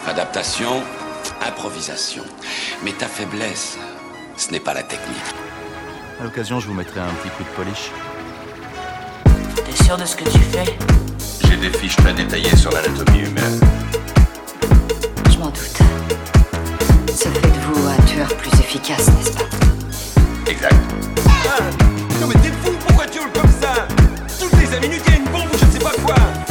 Adaptation, 0.07 0.83
improvisation. 1.47 2.25
Mais 2.85 2.93
ta 2.93 3.07
faiblesse, 3.07 3.79
ce 4.37 4.51
n'est 4.51 4.61
pas 4.61 4.75
la 4.75 4.83
technique. 4.83 5.17
À 6.21 6.25
l'occasion, 6.25 6.61
je 6.61 6.67
vous 6.69 6.75
mettrai 6.75 7.01
un 7.01 7.13
petit 7.23 7.31
coup 7.31 7.45
de 7.45 7.49
polish. 7.51 7.91
T'es 9.55 9.85
sûr 9.85 9.97
de 9.97 10.05
ce 10.05 10.17
que 10.17 10.25
tu 10.25 10.39
fais? 10.39 10.77
J'ai 11.45 11.57
des 11.57 11.71
fiches 11.71 11.97
très 11.97 12.13
détaillées 12.15 12.57
sur 12.57 12.71
l'anatomie 12.73 13.21
humaine. 13.21 13.61
Je 15.31 15.39
m'en 15.39 15.47
doute. 15.47 15.79
Ça 17.15 17.31
fait 17.31 17.41
de 17.41 17.61
vous 17.73 17.87
un 17.87 18.03
tueur 18.07 18.29
plus 18.37 18.53
efficace, 18.59 19.09
n'est-ce 19.09 19.33
pas? 19.33 19.45
Exact. 20.51 20.75
Non 22.21 22.27
mais 22.29 22.35
comme 23.11 23.51
ça. 23.61 23.89
Toutes 24.39 24.59
les 24.61 24.67
5 24.67 24.83
minutes, 24.83 25.03
une 25.17 25.25
bombe 25.25 25.49
ou 25.53 25.59
je 25.59 25.65
ne 25.65 25.71
sais 25.71 25.79
pas 25.79 25.93
quoi. 26.05 26.42